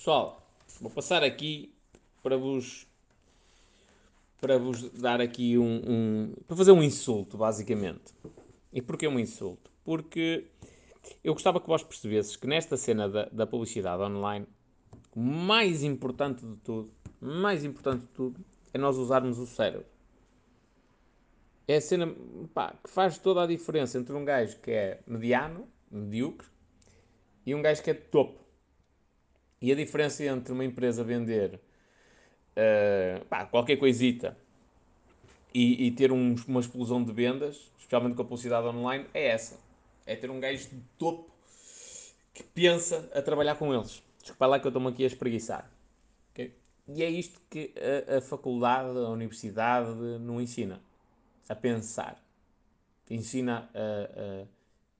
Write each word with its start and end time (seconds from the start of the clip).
Pessoal, 0.00 0.42
vou 0.80 0.90
passar 0.90 1.22
aqui 1.22 1.74
para 2.22 2.34
vos 2.34 2.88
para 4.40 4.58
vos 4.58 4.88
dar 4.92 5.20
aqui 5.20 5.58
um, 5.58 5.82
um 5.86 6.34
para 6.48 6.56
fazer 6.56 6.72
um 6.72 6.82
insulto, 6.82 7.36
basicamente. 7.36 8.14
E 8.72 8.80
porquê 8.80 9.06
um 9.06 9.18
insulto? 9.18 9.70
Porque 9.84 10.46
eu 11.22 11.34
gostava 11.34 11.60
que 11.60 11.66
vós 11.66 11.82
percebesses 11.82 12.34
que 12.34 12.46
nesta 12.46 12.78
cena 12.78 13.10
da, 13.10 13.26
da 13.26 13.46
publicidade 13.46 14.02
online, 14.02 14.46
o 15.14 15.20
mais 15.20 15.82
importante 15.82 16.46
de 16.46 16.56
tudo, 16.56 16.90
mais 17.20 17.62
importante 17.62 18.00
de 18.00 18.12
tudo, 18.14 18.42
é 18.72 18.78
nós 18.78 18.96
usarmos 18.96 19.38
o 19.38 19.46
cérebro. 19.46 19.84
É 21.68 21.76
a 21.76 21.80
cena 21.82 22.16
pá, 22.54 22.74
que 22.82 22.88
faz 22.88 23.18
toda 23.18 23.42
a 23.42 23.46
diferença 23.46 23.98
entre 23.98 24.14
um 24.14 24.24
gajo 24.24 24.58
que 24.60 24.70
é 24.70 25.02
mediano, 25.06 25.68
medíocre, 25.90 26.48
e 27.44 27.54
um 27.54 27.60
gajo 27.60 27.82
que 27.82 27.90
é 27.90 27.94
topo. 27.94 28.39
E 29.60 29.70
a 29.70 29.74
diferença 29.74 30.24
entre 30.24 30.52
uma 30.52 30.64
empresa 30.64 31.04
vender 31.04 31.60
uh, 32.56 33.24
pá, 33.26 33.44
qualquer 33.44 33.76
coisita 33.76 34.36
e, 35.52 35.86
e 35.86 35.90
ter 35.90 36.12
um, 36.12 36.34
uma 36.48 36.60
explosão 36.60 37.04
de 37.04 37.12
vendas, 37.12 37.70
especialmente 37.78 38.14
com 38.14 38.22
a 38.22 38.24
publicidade 38.24 38.66
online, 38.66 39.06
é 39.12 39.26
essa. 39.28 39.60
É 40.06 40.16
ter 40.16 40.30
um 40.30 40.40
gajo 40.40 40.68
de 40.68 40.80
topo 40.96 41.30
que 42.32 42.42
pensa 42.42 43.10
a 43.14 43.20
trabalhar 43.20 43.56
com 43.56 43.74
eles. 43.74 44.02
Desculpa 44.18 44.46
lá 44.46 44.58
que 44.58 44.66
eu 44.66 44.70
estou-me 44.70 44.88
aqui 44.88 45.04
a 45.04 45.06
espreguiçar. 45.06 45.70
Okay? 46.32 46.54
E 46.88 47.02
é 47.02 47.10
isto 47.10 47.40
que 47.50 47.74
a, 48.08 48.18
a 48.18 48.20
faculdade, 48.20 48.96
a 48.96 49.08
universidade 49.08 49.94
não 50.20 50.40
ensina. 50.40 50.80
A 51.48 51.54
pensar. 51.54 52.22
Ensina 53.08 53.68
a, 53.74 54.42
a 54.42 54.46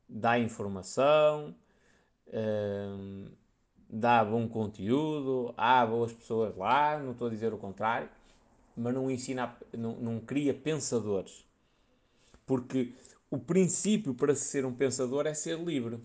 dar 0.08 0.40
informação, 0.40 1.54
a, 2.28 3.30
dá 3.90 4.24
bom 4.24 4.48
conteúdo, 4.48 5.52
há 5.56 5.84
boas 5.84 6.12
pessoas 6.12 6.56
lá, 6.56 6.98
não 6.98 7.12
estou 7.12 7.26
a 7.26 7.30
dizer 7.30 7.52
o 7.52 7.58
contrário, 7.58 8.08
mas 8.76 8.94
não 8.94 9.10
ensina, 9.10 9.56
não, 9.76 9.96
não 9.96 10.20
cria 10.20 10.54
pensadores. 10.54 11.44
Porque 12.46 12.94
o 13.30 13.38
princípio 13.38 14.14
para 14.14 14.34
ser 14.34 14.64
um 14.64 14.72
pensador 14.72 15.26
é 15.26 15.34
ser 15.34 15.58
livre. 15.58 16.00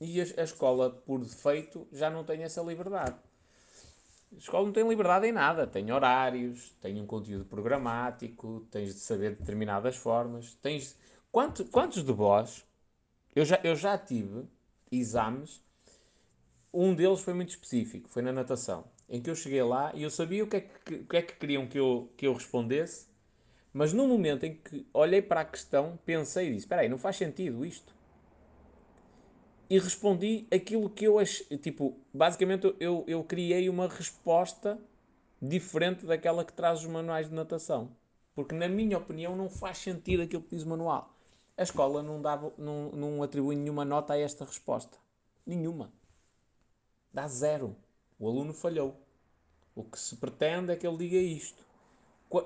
E 0.00 0.20
a, 0.20 0.42
escola, 0.42 0.90
por 0.90 1.20
defeito, 1.20 1.86
já 1.92 2.10
não 2.10 2.24
tem 2.24 2.42
essa 2.42 2.62
liberdade. 2.62 3.16
A 4.32 4.38
escola 4.38 4.64
não 4.64 4.72
tem 4.72 4.88
liberdade 4.88 5.26
em 5.26 5.32
nada. 5.32 5.66
Tem 5.66 5.92
horários, 5.92 6.70
tem 6.80 7.00
um 7.00 7.06
conteúdo 7.06 7.44
programático, 7.44 8.66
tens 8.70 8.94
de 8.94 9.00
saber 9.00 9.36
determinadas 9.36 9.96
formas. 9.96 10.54
Tens... 10.62 10.96
Quanto, 11.30 11.64
quantos 11.66 12.02
de 12.02 12.12
vós... 12.12 12.66
Eu 13.34 13.44
já, 13.44 13.60
eu 13.62 13.76
já 13.76 13.96
tive 13.96 14.44
exames 14.90 15.62
um 16.72 16.94
deles 16.94 17.20
foi 17.20 17.34
muito 17.34 17.50
específico, 17.50 18.08
foi 18.08 18.22
na 18.22 18.32
natação, 18.32 18.84
em 19.08 19.20
que 19.20 19.28
eu 19.28 19.34
cheguei 19.34 19.62
lá 19.62 19.92
e 19.94 20.02
eu 20.04 20.10
sabia 20.10 20.44
o 20.44 20.46
que 20.46 20.56
é 20.56 20.60
que, 20.60 20.98
que, 20.98 21.16
é 21.16 21.22
que 21.22 21.34
queriam 21.34 21.66
que 21.66 21.78
eu, 21.78 22.10
que 22.16 22.26
eu 22.26 22.32
respondesse, 22.32 23.08
mas 23.72 23.92
no 23.92 24.06
momento 24.06 24.44
em 24.44 24.54
que 24.54 24.86
olhei 24.92 25.20
para 25.22 25.40
a 25.40 25.44
questão, 25.44 25.98
pensei 26.04 26.46
e 26.46 26.50
disse: 26.50 26.64
Espera 26.64 26.82
aí, 26.82 26.88
não 26.88 26.98
faz 26.98 27.16
sentido 27.16 27.64
isto. 27.64 27.94
E 29.68 29.78
respondi 29.78 30.46
aquilo 30.50 30.90
que 30.90 31.04
eu 31.04 31.18
achei. 31.18 31.56
Tipo, 31.58 31.96
basicamente 32.12 32.74
eu, 32.80 33.04
eu 33.06 33.22
criei 33.22 33.68
uma 33.68 33.86
resposta 33.86 34.78
diferente 35.40 36.04
daquela 36.04 36.44
que 36.44 36.52
traz 36.52 36.80
os 36.80 36.86
manuais 36.86 37.28
de 37.28 37.34
natação. 37.34 37.96
Porque, 38.34 38.54
na 38.54 38.68
minha 38.68 38.98
opinião, 38.98 39.36
não 39.36 39.48
faz 39.48 39.78
sentido 39.78 40.22
aquilo 40.22 40.42
que 40.42 40.56
diz 40.56 40.64
o 40.64 40.68
manual. 40.68 41.16
A 41.56 41.62
escola 41.62 42.02
não, 42.02 42.20
dava, 42.20 42.52
não, 42.58 42.90
não 42.90 43.22
atribui 43.22 43.54
nenhuma 43.54 43.84
nota 43.84 44.14
a 44.14 44.18
esta 44.18 44.44
resposta. 44.44 44.98
Nenhuma 45.46 45.92
dá 47.12 47.26
zero. 47.28 47.76
O 48.18 48.28
aluno 48.28 48.52
falhou. 48.52 48.96
O 49.74 49.84
que 49.84 49.98
se 49.98 50.16
pretende 50.16 50.72
é 50.72 50.76
que 50.76 50.86
ele 50.86 50.96
diga 50.96 51.16
isto. 51.16 51.64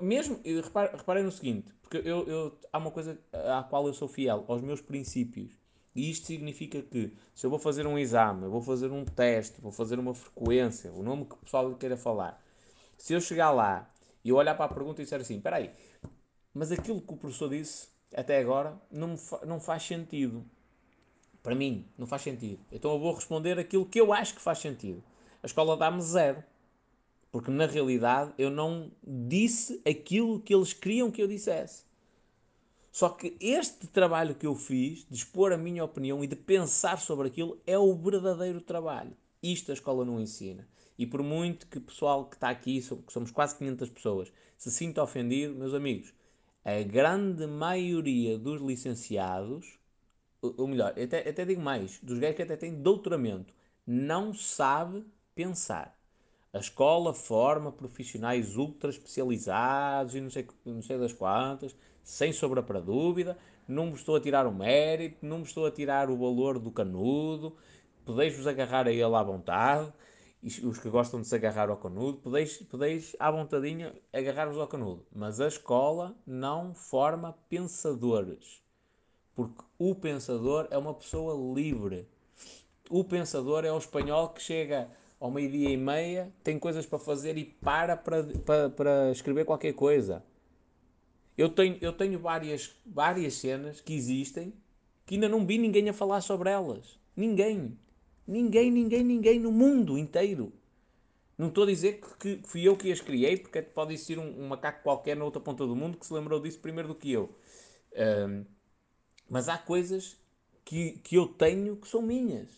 Mesmo, 0.01 0.39
reparem, 0.43 0.97
reparem 0.97 1.23
no 1.23 1.31
seguinte, 1.31 1.71
porque 1.81 1.97
eu, 1.97 2.27
eu, 2.27 2.57
há 2.73 2.77
uma 2.79 2.89
coisa 2.89 3.19
à 3.31 3.61
qual 3.63 3.85
eu 3.85 3.93
sou 3.93 4.07
fiel, 4.07 4.43
aos 4.47 4.61
meus 4.61 4.81
princípios. 4.81 5.51
E 5.95 6.09
isto 6.09 6.25
significa 6.25 6.81
que 6.81 7.13
se 7.33 7.45
eu 7.45 7.49
vou 7.49 7.59
fazer 7.59 7.85
um 7.85 7.97
exame, 7.97 8.45
eu 8.45 8.51
vou 8.51 8.61
fazer 8.61 8.91
um 8.91 9.05
teste, 9.05 9.61
vou 9.61 9.71
fazer 9.71 9.99
uma 9.99 10.13
frequência, 10.13 10.91
o 10.91 11.03
nome 11.03 11.25
que 11.25 11.35
o 11.35 11.37
pessoal 11.37 11.73
queira 11.75 11.95
falar, 11.95 12.43
se 12.97 13.13
eu 13.13 13.21
chegar 13.21 13.51
lá 13.51 13.89
e 14.23 14.29
eu 14.29 14.35
olhar 14.35 14.55
para 14.55 14.65
a 14.65 14.73
pergunta 14.73 15.01
e 15.01 15.05
disser 15.05 15.21
assim, 15.21 15.37
espera 15.37 15.57
aí, 15.57 15.71
mas 16.53 16.71
aquilo 16.71 16.99
que 16.99 17.13
o 17.13 17.17
professor 17.17 17.49
disse 17.49 17.87
até 18.13 18.39
agora 18.39 18.79
não, 18.91 19.15
fa 19.17 19.45
não 19.45 19.59
faz 19.59 19.83
sentido. 19.83 20.43
Para 21.45 21.53
mim, 21.53 21.85
não 21.95 22.07
faz 22.07 22.23
sentido. 22.23 22.59
Então 22.71 22.91
eu 22.91 22.99
vou 22.99 23.13
responder 23.13 23.59
aquilo 23.59 23.85
que 23.85 24.01
eu 24.01 24.11
acho 24.11 24.33
que 24.33 24.41
faz 24.41 24.57
sentido. 24.57 25.03
A 25.43 25.45
escola 25.45 25.77
dá-me 25.77 26.01
zero. 26.01 26.43
Porque 27.31 27.51
na 27.51 27.67
realidade 27.67 28.33
eu 28.35 28.49
não 28.49 28.91
disse 29.03 29.79
aquilo 29.87 30.39
que 30.39 30.55
eles 30.55 30.73
queriam 30.73 31.11
que 31.11 31.21
eu 31.21 31.27
dissesse. 31.27 31.83
Só 32.91 33.09
que 33.09 33.37
este 33.39 33.85
trabalho 33.85 34.33
que 34.33 34.47
eu 34.47 34.55
fiz, 34.55 35.05
de 35.07 35.17
expor 35.17 35.53
a 35.53 35.57
minha 35.57 35.83
opinião 35.83 36.23
e 36.23 36.27
de 36.27 36.35
pensar 36.35 36.97
sobre 36.97 37.27
aquilo, 37.27 37.61
é 37.67 37.77
o 37.77 37.93
verdadeiro 37.93 38.59
trabalho. 38.59 39.15
Isto 39.43 39.69
a 39.69 39.75
escola 39.75 40.03
não 40.03 40.19
ensina. 40.19 40.67
E 40.97 41.05
por 41.05 41.21
muito 41.21 41.67
que 41.67 41.77
o 41.77 41.81
pessoal 41.81 42.25
que 42.25 42.37
está 42.37 42.49
aqui, 42.49 42.81
que 42.81 43.13
somos 43.13 43.29
quase 43.29 43.55
500 43.55 43.91
pessoas, 43.91 44.33
se 44.57 44.71
sinta 44.71 45.03
ofendido, 45.03 45.53
meus 45.53 45.75
amigos, 45.75 46.11
a 46.63 46.81
grande 46.81 47.45
maioria 47.45 48.35
dos 48.35 48.59
licenciados 48.59 49.77
ou 50.57 50.67
melhor, 50.67 50.91
até, 50.91 51.27
até 51.27 51.45
digo 51.45 51.61
mais, 51.61 51.99
dos 52.01 52.19
gajos 52.19 52.35
que 52.35 52.43
até 52.43 52.55
têm 52.55 52.81
doutoramento, 52.81 53.53
não 53.85 54.33
sabe 54.33 55.05
pensar. 55.33 55.95
A 56.53 56.59
escola 56.59 57.13
forma 57.13 57.71
profissionais 57.71 58.55
ultra 58.55 58.89
especializados 58.89 60.15
e 60.15 60.21
não 60.21 60.29
sei, 60.29 60.47
não 60.65 60.81
sei 60.81 60.97
das 60.97 61.11
quantas, 61.11 61.75
sem 62.01 62.31
sobra 62.31 62.63
para 62.63 62.79
dúvida. 62.79 63.37
Não 63.67 63.87
me 63.87 63.93
estou 63.93 64.15
a 64.15 64.21
tirar 64.21 64.47
o 64.47 64.53
mérito, 64.53 65.25
não 65.25 65.39
me 65.39 65.43
estou 65.43 65.65
a 65.65 65.71
tirar 65.71 66.09
o 66.09 66.15
valor 66.15 66.57
do 66.57 66.71
canudo. 66.71 67.57
Podeis-vos 68.05 68.47
agarrar 68.47 68.87
a 68.87 68.91
ele 68.91 69.03
à 69.03 69.21
vontade. 69.21 69.91
Os 70.63 70.77
que 70.77 70.89
gostam 70.89 71.19
de 71.19 71.27
se 71.27 71.35
agarrar 71.35 71.69
ao 71.69 71.77
canudo, 71.77 72.19
podeis, 72.19 72.57
podeis 72.69 73.15
à 73.19 73.29
vontadinha 73.31 73.93
agarrar-vos 74.13 74.57
ao 74.57 74.67
canudo. 74.67 75.05
Mas 75.13 75.41
a 75.41 75.47
escola 75.47 76.15
não 76.25 76.73
forma 76.73 77.35
pensadores. 77.49 78.64
Porque 79.35 79.61
o 79.77 79.93
pensador 79.93 80.67
é 80.71 80.77
uma 80.77 80.93
pessoa 80.93 81.35
livre. 81.53 82.07
O 82.89 83.03
pensador 83.03 83.65
é 83.65 83.71
o 83.71 83.77
espanhol 83.77 84.29
que 84.29 84.41
chega 84.41 84.89
ao 85.19 85.29
meio-dia 85.29 85.69
e 85.69 85.77
meia, 85.77 86.31
tem 86.43 86.57
coisas 86.57 86.85
para 86.85 86.99
fazer 86.99 87.37
e 87.37 87.45
para, 87.45 87.97
para 87.97 88.23
para, 88.23 88.69
para 88.69 89.11
escrever 89.11 89.45
qualquer 89.45 89.73
coisa. 89.73 90.23
Eu 91.37 91.49
tenho, 91.49 91.77
eu 91.81 91.91
tenho 91.91 92.17
várias, 92.17 92.75
várias 92.85 93.33
cenas 93.35 93.81
que 93.81 93.93
existem 93.93 94.53
que 95.05 95.15
ainda 95.15 95.29
não 95.29 95.45
vi 95.45 95.57
ninguém 95.57 95.89
a 95.89 95.93
falar 95.93 96.21
sobre 96.21 96.49
elas. 96.49 96.99
Ninguém. 97.15 97.77
Ninguém, 98.27 98.71
ninguém, 98.71 99.03
ninguém 99.03 99.39
no 99.39 99.51
mundo 99.51 99.97
inteiro. 99.97 100.51
Não 101.37 101.49
estou 101.49 101.65
a 101.65 101.67
dizer 101.67 101.99
que, 101.99 102.37
que 102.37 102.47
fui 102.47 102.67
eu 102.67 102.77
que 102.77 102.91
as 102.91 103.01
criei, 103.01 103.37
porque 103.37 103.61
pode 103.61 103.93
existir 103.93 104.17
um, 104.17 104.41
um, 104.41 104.47
macaco 104.47 104.81
qualquer 104.83 105.15
na 105.17 105.25
outra 105.25 105.41
ponta 105.41 105.67
do 105.67 105.75
mundo 105.75 105.97
que 105.97 106.05
se 106.05 106.13
lembrou 106.13 106.39
disso 106.39 106.59
primeiro 106.59 106.87
do 106.87 106.95
que 106.95 107.11
eu. 107.11 107.35
Um, 107.93 108.45
mas 109.29 109.49
há 109.49 109.57
coisas 109.57 110.17
que, 110.63 110.93
que 111.03 111.15
eu 111.15 111.27
tenho 111.27 111.75
que 111.77 111.87
são 111.87 112.01
minhas. 112.01 112.49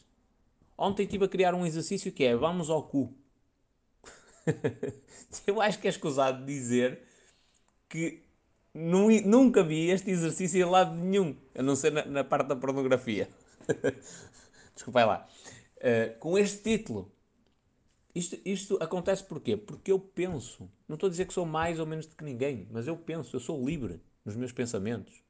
Ontem 0.78 1.04
estive 1.04 1.26
a 1.26 1.30
criar 1.30 1.54
um 1.56 1.66
exercício 1.66 2.12
que 2.12 2.24
é 2.24 2.36
vamos 2.36 2.70
ao 2.70 2.84
cu. 2.84 3.14
eu 5.46 5.62
acho 5.62 5.80
que 5.80 5.88
é 5.88 5.90
escusado 5.90 6.46
dizer 6.46 7.02
que 7.90 8.24
nunca 8.74 9.64
vi 9.64 9.90
este 9.90 10.12
exercício 10.12 10.62
em 10.62 10.70
lado 10.70 10.96
nenhum, 10.96 11.36
a 11.56 11.64
não 11.64 11.76
ser 11.76 11.92
na, 11.92 12.06
na 12.06 12.24
parte 12.24 12.48
da 12.48 12.56
pornografia. 12.56 13.28
Desculpa 14.76 15.06
lá. 15.06 15.28
Uh, 15.78 16.18
com 16.20 16.38
este 16.38 16.62
título. 16.64 17.12
Isto, 18.14 18.38
isto 18.46 18.78
acontece 18.82 19.24
porquê? 19.24 19.56
Porque 19.58 19.92
eu 19.92 20.00
penso. 20.00 20.70
Não 20.88 20.96
estou 20.96 21.08
a 21.08 21.10
dizer 21.10 21.26
que 21.26 21.34
sou 21.34 21.46
mais 21.46 21.80
ou 21.80 21.86
menos 21.86 22.08
do 22.08 22.16
que 22.16 22.24
ninguém, 22.24 22.68
mas 22.72 22.88
eu 22.88 22.98
penso, 22.98 23.36
eu 23.36 23.40
sou 23.40 23.64
livre 23.64 24.02
nos 24.26 24.36
meus 24.36 24.52
pensamentos. 24.52 25.27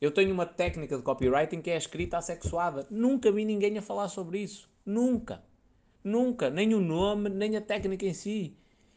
Eu 0.00 0.10
tenho 0.10 0.32
uma 0.32 0.46
técnica 0.46 0.96
de 0.96 1.02
copywriting 1.02 1.60
que 1.60 1.70
é 1.70 1.74
a 1.74 1.78
escrita 1.78 2.18
assexuada. 2.18 2.86
Nunca 2.90 3.30
vi 3.30 3.44
ninguém 3.44 3.78
a 3.78 3.82
falar 3.82 4.08
sobre 4.08 4.40
isso. 4.40 4.68
Nunca. 4.84 5.42
Nunca. 6.02 6.50
Nem 6.50 6.74
o 6.74 6.80
nome, 6.80 7.30
nem 7.30 7.56
a 7.56 7.60
técnica 7.60 8.04
em 8.04 8.12
si. 8.12 8.56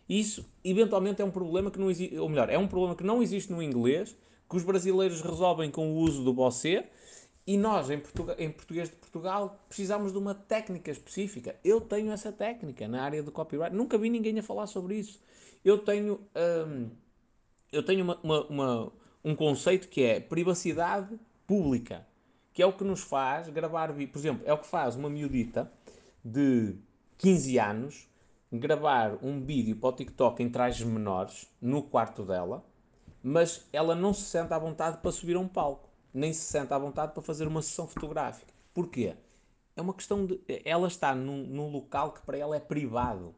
Isso, 0.09 0.45
eventualmente, 0.63 1.21
é 1.21 1.25
um 1.25 1.31
problema 1.31 1.69
que 1.69 1.79
não 1.79 1.89
existe. 1.89 2.17
Ou 2.17 2.29
melhor, 2.29 2.49
é 2.49 2.57
um 2.57 2.67
problema 2.67 2.95
que 2.95 3.03
não 3.03 3.21
existe 3.21 3.51
no 3.51 3.61
inglês, 3.61 4.15
que 4.49 4.55
os 4.55 4.63
brasileiros 4.63 5.21
resolvem 5.21 5.69
com 5.69 5.91
o 5.91 5.95
uso 5.97 6.23
do 6.23 6.33
você. 6.33 6.85
E 7.45 7.57
nós, 7.57 7.89
em, 7.89 8.01
em 8.37 8.51
português 8.51 8.89
de 8.89 8.95
Portugal, 8.95 9.57
precisamos 9.69 10.11
de 10.11 10.17
uma 10.17 10.33
técnica 10.33 10.91
específica. 10.91 11.55
Eu 11.63 11.79
tenho 11.79 12.11
essa 12.11 12.31
técnica 12.31 12.87
na 12.87 13.03
área 13.03 13.23
do 13.23 13.31
copyright. 13.31 13.73
Nunca 13.73 13.97
vi 13.97 14.09
ninguém 14.09 14.37
a 14.39 14.43
falar 14.43 14.67
sobre 14.67 14.95
isso. 14.95 15.21
Eu 15.63 15.77
tenho, 15.77 16.19
hum, 16.67 16.89
eu 17.71 17.83
tenho 17.83 18.03
uma, 18.03 18.19
uma, 18.21 18.47
uma 18.47 18.93
um 19.27 19.35
conceito 19.35 19.89
que 19.89 20.03
é 20.03 20.21
privacidade 20.21 21.19
pública, 21.45 22.07
que 22.53 22.63
é 22.63 22.65
o 22.65 22.71
que 22.71 22.85
nos 22.85 23.01
faz 23.01 23.49
gravar. 23.49 23.91
Por 23.91 24.17
exemplo, 24.17 24.41
é 24.45 24.53
o 24.53 24.57
que 24.57 24.65
faz 24.65 24.95
uma 24.95 25.09
miudita 25.09 25.69
de 26.23 26.77
15 27.17 27.59
anos 27.59 28.09
gravar 28.49 29.17
um 29.21 29.41
vídeo 29.41 29.75
para 29.75 29.89
o 29.89 29.91
TikTok 29.91 30.41
em 30.41 30.49
trajes 30.49 30.87
menores 30.87 31.51
no 31.61 31.83
quarto 31.83 32.23
dela, 32.23 32.63
mas 33.21 33.67
ela 33.73 33.93
não 33.93 34.13
se 34.13 34.21
sente 34.21 34.53
à 34.53 34.57
vontade 34.57 34.99
para 34.99 35.11
subir 35.11 35.35
a 35.35 35.39
um 35.39 35.47
palco, 35.47 35.89
nem 36.13 36.31
se 36.31 36.45
sente 36.45 36.73
à 36.73 36.77
vontade 36.77 37.11
para 37.11 37.21
fazer 37.21 37.49
uma 37.49 37.61
sessão 37.61 37.85
fotográfica. 37.85 38.53
Porquê? 38.73 39.13
É 39.75 39.81
uma 39.81 39.93
questão 39.93 40.25
de. 40.25 40.39
Ela 40.63 40.87
está 40.87 41.13
num, 41.13 41.43
num 41.43 41.69
local 41.69 42.13
que 42.13 42.21
para 42.21 42.37
ela 42.37 42.55
é 42.55 42.61
privado 42.61 43.35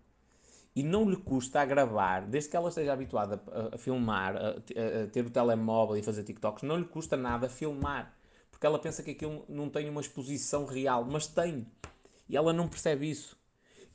e 0.80 0.84
não 0.84 1.10
lhe 1.10 1.18
custa 1.18 1.60
a 1.60 1.66
gravar, 1.66 2.26
desde 2.26 2.50
que 2.50 2.56
ela 2.56 2.70
esteja 2.70 2.94
habituada 2.94 3.44
a, 3.52 3.76
a 3.76 3.78
filmar, 3.78 4.38
a, 4.38 4.50
a, 4.52 5.08
ter 5.12 5.26
o 5.26 5.30
telemóvel 5.30 5.98
e 5.98 6.02
fazer 6.02 6.24
TikToks, 6.24 6.64
não 6.64 6.78
lhe 6.78 6.86
custa 6.86 7.18
nada 7.18 7.50
filmar. 7.50 8.18
Porque 8.50 8.66
ela 8.66 8.80
pensa 8.80 9.04
que 9.04 9.12
aquilo 9.12 9.44
não 9.50 9.70
tem 9.70 9.90
uma 9.90 10.00
exposição 10.00 10.66
real, 10.66 11.04
mas 11.04 11.28
tem. 11.28 11.68
E 12.30 12.38
ela 12.38 12.54
não 12.54 12.70
percebe 12.70 13.10
isso. 13.10 13.38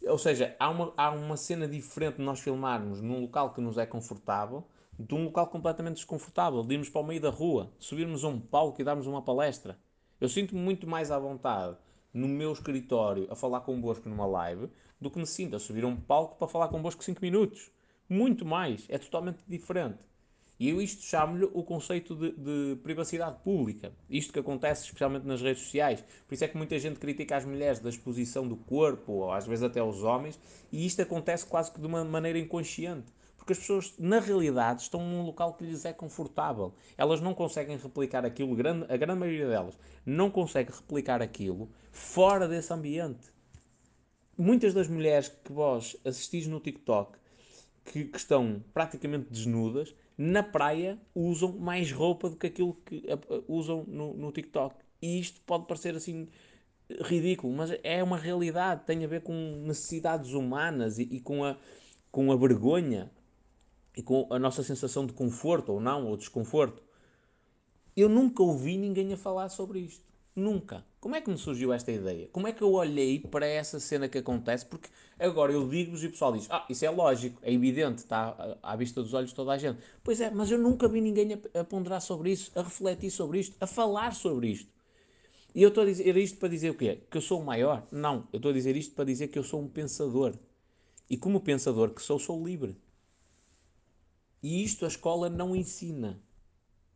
Ou 0.07 0.19
seja, 0.19 0.55
há 0.61 0.69
uma, 0.69 0.93
há 0.95 1.11
uma 1.11 1.39
cena 1.39 1.67
diferente 1.67 2.17
de 2.17 2.23
nós 2.23 2.41
filmarmos 2.41 3.01
num 3.01 3.23
local 3.23 3.55
que 3.55 3.63
nos 3.63 3.79
é 3.79 3.87
confortável 3.87 4.63
de 4.99 5.15
um 5.15 5.25
local 5.25 5.47
completamente 5.47 5.97
desconfortável, 5.97 6.63
de 6.63 6.75
irmos 6.75 6.91
para 6.91 7.01
o 7.01 7.05
meio 7.05 7.21
da 7.21 7.31
rua, 7.31 7.73
subirmos 7.79 8.23
a 8.25 8.29
um 8.29 8.39
palco 8.39 8.79
e 8.79 8.85
darmos 8.85 9.07
uma 9.07 9.23
palestra. 9.23 9.79
Eu 10.21 10.29
sinto-me 10.29 10.61
muito 10.61 10.87
mais 10.87 11.11
à 11.11 11.19
vontade 11.19 11.79
no 12.13 12.29
meu 12.29 12.53
escritório 12.53 13.27
a 13.31 13.35
falar 13.35 13.63
convosco 13.63 14.07
numa 14.07 14.27
live 14.27 14.69
do 15.05 15.11
que 15.11 15.19
me 15.19 15.27
sinto 15.27 15.55
a 15.55 15.61
subir 15.61 15.85
um 15.85 15.95
palco 15.95 16.37
para 16.37 16.49
falar 16.49 16.69
convosco 16.69 17.05
5 17.05 17.21
minutos. 17.23 17.71
Muito 18.09 18.45
mais. 18.45 18.85
É 18.89 18.99
totalmente 18.99 19.39
diferente. 19.47 19.99
E 20.59 20.71
eu 20.71 20.81
isto 20.81 21.03
chamo-lhe 21.03 21.45
o 21.45 21.63
conceito 21.63 22.15
de, 22.15 22.33
de, 22.33 22.77
privacidade 22.83 23.39
pública. 23.43 23.93
Isto 24.09 24.33
que 24.33 24.39
acontece 24.39 24.85
especialmente 24.85 25.27
nas 25.27 25.43
redes 25.43 25.63
sociais. 25.65 26.05
Por 26.27 26.35
isso 26.35 26.45
é 26.45 26.49
que 26.49 26.57
muita 26.57 26.79
gente 26.79 26.99
critica 26.99 27.37
as 27.37 27.45
mulheres 27.45 27.81
da 27.81 27.89
exposição 27.89 28.47
do 28.47 28.57
corpo, 28.57 29.13
ou 29.13 29.33
às 29.33 29.47
vezes 29.47 29.65
até 29.65 29.83
os 29.83 30.03
homens, 30.03 30.39
e 30.73 30.87
isto 30.87 31.03
acontece 31.03 31.45
quase 31.45 31.73
que 31.73 31.81
de 31.81 31.87
uma 31.87 32.05
maneira 32.05 32.39
inconsciente. 32.39 33.13
Porque 33.37 33.53
as 33.53 33.59
pessoas, 33.59 33.95
na 33.99 34.21
realidade, 34.21 34.83
estão 34.83 35.03
num 35.03 35.23
local 35.23 35.55
que 35.55 35.65
lhes 35.65 35.85
é 35.85 35.93
confortável. 35.93 36.73
Elas 36.97 37.21
não 37.21 37.35
conseguem 37.35 37.77
replicar 37.77 38.25
aquilo, 38.25 38.57
a 38.89 38.97
grande 38.97 39.21
maioria 39.21 39.49
delas 39.49 39.77
não 40.07 40.31
consegue 40.31 40.71
replicar 40.73 41.21
aquilo 41.21 41.69
fora 41.91 42.47
desse 42.47 42.73
ambiente. 42.73 43.34
Muitas 44.37 44.75
das 44.75 44.89
mulheres 44.89 45.29
que 45.29 45.53
vós 45.53 45.97
assistis 46.05 46.47
no 46.47 46.61
TikTok, 46.61 47.19
que, 47.85 48.05
que 48.05 48.19
estão 48.19 48.63
praticamente 48.73 49.31
desnudas, 49.31 49.95
na 50.17 50.43
praia 50.43 50.99
usam 51.15 51.53
mais 51.53 51.91
roupa 51.93 52.31
do 52.31 52.37
que 52.37 52.47
aquilo 52.47 52.75
que 52.87 53.05
usam 53.49 53.85
no, 53.87 54.15
no 54.15 54.33
TikTok. 54.33 54.77
E 55.03 55.21
isto 55.21 55.41
pode 55.43 55.67
parecer 55.67 55.95
assim 55.95 56.29
ridículo, 57.01 57.53
mas 57.55 57.71
é 57.83 58.03
uma 58.03 58.17
realidade, 58.17 58.85
tem 58.85 59.05
a 59.05 59.09
ver 59.09 59.23
com 59.23 59.33
necessidades 59.67 60.33
humanas 60.33 60.99
e, 60.99 61.03
e 61.03 61.21
com, 61.21 61.45
a, 61.45 61.57
com 62.11 62.31
a 62.31 62.37
vergonha 62.37 63.11
e 63.97 64.03
com 64.03 64.27
a 64.31 64.39
nossa 64.39 64.63
sensação 64.63 65.07
de 65.07 65.13
conforto 65.13 65.73
ou 65.73 65.81
não, 65.81 66.07
ou 66.07 66.17
desconforto. 66.17 66.83
Eu 67.97 68.09
nunca 68.09 68.43
ouvi 68.43 68.77
ninguém 68.77 69.13
a 69.13 69.17
falar 69.17 69.49
sobre 69.49 69.81
isto. 69.81 70.05
Nunca. 70.35 70.85
Como 71.05 71.17
é 71.17 71.21
que 71.21 71.29
me 71.29 71.37
surgiu 71.37 71.71
esta 71.71 71.93
ideia? 71.93 72.31
Como 72.33 72.49
é 72.49 72.53
que 72.53 72.63
eu 72.63 72.73
olhei 72.73 73.21
para 73.21 73.47
essa 73.47 73.79
cena 73.79 74.09
que 74.09 74.17
acontece? 74.17 74.65
Porque 74.65 74.89
agora 75.19 75.53
eu 75.53 75.69
digo-vos 75.69 76.03
e 76.03 76.07
o 76.07 76.11
pessoal 76.11 76.33
diz: 76.33 76.51
Ah, 76.51 76.65
isso 76.67 76.83
é 76.83 76.89
lógico, 76.89 77.39
é 77.43 77.53
evidente, 77.53 77.99
está 77.99 78.57
à 78.63 78.75
vista 78.75 79.03
dos 79.03 79.13
olhos 79.13 79.29
de 79.29 79.37
toda 79.37 79.53
a 79.53 79.59
gente. 79.59 79.79
Pois 80.03 80.19
é, 80.23 80.31
mas 80.31 80.51
eu 80.51 80.57
nunca 80.57 80.89
vi 80.89 81.03
ninguém 81.03 81.39
a, 81.53 81.63
ponderar 81.63 82.01
sobre 82.01 82.31
isso, 82.31 82.51
a 82.59 82.63
refletir 82.63 83.11
sobre 83.11 83.39
isto, 83.39 83.55
a 83.61 83.67
falar 83.67 84.15
sobre 84.15 84.49
isto. 84.49 84.73
E 85.55 85.61
eu 85.61 85.69
estou 85.69 85.83
a 85.83 85.87
dizer 85.87 86.17
isto 86.17 86.39
para 86.39 86.49
dizer 86.49 86.71
o 86.71 86.75
quê? 86.75 87.03
Que 87.11 87.19
eu 87.19 87.21
sou 87.21 87.39
o 87.39 87.45
maior? 87.45 87.87
Não, 87.93 88.27
eu 88.33 88.39
estou 88.39 88.51
a 88.51 88.55
dizer 88.55 88.75
isto 88.75 88.95
para 88.95 89.05
dizer 89.05 89.29
que 89.29 89.39
eu 89.39 89.45
sou 89.45 89.61
um 89.61 89.69
pensador. 89.69 90.35
E 91.11 91.19
como 91.19 91.39
pensador 91.39 91.91
que 91.91 92.01
sou, 92.01 92.19
sou 92.19 92.43
livre. 92.43 92.79
E 94.43 94.65
isto 94.65 94.87
a 94.87 94.89
escola 94.89 95.29
não 95.29 95.55
ensina. 95.55 96.19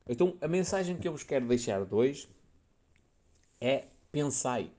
Então 0.09 0.35
a 0.41 0.49
mensagem 0.49 0.97
que 0.97 1.07
eu 1.07 1.13
vos 1.13 1.25
quero 1.25 1.47
deixar 1.47 1.85
de 1.85 1.95
hoje 1.95 2.27
é 3.61 3.85
pensai. 4.11 4.71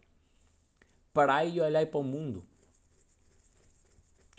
Parai 1.13 1.49
e 1.49 1.61
olhai 1.61 1.85
para 1.85 1.99
o 1.99 2.03
mundo. 2.03 2.43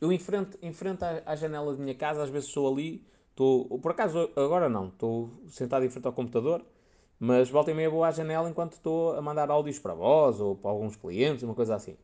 Eu 0.00 0.10
enfrento, 0.12 0.58
enfrento 0.62 1.04
a 1.04 1.36
janela 1.36 1.74
da 1.74 1.82
minha 1.82 1.94
casa, 1.94 2.22
às 2.22 2.30
vezes 2.30 2.48
sou 2.48 2.72
ali, 2.72 3.06
estou, 3.30 3.78
por 3.80 3.90
acaso 3.90 4.30
agora 4.34 4.68
não, 4.68 4.88
estou 4.88 5.30
sentado 5.48 5.84
em 5.84 5.90
frente 5.90 6.06
ao 6.06 6.12
computador, 6.12 6.64
mas 7.18 7.50
volta 7.50 7.70
e 7.70 7.74
meia 7.74 7.90
vou 7.90 8.02
à 8.02 8.10
janela 8.10 8.48
enquanto 8.48 8.72
estou 8.72 9.14
a 9.14 9.20
mandar 9.20 9.50
áudios 9.50 9.78
para 9.78 9.92
vós 9.92 10.40
ou 10.40 10.56
para 10.56 10.70
alguns 10.70 10.96
clientes, 10.96 11.42
uma 11.42 11.54
coisa 11.54 11.74
assim. 11.74 11.96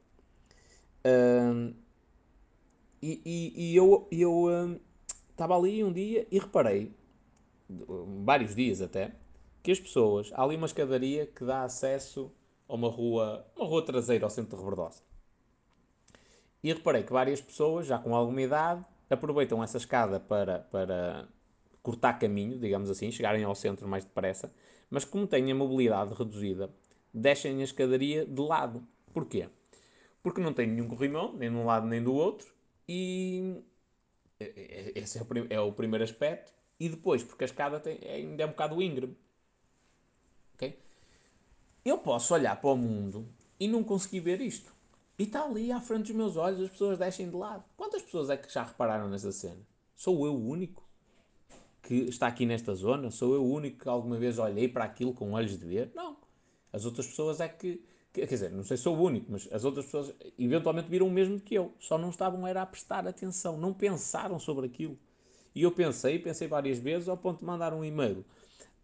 e, 3.02 3.20
e, 3.24 3.72
e, 3.72 3.76
eu, 3.76 4.06
eu 4.10 4.78
estava 5.30 5.56
ali 5.56 5.82
um 5.82 5.92
dia 5.92 6.26
e 6.30 6.38
reparei, 6.38 6.94
vários 8.24 8.54
dias 8.54 8.82
até, 8.82 9.12
que 9.62 9.72
as 9.72 9.80
pessoas, 9.80 10.30
há 10.34 10.42
ali 10.42 10.56
uma 10.56 10.66
escadaria 10.66 11.26
que 11.26 11.44
dá 11.44 11.62
acesso 11.62 12.30
a 12.68 12.74
uma 12.74 12.88
rua, 12.88 13.46
uma 13.56 13.66
rua 13.66 13.84
traseira 13.84 14.24
ao 14.24 14.30
centro 14.30 14.56
de 14.56 14.64
Rebordosa. 14.64 15.02
E 16.62 16.72
reparei 16.72 17.02
que 17.02 17.12
várias 17.12 17.40
pessoas, 17.40 17.86
já 17.86 17.98
com 17.98 18.14
alguma 18.14 18.42
idade, 18.42 18.84
aproveitam 19.08 19.62
essa 19.62 19.76
escada 19.76 20.18
para, 20.18 20.60
para 20.60 21.28
cortar 21.82 22.14
caminho, 22.14 22.58
digamos 22.58 22.90
assim, 22.90 23.10
chegarem 23.10 23.44
ao 23.44 23.54
centro 23.54 23.86
mais 23.86 24.04
depressa, 24.04 24.52
mas 24.90 25.04
como 25.04 25.26
têm 25.26 25.50
a 25.52 25.54
mobilidade 25.54 26.14
reduzida, 26.14 26.70
deixem 27.12 27.60
a 27.60 27.64
escadaria 27.64 28.26
de 28.26 28.40
lado. 28.40 28.86
Porquê? 29.12 29.48
Porque 30.22 30.40
não 30.40 30.52
tem 30.52 30.66
nenhum 30.66 30.88
corrimão, 30.88 31.32
nem 31.32 31.50
de 31.50 31.56
um 31.56 31.64
lado 31.64 31.86
nem 31.86 32.02
do 32.02 32.12
outro, 32.12 32.52
e 32.88 33.62
esse 34.38 35.18
é 35.18 35.22
o, 35.22 35.26
é 35.50 35.60
o 35.60 35.72
primeiro 35.72 36.04
aspecto. 36.04 36.52
E 36.78 36.88
depois, 36.88 37.22
porque 37.22 37.44
a 37.44 37.46
escada 37.46 37.80
tem, 37.80 37.98
é, 38.02 38.16
ainda 38.16 38.42
é 38.42 38.46
um 38.46 38.50
bocado 38.50 38.82
íngreme. 38.82 39.16
Eu 41.86 41.98
posso 41.98 42.34
olhar 42.34 42.60
para 42.60 42.70
o 42.70 42.76
mundo 42.76 43.28
e 43.60 43.68
não 43.68 43.84
conseguir 43.84 44.18
ver 44.18 44.40
isto. 44.40 44.74
E 45.16 45.22
está 45.22 45.44
ali 45.44 45.70
à 45.70 45.80
frente 45.80 46.08
dos 46.08 46.16
meus 46.16 46.36
olhos, 46.36 46.60
as 46.60 46.70
pessoas 46.70 46.98
deixem 46.98 47.30
de 47.30 47.36
lado. 47.36 47.62
Quantas 47.76 48.02
pessoas 48.02 48.28
é 48.28 48.36
que 48.36 48.52
já 48.52 48.64
repararam 48.64 49.08
nessa 49.08 49.30
cena? 49.30 49.60
Sou 49.94 50.26
eu 50.26 50.34
o 50.34 50.48
único 50.48 50.82
que 51.80 51.94
está 51.94 52.26
aqui 52.26 52.44
nesta 52.44 52.74
zona? 52.74 53.08
Sou 53.12 53.34
eu 53.34 53.44
o 53.44 53.52
único 53.52 53.78
que 53.78 53.88
alguma 53.88 54.16
vez 54.16 54.36
olhei 54.36 54.66
para 54.66 54.82
aquilo 54.82 55.14
com 55.14 55.30
olhos 55.30 55.56
de 55.56 55.64
ver? 55.64 55.92
Não. 55.94 56.16
As 56.72 56.84
outras 56.84 57.06
pessoas 57.06 57.38
é 57.38 57.48
que 57.48 57.80
Quer 58.12 58.26
dizer, 58.26 58.50
não 58.50 58.64
sei 58.64 58.78
se 58.78 58.82
sou 58.82 58.96
o 58.96 59.02
único, 59.02 59.30
mas 59.30 59.46
as 59.52 59.64
outras 59.64 59.84
pessoas 59.84 60.12
eventualmente 60.36 60.88
viram 60.88 61.06
o 61.06 61.10
mesmo 61.10 61.38
que 61.38 61.54
eu. 61.54 61.72
Só 61.78 61.96
não 61.96 62.08
estavam 62.08 62.46
era 62.46 62.62
a 62.62 62.66
prestar 62.66 63.06
atenção, 63.06 63.58
não 63.58 63.72
pensaram 63.72 64.40
sobre 64.40 64.66
aquilo. 64.66 64.98
E 65.54 65.62
eu 65.62 65.70
pensei, 65.70 66.18
pensei 66.18 66.48
várias 66.48 66.78
vezes, 66.78 67.08
ao 67.08 67.16
ponto 67.16 67.40
de 67.40 67.44
mandar 67.44 67.72
um 67.72 67.84
e-mail 67.84 68.24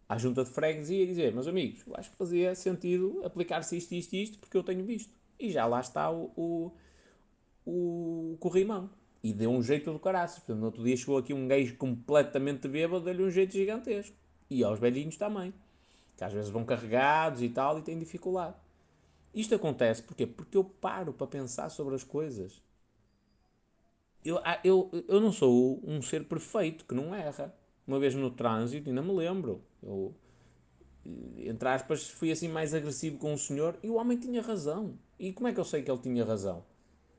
à 0.08 0.18
junta 0.18 0.44
de 0.44 0.50
freguesia 0.50 1.02
e 1.02 1.06
dizer, 1.06 1.32
meus 1.32 1.46
amigos, 1.46 1.82
eu 1.86 1.94
acho 1.96 2.10
que 2.10 2.16
fazia 2.16 2.54
sentido 2.54 3.22
aplicar-se 3.24 3.76
isto, 3.76 3.92
isto 3.94 4.12
e 4.14 4.22
isto, 4.22 4.38
porque 4.38 4.56
eu 4.56 4.62
tenho 4.62 4.84
visto. 4.84 5.12
E 5.38 5.50
já 5.50 5.66
lá 5.66 5.80
está 5.80 6.10
o, 6.10 6.30
o, 6.36 6.72
o 7.64 8.36
corrimão. 8.38 8.90
E 9.22 9.32
deu 9.32 9.50
um 9.50 9.62
jeito 9.62 9.92
do 9.92 9.98
caraças. 9.98 10.38
Portanto, 10.38 10.58
no 10.58 10.66
outro 10.66 10.82
dia 10.82 10.96
chegou 10.96 11.16
aqui 11.16 11.32
um 11.32 11.46
gajo 11.46 11.76
completamente 11.76 12.68
bêbado, 12.68 13.04
deu-lhe 13.04 13.22
um 13.22 13.30
jeito 13.30 13.52
gigantesco. 13.52 14.16
E 14.50 14.62
aos 14.64 14.78
velhinhos 14.78 15.16
também. 15.16 15.54
Que 16.16 16.24
às 16.24 16.32
vezes 16.32 16.50
vão 16.50 16.64
carregados 16.64 17.42
e 17.42 17.48
tal 17.48 17.78
e 17.78 17.82
têm 17.82 17.98
dificuldade. 17.98 18.56
Isto 19.34 19.54
acontece 19.54 20.02
porquê? 20.02 20.26
Porque 20.26 20.56
eu 20.56 20.64
paro 20.64 21.12
para 21.12 21.26
pensar 21.26 21.70
sobre 21.70 21.94
as 21.94 22.04
coisas. 22.04 22.60
Eu, 24.24 24.38
ah, 24.44 24.60
eu, 24.62 24.90
eu 25.08 25.20
não 25.20 25.32
sou 25.32 25.80
um 25.84 26.00
ser 26.02 26.24
perfeito 26.24 26.84
que 26.84 26.94
não 26.94 27.14
erra. 27.14 27.54
Uma 27.86 27.98
vez 27.98 28.14
no 28.14 28.30
trânsito, 28.30 28.88
ainda 28.88 29.02
me 29.02 29.12
lembro. 29.12 29.62
Eu, 29.82 30.14
entre 31.36 31.68
aspas, 31.68 32.08
fui 32.08 32.30
assim 32.30 32.48
mais 32.48 32.74
agressivo 32.74 33.18
com 33.18 33.34
o 33.34 33.38
senhor 33.38 33.76
e 33.82 33.88
o 33.90 33.94
homem 33.94 34.18
tinha 34.18 34.40
razão. 34.40 34.98
E 35.18 35.32
como 35.32 35.48
é 35.48 35.52
que 35.52 35.60
eu 35.60 35.64
sei 35.64 35.82
que 35.82 35.90
ele 35.90 36.00
tinha 36.00 36.24
razão? 36.24 36.64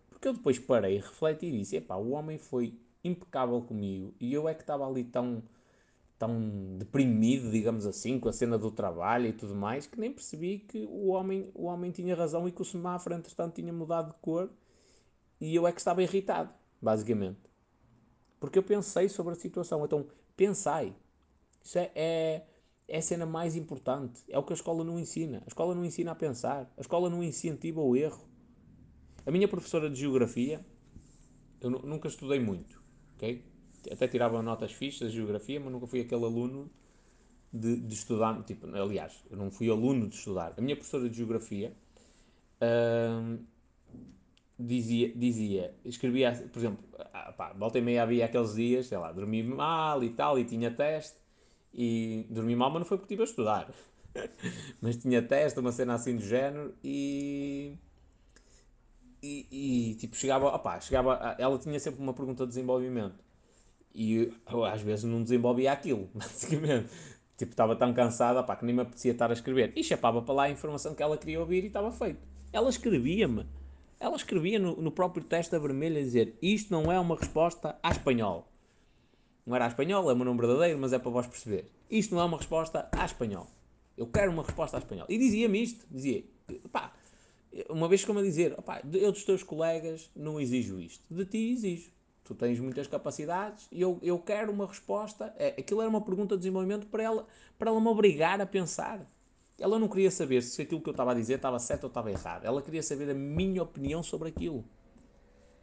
Porque 0.10 0.28
eu 0.28 0.34
depois 0.34 0.58
parei, 0.60 0.98
refleti 0.98 1.48
e 1.48 1.60
disse: 1.60 1.76
epá, 1.78 1.96
o 1.96 2.12
homem 2.12 2.38
foi 2.38 2.80
impecável 3.04 3.62
comigo 3.62 4.14
e 4.20 4.34
eu 4.34 4.48
é 4.48 4.54
que 4.54 4.62
estava 4.62 4.88
ali 4.88 5.04
tão 5.04 5.44
tão 6.18 6.78
deprimido, 6.78 7.52
digamos 7.52 7.86
assim, 7.86 8.18
com 8.18 8.30
a 8.30 8.34
cena 8.34 8.58
do 8.58 8.72
trabalho 8.72 9.28
e 9.28 9.34
tudo 9.34 9.54
mais, 9.54 9.86
que 9.86 10.00
nem 10.00 10.10
percebi 10.10 10.60
que 10.60 10.86
o 10.86 11.08
homem, 11.10 11.52
o 11.54 11.66
homem 11.66 11.92
tinha 11.92 12.16
razão 12.16 12.48
e 12.48 12.52
que 12.52 12.62
o 12.62 12.66
semáforo, 12.66 13.16
entretanto, 13.16 13.56
tinha 13.56 13.74
mudado 13.74 14.14
de 14.14 14.20
cor 14.22 14.50
e 15.42 15.54
eu 15.54 15.68
é 15.68 15.72
que 15.74 15.80
estava 15.82 16.02
irritado, 16.02 16.54
basicamente. 16.82 17.42
Porque 18.40 18.58
eu 18.58 18.64
pensei 18.64 19.10
sobre 19.10 19.34
a 19.34 19.36
situação. 19.36 19.84
Então, 19.84 20.06
pensai. 20.36 20.96
Isso 21.64 21.78
é, 21.78 21.92
é, 21.96 22.46
é 22.88 22.98
a 22.98 23.02
cena 23.02 23.26
mais 23.26 23.56
importante. 23.56 24.22
É 24.30 24.38
o 24.38 24.44
que 24.44 24.54
a 24.54 24.56
escola 24.56 24.84
não 24.84 25.00
ensina. 25.00 25.42
A 25.46 25.48
escola 25.48 25.74
não 25.74 25.86
ensina 25.86 26.12
a 26.12 26.16
pensar. 26.16 26.72
A 26.78 26.82
escola 26.82 27.10
não 27.10 27.24
incentiva 27.24 27.82
o 27.82 27.96
erro. 27.96 28.28
A 29.26 29.32
minha 29.32 29.48
professora 29.48 29.90
de 29.90 30.00
Geografia, 30.00 30.66
eu 31.62 31.70
nunca 31.70 32.08
estudei 32.10 32.40
muito, 32.40 32.84
ok? 33.16 33.54
até 33.92 34.08
tirava 34.08 34.42
notas 34.42 34.72
fixas 34.72 35.12
de 35.12 35.18
geografia, 35.18 35.60
mas 35.60 35.72
nunca 35.72 35.88
fui 35.88 36.02
aquele 36.02 36.24
aluno 36.24 36.70
de, 37.52 37.76
de, 37.78 37.94
estudar. 37.94 38.42
Tipo, 38.44 38.68
aliás, 38.76 39.24
eu 39.30 39.38
não 39.38 39.52
fui 39.52 39.70
aluno 39.70 40.08
de 40.08 40.16
estudar. 40.16 40.54
A 40.58 40.62
minha 40.62 40.76
professora 40.76 41.10
de 41.10 41.18
geografia, 41.18 41.74
uh, 42.62 43.40
dizia, 44.60 45.12
dizia, 45.16 45.76
escrevia, 45.86 46.32
por 46.52 46.60
exemplo, 46.60 46.84
ah, 47.14 47.34
pá, 47.34 47.54
volta 47.54 47.80
e 47.80 47.82
meia 47.82 48.04
havia 48.04 48.26
aqueles 48.26 48.56
dias, 48.56 48.88
sei 48.88 48.98
lá, 48.98 49.12
dormi 49.12 49.44
mal 49.44 50.04
e 50.04 50.10
tal, 50.12 50.38
e 50.40 50.46
tinha 50.46 50.72
teste, 50.72 51.18
e 51.74 52.26
dormi 52.30 52.56
mal, 52.56 52.70
mas 52.70 52.80
não 52.80 52.86
foi 52.86 52.98
porque 52.98 53.14
estive 53.14 53.24
a 53.24 53.26
estudar. 53.26 53.74
mas 54.82 54.98
tinha 54.98 55.22
teste, 55.22 55.60
uma 55.60 55.72
cena 55.72 55.96
assim 55.96 56.16
do 56.16 56.24
género, 56.24 56.74
e 56.84 57.78
e, 59.22 59.48
e, 59.92 59.96
tipo, 59.96 60.16
chegava, 60.18 60.48
opá, 60.48 60.80
chegava, 60.82 61.36
ela 61.40 61.58
tinha 61.58 61.80
sempre 61.80 62.02
uma 62.02 62.14
pergunta 62.14 62.44
de 62.44 62.50
desenvolvimento 62.50 63.24
e 63.94 64.34
eu, 64.52 64.66
às 64.66 64.82
vezes 64.82 65.06
não 65.06 65.22
desenvolvia 65.24 65.72
aquilo, 65.72 66.10
basicamente. 66.14 66.90
Tipo, 67.38 67.52
estava 67.52 67.76
tão 67.76 67.94
cansada 67.94 68.40
opá, 68.42 68.56
que 68.56 68.66
nem 68.66 68.76
me 68.76 68.82
apetecia 68.82 69.12
estar 69.12 69.30
a 69.30 69.34
escrever. 69.34 69.74
E 69.76 69.84
chapava 69.84 70.22
para 70.22 70.34
lá 70.34 70.44
a 70.44 70.50
informação 70.50 70.94
que 70.94 71.02
ela 71.02 71.18
queria 71.18 71.40
ouvir 71.40 71.64
e 71.64 71.68
estava 71.68 71.92
feito. 71.92 72.20
Ela 72.52 72.70
escrevia-me. 72.70 73.46
Ela 74.04 74.18
escrevia 74.18 74.60
no, 74.60 74.76
no 74.76 74.92
próprio 74.92 75.24
teste 75.24 75.56
a 75.56 75.60
vermelho 75.60 75.98
a 75.98 76.02
dizer 76.02 76.38
isto 76.42 76.74
não 76.74 76.92
é 76.92 77.00
uma 77.00 77.16
resposta 77.16 77.80
à 77.82 77.90
espanhol. 77.90 78.46
Não 79.46 79.56
era 79.56 79.64
à 79.64 79.70
espanhol, 79.70 80.10
é 80.10 80.14
o 80.14 80.16
meu 80.18 80.26
nome 80.26 80.42
verdadeiro, 80.42 80.78
mas 80.78 80.92
é 80.92 81.00
para 81.00 81.10
vós 81.10 81.26
perceber. 81.26 81.72
Isto 81.90 82.14
não 82.14 82.22
é 82.22 82.26
uma 82.26 82.36
resposta 82.36 82.90
à 82.92 83.06
espanhol. 83.06 83.48
Eu 83.98 84.06
quero 84.08 84.30
uma 84.30 84.44
resposta 84.44 84.76
à 84.76 84.80
espanhol. 84.80 85.06
E 85.08 85.18
dizia-me 85.18 85.64
isto. 85.64 85.86
Dizia, 85.90 86.22
pá, 86.70 86.92
uma 87.70 87.88
vez 87.88 88.04
como 88.04 88.20
a 88.20 88.22
dizer, 88.22 88.54
opá, 88.60 88.82
eu 88.92 89.10
dos 89.10 89.24
teus 89.24 89.42
colegas 89.42 90.12
não 90.14 90.38
exijo 90.38 90.82
isto, 90.82 91.06
de 91.10 91.26
ti 91.26 91.54
exijo. 91.54 91.90
Tu 92.26 92.36
tens 92.36 92.60
muitas 92.60 92.88
capacidades 92.88 93.70
e 93.72 93.80
eu, 93.82 94.00
eu 94.02 94.20
quero 94.20 94.52
uma 94.52 94.68
resposta. 94.68 95.34
É, 95.38 95.56
aquilo 95.58 95.80
era 95.80 95.90
uma 95.90 96.02
pergunta 96.02 96.36
de 96.36 96.42
desenvolvimento 96.42 96.88
para 96.88 97.04
ela, 97.04 97.26
para 97.58 97.72
ela 97.72 97.80
me 97.80 97.88
obrigar 97.88 98.42
a 98.42 98.46
pensar. 98.46 99.10
Ela 99.64 99.80
não 99.80 99.88
queria 99.88 100.12
saber 100.12 100.44
se 100.44 100.62
aquilo 100.62 100.82
que 100.82 100.90
eu 100.90 100.92
estava 100.92 101.12
a 101.12 101.14
dizer 101.14 101.36
estava 101.36 101.58
certo 101.58 101.86
ou 101.86 101.88
estava 101.88 102.12
errado. 102.12 102.44
Ela 102.44 102.62
queria 102.62 102.84
saber 102.84 103.10
a 103.10 103.14
minha 103.14 103.64
opinião 103.64 104.04
sobre 104.04 104.28
aquilo. 104.28 104.66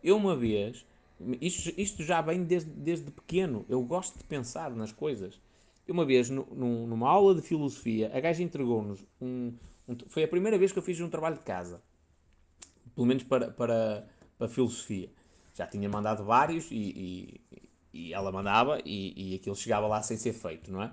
Eu, 0.03 0.17
uma 0.17 0.35
vez, 0.35 0.87
isto, 1.39 1.71
isto 1.79 2.03
já 2.03 2.23
vem 2.23 2.43
desde, 2.43 2.71
desde 2.71 3.11
pequeno, 3.11 3.67
eu 3.69 3.83
gosto 3.83 4.17
de 4.17 4.25
pensar 4.25 4.71
nas 4.71 4.91
coisas. 4.91 5.39
Uma 5.87 6.07
vez, 6.07 6.31
no, 6.31 6.47
numa 6.87 7.11
aula 7.11 7.35
de 7.35 7.43
filosofia, 7.43 8.11
a 8.15 8.19
gaja 8.21 8.43
entregou-nos 8.43 9.05
um, 9.21 9.53
foi 10.09 10.25
a 10.25 10.29
primeira 10.29 10.57
vez 10.57 10.73
que 10.73 10.79
eu 10.79 10.83
fiz 10.83 10.99
um 10.99 11.11
trabalho 11.11 11.37
de 11.37 11.43
casa. 11.43 11.83
Pelo 12.95 13.07
menos 13.07 13.23
para, 13.25 13.51
para, 13.51 14.09
para 14.39 14.49
filosofia. 14.49 15.11
Já 15.53 15.67
tinha 15.67 15.91
mandado 15.91 16.25
vários 16.25 16.71
e, 16.71 16.75
e, 16.75 17.61
e 17.93 18.15
ela 18.15 18.33
mandava 18.33 18.81
e, 18.83 19.33
e 19.33 19.35
aquilo 19.35 19.55
chegava 19.55 19.87
lá 19.87 20.01
sem 20.03 20.17
ser 20.17 20.33
feito, 20.33 20.73
não 20.73 20.83
é? 20.83 20.91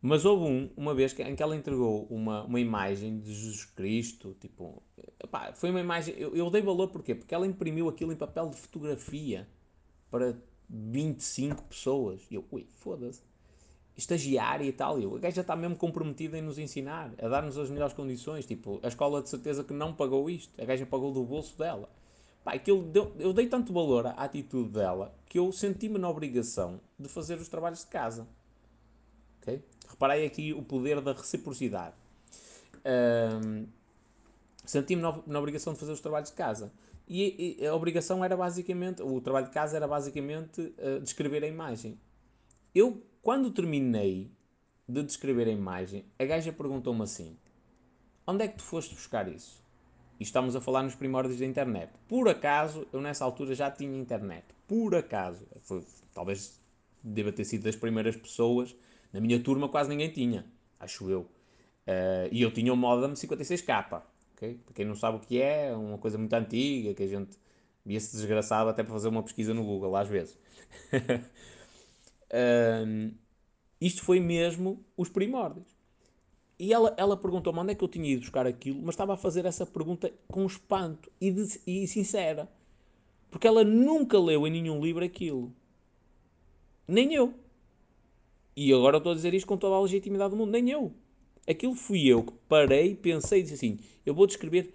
Mas 0.00 0.24
houve 0.24 0.44
um, 0.44 0.70
uma 0.76 0.94
vez 0.94 1.18
em 1.18 1.34
que 1.34 1.42
ela 1.42 1.56
entregou 1.56 2.06
uma, 2.06 2.44
uma 2.44 2.60
imagem 2.60 3.18
de 3.18 3.32
Jesus 3.32 3.64
Cristo, 3.64 4.36
tipo, 4.40 4.82
epá, 5.22 5.52
foi 5.52 5.70
uma 5.70 5.80
imagem, 5.80 6.14
eu, 6.16 6.36
eu 6.36 6.50
dei 6.50 6.62
valor 6.62 6.88
porquê? 6.88 7.14
Porque 7.14 7.34
ela 7.34 7.46
imprimiu 7.46 7.88
aquilo 7.88 8.12
em 8.12 8.16
papel 8.16 8.50
de 8.50 8.56
fotografia 8.56 9.48
para 10.10 10.36
25 10.68 11.62
pessoas. 11.64 12.26
E 12.30 12.34
eu, 12.34 12.44
ui, 12.50 12.66
foda-se 12.74 13.22
estagiária 13.96 14.64
e 14.64 14.72
tal. 14.72 15.00
Eu, 15.00 15.16
a 15.16 15.18
gaja 15.18 15.40
está 15.40 15.56
mesmo 15.56 15.76
comprometida 15.76 16.38
em 16.38 16.42
nos 16.42 16.58
ensinar, 16.58 17.12
a 17.18 17.28
dar-nos 17.28 17.56
as 17.56 17.70
melhores 17.70 17.94
condições. 17.94 18.46
Tipo, 18.46 18.78
a 18.82 18.88
escola 18.88 19.22
de 19.22 19.28
certeza 19.28 19.64
que 19.64 19.72
não 19.72 19.94
pagou 19.94 20.28
isto. 20.28 20.52
A 20.60 20.64
gaja 20.64 20.84
pagou 20.84 21.12
do 21.12 21.24
bolso 21.24 21.56
dela. 21.56 21.88
Pá, 22.44 22.52
aquilo 22.52 22.82
deu, 22.82 23.12
eu 23.18 23.32
dei 23.32 23.46
tanto 23.48 23.72
valor 23.72 24.06
à 24.06 24.10
atitude 24.10 24.70
dela 24.70 25.14
que 25.26 25.38
eu 25.38 25.50
senti-me 25.50 25.98
na 25.98 26.08
obrigação 26.08 26.80
de 26.98 27.08
fazer 27.08 27.38
os 27.38 27.48
trabalhos 27.48 27.80
de 27.80 27.86
casa. 27.86 28.26
Okay? 29.40 29.62
Reparei 29.96 30.26
aqui 30.26 30.52
o 30.52 30.62
poder 30.62 31.00
da 31.00 31.12
reciprocidade. 31.12 31.94
Um, 32.84 33.66
senti-me 34.64 35.02
na, 35.02 35.20
na, 35.26 35.38
obrigação 35.38 35.72
de 35.72 35.80
fazer 35.80 35.92
os 35.92 36.00
trabalhos 36.00 36.30
de 36.30 36.36
casa. 36.36 36.72
E, 37.08 37.56
e, 37.60 37.66
a 37.66 37.74
obrigação 37.74 38.24
era 38.24 38.36
basicamente, 38.36 39.02
o 39.02 39.20
trabalho 39.20 39.46
de 39.46 39.52
casa 39.52 39.76
era 39.76 39.88
basicamente 39.88 40.60
uh, 40.60 41.00
descrever 41.00 41.42
a 41.42 41.46
imagem. 41.46 41.98
Eu 42.74 43.02
quando 43.26 43.50
terminei 43.50 44.30
de 44.88 45.02
descrever 45.02 45.48
a 45.48 45.50
imagem, 45.50 46.04
a 46.16 46.24
gaja 46.24 46.52
perguntou-me 46.52 47.02
assim: 47.02 47.36
Onde 48.24 48.44
é 48.44 48.48
que 48.48 48.58
tu 48.58 48.62
foste 48.62 48.94
buscar 48.94 49.26
isso? 49.26 49.60
E 50.20 50.22
estamos 50.22 50.54
a 50.54 50.60
falar 50.60 50.84
nos 50.84 50.94
primórdios 50.94 51.40
da 51.40 51.44
internet. 51.44 51.90
Por 52.06 52.28
acaso, 52.28 52.86
eu 52.92 53.00
nessa 53.00 53.24
altura 53.24 53.52
já 53.52 53.68
tinha 53.68 53.98
internet. 53.98 54.44
Por 54.68 54.94
acaso. 54.94 55.44
Foi, 55.62 55.84
talvez 56.14 56.60
deva 57.02 57.32
ter 57.32 57.44
sido 57.44 57.64
das 57.64 57.74
primeiras 57.74 58.14
pessoas. 58.14 58.76
Na 59.12 59.20
minha 59.20 59.40
turma 59.40 59.68
quase 59.68 59.88
ninguém 59.88 60.10
tinha, 60.10 60.44
acho 60.78 61.08
eu. 61.10 61.20
Uh, 61.20 62.28
e 62.32 62.42
eu 62.42 62.50
tinha 62.50 62.72
o 62.72 62.76
modem 62.76 63.12
56k. 63.12 64.02
Okay? 64.34 64.54
Para 64.64 64.74
quem 64.74 64.84
não 64.84 64.94
sabe 64.94 65.16
o 65.18 65.20
que 65.20 65.40
é, 65.40 65.68
é 65.68 65.76
uma 65.76 65.98
coisa 65.98 66.18
muito 66.18 66.32
antiga, 66.34 66.92
que 66.94 67.02
a 67.02 67.06
gente 67.06 67.38
via-se 67.84 68.14
desgraçado 68.16 68.68
até 68.68 68.82
para 68.82 68.92
fazer 68.92 69.08
uma 69.08 69.22
pesquisa 69.22 69.54
no 69.54 69.64
Google, 69.64 69.96
às 69.96 70.08
vezes. 70.08 70.38
Um, 72.32 73.12
isto 73.80 74.02
foi 74.02 74.20
mesmo 74.20 74.84
os 74.96 75.08
primórdios. 75.08 75.66
E 76.58 76.72
ela, 76.72 76.94
ela 76.96 77.16
perguntou-me 77.16 77.58
onde 77.58 77.72
é 77.72 77.74
que 77.74 77.84
eu 77.84 77.88
tinha 77.88 78.10
ido 78.10 78.20
buscar 78.20 78.46
aquilo, 78.46 78.80
mas 78.82 78.94
estava 78.94 79.14
a 79.14 79.16
fazer 79.16 79.44
essa 79.44 79.66
pergunta 79.66 80.12
com 80.26 80.46
espanto 80.46 81.10
e, 81.20 81.30
de, 81.30 81.60
e 81.66 81.86
sincera. 81.86 82.48
Porque 83.30 83.46
ela 83.46 83.62
nunca 83.62 84.18
leu 84.18 84.46
em 84.46 84.50
nenhum 84.50 84.82
livro 84.82 85.04
aquilo. 85.04 85.52
Nem 86.88 87.12
eu. 87.12 87.34
E 88.56 88.72
agora 88.72 88.96
estou 88.96 89.12
a 89.12 89.14
dizer 89.14 89.34
isto 89.34 89.46
com 89.46 89.58
toda 89.58 89.76
a 89.76 89.80
legitimidade 89.80 90.30
do 90.30 90.36
mundo. 90.36 90.50
Nem 90.50 90.70
eu. 90.70 90.92
Aquilo 91.46 91.74
fui 91.74 92.06
eu 92.06 92.22
que 92.22 92.32
parei, 92.48 92.94
pensei 92.94 93.40
e 93.40 93.42
disse 93.42 93.54
assim: 93.54 93.78
eu 94.04 94.14
vou 94.14 94.26
descrever. 94.26 94.72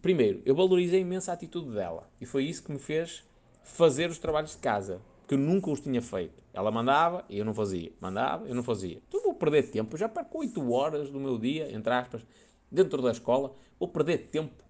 Primeiro, 0.00 0.40
eu 0.44 0.54
valorizei 0.54 1.00
imenso 1.00 1.30
a 1.30 1.34
atitude 1.34 1.70
dela. 1.72 2.08
E 2.20 2.24
foi 2.24 2.44
isso 2.44 2.62
que 2.62 2.70
me 2.70 2.78
fez 2.78 3.24
fazer 3.62 4.08
os 4.10 4.18
trabalhos 4.18 4.52
de 4.52 4.58
casa 4.58 5.00
que 5.26 5.34
eu 5.34 5.38
nunca 5.38 5.70
os 5.70 5.80
tinha 5.80 6.00
feito. 6.00 6.40
Ela 6.52 6.70
mandava 6.70 7.24
e 7.28 7.36
eu 7.36 7.44
não 7.44 7.52
fazia. 7.52 7.92
Mandava, 8.00 8.46
eu 8.46 8.54
não 8.54 8.62
fazia. 8.62 9.02
Então 9.08 9.20
vou 9.22 9.34
perder 9.34 9.70
tempo. 9.70 9.94
Eu 9.94 9.98
já 9.98 10.08
perco 10.08 10.38
8 10.38 10.72
horas 10.72 11.10
do 11.10 11.18
meu 11.18 11.36
dia, 11.36 11.70
entre 11.74 11.92
aspas, 11.92 12.24
dentro 12.70 13.02
da 13.02 13.10
escola. 13.10 13.54
Vou 13.78 13.88
perder 13.88 14.28
tempo 14.28 14.64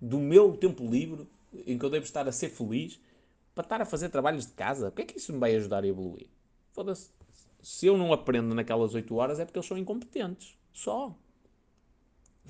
do 0.00 0.18
meu 0.18 0.56
tempo 0.56 0.86
livre, 0.86 1.26
em 1.66 1.78
que 1.78 1.84
eu 1.84 1.90
devo 1.90 2.04
estar 2.04 2.28
a 2.28 2.32
ser 2.32 2.50
feliz, 2.50 3.00
para 3.54 3.64
estar 3.64 3.80
a 3.80 3.86
fazer 3.86 4.10
trabalhos 4.10 4.46
de 4.46 4.52
casa. 4.52 4.88
O 4.88 4.92
que 4.92 5.02
é 5.02 5.04
que 5.06 5.18
isso 5.18 5.32
me 5.32 5.38
vai 5.38 5.54
ajudar 5.54 5.82
a 5.82 5.86
evoluir? 5.86 6.28
Foda-se. 6.72 7.10
Se 7.62 7.86
eu 7.86 7.96
não 7.96 8.12
aprendo 8.12 8.54
naquelas 8.54 8.94
8 8.94 9.14
horas 9.14 9.38
é 9.38 9.44
porque 9.44 9.58
eles 9.58 9.68
são 9.68 9.78
incompetentes. 9.78 10.58
Só. 10.72 11.16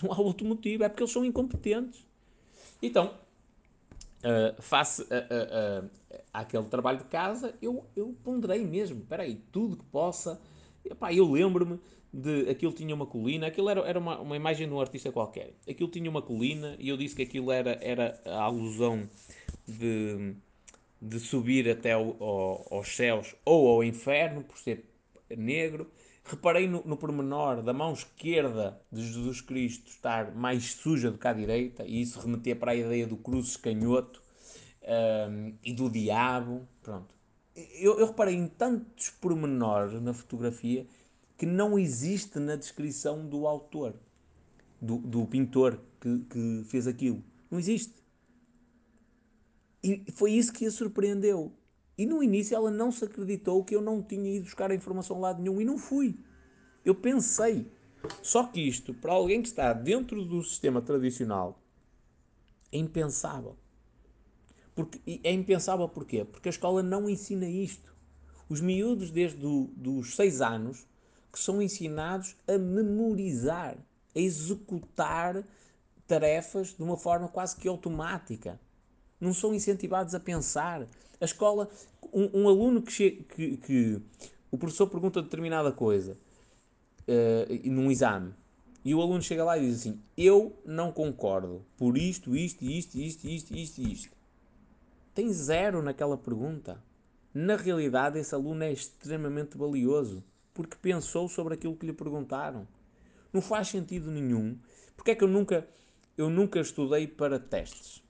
Não 0.03 0.11
há 0.11 0.19
outro 0.19 0.47
motivo. 0.47 0.85
É 0.85 0.89
porque 0.89 1.03
eles 1.03 1.13
são 1.13 1.25
incompetentes. 1.25 2.07
Então, 2.83 3.15
uh, 4.25 4.61
face 4.61 5.07
a, 5.11 5.87
a, 6.35 6.41
àquele 6.41 6.65
trabalho 6.65 6.99
de 6.99 7.05
casa, 7.05 7.55
eu, 7.61 7.87
eu 7.95 8.17
ponderei 8.25 8.65
mesmo, 8.65 9.01
espera 9.01 9.23
aí, 9.23 9.37
tudo 9.53 9.77
que 9.77 9.85
possa... 9.85 10.41
Epá, 10.85 11.13
eu 11.13 11.31
lembro-me 11.31 11.79
de 12.13 12.51
aquilo 12.51 12.73
tinha 12.73 12.95
uma 12.95 13.07
colina, 13.07 13.47
aquilo 13.47 13.69
era, 13.69 13.81
era 13.83 13.99
uma, 13.99 14.19
uma 14.21 14.37
imagem 14.37 14.67
de 14.67 14.75
um 14.75 14.81
artista 14.81 15.13
qualquer. 15.13 15.55
Aquilo 15.69 15.89
tinha 15.89 16.11
uma 16.11 16.21
colina 16.21 16.77
e 16.79 16.89
eu 16.89 16.97
disse 16.97 17.15
que 17.15 17.23
aquilo 17.23 17.53
era, 17.53 17.79
era 17.81 18.21
a 18.27 18.43
alusão 18.43 19.09
de, 19.67 20.35
de 21.01 21.21
subir 21.21 21.71
até 21.71 21.93
ao, 21.93 22.17
ao, 22.23 22.67
aos 22.71 22.89
céus 22.89 23.35
ou 23.45 23.69
ao 23.69 23.85
inferno, 23.85 24.43
por 24.43 24.59
ser 24.59 24.85
negro. 25.37 25.91
Reparei 26.25 26.69
no, 26.69 26.83
no 26.85 26.97
pormenor 26.97 27.63
da 27.63 27.73
mão 27.73 27.93
esquerda 27.93 28.81
de 28.91 29.05
Jesus 29.05 29.41
Cristo 29.41 29.89
estar 29.89 30.35
mais 30.35 30.73
suja 30.73 31.11
do 31.11 31.19
que 31.19 31.27
a 31.27 31.33
direita, 31.33 31.85
e 31.85 32.01
isso 32.01 32.21
remetia 32.21 32.55
para 32.55 32.73
a 32.73 32.77
ideia 32.77 33.07
do 33.07 33.17
cruz 33.17 33.57
canhoto 33.57 34.23
um, 34.83 35.55
e 35.65 35.73
do 35.73 35.91
diabo. 35.91 36.67
Pronto. 36.81 37.15
Eu, 37.55 37.99
eu 37.99 38.07
reparei 38.07 38.35
em 38.35 38.47
tantos 38.47 39.11
pormenores 39.11 40.01
na 40.01 40.15
fotografia 40.15 40.87
que 41.37 41.45
não 41.45 41.79
existe 41.79 42.39
na 42.39 42.55
descrição 42.55 43.27
do 43.27 43.47
autor, 43.47 43.95
do, 44.81 44.99
do 44.99 45.27
pintor 45.27 45.81
que, 46.01 46.19
que 46.31 46.63
fez 46.67 46.87
aquilo. 46.87 47.23
Não 47.51 47.59
existe. 47.59 48.03
E 49.83 50.05
foi 50.13 50.33
isso 50.33 50.53
que 50.53 50.65
a 50.65 50.71
surpreendeu. 50.71 51.53
E 52.03 52.07
no 52.07 52.21
início 52.21 52.57
ela 52.57 52.69
não 52.69 52.91
se 52.91 53.05
acreditou 53.05 53.63
que 53.63 53.77
eu 53.77 53.81
não 53.81 54.03
tinha 54.03 54.29
ido 54.29 54.47
buscar 54.47 54.73
a 54.73 54.75
informação 54.75 55.21
lá 55.21 55.33
de 55.33 55.41
nenhum 55.41 55.61
e 55.61 55.65
não 55.65 55.79
fui. 55.79 56.19
Eu 56.85 56.97
pensei. 56.97 57.71
Só 58.21 58.43
que 58.43 58.61
isto, 58.61 58.93
para 58.93 59.13
alguém 59.13 59.41
que 59.41 59.47
está 59.47 59.73
dentro 59.73 60.25
do 60.25 60.43
sistema 60.43 60.83
tradicional, 60.83 61.63
é 62.73 62.77
impensável. 62.77 63.57
Porque, 64.75 65.01
é 65.23 65.31
impensável 65.31 65.89
porquê? 65.89 66.25
Porque 66.25 66.49
a 66.49 66.51
escola 66.51 66.83
não 66.83 67.09
ensina 67.09 67.47
isto. 67.47 67.95
Os 68.49 68.61
miúdos, 68.61 69.13
desde 69.13 69.39
do, 69.39 69.99
os 69.99 70.17
6 70.17 70.41
anos, 70.41 70.85
que 71.33 71.39
são 71.39 71.63
ensinados 71.63 72.35
a 72.49 72.59
memorizar, 72.59 73.77
a 74.13 74.19
executar 74.19 75.45
tarefas 76.09 76.75
de 76.75 76.83
uma 76.83 76.97
forma 76.97 77.29
quase 77.29 77.55
que 77.55 77.69
automática. 77.69 78.61
Não 79.21 79.33
são 79.33 79.55
incentivados 79.55 80.17
a 80.17 80.19
pensar. 80.19 80.89
A 81.23 81.25
escola, 81.25 81.71
um, 82.13 82.43
um 82.43 82.49
aluno 82.49 82.83
que, 82.83 83.13
que, 83.13 83.57
que, 83.57 84.03
o 84.51 84.59
professor 84.59 84.89
pergunta 84.89 85.23
determinada 85.23 85.71
coisa 85.71 86.19
uh, 87.07 87.71
num 87.71 87.93
exame 87.93 88.35
e 88.85 88.93
o 88.93 89.01
aluno 89.01 89.23
chega 89.23 89.45
lá 89.45 89.57
e 89.57 89.61
diz 89.61 89.79
assim: 89.79 90.03
Eu 90.17 90.61
não 90.65 90.91
concordo 90.91 91.65
por 91.77 91.97
isto, 91.97 92.35
isto, 92.35 92.65
isto, 92.65 92.99
isto, 92.99 93.29
isto, 93.29 93.55
isto, 93.55 93.81
isto. 93.81 94.17
tem 95.15 95.33
zero 95.33 95.81
naquela 95.81 96.19
pergunta. 96.19 96.83
Na 97.33 97.55
realidade, 97.55 98.19
esse 98.19 98.35
aluno 98.35 98.65
é 98.65 98.73
extremamente 98.73 99.57
valioso 99.57 100.25
porque 100.53 100.77
pensou 100.77 101.29
sobre 101.29 101.55
aquilo 101.55 101.77
que 101.77 101.87
lhe 101.87 101.93
perguntaram. 101.93 102.67
Não 103.33 103.41
faz 103.41 103.69
sentido 103.69 104.11
nenhum. 104.11 104.59
Porque 104.97 105.13
é 105.13 105.15
que 105.15 105.23
eu 105.23 105.29
nunca, 105.29 105.69
eu 106.19 106.29
nunca 106.29 106.59
estudei 106.59 107.07
para 107.07 107.39
testes 107.39 108.03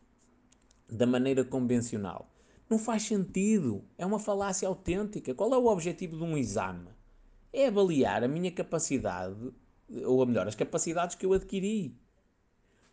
da 0.88 1.06
maneira 1.06 1.44
convencional? 1.44 2.31
Não 2.72 2.78
faz 2.78 3.02
sentido. 3.02 3.84
É 3.98 4.06
uma 4.06 4.18
falácia 4.18 4.66
autêntica. 4.66 5.34
Qual 5.34 5.52
é 5.52 5.58
o 5.58 5.66
objetivo 5.66 6.16
de 6.16 6.22
um 6.22 6.38
exame? 6.38 6.88
É 7.52 7.66
avaliar 7.66 8.24
a 8.24 8.28
minha 8.28 8.50
capacidade, 8.50 9.52
ou 10.06 10.24
melhor, 10.24 10.48
as 10.48 10.54
capacidades 10.54 11.14
que 11.14 11.26
eu 11.26 11.34
adquiri. 11.34 11.94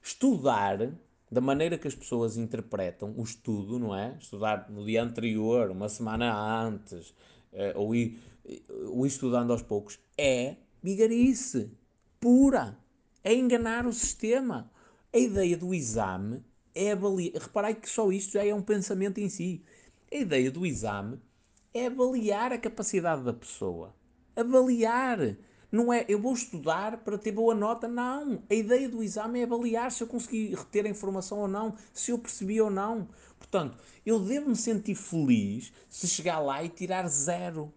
Estudar 0.03 0.91
da 1.31 1.39
maneira 1.39 1.77
que 1.77 1.87
as 1.87 1.95
pessoas 1.95 2.35
interpretam 2.35 3.13
o 3.15 3.23
estudo, 3.23 3.79
não 3.79 3.95
é? 3.95 4.17
Estudar 4.19 4.69
no 4.69 4.85
dia 4.85 5.01
anterior, 5.01 5.71
uma 5.71 5.87
semana 5.87 6.29
antes, 6.61 7.15
eh, 7.53 7.71
ou 7.73 7.95
ir, 7.95 8.19
ou 8.85 9.05
ir 9.05 9.07
estudando 9.07 9.53
aos 9.53 9.61
poucos, 9.61 9.97
é 10.17 10.57
bigarice 10.83 11.71
pura. 12.19 12.77
É 13.23 13.33
enganar 13.33 13.87
o 13.87 13.93
sistema. 13.93 14.69
A 15.13 15.17
ideia 15.17 15.55
do 15.55 15.73
exame 15.73 16.43
é 16.73 16.91
avaliar. 16.91 17.41
Reparai 17.41 17.75
que 17.75 17.89
só 17.89 18.11
isto 18.11 18.33
já 18.33 18.45
é 18.45 18.53
um 18.53 18.61
pensamento 18.61 19.19
em 19.19 19.29
si. 19.29 19.63
A 20.11 20.15
ideia 20.15 20.49
do 20.51 20.65
exame 20.65 21.19
é 21.73 21.87
avaliar 21.87 22.51
a 22.51 22.57
capacidade 22.57 23.23
da 23.23 23.33
pessoa. 23.33 23.95
Avaliar. 24.35 25.37
Não 25.71 25.93
é 25.93 26.03
eu 26.09 26.19
vou 26.19 26.33
estudar 26.33 26.97
para 27.03 27.17
ter 27.17 27.31
boa 27.31 27.53
nota, 27.53 27.87
não. 27.87 28.41
A 28.49 28.53
ideia 28.55 28.89
do 28.89 29.03
exame 29.03 29.39
é 29.39 29.43
avaliar 29.43 29.91
se 29.91 30.01
eu 30.01 30.07
consegui 30.07 30.55
reter 30.55 30.85
a 30.85 30.89
informação 30.89 31.39
ou 31.39 31.47
não, 31.47 31.75
se 31.93 32.11
eu 32.11 32.17
percebi 32.17 32.59
ou 32.59 32.71
não. 32.71 33.07
Portanto, 33.37 33.77
eu 34.05 34.19
devo 34.19 34.49
me 34.49 34.55
sentir 34.55 34.95
feliz 34.95 35.71
se 35.87 36.07
chegar 36.07 36.39
lá 36.39 36.63
e 36.63 36.69
tirar 36.69 37.07
zero. 37.07 37.71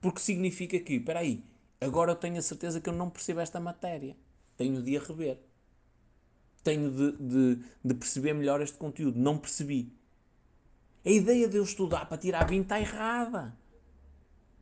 Porque 0.00 0.20
significa 0.20 0.78
que, 0.78 0.94
espera 0.94 1.20
aí, 1.20 1.42
agora 1.80 2.12
eu 2.12 2.16
tenho 2.16 2.38
a 2.38 2.42
certeza 2.42 2.80
que 2.80 2.88
eu 2.88 2.92
não 2.92 3.08
percebo 3.10 3.40
esta 3.40 3.58
matéria. 3.58 4.14
Tenho 4.56 4.82
de 4.82 4.96
a 4.96 5.00
rever. 5.00 5.38
Tenho 6.62 6.90
de, 6.90 7.12
de, 7.12 7.64
de 7.84 7.94
perceber 7.94 8.32
melhor 8.34 8.60
este 8.60 8.76
conteúdo. 8.76 9.18
Não 9.18 9.38
percebi. 9.38 9.92
A 11.04 11.10
ideia 11.10 11.48
de 11.48 11.56
eu 11.56 11.62
estudar 11.62 12.06
para 12.06 12.18
tirar 12.18 12.46
20 12.46 12.62
está 12.62 12.80
errada. 12.80 13.56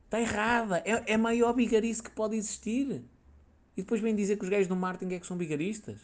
Está 0.04 0.20
errada. 0.20 0.78
É, 0.84 1.12
é 1.12 1.14
a 1.14 1.18
maior 1.18 1.52
bigarice 1.52 2.02
que 2.02 2.10
pode 2.10 2.36
existir. 2.36 3.02
E 3.76 3.82
depois 3.82 4.00
vem 4.00 4.14
dizer 4.14 4.36
que 4.36 4.44
os 4.44 4.50
gajos 4.50 4.68
do 4.68 4.76
marketing 4.76 5.14
é 5.14 5.20
que 5.20 5.26
são 5.26 5.36
bigaristas. 5.36 5.98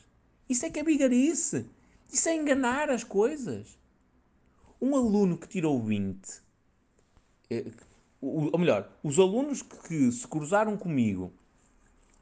Isso 0.49 0.67
é 0.67 0.71
que 0.71 0.81
é 0.81 0.83
bigarice. 0.83 1.67
Isso 2.13 2.29
é 2.29 2.35
enganar 2.35 2.91
as 2.91 3.05
coisas. 3.05 3.79
Um 4.81 4.97
aluno 4.97 5.39
que 5.39 5.49
tirou 5.49 5.81
20, 5.81 6.43
eh, 7.49 7.71
ou 8.21 8.59
melhor, 8.59 8.91
os 9.03 9.19
alunos 9.19 9.63
que 9.63 10.11
se 10.11 10.27
cruzaram 10.27 10.77
comigo, 10.77 11.33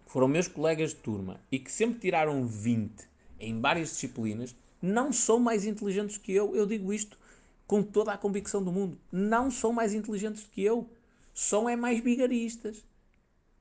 foram 0.07 0.29
meus 0.29 0.47
colegas 0.47 0.91
de 0.91 0.97
turma 0.97 1.41
e 1.51 1.59
que 1.59 1.71
sempre 1.71 2.01
tiraram 2.01 2.47
20 2.47 3.09
em 3.41 3.61
várias 3.61 3.89
disciplinas, 3.89 4.55
não 4.81 5.13
são 5.13 5.41
mais 5.41 5.65
inteligentes 5.65 6.17
que 6.17 6.33
eu. 6.33 6.55
Eu 6.55 6.67
digo 6.67 6.93
isto 6.93 7.19
com 7.67 7.83
toda 7.83 8.13
a 8.13 8.19
convicção 8.19 8.63
do 8.63 8.73
mundo. 8.73 8.99
Não 9.11 9.51
são 9.51 9.73
mais 9.73 9.95
inteligentes 9.95 10.45
que 10.45 10.63
eu 10.63 10.89
são 11.33 11.69
é 11.69 11.77
mais 11.77 12.01
bigaristas. 12.01 12.85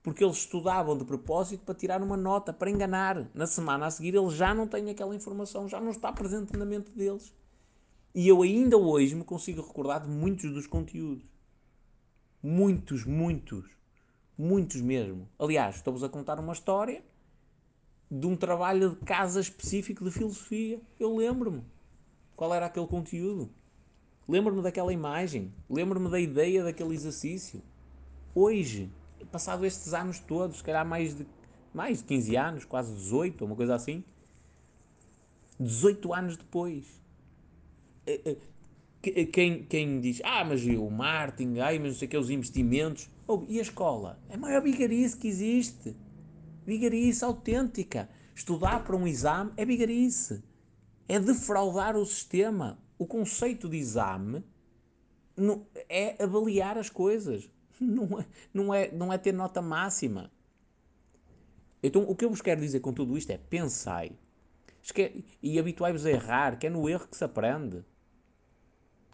Porque 0.01 0.23
eles 0.23 0.37
estudavam 0.37 0.97
de 0.97 1.03
propósito 1.03 1.63
para 1.63 1.75
tirar 1.75 2.01
uma 2.01 2.17
nota, 2.17 2.53
para 2.53 2.69
enganar. 2.69 3.29
Na 3.33 3.45
semana 3.45 3.85
a 3.85 3.91
seguir 3.91 4.15
eles 4.15 4.33
já 4.33 4.53
não 4.53 4.67
têm 4.67 4.89
aquela 4.89 5.15
informação, 5.15 5.67
já 5.67 5.79
não 5.79 5.91
está 5.91 6.11
presente 6.11 6.57
na 6.57 6.65
mente 6.65 6.89
deles. 6.91 7.33
E 8.15 8.27
eu 8.27 8.41
ainda 8.41 8.77
hoje 8.77 9.13
me 9.13 9.23
consigo 9.23 9.61
recordar 9.61 10.01
de 10.01 10.09
muitos 10.09 10.51
dos 10.51 10.65
conteúdos. 10.65 11.25
Muitos, 12.41 13.05
muitos. 13.05 13.65
Muitos 14.37 14.81
mesmo. 14.81 15.27
Aliás, 15.37 15.75
estou-vos 15.75 16.03
a 16.03 16.09
contar 16.09 16.39
uma 16.39 16.53
história 16.53 17.03
de 18.09 18.25
um 18.25 18.35
trabalho 18.35 18.91
de 18.91 18.95
casa 18.97 19.39
específico 19.39 20.03
de 20.03 20.11
filosofia. 20.11 20.81
Eu 20.99 21.15
lembro-me. 21.15 21.63
Qual 22.35 22.53
era 22.53 22.65
aquele 22.65 22.87
conteúdo? 22.87 23.49
Lembro-me 24.27 24.61
daquela 24.61 24.93
imagem, 24.93 25.51
lembro-me 25.69 26.09
da 26.09 26.19
ideia 26.19 26.63
daquele 26.63 26.93
exercício. 26.93 27.61
Hoje, 28.33 28.91
passado 29.31 29.65
estes 29.65 29.93
anos 29.93 30.19
todos, 30.19 30.57
se 30.57 30.63
calhar 30.63 30.85
mais 30.85 31.15
de, 31.15 31.25
mais 31.73 31.97
de 31.97 32.03
15 32.05 32.35
anos, 32.35 32.65
quase 32.65 32.93
18, 32.93 33.43
uma 33.43 33.55
coisa 33.55 33.73
assim, 33.73 34.03
18 35.59 36.13
anos 36.13 36.37
depois, 36.37 37.01
eh, 38.05 38.37
eh, 39.03 39.25
quem, 39.25 39.63
quem 39.63 39.99
diz, 39.99 40.21
ah, 40.23 40.45
mas 40.45 40.63
o 40.65 40.89
marketing, 40.89 41.59
ai, 41.59 41.79
mas 41.79 41.93
não 41.93 41.99
sei 41.99 42.07
o 42.07 42.11
que, 42.11 42.17
os 42.17 42.29
investimentos, 42.29 43.09
oh, 43.27 43.43
e 43.47 43.59
a 43.59 43.61
escola? 43.61 44.19
É 44.29 44.35
a 44.35 44.37
maior 44.37 44.61
bigarice 44.61 45.17
que 45.17 45.27
existe. 45.27 45.95
Bigarice 46.69 47.23
autêntica. 47.23 48.09
Estudar 48.35 48.83
para 48.83 48.95
um 48.95 49.07
exame 49.07 49.51
é 49.57 49.65
bigarice. 49.65 50.43
É 51.07 51.19
defraudar 51.19 51.97
o 51.97 52.05
sistema 52.05 52.77
o 52.99 53.07
conceito 53.07 53.69
de 53.69 53.77
exame 53.77 54.43
é 55.87 56.21
avaliar 56.21 56.77
as 56.77 56.89
coisas, 56.89 57.49
não 57.79 58.19
é, 58.19 58.25
não 58.53 58.73
é, 58.73 58.91
não 58.91 59.13
é 59.13 59.17
ter 59.17 59.31
nota 59.31 59.61
máxima. 59.61 60.29
Então, 61.81 62.03
o 62.03 62.13
que 62.13 62.25
eu 62.25 62.29
vos 62.29 62.41
quero 62.41 62.59
dizer 62.59 62.81
com 62.81 62.91
tudo 62.91 63.17
isto 63.17 63.31
é: 63.31 63.37
pensai 63.37 64.11
e 65.41 65.57
habituai-vos 65.57 66.05
a 66.05 66.11
errar, 66.11 66.59
que 66.59 66.67
é 66.67 66.69
no 66.69 66.89
erro 66.89 67.07
que 67.07 67.15
se 67.15 67.23
aprende. 67.23 67.85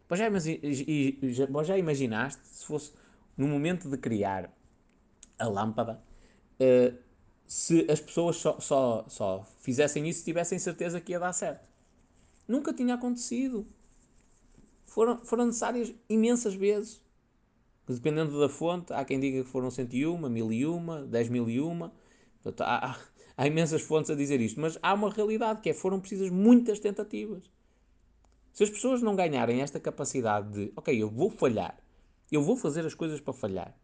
Mas 0.10 0.20
já, 0.20 0.30
já, 0.30 1.64
já 1.64 1.78
imaginaste 1.78 2.42
se 2.48 2.66
fosse 2.66 2.94
no 3.38 3.48
momento 3.48 3.90
de 3.90 3.98
criar 3.98 4.52
a 5.38 5.48
lâmpada, 5.48 6.02
uh, 6.60 7.05
se 7.48 7.86
as 7.90 8.00
pessoas 8.00 8.38
só, 8.38 8.60
só, 8.60 9.06
só 9.08 9.46
fizessem 9.60 10.08
isso 10.08 10.20
se 10.20 10.26
tivessem 10.26 10.58
certeza 10.58 11.00
que 11.00 11.12
ia 11.12 11.20
dar 11.20 11.34
certo? 11.34 11.68
Nunca 12.48 12.74
tinha 12.74 12.96
acontecido. 12.96 13.68
Foram, 14.86 15.24
foram 15.24 15.46
necessárias 15.46 15.94
imensas 16.10 16.56
vezes. 16.56 17.02
Dependendo 17.88 18.40
da 18.40 18.50
fonte, 18.50 18.94
há 18.94 19.06
quem 19.06 19.20
diga 19.20 19.44
que 19.44 19.50
foram 19.50 19.70
101, 19.70 20.18
1001, 20.30 21.08
10.001. 21.08 21.92
Portanto, 22.42 22.62
há, 22.62 22.98
há 23.38 23.48
imensas 23.48 23.82
fontes 23.82 24.10
a 24.10 24.16
dizer 24.16 24.42
isto. 24.42 24.60
Mas 24.60 24.78
há 24.82 24.94
uma 24.94 25.10
realidade 25.10 25.62
que 25.62 25.70
é 25.70 25.74
foram 25.74 26.00
precisas 26.00 26.30
muitas 26.30 26.80
tentativas. 26.80 27.44
Se 28.54 28.64
as 28.64 28.70
pessoas 28.70 29.02
não 29.02 29.16
ganharem 29.16 29.62
esta 29.62 29.80
capacidade 29.80 30.52
de, 30.52 30.74
ok, 30.76 30.96
eu 30.96 31.10
vou 31.10 31.30
falhar, 31.30 31.78
eu 32.32 32.42
vou 32.42 32.56
fazer 32.56 32.86
as 32.86 32.94
coisas 32.94 33.20
para 33.20 33.34
falhar. 33.34 33.76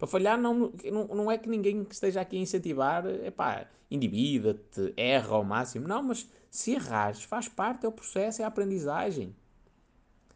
Para 0.00 0.08
falhar 0.08 0.40
não, 0.40 0.72
não, 0.90 1.06
não 1.08 1.30
é 1.30 1.36
que 1.36 1.46
ninguém 1.46 1.84
que 1.84 1.92
esteja 1.92 2.22
aqui 2.22 2.34
a 2.34 2.40
incentivar, 2.40 3.04
epá, 3.06 3.66
endivida-te, 3.90 4.94
erra 4.96 5.36
ao 5.36 5.44
máximo. 5.44 5.86
Não, 5.86 6.02
mas 6.02 6.26
se 6.50 6.72
errares, 6.72 7.22
faz 7.22 7.48
parte, 7.48 7.84
é 7.84 7.88
o 7.88 7.92
processo, 7.92 8.40
é 8.40 8.44
a 8.46 8.48
aprendizagem. 8.48 9.36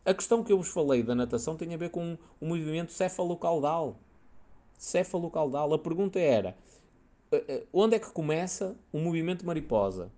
A 0.04 0.12
questão 0.12 0.44
que 0.44 0.52
eu 0.52 0.58
vos 0.58 0.68
falei 0.68 1.02
da 1.02 1.14
natação 1.14 1.56
tem 1.56 1.72
a 1.72 1.78
ver 1.78 1.88
com 1.88 2.18
o 2.38 2.46
movimento 2.46 2.92
céfalo-caudal. 2.92 3.98
Céfalo-caudal. 4.76 5.72
A 5.72 5.78
pergunta 5.78 6.18
era, 6.18 6.54
eh, 7.32 7.44
eh, 7.48 7.66
onde 7.72 7.96
é 7.96 7.98
que 7.98 8.12
começa 8.12 8.76
o 8.92 8.98
movimento 8.98 9.46
mariposa? 9.46 10.12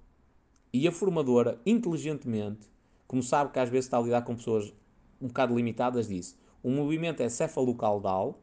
E 0.73 0.89
a 0.89 0.91
formadora, 0.91 1.61
inteligentemente, 1.65 2.69
como 3.07 3.23
sabe 3.23 3.53
que 3.53 3.61
às 3.61 3.69
vezes 3.69 3.85
está 3.85 3.99
a 3.99 4.03
lidar 4.03 4.23
com 4.23 4.35
pessoas 4.35 4.75
um 5.23 5.29
bocado 5.29 5.55
limitadas, 5.55 6.09
disse, 6.09 6.35
o 6.65 6.71
movimento 6.71 7.23
é 7.23 7.29
céfalo-caudal, 7.29 8.41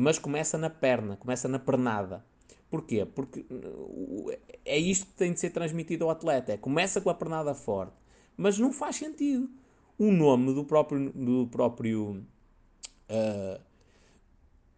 mas 0.00 0.18
começa 0.18 0.56
na 0.56 0.70
perna, 0.70 1.16
começa 1.16 1.46
na 1.46 1.58
pernada. 1.58 2.24
Porquê? 2.70 3.04
Porque 3.04 3.44
é 4.64 4.78
isto 4.78 5.06
que 5.06 5.12
tem 5.12 5.32
de 5.32 5.40
ser 5.40 5.50
transmitido 5.50 6.04
ao 6.04 6.10
atleta. 6.10 6.52
É, 6.52 6.56
começa 6.56 7.00
com 7.00 7.10
a 7.10 7.14
pernada 7.14 7.54
forte. 7.54 7.92
Mas 8.36 8.58
não 8.58 8.72
faz 8.72 8.96
sentido. 8.96 9.50
O 9.98 10.10
nome 10.10 10.54
do 10.54 10.64
próprio, 10.64 11.12
do 11.12 11.46
próprio 11.48 12.24
uh, 13.10 13.60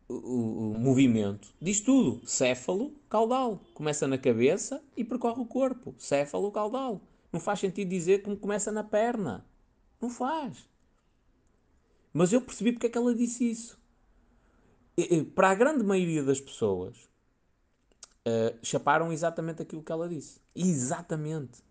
o, 0.08 0.72
o, 0.74 0.78
movimento 0.78 1.54
diz 1.60 1.80
tudo. 1.80 2.26
Céfalo, 2.26 2.92
caudal. 3.08 3.60
Começa 3.74 4.08
na 4.08 4.18
cabeça 4.18 4.82
e 4.96 5.04
percorre 5.04 5.40
o 5.40 5.46
corpo. 5.46 5.94
Céfalo, 5.98 6.50
caudal. 6.50 7.00
Não 7.32 7.38
faz 7.38 7.60
sentido 7.60 7.88
dizer 7.88 8.22
que 8.22 8.36
começa 8.36 8.72
na 8.72 8.82
perna. 8.82 9.46
Não 10.00 10.10
faz. 10.10 10.68
Mas 12.12 12.32
eu 12.32 12.40
percebi 12.40 12.72
porque 12.72 12.88
é 12.88 12.90
que 12.90 12.98
ela 12.98 13.14
disse 13.14 13.48
isso. 13.48 13.81
Para 15.34 15.50
a 15.50 15.54
grande 15.54 15.82
maioria 15.82 16.22
das 16.22 16.40
pessoas, 16.40 16.96
uh, 18.26 18.58
chaparam 18.62 19.12
exatamente 19.12 19.62
aquilo 19.62 19.82
que 19.82 19.92
ela 19.92 20.08
disse. 20.08 20.40
Exatamente. 20.54 21.62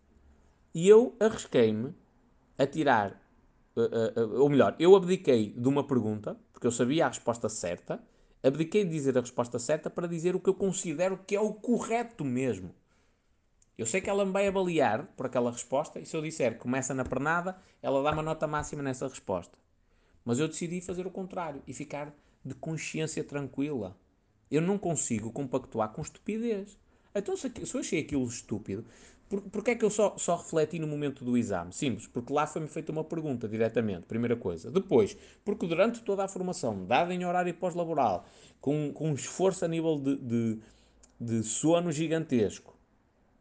E 0.74 0.88
eu 0.88 1.16
arrisquei-me 1.20 1.94
a 2.58 2.66
tirar, 2.66 3.22
uh, 3.76 3.82
uh, 4.20 4.42
ou 4.42 4.50
melhor, 4.50 4.76
eu 4.80 4.96
abdiquei 4.96 5.52
de 5.52 5.68
uma 5.68 5.86
pergunta, 5.86 6.38
porque 6.54 6.68
eu 6.68 6.72
sabia 6.72 7.06
a 7.06 7.10
resposta 7.10 7.50
certa, 7.50 8.02
abdiquei 8.44 8.84
de 8.84 8.92
dizer 8.92 9.18
a 9.18 9.22
resposta 9.22 9.60
certa 9.60 9.90
para 9.90 10.08
dizer 10.08 10.36
o 10.36 10.40
que 10.40 10.50
eu 10.50 10.54
considero 10.54 11.20
que 11.26 11.36
é 11.36 11.42
o 11.42 11.54
correto 11.54 12.24
mesmo. 12.24 12.74
Eu 13.78 13.86
sei 13.86 14.00
que 14.00 14.10
ela 14.10 14.26
me 14.26 14.32
vai 14.32 14.48
avaliar 14.48 15.08
por 15.18 15.26
aquela 15.26 15.52
resposta 15.52 16.00
e 16.00 16.06
se 16.06 16.16
eu 16.16 16.22
disser 16.22 16.58
começa 16.58 16.94
na 16.94 17.04
pernada, 17.04 17.58
ela 17.82 18.04
dá 18.04 18.12
uma 18.12 18.22
nota 18.22 18.46
máxima 18.46 18.84
nessa 18.84 19.08
resposta. 19.08 19.58
Mas 20.24 20.40
eu 20.40 20.48
decidi 20.48 20.82
fazer 20.82 21.08
o 21.08 21.12
contrário 21.12 21.64
e 21.66 21.74
ficar 21.74 22.14
de 22.44 22.54
consciência 22.56 23.24
tranquila. 23.24 23.98
Eu 24.50 24.62
não 24.62 24.78
consigo 24.78 25.32
compactuar 25.32 25.92
com 25.94 26.02
estupidez. 26.02 26.78
Então, 27.14 27.36
se, 27.36 27.52
eu 27.74 27.80
achei 27.80 28.00
aquilo 28.00 28.26
estúpido, 28.26 28.86
por, 29.30 29.42
porque 29.44 29.72
é 29.72 29.76
que 29.76 29.86
eu 29.86 29.90
só, 29.90 30.18
só 30.18 30.36
refleti 30.36 30.78
no 30.78 30.88
momento 30.88 31.24
do 31.24 31.38
exame? 31.38 31.72
Simples, 31.72 32.06
porque 32.06 32.34
lá 32.34 32.46
foi-me 32.46 32.68
feita 32.68 32.92
uma 32.92 33.04
pergunta 33.04 33.48
diretamente, 33.48 34.06
primeira 34.06 34.36
coisa. 34.36 34.70
Depois, 34.70 35.16
porque 35.46 35.66
durante 35.66 36.02
toda 36.02 36.24
a 36.24 36.28
formação, 36.28 36.86
dada 36.86 37.14
em 37.14 37.26
horário 37.26 37.54
pós-laboral, 37.54 38.26
com, 38.60 38.92
com 38.94 39.10
um 39.10 39.14
esforço 39.14 39.64
a 39.64 39.68
nível 39.70 39.98
de, 39.98 40.18
de, 40.18 40.60
de 41.20 41.44
sono 41.44 41.92
gigantesco, 41.92 42.78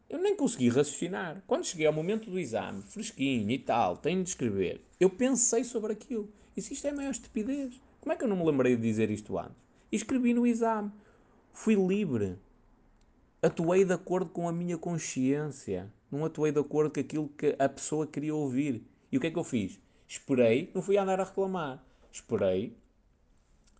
eu 0.09 0.21
nem 0.21 0.37
consegui 0.37 0.69
raciocinar. 0.69 1.43
Quando 1.47 1.65
cheguei 1.65 1.87
ao 1.87 1.93
momento 1.93 2.31
do 2.31 2.39
exame, 2.39 2.83
fresquinho 2.83 3.51
e 3.51 3.59
tal, 3.59 3.97
tenho 3.97 4.23
de 4.23 4.29
escrever, 4.29 4.81
eu 4.99 5.11
pensei 5.11 5.65
sobre 5.65 5.93
aquilo. 5.93 6.29
E 6.57 6.63
se 6.63 6.73
isto 6.73 6.87
é 6.87 6.91
a 6.91 6.95
maior 6.95 7.11
estupidez? 7.11 7.81
Como 8.01 8.13
é 8.13 8.17
que 8.17 8.25
eu 8.25 8.29
não 8.29 8.37
me 8.37 8.45
lembrei 8.45 8.77
de 8.77 8.83
dizer 8.83 9.11
isto 9.11 9.39
antes? 9.39 9.57
E 9.93 9.97
escrevi 9.97 10.33
no 10.33 10.47
exame. 10.47 10.91
Fui 11.53 11.75
livre. 11.75 12.39
Atuei 13.43 13.85
de 13.85 13.93
acordo 13.93 14.31
com 14.31 14.49
a 14.49 14.53
minha 14.53 14.79
consciência. 14.79 15.93
Não 16.11 16.25
atuei 16.25 16.51
de 16.53 16.59
acordo 16.59 16.93
com 16.93 17.01
aquilo 17.01 17.29
que 17.29 17.55
a 17.59 17.69
pessoa 17.69 18.07
queria 18.07 18.35
ouvir. 18.35 18.83
E 19.13 19.17
o 19.17 19.21
que 19.21 19.27
é 19.27 19.31
que 19.31 19.39
eu 19.39 19.45
fiz? 19.45 19.79
Esperei, 20.09 20.71
não 20.75 20.83
fui 20.83 20.97
andar 20.97 21.21
a 21.21 21.25
reclamar. 21.25 21.85
Esperei, 22.11 22.77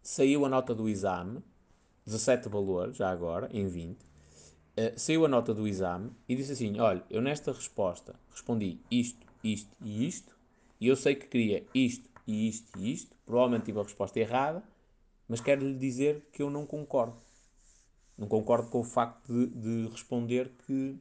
saiu 0.03 0.45
a 0.45 0.49
nota 0.49 0.75
do 0.75 0.89
exame, 0.89 1.43
17 2.07 2.49
valores, 2.49 2.97
já 2.97 3.11
agora, 3.11 3.49
em 3.53 3.67
20. 3.67 4.01
Uh, 4.01 4.07
eh, 4.77 4.93
saiu 4.97 5.25
a 5.25 5.29
nota 5.29 5.53
do 5.53 5.67
exame 5.67 6.11
e 6.29 6.37
disse 6.37 6.53
assim: 6.53 6.79
Olha, 6.79 7.03
eu 7.11 7.21
nesta 7.21 7.53
resposta 7.53 8.15
respondi 8.31 8.79
isto, 8.91 9.27
isto 9.43 9.77
e 9.81 10.07
isto, 10.07 10.37
e 10.81 10.89
eu 10.89 10.97
sei 10.97 11.15
que 11.15 11.27
queria 11.27 11.65
isto, 11.75 12.09
e 12.31 12.49
isto 12.49 12.79
e 12.79 12.93
isto. 12.93 13.17
Provavelmente 13.27 13.65
tive 13.65 13.81
a 13.81 13.83
resposta 13.83 14.19
errada, 14.19 14.63
mas 15.29 15.41
quero 15.41 15.67
lhe 15.67 15.75
dizer 15.75 16.29
que 16.33 16.43
eu 16.43 16.51
não 16.51 16.65
concordo. 16.65 17.17
Não 18.17 18.29
concordo 18.29 18.69
com 18.69 18.81
o 18.81 18.85
facto 18.85 19.33
de, 19.33 19.47
de 19.47 19.89
responder 19.91 20.53
que 20.67 20.97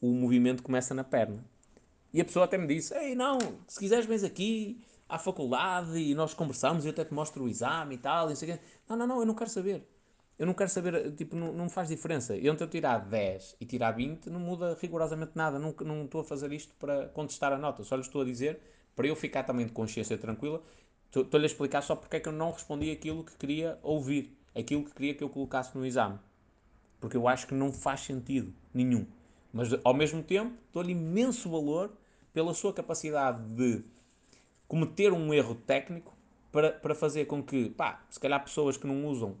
o 0.00 0.08
movimento 0.08 0.62
começa 0.62 0.92
na 0.92 1.04
perna. 1.04 1.44
E 2.12 2.20
a 2.20 2.24
pessoa 2.24 2.44
até 2.44 2.58
me 2.58 2.66
disse: 2.66 2.94
Ei, 2.94 3.14
não, 3.14 3.38
se 3.66 3.78
quiseres, 3.78 4.04
vens 4.06 4.24
aqui 4.24 4.84
à 5.08 5.18
faculdade 5.18 5.96
e 5.98 6.14
nós 6.14 6.34
conversamos 6.34 6.84
eu 6.84 6.90
até 6.90 7.04
te 7.04 7.14
mostro 7.14 7.44
o 7.44 7.48
exame 7.48 7.94
e 7.94 7.98
tal. 7.98 8.30
E 8.30 8.34
não, 8.34 8.58
não, 8.88 8.96
não, 8.96 9.06
não, 9.06 9.20
eu 9.20 9.26
não 9.26 9.34
quero 9.34 9.50
saber. 9.50 9.86
Eu 10.38 10.46
não 10.46 10.54
quero 10.54 10.70
saber, 10.70 11.12
tipo, 11.12 11.36
não, 11.36 11.52
não 11.52 11.68
faz 11.68 11.88
diferença. 11.88 12.36
Entre 12.36 12.64
eu 12.64 12.68
tirar 12.68 12.98
10 12.98 13.56
e 13.60 13.66
tirar 13.66 13.92
20 13.92 14.28
não 14.28 14.40
muda 14.40 14.76
rigorosamente 14.80 15.32
nada. 15.34 15.58
Não, 15.58 15.72
não 15.84 16.04
estou 16.04 16.22
a 16.22 16.24
fazer 16.24 16.52
isto 16.52 16.74
para 16.74 17.08
contestar 17.10 17.52
a 17.52 17.58
nota. 17.58 17.84
Só 17.84 17.94
lhe 17.94 18.00
estou 18.00 18.22
a 18.22 18.24
dizer 18.24 18.60
para 18.94 19.06
eu 19.06 19.16
ficar 19.16 19.42
também 19.44 19.66
de 19.66 19.72
consciência 19.72 20.16
tranquila, 20.18 20.62
estou-lhe 21.08 21.44
a 21.44 21.46
explicar 21.46 21.82
só 21.82 21.94
porque 21.96 22.16
é 22.16 22.20
que 22.20 22.28
eu 22.28 22.32
não 22.32 22.50
respondi 22.50 22.90
aquilo 22.90 23.24
que 23.24 23.36
queria 23.36 23.78
ouvir, 23.82 24.36
aquilo 24.54 24.84
que 24.84 24.92
queria 24.94 25.14
que 25.14 25.24
eu 25.24 25.28
colocasse 25.28 25.76
no 25.76 25.84
exame. 25.84 26.18
Porque 27.00 27.16
eu 27.16 27.26
acho 27.26 27.46
que 27.46 27.54
não 27.54 27.72
faz 27.72 28.00
sentido 28.00 28.52
nenhum. 28.72 29.06
Mas 29.52 29.68
ao 29.84 29.92
mesmo 29.92 30.22
tempo, 30.22 30.56
dou-lhe 30.72 30.92
imenso 30.92 31.50
valor 31.50 31.92
pela 32.32 32.54
sua 32.54 32.72
capacidade 32.72 33.42
de 33.54 33.84
cometer 34.66 35.12
um 35.12 35.34
erro 35.34 35.54
técnico 35.54 36.16
para, 36.50 36.72
para 36.72 36.94
fazer 36.94 37.26
com 37.26 37.42
que, 37.42 37.70
pá, 37.70 38.04
se 38.08 38.18
calhar 38.18 38.42
pessoas 38.42 38.76
que 38.76 38.86
não 38.86 39.06
usam, 39.06 39.36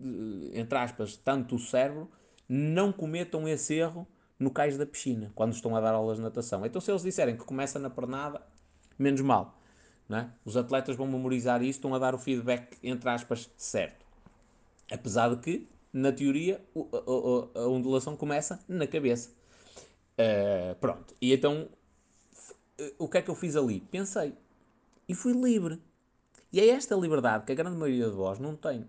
eh, 0.00 0.60
entre 0.60 0.78
aspas, 0.78 1.16
tanto 1.16 1.56
o 1.56 1.58
cérebro, 1.58 2.08
não 2.48 2.92
cometam 2.92 3.48
esse 3.48 3.74
erro 3.74 4.06
no 4.38 4.50
cais 4.50 4.76
da 4.78 4.86
piscina, 4.86 5.32
quando 5.34 5.52
estão 5.52 5.74
a 5.76 5.80
dar 5.80 5.94
aulas 5.94 6.16
de 6.16 6.22
natação. 6.22 6.64
Então, 6.64 6.80
se 6.80 6.90
eles 6.90 7.02
disserem 7.02 7.36
que 7.36 7.44
começa 7.44 7.78
na 7.78 7.90
pernada, 7.90 8.40
menos 9.00 9.20
mal. 9.20 9.56
É? 10.12 10.26
Os 10.44 10.56
atletas 10.56 10.96
vão 10.96 11.06
memorizar 11.06 11.62
isto, 11.62 11.78
estão 11.78 11.94
a 11.94 11.98
dar 11.98 12.14
o 12.14 12.18
feedback, 12.18 12.76
entre 12.82 13.08
aspas, 13.08 13.48
certo. 13.56 14.04
Apesar 14.90 15.28
de 15.28 15.36
que, 15.36 15.68
na 15.92 16.10
teoria, 16.10 16.60
a, 17.54 17.68
ondulação 17.68 18.16
começa 18.16 18.58
na 18.68 18.88
cabeça. 18.88 19.30
Uh, 20.18 20.74
pronto. 20.80 21.14
E 21.20 21.32
então, 21.32 21.68
o 22.98 23.08
que 23.08 23.18
é 23.18 23.22
que 23.22 23.30
eu 23.30 23.36
fiz 23.36 23.54
ali? 23.54 23.80
Pensei. 23.80 24.34
E 25.08 25.14
fui 25.14 25.32
livre. 25.32 25.80
E 26.52 26.58
é 26.58 26.68
esta 26.70 26.96
liberdade 26.96 27.44
que 27.44 27.52
a 27.52 27.54
grande 27.54 27.76
maioria 27.76 28.06
de 28.06 28.16
vós 28.16 28.40
não 28.40 28.56
tem. 28.56 28.84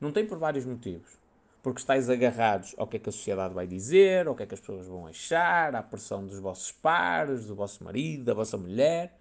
Não 0.00 0.12
tem 0.12 0.24
por 0.24 0.38
vários 0.38 0.64
motivos. 0.64 1.18
Porque 1.62 1.80
estáis 1.80 2.08
agarrados 2.08 2.74
ao 2.78 2.86
que 2.86 2.96
é 2.96 3.00
que 3.00 3.08
a 3.08 3.12
sociedade 3.12 3.52
vai 3.52 3.66
dizer, 3.66 4.28
ao 4.28 4.36
que 4.36 4.44
é 4.44 4.46
que 4.46 4.54
as 4.54 4.60
pessoas 4.60 4.86
vão 4.86 5.06
achar, 5.08 5.74
à 5.74 5.82
pressão 5.82 6.24
dos 6.24 6.38
vossos 6.38 6.70
pares, 6.70 7.46
do 7.46 7.56
vosso 7.56 7.82
marido, 7.82 8.24
da 8.24 8.34
vossa 8.34 8.56
mulher. 8.56 9.19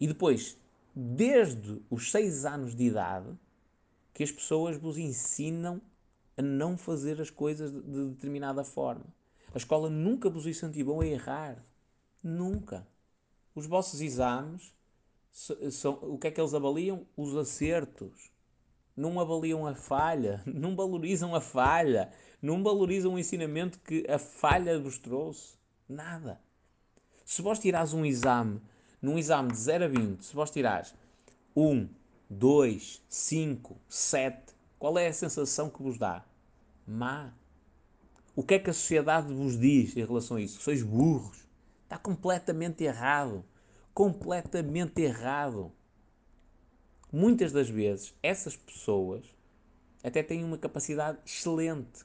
E 0.00 0.06
depois, 0.06 0.58
desde 0.94 1.80
os 1.90 2.10
6 2.10 2.44
anos 2.44 2.74
de 2.74 2.84
idade, 2.84 3.28
que 4.12 4.22
as 4.22 4.30
pessoas 4.30 4.76
vos 4.76 4.96
ensinam 4.96 5.80
a 6.36 6.42
não 6.42 6.76
fazer 6.76 7.20
as 7.20 7.30
coisas 7.30 7.72
de, 7.72 7.82
de 7.82 8.08
determinada 8.10 8.64
forma. 8.64 9.04
A 9.54 9.58
escola 9.58 9.88
nunca 9.88 10.28
vos 10.28 10.46
incentivou 10.46 11.00
a 11.00 11.06
errar. 11.06 11.64
Nunca. 12.22 12.86
Os 13.54 13.66
vossos 13.66 14.00
exames 14.00 14.74
são 15.70 15.98
o 16.02 16.18
que 16.18 16.28
é 16.28 16.30
que 16.30 16.40
eles 16.40 16.54
avaliam? 16.54 17.06
Os 17.16 17.36
acertos. 17.36 18.30
Não 18.96 19.20
avaliam 19.20 19.66
a 19.66 19.74
falha, 19.74 20.42
não 20.48 20.74
valorizam 20.74 21.34
a 21.34 21.40
falha, 21.40 22.10
não 22.40 22.62
valorizam 22.62 23.14
o 23.14 23.18
ensinamento 23.18 23.78
que 23.80 24.04
a 24.08 24.18
falha 24.18 24.78
vos 24.78 24.98
trouxe. 24.98 25.56
Nada. 25.88 26.40
Se 27.24 27.42
vós 27.42 27.58
tirares 27.58 27.92
um 27.92 28.04
exame 28.04 28.60
num 29.06 29.16
exame 29.16 29.52
de 29.52 29.58
0 29.58 29.84
a 29.84 29.88
20, 29.88 30.24
se 30.24 30.34
vós 30.34 30.50
tirares 30.50 30.92
1, 31.54 31.88
2, 32.28 33.00
5, 33.08 33.76
7, 33.88 34.52
qual 34.80 34.98
é 34.98 35.06
a 35.06 35.12
sensação 35.12 35.70
que 35.70 35.80
vos 35.80 35.96
dá? 35.96 36.24
Má. 36.84 37.32
O 38.34 38.42
que 38.42 38.54
é 38.54 38.58
que 38.58 38.68
a 38.68 38.72
sociedade 38.72 39.32
vos 39.32 39.56
diz 39.56 39.96
em 39.96 40.04
relação 40.04 40.36
a 40.36 40.40
isso? 40.40 40.60
Sois 40.60 40.82
burros. 40.82 41.46
Está 41.84 41.96
completamente 41.96 42.82
errado. 42.82 43.44
Completamente 43.94 45.00
errado. 45.00 45.72
Muitas 47.12 47.52
das 47.52 47.70
vezes, 47.70 48.12
essas 48.20 48.56
pessoas 48.56 49.24
até 50.02 50.20
têm 50.20 50.42
uma 50.42 50.58
capacidade 50.58 51.18
excelente 51.24 52.04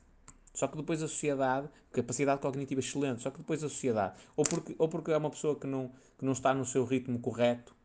só 0.53 0.67
que 0.67 0.77
depois 0.77 1.01
a 1.01 1.07
sociedade, 1.07 1.69
capacidade 1.91 2.41
cognitiva 2.41 2.79
excelente, 2.79 3.21
só 3.21 3.31
que 3.31 3.37
depois 3.37 3.63
a 3.63 3.69
sociedade, 3.69 4.15
ou 4.35 4.43
porque, 4.43 4.75
ou 4.77 4.87
porque 4.87 5.11
é 5.11 5.17
uma 5.17 5.29
pessoa 5.29 5.55
que 5.55 5.67
não, 5.67 5.91
que 6.17 6.25
não 6.25 6.33
está 6.33 6.53
no 6.53 6.65
seu 6.65 6.83
ritmo 6.83 7.19
correto, 7.19 7.75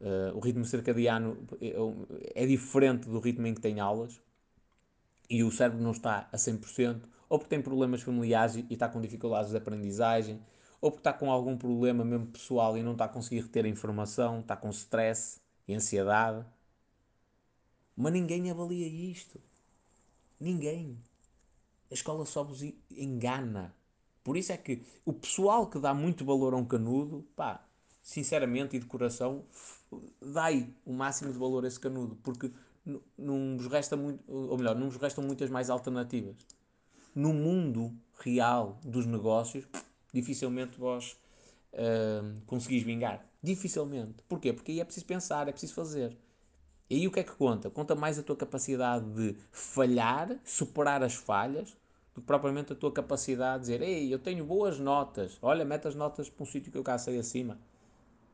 uh, 0.00 0.36
o 0.36 0.40
ritmo 0.40 0.64
circadiano 0.64 1.36
é, 1.60 2.42
é 2.42 2.46
diferente 2.46 3.08
do 3.08 3.18
ritmo 3.18 3.46
em 3.46 3.54
que 3.54 3.60
tem 3.60 3.80
aulas, 3.80 4.20
e 5.28 5.42
o 5.44 5.50
cérebro 5.50 5.82
não 5.82 5.90
está 5.90 6.28
a 6.32 6.36
100%, 6.36 7.02
ou 7.28 7.38
porque 7.38 7.54
tem 7.54 7.62
problemas 7.62 8.02
familiares 8.02 8.56
e, 8.56 8.66
e 8.70 8.74
está 8.74 8.88
com 8.88 9.00
dificuldades 9.00 9.50
de 9.50 9.56
aprendizagem, 9.56 10.40
ou 10.80 10.90
porque 10.90 11.00
está 11.00 11.12
com 11.12 11.30
algum 11.30 11.56
problema 11.56 12.04
mesmo 12.04 12.26
pessoal 12.28 12.76
e 12.78 12.82
não 12.82 12.92
está 12.92 13.06
a 13.06 13.08
conseguir 13.08 13.40
reter 13.42 13.64
a 13.64 13.68
informação, 13.68 14.40
está 14.40 14.56
com 14.56 14.70
stress 14.70 15.40
e 15.66 15.74
ansiedade. 15.74 16.46
Mas 17.96 18.12
ninguém 18.12 18.50
avalia 18.50 18.86
isto. 18.86 19.40
Ninguém. 20.40 20.96
A 21.90 21.94
escola 21.94 22.24
só 22.24 22.42
vos 22.42 22.62
engana. 22.90 23.74
Por 24.22 24.36
isso 24.36 24.52
é 24.52 24.56
que 24.56 24.82
o 25.04 25.12
pessoal 25.12 25.68
que 25.68 25.78
dá 25.78 25.94
muito 25.94 26.24
valor 26.24 26.52
a 26.52 26.56
um 26.56 26.64
canudo, 26.64 27.26
pá, 27.34 27.66
sinceramente 28.02 28.76
e 28.76 28.78
de 28.78 28.86
coração, 28.86 29.44
dai 30.20 30.68
o 30.84 30.92
máximo 30.92 31.32
de 31.32 31.38
valor 31.38 31.64
a 31.64 31.68
esse 31.68 31.80
canudo, 31.80 32.16
porque 32.22 32.50
não 33.16 33.56
vos 33.56 33.66
resta 33.66 33.96
muito, 33.96 34.22
ou 34.26 34.56
melhor, 34.56 34.74
não 34.76 34.90
vos 34.90 35.00
restam 35.00 35.24
muitas 35.24 35.50
mais 35.50 35.70
alternativas. 35.70 36.36
No 37.14 37.32
mundo 37.32 37.92
real 38.18 38.78
dos 38.84 39.06
negócios, 39.06 39.66
dificilmente 40.12 40.78
vós 40.78 41.16
uh, 41.72 42.40
conseguis 42.46 42.82
vingar. 42.82 43.26
Dificilmente. 43.42 44.22
Porquê? 44.28 44.52
Porque 44.52 44.72
aí 44.72 44.80
é 44.80 44.84
preciso 44.84 45.06
pensar, 45.06 45.48
é 45.48 45.52
preciso 45.52 45.74
fazer. 45.74 46.16
E 46.90 46.96
aí 46.96 47.06
o 47.06 47.10
que 47.10 47.20
é 47.20 47.22
que 47.22 47.32
conta? 47.32 47.68
Conta 47.68 47.94
mais 47.94 48.18
a 48.18 48.22
tua 48.22 48.36
capacidade 48.36 49.04
de 49.10 49.36
falhar, 49.52 50.38
superar 50.44 51.02
as 51.02 51.14
falhas, 51.14 51.76
do 52.14 52.20
que 52.20 52.26
propriamente 52.26 52.72
a 52.72 52.76
tua 52.76 52.90
capacidade 52.90 53.64
de 53.64 53.70
dizer 53.70 53.82
Ei, 53.82 54.12
eu 54.12 54.18
tenho 54.18 54.44
boas 54.44 54.78
notas, 54.78 55.38
olha, 55.42 55.64
mete 55.64 55.86
as 55.86 55.94
notas 55.94 56.30
para 56.30 56.42
um 56.42 56.46
sítio 56.46 56.72
que 56.72 56.78
eu 56.78 56.82
cá 56.82 56.96
sei 56.96 57.18
acima. 57.18 57.58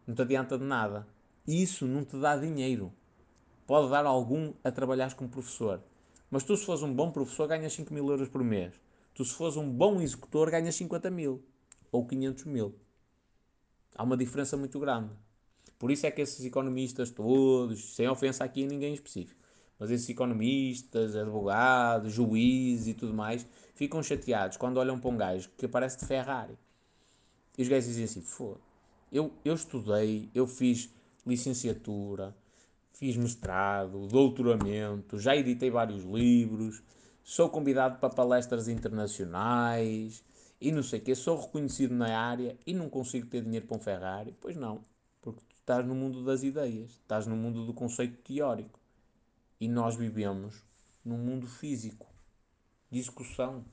Não 0.06 0.14
te 0.14 0.22
adianta 0.22 0.56
de 0.56 0.64
nada. 0.64 1.06
Isso 1.46 1.86
não 1.86 2.04
te 2.04 2.16
dá 2.16 2.36
dinheiro. 2.36 2.92
Pode 3.66 3.90
dar 3.90 4.06
algum 4.06 4.52
a 4.62 4.70
trabalhares 4.70 5.14
como 5.14 5.28
professor. 5.28 5.82
Mas 6.30 6.44
tu, 6.44 6.56
se 6.56 6.64
fores 6.64 6.82
um 6.82 6.92
bom 6.92 7.10
professor, 7.10 7.48
ganhas 7.48 7.72
5 7.72 7.92
mil 7.92 8.08
euros 8.08 8.28
por 8.28 8.42
mês. 8.44 8.74
Tu, 9.14 9.24
se 9.24 9.32
fores 9.34 9.56
um 9.56 9.70
bom 9.70 10.00
executor, 10.00 10.50
ganhas 10.50 10.74
50 10.74 11.10
mil. 11.10 11.42
Ou 11.90 12.06
500 12.06 12.44
mil. 12.44 12.74
Há 13.94 14.02
uma 14.02 14.16
diferença 14.16 14.56
muito 14.56 14.78
grande. 14.78 15.10
Por 15.78 15.90
isso 15.90 16.06
é 16.06 16.10
que 16.10 16.22
esses 16.22 16.44
economistas 16.44 17.10
todos, 17.10 17.94
sem 17.94 18.08
ofensa 18.08 18.44
aqui 18.44 18.64
a 18.64 18.66
ninguém 18.66 18.94
específico, 18.94 19.40
Mas 19.78 19.90
esses 19.90 20.08
economistas, 20.08 21.16
advogados, 21.16 22.12
juízes 22.12 22.88
e 22.88 22.94
tudo 22.94 23.12
mais 23.14 23.46
ficam 23.74 24.02
chateados 24.02 24.56
quando 24.56 24.78
olham 24.78 24.98
para 24.98 25.10
um 25.10 25.16
gajo 25.16 25.50
que 25.56 25.66
aparece 25.66 25.98
de 25.98 26.06
Ferrari. 26.06 26.56
E 27.58 27.62
os 27.62 27.68
gajos 27.68 27.88
dizem 27.88 28.04
assim: 28.04 28.22
foda, 28.22 28.60
eu, 29.12 29.32
eu 29.44 29.54
estudei, 29.54 30.30
eu 30.34 30.46
fiz 30.46 30.90
licenciatura, 31.26 32.34
fiz 32.92 33.16
mestrado, 33.16 34.06
doutoramento, 34.08 35.18
já 35.18 35.36
editei 35.36 35.70
vários 35.70 36.04
livros, 36.04 36.82
sou 37.22 37.48
convidado 37.48 37.98
para 37.98 38.10
palestras 38.10 38.68
internacionais 38.68 40.24
e 40.60 40.72
não 40.72 40.82
sei 40.82 41.00
o 41.00 41.02
que, 41.02 41.14
sou 41.14 41.40
reconhecido 41.40 41.94
na 41.94 42.16
área 42.18 42.56
e 42.66 42.74
não 42.74 42.88
consigo 42.88 43.26
ter 43.26 43.42
dinheiro 43.42 43.66
para 43.66 43.76
um 43.76 43.80
Ferrari. 43.80 44.34
Pois 44.40 44.56
não, 44.56 44.84
estás 45.64 45.86
no 45.86 45.94
mundo 45.94 46.22
das 46.22 46.42
ideias, 46.42 46.90
estás 46.90 47.26
no 47.26 47.34
mundo 47.34 47.64
do 47.64 47.72
conceito 47.72 48.22
teórico. 48.22 48.78
E 49.58 49.66
nós 49.66 49.96
vivemos 49.96 50.62
num 51.02 51.16
mundo 51.16 51.46
físico, 51.46 52.06
execução. 52.92 53.64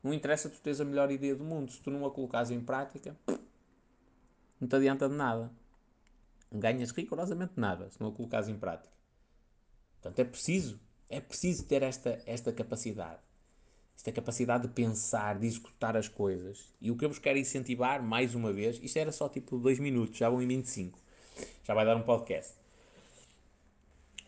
Não 0.00 0.14
interessa 0.14 0.48
tu 0.48 0.60
teres 0.60 0.80
a 0.80 0.84
melhor 0.84 1.10
ideia 1.10 1.34
do 1.34 1.42
mundo, 1.42 1.72
se 1.72 1.82
tu 1.82 1.90
não 1.90 2.06
a 2.06 2.10
colocas 2.12 2.50
em 2.52 2.60
prática, 2.60 3.16
não 4.60 4.68
te 4.68 4.76
adianta 4.76 5.08
de 5.08 5.16
nada. 5.16 5.50
Não 6.48 6.60
ganhas 6.60 6.92
rigorosamente 6.92 7.54
nada 7.56 7.90
se 7.90 8.00
não 8.00 8.10
a 8.10 8.12
colocas 8.12 8.48
em 8.48 8.56
prática. 8.56 8.94
Portanto, 9.94 10.18
é 10.20 10.24
preciso, 10.24 10.78
é 11.08 11.20
preciso 11.20 11.66
ter 11.66 11.82
esta, 11.82 12.22
esta 12.24 12.52
capacidade. 12.52 13.20
Esta 14.04 14.12
capacidade 14.12 14.68
de 14.68 14.74
pensar, 14.74 15.38
de 15.38 15.46
executar 15.46 15.96
as 15.96 16.08
coisas. 16.08 16.70
E 16.78 16.90
o 16.90 16.96
que 16.96 17.06
eu 17.06 17.08
vos 17.08 17.18
quero 17.18 17.38
incentivar, 17.38 18.02
mais 18.02 18.34
uma 18.34 18.52
vez, 18.52 18.78
isto 18.82 18.98
era 18.98 19.10
só 19.10 19.30
tipo 19.30 19.58
2 19.58 19.78
minutos, 19.78 20.18
já 20.18 20.28
vão 20.28 20.42
em 20.42 20.46
25. 20.46 20.98
Já 21.62 21.72
vai 21.72 21.86
dar 21.86 21.96
um 21.96 22.02
podcast. 22.02 22.52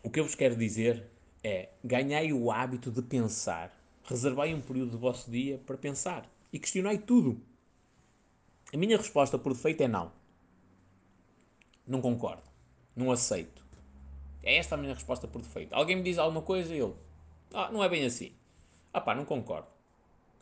O 0.01 0.09
que 0.09 0.19
eu 0.19 0.23
vos 0.23 0.33
quero 0.33 0.55
dizer 0.55 1.05
é: 1.43 1.69
ganhai 1.83 2.33
o 2.33 2.51
hábito 2.51 2.89
de 2.89 3.03
pensar. 3.03 3.71
Reservai 4.03 4.51
um 4.51 4.61
período 4.61 4.93
do 4.93 4.97
vosso 4.97 5.29
dia 5.29 5.59
para 5.63 5.77
pensar. 5.77 6.27
E 6.51 6.57
questionai 6.57 6.97
tudo. 6.97 7.39
A 8.73 8.77
minha 8.77 8.97
resposta 8.97 9.37
por 9.37 9.53
defeito 9.53 9.83
é 9.83 9.87
não. 9.87 10.11
Não 11.85 12.01
concordo. 12.01 12.41
Não 12.95 13.11
aceito. 13.11 13.63
É 14.41 14.55
esta 14.55 14.73
a 14.73 14.77
minha 14.77 14.95
resposta 14.95 15.27
por 15.27 15.39
defeito. 15.39 15.75
Alguém 15.75 15.97
me 15.97 16.01
diz 16.01 16.17
alguma 16.17 16.41
coisa 16.41 16.73
e 16.73 16.79
eu. 16.79 16.97
Ah, 17.53 17.71
não 17.71 17.83
é 17.83 17.87
bem 17.87 18.03
assim. 18.03 18.36
Ah 18.97 19.01
pá, 19.01 19.13
não 19.13 19.25
concordo. 19.25 19.67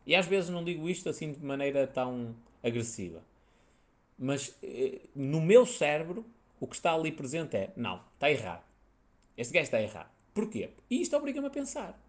E 0.07 0.15
às 0.15 0.25
vezes 0.25 0.49
não 0.49 0.63
digo 0.63 0.87
isto 0.87 1.09
assim 1.09 1.33
de 1.33 1.43
maneira 1.43 1.85
tão 1.85 2.33
agressiva. 2.63 3.21
Mas 4.17 4.57
eh, 4.63 5.01
no 5.13 5.41
meu 5.41 5.65
cérebro, 5.65 6.25
o 6.57 6.65
que 6.65 6.75
está 6.77 6.93
ali 6.93 7.11
presente 7.11 7.57
é: 7.57 7.73
não, 7.75 8.01
está 8.13 8.31
errado. 8.31 8.63
Este 9.35 9.53
gajo 9.53 9.65
está 9.65 9.81
errado. 9.81 10.09
Porquê? 10.33 10.69
E 10.89 11.01
isto 11.01 11.17
obriga-me 11.17 11.47
a 11.47 11.49
pensar. 11.49 11.99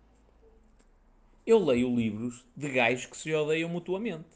Eu 1.44 1.58
leio 1.64 1.92
livros 1.92 2.44
de 2.56 2.70
gajos 2.70 3.06
que 3.06 3.16
se 3.16 3.34
odeiam 3.34 3.68
mutuamente. 3.68 4.28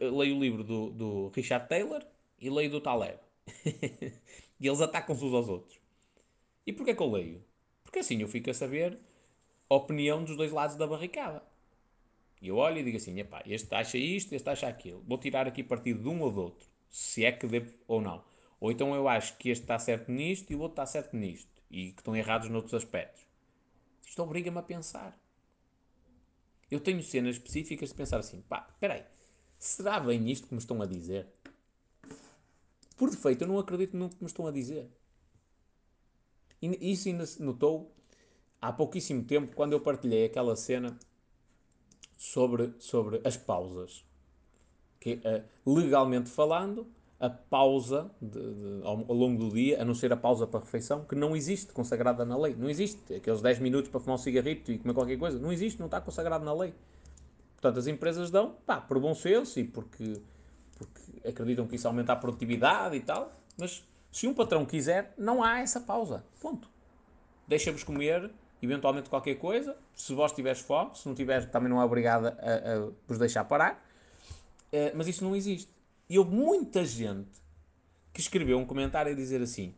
Leio 0.00 0.36
o 0.36 0.40
livro 0.40 0.64
do, 0.64 0.90
do 0.90 1.28
Richard 1.28 1.68
Taylor 1.68 2.04
e 2.40 2.50
leio 2.50 2.70
do 2.70 2.80
Taleb. 2.80 3.20
e 4.58 4.66
eles 4.66 4.80
atacam-se 4.80 5.24
uns 5.24 5.32
aos 5.32 5.48
outros. 5.48 5.78
E 6.66 6.72
porquê 6.72 6.92
que 6.92 7.02
eu 7.02 7.10
leio? 7.10 7.44
Porque 7.84 8.00
assim 8.00 8.20
eu 8.20 8.26
fico 8.26 8.50
a 8.50 8.54
saber 8.54 8.98
opinião 9.74 10.24
dos 10.24 10.36
dois 10.36 10.52
lados 10.52 10.76
da 10.76 10.86
barricada. 10.86 11.42
E 12.40 12.48
eu 12.48 12.56
olho 12.56 12.78
e 12.78 12.82
digo 12.82 12.96
assim: 12.96 13.18
epá, 13.18 13.42
este 13.46 13.72
acha 13.74 13.96
isto, 13.96 14.34
este 14.34 14.48
acha 14.50 14.66
aquilo. 14.66 15.02
Vou 15.06 15.18
tirar 15.18 15.46
aqui 15.46 15.62
partido 15.62 16.02
de 16.02 16.08
um 16.08 16.20
ou 16.22 16.30
do 16.30 16.42
outro. 16.42 16.68
Se 16.90 17.24
é 17.24 17.32
que 17.32 17.46
devo 17.46 17.72
ou 17.86 18.00
não. 18.00 18.24
Ou 18.60 18.70
então 18.70 18.94
eu 18.94 19.08
acho 19.08 19.36
que 19.38 19.48
este 19.48 19.62
está 19.62 19.78
certo 19.78 20.10
nisto 20.10 20.52
e 20.52 20.56
o 20.56 20.60
outro 20.60 20.74
está 20.74 20.86
certo 20.86 21.16
nisto. 21.16 21.62
E 21.70 21.92
que 21.92 22.00
estão 22.00 22.14
errados 22.14 22.48
noutros 22.48 22.74
aspectos. 22.74 23.22
Isto 24.06 24.22
obriga-me 24.22 24.58
a 24.58 24.62
pensar. 24.62 25.18
Eu 26.70 26.80
tenho 26.80 27.02
cenas 27.02 27.36
específicas 27.36 27.90
de 27.90 27.94
pensar 27.94 28.18
assim: 28.18 28.42
pá, 28.42 28.66
espera 28.70 28.94
aí, 28.94 29.04
será 29.58 30.00
bem 30.00 30.30
isto 30.30 30.48
que 30.48 30.54
me 30.54 30.60
estão 30.60 30.82
a 30.82 30.86
dizer? 30.86 31.26
Por 32.96 33.10
defeito, 33.10 33.44
eu 33.44 33.48
não 33.48 33.58
acredito 33.58 33.96
no 33.96 34.10
que 34.10 34.20
me 34.20 34.26
estão 34.26 34.46
a 34.46 34.50
dizer. 34.50 34.90
E 36.60 36.92
isso 36.92 37.08
ainda 37.08 37.26
se 37.26 37.42
notou 37.42 37.92
há 38.62 38.72
pouquíssimo 38.72 39.24
tempo, 39.24 39.56
quando 39.56 39.72
eu 39.72 39.80
partilhei 39.80 40.24
aquela 40.24 40.54
cena 40.54 40.96
sobre, 42.16 42.72
sobre 42.78 43.20
as 43.24 43.36
pausas. 43.36 44.04
Que, 45.00 45.14
uh, 45.14 45.42
legalmente 45.66 46.30
falando, 46.30 46.86
a 47.18 47.28
pausa 47.28 48.08
de, 48.20 48.38
de, 48.38 48.82
ao, 48.84 48.98
ao, 48.98 49.14
longo 49.14 49.44
do 49.44 49.54
dia, 49.54 49.82
a 49.82 49.84
não 49.84 49.94
ser 49.94 50.12
a 50.12 50.16
pausa 50.16 50.46
para 50.46 50.60
a 50.60 50.62
refeição, 50.62 51.04
que 51.04 51.16
não 51.16 51.34
existe 51.34 51.72
consagrada 51.72 52.24
na 52.24 52.36
lei. 52.36 52.54
Não 52.54 52.70
existe. 52.70 53.14
Aqueles 53.14 53.42
10 53.42 53.58
minutos 53.58 53.90
para 53.90 53.98
fumar 53.98 54.14
um 54.14 54.18
cigarrito 54.18 54.70
e 54.70 54.78
comer 54.78 54.94
qualquer 54.94 55.18
coisa. 55.18 55.40
Não 55.40 55.52
existe, 55.52 55.80
não 55.80 55.86
está 55.86 56.00
consagrado 56.00 56.44
na 56.44 56.54
lei. 56.54 56.72
Portanto, 57.54 57.78
as 57.78 57.88
empresas 57.88 58.30
dão, 58.30 58.56
pá, 58.64 58.80
por 58.80 58.98
bom 59.00 59.14
senso 59.14 59.58
e 59.58 59.64
porque, 59.64 60.20
porque 60.76 61.28
acreditam 61.28 61.66
que 61.66 61.76
isso 61.76 61.86
aumenta 61.86 62.12
a 62.12 62.16
produtividade 62.16 62.96
e 62.96 63.00
tal. 63.00 63.32
Mas 63.58 63.84
se 64.10 64.28
um 64.28 64.34
patrão 64.34 64.64
quiser, 64.64 65.14
não 65.16 65.42
há 65.42 65.60
essa 65.60 65.80
pausa. 65.80 66.24
Ponto. 66.40 66.68
Deixa-vos 67.46 67.84
comer, 67.84 68.30
eventualmente, 68.66 69.10
qualquer 69.10 69.36
coisa. 69.36 69.76
Se 69.94 70.14
vós 70.14 70.32
tiveres 70.32 70.60
fome, 70.60 70.96
se 70.96 71.06
não 71.06 71.14
tiveres, 71.14 71.46
também 71.46 71.68
não 71.68 71.80
é 71.80 71.84
obrigado 71.84 72.26
a, 72.26 72.30
a 72.30 72.90
vos 73.06 73.18
deixar 73.18 73.44
parar. 73.44 73.84
Uh, 74.72 74.94
mas 74.94 75.06
isso 75.08 75.24
não 75.24 75.34
existe. 75.34 75.70
E 76.08 76.18
houve 76.18 76.34
muita 76.34 76.84
gente 76.84 77.30
que 78.12 78.20
escreveu 78.20 78.58
um 78.58 78.66
comentário 78.66 79.12
a 79.12 79.14
dizer 79.14 79.42
assim: 79.42 79.74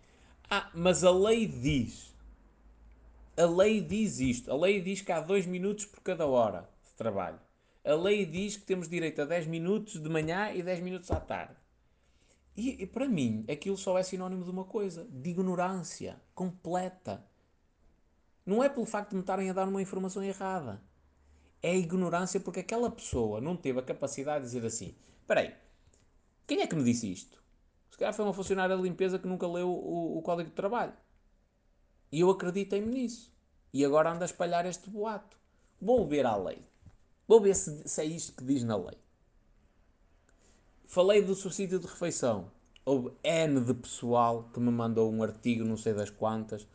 Ah, 0.51 0.71
mas 0.75 1.05
a 1.05 1.11
lei 1.11 1.47
diz. 1.47 2.15
A 3.37 3.45
lei 3.45 3.81
diz 3.81 4.21
isto. 4.21 4.51
A 4.51 4.57
lei 4.57 4.81
diz 4.81 5.01
que 5.01 5.11
há 5.11 5.21
2 5.21 5.47
minutos 5.47 5.85
por 5.85 6.01
cada 6.01 6.27
hora 6.27 6.69
de 6.85 6.93
trabalho. 6.95 7.39
A 7.85 7.95
lei 7.95 8.25
diz 8.25 8.57
que 8.57 8.65
temos 8.65 8.89
direito 8.89 9.21
a 9.23 9.25
10 9.25 9.47
minutos 9.47 10.01
de 10.01 10.09
manhã 10.09 10.53
e 10.53 10.63
10 10.63 10.81
minutos 10.81 11.11
à 11.11 11.21
tarde. 11.21 11.55
E, 12.57 12.83
e 12.83 12.87
para 12.87 13.09
mim, 13.09 13.45
aquilo 13.51 13.77
só 13.77 13.99
é 13.99 14.03
sinónimo 14.03 14.45
de 14.45 14.51
uma 14.51 14.65
coisa: 14.65 15.07
de 15.11 15.31
ignorância 15.31 16.21
completa. 16.35 17.25
Não 18.45 18.63
é 18.63 18.69
pelo 18.69 18.87
facto 18.87 19.11
de 19.11 19.17
me 19.17 19.21
estarem 19.23 19.49
a 19.51 19.53
dar 19.53 19.69
uma 19.69 19.81
informação 19.81 20.23
errada. 20.23 20.83
É 21.63 21.71
a 21.71 21.77
ignorância 21.77 22.39
porque 22.39 22.61
aquela 22.61 22.91
pessoa 22.91 23.41
não 23.41 23.57
teve 23.57 23.79
a 23.79 23.83
capacidade 23.83 24.45
de 24.45 24.51
dizer 24.51 24.67
assim: 24.67 24.95
espera 25.21 25.41
aí, 25.41 25.55
quem 26.47 26.61
é 26.61 26.67
que 26.67 26.77
me 26.77 26.85
disse 26.85 27.11
isto? 27.11 27.43
Se 27.91 27.97
calhar 27.97 28.13
foi 28.13 28.25
uma 28.25 28.35
funcionária 28.35 28.77
de 28.77 28.83
limpeza 28.83 29.19
que 29.19 29.27
nunca 29.27 29.47
leu 29.47 29.71
o, 29.71 30.19
o 30.19 30.23
Código 30.23 30.51
de 30.51 30.55
Trabalho. 30.57 30.93
E 32.13 32.21
eu 32.21 32.31
acreditei-me 32.31 32.93
nisso. 32.93 33.33
E 33.73 33.85
agora 33.85 34.13
ando 34.13 34.23
a 34.23 34.27
espalhar 34.27 34.67
este 34.67 34.91
boato. 34.91 35.37
Vou 35.81 36.07
ver 36.07 36.27
a 36.27 36.37
lei. 36.37 36.63
Vou 37.27 37.41
ver 37.41 37.55
se, 37.55 37.89
se 37.89 38.03
é 38.03 38.05
isto 38.05 38.35
que 38.35 38.45
diz 38.45 38.63
na 38.63 38.77
lei. 38.77 38.99
Falei 40.87 41.23
do 41.23 41.35
subsídio 41.35 41.79
de 41.79 41.87
refeição. 41.87 42.51
Houve 42.85 43.13
N 43.23 43.61
de 43.61 43.75
pessoal 43.75 44.51
que 44.53 44.61
me 44.61 44.71
mandou 44.71 45.11
um 45.11 45.23
artigo, 45.23 45.65
não 45.65 45.77
sei 45.77 45.95
das 45.95 46.11
quantas, 46.11 46.67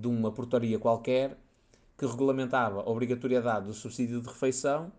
de 0.00 0.08
uma 0.08 0.30
portaria 0.32 0.78
qualquer, 0.78 1.36
que 1.98 2.06
regulamentava 2.06 2.80
a 2.80 2.90
obrigatoriedade 2.90 3.66
do 3.66 3.74
subsídio 3.74 4.20
de 4.20 4.28
refeição 4.28 4.92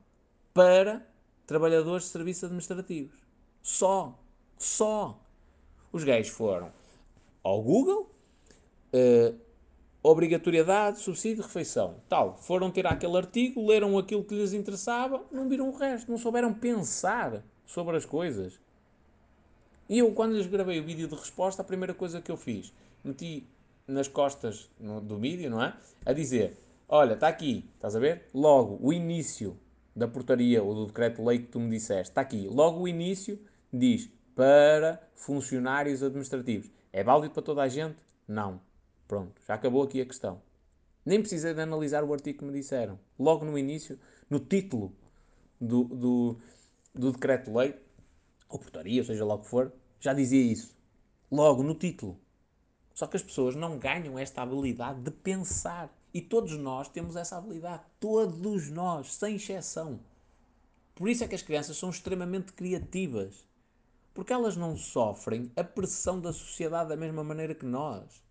para 0.53 1.05
trabalhadores 1.45 2.05
de 2.05 2.09
serviços 2.09 2.45
administrativos. 2.45 3.15
Só. 3.61 4.17
Só. 4.57 5.19
Os 5.91 6.03
gajos 6.03 6.29
foram 6.29 6.71
ao 7.43 7.61
Google, 7.61 8.11
uh, 8.93 9.39
obrigatoriedade, 10.03 10.99
subsídio 10.99 11.37
de 11.37 11.43
refeição, 11.43 11.95
tal. 12.09 12.37
Foram 12.37 12.71
tirar 12.71 12.93
aquele 12.93 13.15
artigo, 13.15 13.65
leram 13.65 13.97
aquilo 13.97 14.23
que 14.23 14.35
lhes 14.35 14.53
interessava, 14.53 15.23
não 15.31 15.47
viram 15.47 15.69
o 15.69 15.75
resto, 15.75 16.11
não 16.11 16.17
souberam 16.17 16.53
pensar 16.53 17.43
sobre 17.65 17.95
as 17.95 18.05
coisas. 18.05 18.59
E 19.87 19.99
eu, 19.99 20.11
quando 20.13 20.35
lhes 20.35 20.47
gravei 20.47 20.79
o 20.79 20.83
vídeo 20.83 21.07
de 21.07 21.15
resposta, 21.15 21.61
a 21.61 21.65
primeira 21.65 21.93
coisa 21.93 22.21
que 22.21 22.31
eu 22.31 22.37
fiz, 22.37 22.73
meti 23.03 23.47
nas 23.87 24.07
costas 24.07 24.69
no, 24.79 24.99
do 24.99 25.17
vídeo, 25.17 25.49
não 25.49 25.63
é? 25.63 25.75
A 26.05 26.13
dizer: 26.13 26.57
Olha, 26.89 27.13
está 27.13 27.27
aqui, 27.27 27.69
estás 27.75 27.95
a 27.95 27.99
ver? 27.99 28.29
Logo, 28.33 28.77
o 28.81 28.93
início 28.93 29.57
da 29.95 30.07
portaria 30.07 30.61
ou 30.61 30.75
do 30.75 30.85
decreto-lei 30.87 31.39
que 31.39 31.47
tu 31.47 31.59
me 31.59 31.69
disseste, 31.69 32.11
está 32.11 32.21
aqui. 32.21 32.47
Logo, 32.47 32.81
o 32.81 32.87
início 32.87 33.39
diz 33.73 34.09
para 34.35 35.01
funcionários 35.15 36.03
administrativos. 36.03 36.69
É 36.93 37.03
válido 37.03 37.33
para 37.33 37.43
toda 37.43 37.63
a 37.63 37.67
gente? 37.67 37.97
Não. 38.27 38.61
Pronto, 39.07 39.41
já 39.47 39.55
acabou 39.55 39.83
aqui 39.83 39.99
a 40.01 40.05
questão. 40.05 40.41
Nem 41.05 41.19
precisei 41.19 41.53
de 41.53 41.61
analisar 41.61 42.03
o 42.03 42.13
artigo 42.13 42.39
que 42.39 42.45
me 42.45 42.51
disseram. 42.51 42.99
Logo 43.17 43.45
no 43.45 43.57
início, 43.57 43.97
no 44.29 44.39
título 44.39 44.93
do, 45.59 45.85
do, 45.85 46.37
do 46.93 47.11
decreto-lei, 47.11 47.75
ou 48.49 48.59
portaria, 48.59 49.03
seja 49.03 49.25
lá 49.25 49.35
o 49.35 49.39
que 49.39 49.47
for, 49.47 49.71
já 49.99 50.13
dizia 50.13 50.41
isso. 50.41 50.75
Logo 51.31 51.63
no 51.63 51.73
título. 51.73 52.19
Só 52.97 53.05
que 53.05 53.15
as 53.15 53.21
pessoas 53.21 53.55
não 53.55 53.77
ganham 53.77 54.17
esta 54.17 54.41
habilidade 54.41 55.01
de 55.01 55.11
pensar. 55.11 55.95
E 56.11 56.19
todos 56.19 56.57
nós 56.57 56.89
temos 56.89 57.15
essa 57.15 57.37
habilidade. 57.37 57.83
Todos 57.99 58.71
nós, 58.71 59.13
sem 59.13 59.35
exceção. 59.35 59.99
Por 60.95 61.07
isso 61.07 61.23
é 61.23 61.27
que 61.27 61.35
as 61.35 61.43
crianças 61.43 61.77
são 61.77 61.91
extremamente 61.91 62.53
criativas. 62.53 63.47
Porque 64.15 64.33
elas 64.33 64.57
não 64.57 64.75
sofrem 64.75 65.51
a 65.55 65.63
pressão 65.63 66.19
da 66.19 66.33
sociedade 66.33 66.89
da 66.89 66.95
mesma 66.95 67.23
maneira 67.23 67.53
que 67.53 67.67
nós. 67.67 68.23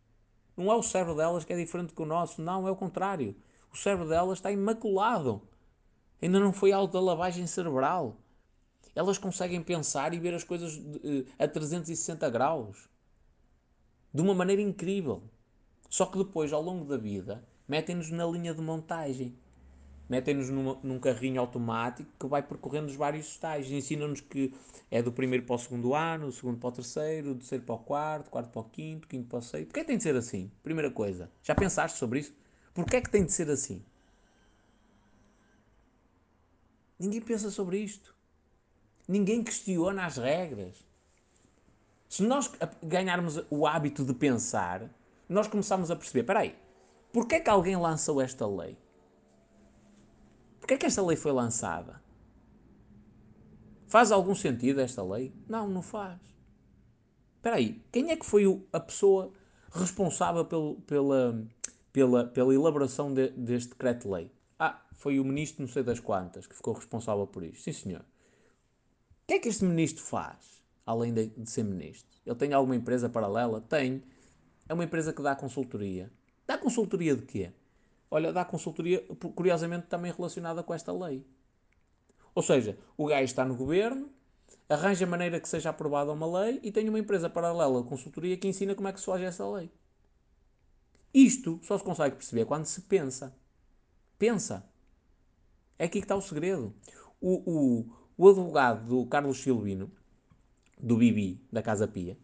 Não 0.56 0.72
é 0.72 0.74
o 0.74 0.82
cérebro 0.82 1.14
delas 1.14 1.44
que 1.44 1.52
é 1.52 1.56
diferente 1.56 1.94
do 1.94 2.04
nosso, 2.04 2.42
não, 2.42 2.66
é 2.66 2.70
o 2.72 2.74
contrário. 2.74 3.36
O 3.72 3.76
cérebro 3.76 4.08
delas 4.08 4.38
está 4.38 4.50
imaculado. 4.50 5.42
Ainda 6.20 6.40
não 6.40 6.52
foi 6.52 6.72
algo 6.72 6.92
da 6.92 6.98
lavagem 6.98 7.46
cerebral. 7.46 8.16
Elas 8.96 9.16
conseguem 9.16 9.62
pensar 9.62 10.12
e 10.12 10.18
ver 10.18 10.34
as 10.34 10.42
coisas 10.42 10.76
eh, 11.04 11.24
a 11.38 11.46
360 11.46 12.28
graus. 12.30 12.95
De 14.12 14.22
uma 14.22 14.34
maneira 14.34 14.62
incrível. 14.62 15.22
Só 15.88 16.06
que 16.06 16.18
depois, 16.18 16.52
ao 16.52 16.62
longo 16.62 16.84
da 16.84 16.96
vida, 16.96 17.44
metem-nos 17.68 18.10
na 18.10 18.26
linha 18.26 18.54
de 18.54 18.60
montagem. 18.60 19.34
Metem-nos 20.08 20.48
num 20.50 21.00
carrinho 21.00 21.40
automático 21.40 22.08
que 22.18 22.26
vai 22.26 22.40
percorrendo 22.40 22.86
os 22.86 22.94
vários 22.94 23.26
estágios. 23.26 23.72
Ensinam-nos 23.72 24.20
que 24.20 24.54
é 24.90 25.02
do 25.02 25.10
primeiro 25.10 25.44
para 25.44 25.56
o 25.56 25.58
segundo 25.58 25.94
ano, 25.94 26.26
do 26.26 26.32
segundo 26.32 26.58
para 26.58 26.68
o 26.68 26.72
terceiro, 26.72 27.34
do 27.34 27.40
terceiro 27.40 27.64
para 27.64 27.74
o 27.74 27.78
quarto, 27.78 28.30
quarto 28.30 28.50
para 28.50 28.60
o 28.60 28.64
quinto, 28.64 29.08
quinto 29.08 29.28
para 29.28 29.38
o 29.38 29.42
sexto. 29.42 29.66
Porquê 29.66 29.84
tem 29.84 29.96
de 29.96 30.04
ser 30.04 30.14
assim? 30.14 30.50
Primeira 30.62 30.90
coisa. 30.90 31.30
Já 31.42 31.54
pensaste 31.56 31.98
sobre 31.98 32.20
isso? 32.20 32.32
Porquê 32.72 32.96
é 32.96 33.00
que 33.00 33.10
tem 33.10 33.24
de 33.24 33.32
ser 33.32 33.50
assim? 33.50 33.82
Ninguém 36.98 37.20
pensa 37.20 37.50
sobre 37.50 37.78
isto. 37.78 38.14
Ninguém 39.08 39.42
questiona 39.42 40.06
as 40.06 40.16
regras. 40.16 40.86
Se 42.08 42.22
nós 42.22 42.50
ganharmos 42.82 43.42
o 43.50 43.66
hábito 43.66 44.04
de 44.04 44.14
pensar, 44.14 44.88
nós 45.28 45.48
começamos 45.48 45.90
a 45.90 45.96
perceber, 45.96 46.20
espera 46.20 46.40
aí, 46.40 46.56
porquê 47.12 47.36
é 47.36 47.40
que 47.40 47.50
alguém 47.50 47.76
lançou 47.76 48.20
esta 48.20 48.46
lei? 48.46 48.78
Porquê 50.60 50.74
é 50.74 50.76
que 50.76 50.86
esta 50.86 51.02
lei 51.02 51.16
foi 51.16 51.32
lançada? 51.32 52.00
Faz 53.86 54.10
algum 54.10 54.34
sentido 54.34 54.80
esta 54.80 55.02
lei? 55.02 55.32
Não, 55.48 55.68
não 55.68 55.82
faz. 55.82 56.20
Espera 57.36 57.56
aí, 57.56 57.84
quem 57.92 58.10
é 58.10 58.16
que 58.16 58.26
foi 58.26 58.44
a 58.72 58.80
pessoa 58.80 59.32
responsável 59.72 60.44
pelo, 60.44 60.80
pela, 60.80 61.46
pela, 61.92 62.24
pela 62.24 62.54
elaboração 62.54 63.12
de, 63.12 63.28
deste 63.30 63.70
decreto-lei? 63.70 64.32
Ah, 64.58 64.82
foi 64.92 65.20
o 65.20 65.24
ministro 65.24 65.62
não 65.62 65.68
sei 65.68 65.82
das 65.82 66.00
quantas 66.00 66.46
que 66.46 66.56
ficou 66.56 66.74
responsável 66.74 67.26
por 67.26 67.44
isto. 67.44 67.62
Sim, 67.62 67.72
senhor. 67.72 68.00
O 68.00 69.26
que 69.28 69.34
é 69.34 69.38
que 69.38 69.48
este 69.48 69.64
ministro 69.64 70.02
faz, 70.02 70.55
além 70.86 71.12
de, 71.12 71.26
de 71.26 71.50
ser 71.50 71.64
ministro? 71.64 72.08
Ele 72.24 72.36
tem 72.36 72.52
alguma 72.54 72.76
empresa 72.76 73.08
paralela? 73.08 73.60
Tem. 73.60 74.02
É 74.68 74.72
uma 74.72 74.84
empresa 74.84 75.12
que 75.12 75.20
dá 75.20 75.34
consultoria. 75.34 76.10
Dá 76.46 76.56
consultoria 76.56 77.14
de 77.14 77.22
quê? 77.22 77.52
Olha, 78.10 78.32
dá 78.32 78.44
consultoria, 78.44 79.04
curiosamente, 79.34 79.88
também 79.88 80.12
relacionada 80.12 80.62
com 80.62 80.72
esta 80.72 80.92
lei. 80.92 81.26
Ou 82.34 82.42
seja, 82.42 82.78
o 82.96 83.06
gajo 83.06 83.24
está 83.24 83.44
no 83.44 83.56
governo, 83.56 84.10
arranja 84.68 85.06
maneira 85.06 85.40
que 85.40 85.48
seja 85.48 85.70
aprovada 85.70 86.12
uma 86.12 86.40
lei 86.40 86.60
e 86.62 86.70
tem 86.70 86.88
uma 86.88 86.98
empresa 86.98 87.28
paralela 87.28 87.82
de 87.82 87.88
consultoria 87.88 88.36
que 88.36 88.46
ensina 88.46 88.74
como 88.74 88.88
é 88.88 88.92
que 88.92 89.00
se 89.00 89.06
faz 89.06 89.22
essa 89.22 89.48
lei. 89.48 89.70
Isto 91.12 91.58
só 91.62 91.78
se 91.78 91.84
consegue 91.84 92.16
perceber 92.16 92.44
quando 92.44 92.66
se 92.66 92.82
pensa. 92.82 93.34
Pensa. 94.18 94.68
É 95.78 95.86
aqui 95.86 95.98
que 95.98 96.04
está 96.04 96.14
o 96.14 96.20
segredo. 96.20 96.74
O, 97.20 97.42
o, 97.50 97.96
o 98.16 98.28
advogado 98.28 98.86
do 98.86 99.06
Carlos 99.06 99.38
Silvino, 99.38 99.90
do 100.80 100.96
Bibi, 100.96 101.40
da 101.50 101.62
Casa 101.62 101.88
Pia, 101.88 102.16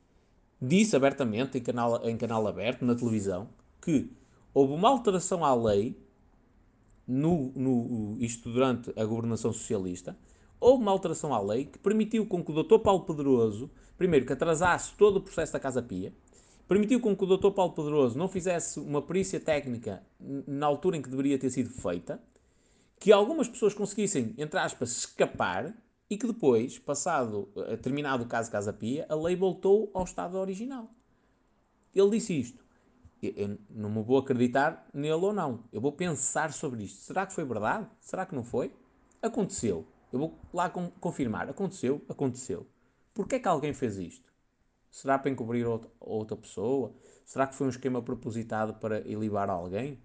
disse 0.61 0.95
abertamente 0.95 1.59
em 1.59 1.61
canal, 1.61 2.09
em 2.09 2.17
canal 2.17 2.47
aberto, 2.47 2.85
na 2.85 2.95
televisão, 2.95 3.49
que 3.81 4.11
houve 4.55 4.73
uma 4.73 4.89
alteração 4.89 5.45
à 5.45 5.55
lei 5.55 5.97
no, 7.07 7.53
no, 7.55 8.17
isto 8.21 8.51
durante 8.51 8.93
a 8.97 9.05
governação 9.05 9.53
socialista, 9.53 10.17
houve 10.61 10.83
uma 10.83 10.93
alteração 10.93 11.35
à 11.35 11.41
lei 11.41 11.65
que 11.65 11.79
permitiu 11.79 12.25
com 12.27 12.45
que 12.45 12.53
o 12.53 12.63
Dr. 12.63 12.79
Paulo 12.79 13.05
Pedroso, 13.05 13.71
primeiro, 13.99 14.25
que 14.25 14.33
atrasasse 14.33 14.93
todo 14.95 15.17
o 15.17 15.21
processo 15.21 15.53
da 15.53 15.59
Casa 15.59 15.83
Pia, 15.83 16.13
permitiu 16.69 17.01
com 17.01 17.17
que 17.17 17.25
o 17.25 17.37
Dr. 17.37 17.51
Paulo 17.51 17.73
Pedroso 17.73 18.17
não 18.17 18.29
fizesse 18.29 18.79
uma 18.79 19.03
perícia 19.03 19.41
técnica 19.41 20.03
na 20.47 20.67
altura 20.67 20.97
em 20.97 21.03
que 21.03 21.11
deveria 21.11 21.39
ter 21.39 21.51
sido 21.51 21.71
feita, 21.71 22.23
que 22.99 23.11
algumas 23.11 23.49
pessoas 23.49 23.75
conseguissem, 23.75 24.33
entre 24.39 24.61
aspas, 24.61 24.97
escapar 24.99 25.75
e 26.13 26.17
que 26.19 26.27
depois, 26.27 26.79
passado 26.79 27.49
eh, 27.57 27.77
terminado 27.77 28.25
o 28.25 28.27
caso 28.27 28.51
Casa 28.51 28.73
Pia, 28.73 29.07
a 29.09 29.15
lei 29.15 29.35
voltou 29.35 29.91
ao 29.95 30.05
estado 30.05 30.37
original. 30.37 30.91
Ele 31.95 32.11
disse 32.11 32.39
isto 32.39 32.63
eu 33.23 33.57
não 33.71 33.89
me 33.89 34.03
vou 34.03 34.19
acreditar 34.19 34.85
nele 34.93 35.13
ou 35.13 35.33
não. 35.33 35.63
Eu 35.73 35.81
vou 35.81 35.93
pensar 35.93 36.53
sobre 36.53 36.83
isto. 36.83 36.99
Será 36.99 37.25
que 37.25 37.33
foi 37.33 37.45
verdade? 37.45 37.87
Será 38.01 38.27
que 38.27 38.35
não 38.35 38.43
foi? 38.43 38.75
Aconteceu. 39.23 39.87
Eu 40.13 40.19
vou 40.19 40.39
lá 40.53 40.69
confirmar. 40.69 41.49
Aconteceu? 41.49 42.05
Aconteceu. 42.09 42.67
Porquê 43.15 43.37
é 43.37 43.39
que 43.39 43.47
alguém 43.47 43.73
fez 43.73 43.97
isto? 43.97 44.33
Será 44.91 45.19
para 45.19 45.31
encobrir 45.31 45.65
outra, 46.01 46.37
pessoa? 46.37 46.93
Será 47.25 47.47
que 47.47 47.55
foi 47.55 47.69
um 47.69 47.71
esquema 47.71 48.03
propositado 48.03 48.75
para 48.75 49.01
ilibar 49.07 49.49
alguém? 49.49 50.03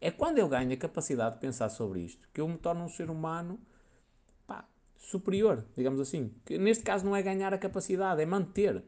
É 0.00 0.10
quando 0.10 0.38
eu 0.38 0.48
ganho 0.48 0.72
a 0.72 0.76
capacidade 0.76 1.36
de 1.36 1.40
pensar 1.40 1.68
sobre 1.68 2.00
isto 2.00 2.28
que 2.34 2.40
eu 2.40 2.48
me 2.48 2.58
torno 2.58 2.84
um 2.84 2.88
ser 2.88 3.10
humano 3.10 3.60
superior, 4.98 5.64
digamos 5.76 6.00
assim. 6.00 6.32
Que 6.44 6.58
neste 6.58 6.84
caso 6.84 7.04
não 7.04 7.16
é 7.16 7.22
ganhar 7.22 7.54
a 7.54 7.58
capacidade, 7.58 8.20
é 8.20 8.26
manter. 8.26 8.84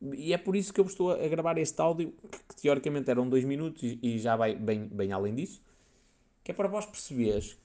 E 0.00 0.32
é 0.32 0.38
por 0.38 0.54
isso 0.54 0.72
que 0.72 0.80
eu 0.80 0.84
estou 0.84 1.12
a 1.12 1.28
gravar 1.28 1.56
este 1.58 1.80
áudio, 1.80 2.12
que 2.48 2.56
teoricamente 2.56 3.10
eram 3.10 3.28
dois 3.28 3.44
minutos 3.44 3.82
e, 3.82 4.18
já 4.18 4.36
vai 4.36 4.54
bem, 4.54 4.86
bem 4.86 5.12
além 5.12 5.34
disso, 5.34 5.62
que 6.42 6.50
é 6.50 6.54
para 6.54 6.68
vós 6.68 6.84
perceberes 6.84 7.58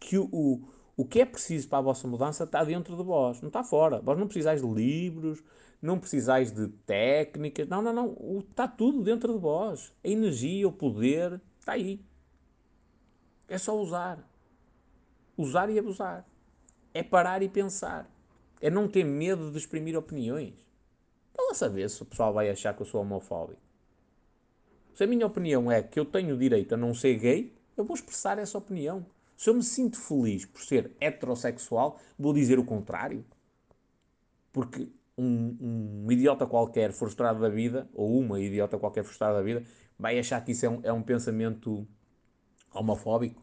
que 0.00 0.18
o, 0.18 0.28
o, 0.32 0.68
o 0.96 1.04
que 1.04 1.20
é 1.20 1.24
preciso 1.24 1.68
para 1.68 1.78
a 1.78 1.82
vossa 1.82 2.08
mudança 2.08 2.44
está 2.44 2.64
dentro 2.64 2.96
de 2.96 3.02
vós, 3.02 3.40
não 3.40 3.48
está 3.48 3.62
fora. 3.62 4.00
Vós 4.00 4.18
não 4.18 4.26
precisais 4.26 4.60
de 4.60 4.66
livros, 4.66 5.42
não 5.80 5.98
precisais 5.98 6.50
de 6.50 6.68
técnicas, 6.68 7.68
não, 7.68 7.80
não, 7.80 7.92
não. 7.92 8.08
O, 8.08 8.44
está 8.48 8.66
tudo 8.66 9.02
dentro 9.02 9.32
de 9.32 9.38
vós. 9.38 9.92
A 10.02 10.08
energia, 10.08 10.66
o 10.66 10.72
poder, 10.72 11.40
está 11.60 11.72
aí. 11.72 12.04
É 13.46 13.56
só 13.56 13.78
usar. 13.78 14.28
Usar 15.36 15.70
e 15.70 15.78
abusar. 15.78 16.26
É 16.94 17.02
parar 17.02 17.42
e 17.42 17.48
pensar. 17.48 18.10
É 18.60 18.70
não 18.70 18.88
ter 18.88 19.04
medo 19.04 19.50
de 19.50 19.58
exprimir 19.58 19.98
opiniões. 19.98 20.54
Para 21.34 21.48
lá 21.48 21.54
saber 21.54 21.90
se 21.90 22.00
o 22.02 22.06
pessoal 22.06 22.32
vai 22.32 22.48
achar 22.48 22.74
que 22.74 22.80
eu 22.80 22.86
sou 22.86 23.02
homofóbico. 23.02 23.60
Se 24.94 25.02
a 25.02 25.06
minha 25.06 25.26
opinião 25.26 25.70
é 25.70 25.82
que 25.82 25.98
eu 25.98 26.04
tenho 26.04 26.38
direito 26.38 26.74
a 26.74 26.76
não 26.76 26.94
ser 26.94 27.18
gay, 27.18 27.52
eu 27.76 27.84
vou 27.84 27.96
expressar 27.96 28.38
essa 28.38 28.56
opinião. 28.56 29.04
Se 29.36 29.50
eu 29.50 29.54
me 29.54 29.62
sinto 29.62 29.98
feliz 29.98 30.46
por 30.46 30.62
ser 30.62 30.92
heterossexual, 31.00 31.98
vou 32.16 32.32
dizer 32.32 32.58
o 32.60 32.64
contrário. 32.64 33.24
Porque 34.52 34.88
um, 35.18 36.04
um, 36.06 36.12
idiota 36.12 36.46
qualquer 36.46 36.92
frustrado 36.92 37.40
da 37.40 37.48
vida, 37.48 37.88
ou 37.92 38.18
uma 38.18 38.40
idiota 38.40 38.78
qualquer 38.78 39.02
frustrada 39.02 39.34
da 39.34 39.42
vida, 39.42 39.64
vai 39.98 40.16
achar 40.18 40.44
que 40.44 40.52
isso 40.52 40.64
é 40.66 40.68
um, 40.68 40.80
é 40.84 40.92
um 40.92 41.02
pensamento 41.02 41.86
homofóbico. 42.72 43.42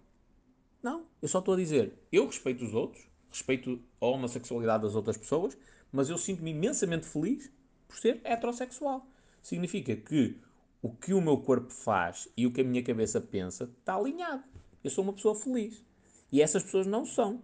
Não, 0.82 1.06
eu 1.22 1.28
só 1.28 1.40
estou 1.40 1.54
a 1.54 1.58
dizer, 1.58 1.94
eu 2.12 2.26
respeito 2.26 2.64
os 2.64 2.74
outros, 2.74 3.11
respeito 3.32 3.82
a 4.00 4.06
homossexualidade 4.06 4.84
das 4.84 4.96
outras 4.96 5.18
pessoas, 5.18 5.58
mas 5.92 6.10
eu 6.10 6.18
sinto-me 6.18 6.52
imensamente 6.52 7.06
feliz 7.06 7.52
por 7.88 7.98
ser 7.98 8.22
heterossexual. 8.24 9.08
Significa 9.42 9.96
que 9.96 10.40
o 10.82 10.90
que 10.90 11.14
o 11.14 11.22
meu 11.22 11.38
corpo 11.38 11.72
faz 11.72 12.28
e 12.36 12.46
o 12.46 12.52
que 12.52 12.62
a 12.62 12.64
minha 12.64 12.84
cabeça 12.84 13.22
pensa 13.22 13.66
está 13.80 13.96
alinhado. 13.96 14.44
Eu 14.84 14.90
sou 14.90 15.04
uma 15.04 15.14
pessoa 15.14 15.36
feliz. 15.36 15.84
E 16.32 16.42
essas 16.42 16.64
pessoas 16.64 16.88
não 16.88 17.06
são. 17.06 17.44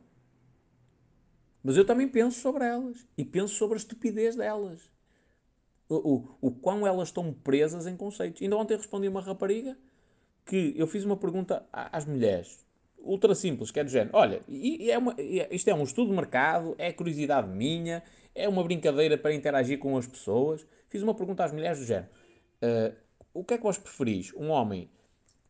Mas 1.63 1.75
eu 1.75 1.85
também 1.85 2.07
penso 2.07 2.39
sobre 2.39 2.65
elas. 2.65 3.05
E 3.17 3.23
penso 3.23 3.53
sobre 3.55 3.75
a 3.75 3.77
estupidez 3.77 4.35
delas. 4.35 4.89
O, 5.89 6.15
o, 6.15 6.37
o 6.41 6.51
quão 6.51 6.87
elas 6.87 7.09
estão 7.09 7.33
presas 7.33 7.85
em 7.85 7.95
conceitos. 7.95 8.41
Ainda 8.41 8.57
ontem 8.57 8.75
respondi 8.75 9.07
uma 9.07 9.21
rapariga 9.21 9.77
que 10.45 10.73
eu 10.75 10.87
fiz 10.87 11.03
uma 11.03 11.17
pergunta 11.17 11.67
às 11.71 12.05
mulheres. 12.05 12.65
Ultra 12.99 13.33
simples, 13.35 13.71
que 13.71 13.79
é 13.79 13.83
do 13.83 13.89
género. 13.89 14.11
Olha, 14.13 14.41
e, 14.47 14.91
é 14.91 14.97
uma, 14.97 15.15
isto 15.51 15.69
é 15.69 15.73
um 15.73 15.83
estudo 15.83 16.09
de 16.09 16.15
mercado, 16.15 16.75
é 16.77 16.91
curiosidade 16.91 17.47
minha, 17.47 18.03
é 18.35 18.47
uma 18.49 18.63
brincadeira 18.63 19.17
para 19.17 19.33
interagir 19.33 19.79
com 19.79 19.97
as 19.97 20.05
pessoas. 20.05 20.65
Fiz 20.89 21.01
uma 21.01 21.15
pergunta 21.15 21.43
às 21.43 21.51
mulheres 21.51 21.79
do 21.79 21.85
género: 21.85 22.09
uh, 22.61 22.95
o 23.33 23.43
que 23.43 23.53
é 23.53 23.57
que 23.57 23.63
vós 23.63 23.77
preferis? 23.77 24.33
Um 24.35 24.49
homem 24.49 24.89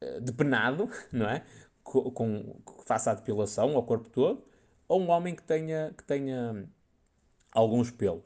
uh, 0.01 0.21
depenado, 0.21 0.89
não 1.12 1.29
é? 1.29 1.43
Com, 1.83 2.12
com, 2.12 2.43
que 2.65 2.86
faça 2.86 3.12
a 3.12 3.13
depilação 3.13 3.75
ao 3.75 3.83
corpo 3.83 4.10
todo, 4.10 4.43
ou 4.87 5.02
um 5.02 5.10
homem 5.10 5.33
que 5.33 5.43
tenha, 5.43 5.93
que 5.98 6.04
tenha 6.04 6.67
alguns 7.54 7.91
pelos? 7.91 8.25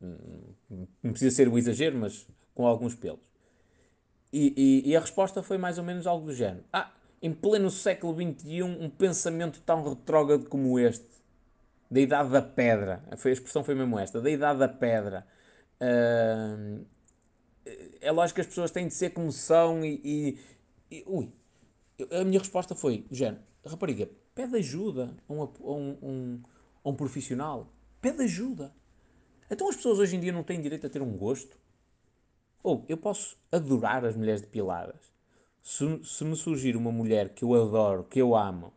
Hum, 0.00 0.86
não 1.02 1.10
precisa 1.10 1.34
ser 1.34 1.48
um 1.48 1.58
exagero, 1.58 1.98
mas 1.98 2.26
com 2.54 2.66
alguns 2.66 2.94
pelos. 2.94 3.20
E, 4.32 4.54
e, 4.56 4.90
e, 4.90 4.96
a 4.96 5.00
resposta 5.00 5.42
foi 5.42 5.58
mais 5.58 5.76
ou 5.76 5.84
menos 5.84 6.06
algo 6.06 6.26
do 6.26 6.32
género: 6.32 6.64
Ah, 6.72 6.92
em 7.22 7.32
pleno 7.32 7.70
século 7.70 8.14
XXI, 8.14 8.62
um 8.62 8.88
pensamento 8.88 9.60
tão 9.60 9.82
retrógrado 9.82 10.48
como 10.48 10.78
este 10.78 11.04
da 11.90 12.00
idade 12.00 12.30
da 12.30 12.40
pedra. 12.40 13.02
Foi, 13.16 13.32
a 13.32 13.34
expressão 13.34 13.64
foi 13.64 13.74
mesmo 13.74 13.98
esta, 13.98 14.20
da 14.20 14.30
idade 14.30 14.58
da 14.58 14.68
pedra. 14.68 15.26
Uh, 15.80 16.84
é 18.00 18.10
lógico 18.10 18.36
que 18.36 18.40
as 18.40 18.46
pessoas 18.46 18.70
têm 18.70 18.86
de 18.88 18.94
ser 18.94 19.10
como 19.10 19.30
são 19.32 19.84
e, 19.84 20.00
e, 20.04 20.38
e 20.90 21.04
ui, 21.06 21.30
a 22.10 22.24
minha 22.24 22.38
resposta 22.38 22.74
foi, 22.74 23.06
género, 23.10 23.42
rapariga, 23.66 24.08
pede 24.34 24.56
ajuda 24.56 25.14
a 25.28 25.32
um, 25.32 25.42
a, 25.42 25.46
um, 25.46 25.98
um, 26.02 26.42
a 26.84 26.88
um 26.88 26.94
profissional. 26.94 27.72
Pede 28.00 28.22
ajuda. 28.22 28.72
Então 29.50 29.68
as 29.68 29.76
pessoas 29.76 29.98
hoje 29.98 30.16
em 30.16 30.20
dia 30.20 30.32
não 30.32 30.42
têm 30.42 30.60
direito 30.60 30.86
a 30.86 30.90
ter 30.90 31.02
um 31.02 31.16
gosto? 31.16 31.58
Ou 32.62 32.84
eu 32.88 32.96
posso 32.96 33.36
adorar 33.50 34.04
as 34.04 34.16
mulheres 34.16 34.40
depiladas. 34.40 35.12
Se, 35.62 36.00
se 36.04 36.24
me 36.24 36.36
surgir 36.36 36.76
uma 36.76 36.90
mulher 36.90 37.30
que 37.30 37.44
eu 37.44 37.54
adoro, 37.54 38.04
que 38.04 38.20
eu 38.20 38.34
amo, 38.34 38.72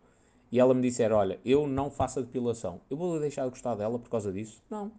e 0.51 0.59
ela 0.59 0.73
me 0.73 0.81
disser, 0.81 1.11
olha, 1.11 1.39
eu 1.43 1.67
não 1.67 1.89
faço 1.89 2.19
a 2.19 2.21
depilação, 2.21 2.81
eu 2.89 2.97
vou 2.97 3.19
deixar 3.19 3.43
de 3.45 3.49
gostar 3.49 3.75
dela 3.75 3.97
por 3.97 4.09
causa 4.09 4.31
disso? 4.31 4.61
Não. 4.69 4.91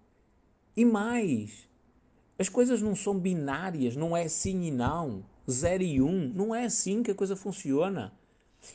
E 0.76 0.84
mais, 0.84 1.68
as 2.38 2.48
coisas 2.48 2.82
não 2.82 2.96
são 2.96 3.18
binárias, 3.18 3.94
não 3.94 4.16
é 4.16 4.26
sim 4.26 4.64
e 4.64 4.70
não, 4.70 5.24
zero 5.48 5.82
e 5.82 6.02
um, 6.02 6.28
não 6.34 6.54
é 6.54 6.64
assim 6.64 7.02
que 7.02 7.10
a 7.10 7.14
coisa 7.14 7.36
funciona. 7.36 8.12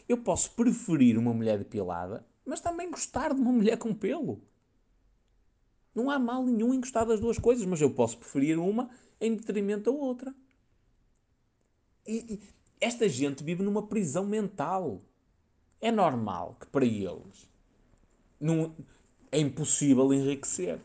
Eu 0.07 0.17
posso 0.19 0.51
preferir 0.51 1.17
uma 1.17 1.33
mulher 1.33 1.57
depilada, 1.57 2.25
mas 2.45 2.61
também 2.61 2.89
gostar 2.89 3.33
de 3.33 3.41
uma 3.41 3.51
mulher 3.51 3.77
com 3.77 3.93
pelo. 3.93 4.41
Não 5.93 6.09
há 6.09 6.17
mal 6.17 6.45
nenhum 6.45 6.73
em 6.73 6.79
gostar 6.79 7.03
das 7.03 7.19
duas 7.19 7.37
coisas, 7.37 7.65
mas 7.65 7.81
eu 7.81 7.91
posso 7.91 8.17
preferir 8.17 8.57
uma 8.57 8.89
em 9.19 9.35
detrimento 9.35 9.91
da 9.91 9.97
outra. 9.97 10.33
E, 12.07 12.35
e 12.35 12.39
esta 12.79 13.07
gente 13.09 13.43
vive 13.43 13.63
numa 13.63 13.85
prisão 13.87 14.25
mental. 14.25 15.01
É 15.81 15.91
normal 15.91 16.57
que 16.59 16.67
para 16.67 16.85
eles 16.85 17.49
não, 18.39 18.75
é 19.31 19.39
impossível 19.39 20.13
enriquecer. 20.13 20.79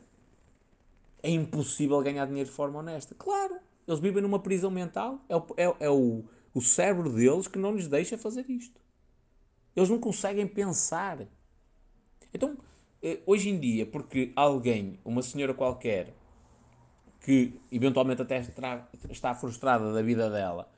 É 1.22 1.30
impossível 1.30 2.00
ganhar 2.02 2.26
dinheiro 2.26 2.48
de 2.48 2.54
forma 2.54 2.78
honesta. 2.78 3.14
Claro, 3.14 3.56
eles 3.86 4.00
vivem 4.00 4.22
numa 4.22 4.38
prisão 4.38 4.70
mental. 4.70 5.24
É 5.28 5.36
o, 5.36 5.46
é, 5.56 5.76
é 5.86 5.90
o, 5.90 6.24
o 6.52 6.60
cérebro 6.60 7.10
deles 7.10 7.48
que 7.48 7.58
não 7.58 7.74
lhes 7.74 7.88
deixa 7.88 8.18
fazer 8.18 8.48
isto. 8.48 8.80
Eles 9.74 9.88
não 9.88 9.98
conseguem 9.98 10.46
pensar. 10.46 11.26
Então, 12.32 12.56
eh, 13.02 13.20
hoje 13.26 13.48
em 13.48 13.58
dia, 13.58 13.86
porque 13.86 14.32
alguém, 14.36 14.98
uma 15.04 15.22
senhora 15.22 15.54
qualquer, 15.54 16.14
que 17.20 17.58
eventualmente 17.72 18.20
até 18.20 18.44
está 19.08 19.34
frustrada 19.34 19.92
da 19.92 20.02
vida 20.02 20.28
dela, 20.28 20.70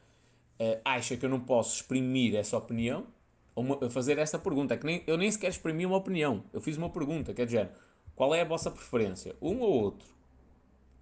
eh, 0.58 0.80
acha 0.84 1.16
que 1.16 1.24
eu 1.24 1.30
não 1.30 1.40
posso 1.40 1.76
exprimir 1.76 2.34
essa 2.34 2.56
opinião, 2.56 3.06
ou 3.54 3.90
fazer 3.90 4.18
essa 4.18 4.38
pergunta, 4.38 4.76
que 4.76 4.84
nem, 4.84 5.02
eu 5.06 5.16
nem 5.16 5.30
sequer 5.30 5.48
exprimi 5.48 5.86
uma 5.86 5.96
opinião, 5.96 6.44
eu 6.52 6.60
fiz 6.60 6.76
uma 6.76 6.90
pergunta, 6.90 7.32
quer 7.32 7.46
dizer, 7.46 7.70
qual 8.14 8.34
é 8.34 8.42
a 8.42 8.44
vossa 8.44 8.70
preferência? 8.70 9.34
Um 9.40 9.60
ou 9.60 9.82
outro? 9.82 10.08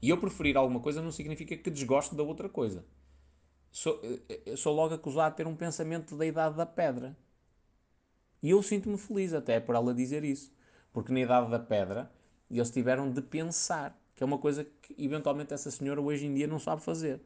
E 0.00 0.10
eu 0.10 0.18
preferir 0.18 0.56
alguma 0.56 0.80
coisa 0.80 1.00
não 1.00 1.10
significa 1.10 1.56
que 1.56 1.70
desgosto 1.70 2.14
da 2.14 2.22
outra 2.22 2.48
coisa. 2.48 2.84
Sou, 3.70 4.00
eh, 4.28 4.56
sou 4.56 4.74
logo 4.74 4.94
acusado 4.94 5.32
de 5.32 5.38
ter 5.38 5.46
um 5.46 5.56
pensamento 5.56 6.16
da 6.16 6.26
idade 6.26 6.56
da 6.56 6.66
pedra. 6.66 7.16
E 8.42 8.50
eu 8.50 8.62
sinto-me 8.62 8.98
feliz 8.98 9.32
até 9.32 9.58
por 9.58 9.74
ela 9.74 9.94
dizer 9.94 10.22
isso. 10.24 10.52
Porque 10.92 11.12
na 11.12 11.20
idade 11.20 11.50
da 11.50 11.58
pedra 11.58 12.12
eles 12.50 12.70
tiveram 12.70 13.10
de 13.10 13.22
pensar, 13.22 13.98
que 14.14 14.22
é 14.22 14.26
uma 14.26 14.38
coisa 14.38 14.64
que 14.64 14.94
eventualmente 14.98 15.54
essa 15.54 15.70
senhora 15.70 16.00
hoje 16.00 16.26
em 16.26 16.34
dia 16.34 16.46
não 16.46 16.58
sabe 16.58 16.82
fazer. 16.82 17.20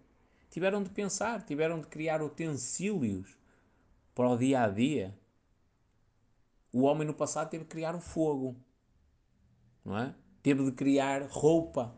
Tiveram 0.51 0.83
de 0.83 0.91
pensar, 0.91 1.45
tiveram 1.45 1.81
de 1.81 1.87
criar 1.87 2.23
utensílios 2.23 3.37
para 4.15 4.29
o 4.29 4.37
dia 4.37 4.63
a 4.63 4.69
dia. 4.69 5.17
O 6.73 6.83
homem 6.83 7.07
no 7.07 7.15
passado 7.15 7.51
teve 7.51 7.65
de 7.65 7.71
criar 7.71 7.95
o 7.95 8.01
fogo, 8.01 8.57
não 9.85 9.97
é? 9.97 10.15
Teve 10.43 10.65
de 10.65 10.73
criar 10.73 11.23
roupa. 11.31 11.95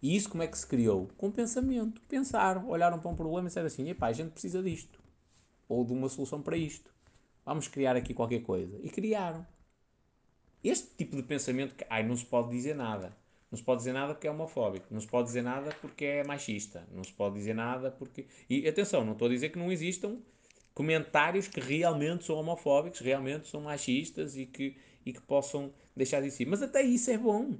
E 0.00 0.14
isso 0.14 0.28
como 0.30 0.42
é 0.42 0.46
que 0.46 0.56
se 0.56 0.66
criou? 0.66 1.08
Com 1.16 1.30
pensamento. 1.30 2.00
Pensaram, 2.02 2.68
olharam 2.68 2.98
para 3.00 3.10
um 3.10 3.16
problema 3.16 3.46
e 3.46 3.48
disseram 3.48 3.66
assim: 3.66 3.88
epá, 3.88 4.06
a 4.06 4.12
gente 4.12 4.30
precisa 4.30 4.62
disto. 4.62 5.02
Ou 5.68 5.84
de 5.84 5.92
uma 5.92 6.08
solução 6.08 6.40
para 6.40 6.56
isto. 6.56 6.92
Vamos 7.44 7.66
criar 7.66 7.96
aqui 7.96 8.14
qualquer 8.14 8.42
coisa. 8.42 8.78
E 8.82 8.88
criaram. 8.88 9.46
Este 10.62 10.88
tipo 10.96 11.16
de 11.16 11.22
pensamento 11.22 11.74
que, 11.74 11.86
ai, 11.88 12.06
não 12.06 12.16
se 12.16 12.24
pode 12.24 12.50
dizer 12.50 12.74
nada. 12.74 13.16
Não 13.50 13.56
se 13.56 13.64
pode 13.64 13.78
dizer 13.78 13.92
nada 13.92 14.14
porque 14.14 14.26
é 14.26 14.30
homofóbico. 14.30 14.86
Não 14.90 15.00
se 15.00 15.06
pode 15.06 15.28
dizer 15.28 15.42
nada 15.42 15.74
porque 15.80 16.04
é 16.04 16.24
machista. 16.24 16.86
Não 16.92 17.02
se 17.02 17.12
pode 17.12 17.34
dizer 17.36 17.54
nada 17.54 17.90
porque. 17.90 18.26
E 18.48 18.68
atenção, 18.68 19.04
não 19.04 19.12
estou 19.12 19.26
a 19.26 19.30
dizer 19.30 19.48
que 19.48 19.58
não 19.58 19.72
existam 19.72 20.18
comentários 20.78 21.48
que 21.48 21.58
realmente 21.58 22.24
são 22.24 22.36
homofóbicos, 22.36 23.00
realmente 23.00 23.48
são 23.48 23.60
machistas 23.60 24.36
e 24.36 24.46
que, 24.46 24.76
e 25.04 25.12
que 25.12 25.20
possam 25.20 25.72
deixar 25.96 26.22
de 26.22 26.30
si. 26.30 26.44
Mas 26.44 26.62
até 26.62 26.82
isso 26.82 27.10
é 27.10 27.18
bom. 27.18 27.58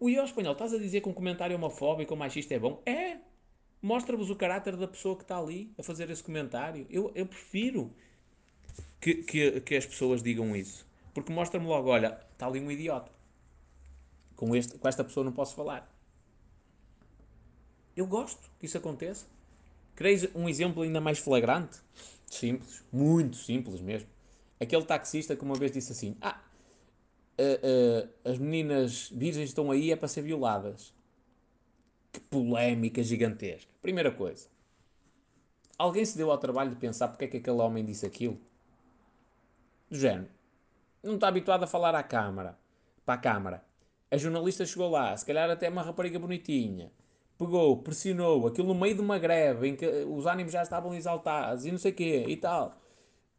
O 0.00 0.10
Ió 0.10 0.24
espanhol, 0.24 0.54
estás 0.54 0.74
a 0.74 0.78
dizer 0.78 1.00
que 1.02 1.08
um 1.08 1.12
comentário 1.12 1.54
homofóbico 1.54 2.14
ou 2.14 2.18
machista 2.18 2.52
é 2.52 2.58
bom? 2.58 2.82
É! 2.84 3.18
Mostra-vos 3.80 4.28
o 4.28 4.34
caráter 4.34 4.76
da 4.76 4.88
pessoa 4.88 5.14
que 5.14 5.22
está 5.22 5.38
ali 5.38 5.72
a 5.78 5.84
fazer 5.84 6.10
esse 6.10 6.24
comentário. 6.24 6.84
Eu, 6.90 7.12
eu 7.14 7.26
prefiro 7.26 7.94
que, 9.00 9.22
que, 9.22 9.60
que 9.60 9.76
as 9.76 9.86
pessoas 9.86 10.20
digam 10.20 10.56
isso. 10.56 10.84
Porque 11.14 11.32
mostra-me 11.32 11.66
logo, 11.66 11.90
olha, 11.90 12.18
está 12.32 12.48
ali 12.48 12.58
um 12.58 12.72
idiota. 12.72 13.12
Com, 14.36 14.54
este, 14.54 14.78
com 14.78 14.88
esta 14.88 15.04
pessoa 15.04 15.24
não 15.24 15.32
posso 15.32 15.54
falar. 15.54 15.90
Eu 17.96 18.06
gosto 18.06 18.50
que 18.58 18.66
isso 18.66 18.78
aconteça. 18.78 19.26
Quereis 19.94 20.28
um 20.34 20.48
exemplo 20.48 20.82
ainda 20.82 21.00
mais 21.00 21.18
flagrante? 21.18 21.78
Simples, 22.26 22.82
muito 22.90 23.36
simples 23.36 23.80
mesmo. 23.80 24.08
Aquele 24.58 24.84
taxista 24.84 25.36
que 25.36 25.44
uma 25.44 25.54
vez 25.54 25.72
disse 25.72 25.92
assim: 25.92 26.16
Ah, 26.20 26.40
uh, 27.38 28.06
uh, 28.06 28.30
as 28.30 28.38
meninas 28.38 29.10
virgens 29.10 29.50
estão 29.50 29.70
aí 29.70 29.92
é 29.92 29.96
para 29.96 30.08
ser 30.08 30.22
violadas. 30.22 30.94
Que 32.10 32.20
polémica 32.20 33.02
gigantesca. 33.02 33.70
Primeira 33.82 34.10
coisa. 34.10 34.48
Alguém 35.78 36.04
se 36.04 36.16
deu 36.16 36.30
ao 36.30 36.38
trabalho 36.38 36.70
de 36.70 36.76
pensar 36.76 37.08
porque 37.08 37.24
é 37.24 37.28
que 37.28 37.36
aquele 37.38 37.58
homem 37.58 37.84
disse 37.84 38.06
aquilo? 38.06 38.38
Do 39.90 39.98
género 39.98 40.28
não 41.02 41.14
está 41.16 41.28
habituado 41.28 41.64
a 41.64 41.66
falar 41.66 41.94
à 41.94 42.02
câmara, 42.02 42.56
para 43.04 43.14
a 43.14 43.18
câmara. 43.18 43.64
A 44.12 44.18
jornalista 44.18 44.66
chegou 44.66 44.90
lá, 44.90 45.16
se 45.16 45.24
calhar 45.24 45.48
até 45.48 45.70
uma 45.70 45.80
rapariga 45.80 46.18
bonitinha, 46.18 46.92
pegou, 47.38 47.78
pressionou, 47.78 48.46
aquilo 48.46 48.68
no 48.68 48.78
meio 48.78 48.94
de 48.94 49.00
uma 49.00 49.18
greve 49.18 49.68
em 49.68 49.74
que 49.74 49.86
os 49.86 50.26
ânimos 50.26 50.52
já 50.52 50.62
estavam 50.62 50.92
exaltados 50.92 51.64
e 51.64 51.70
não 51.70 51.78
sei 51.78 51.92
o 51.92 51.94
quê 51.94 52.24
e 52.28 52.36
tal. 52.36 52.78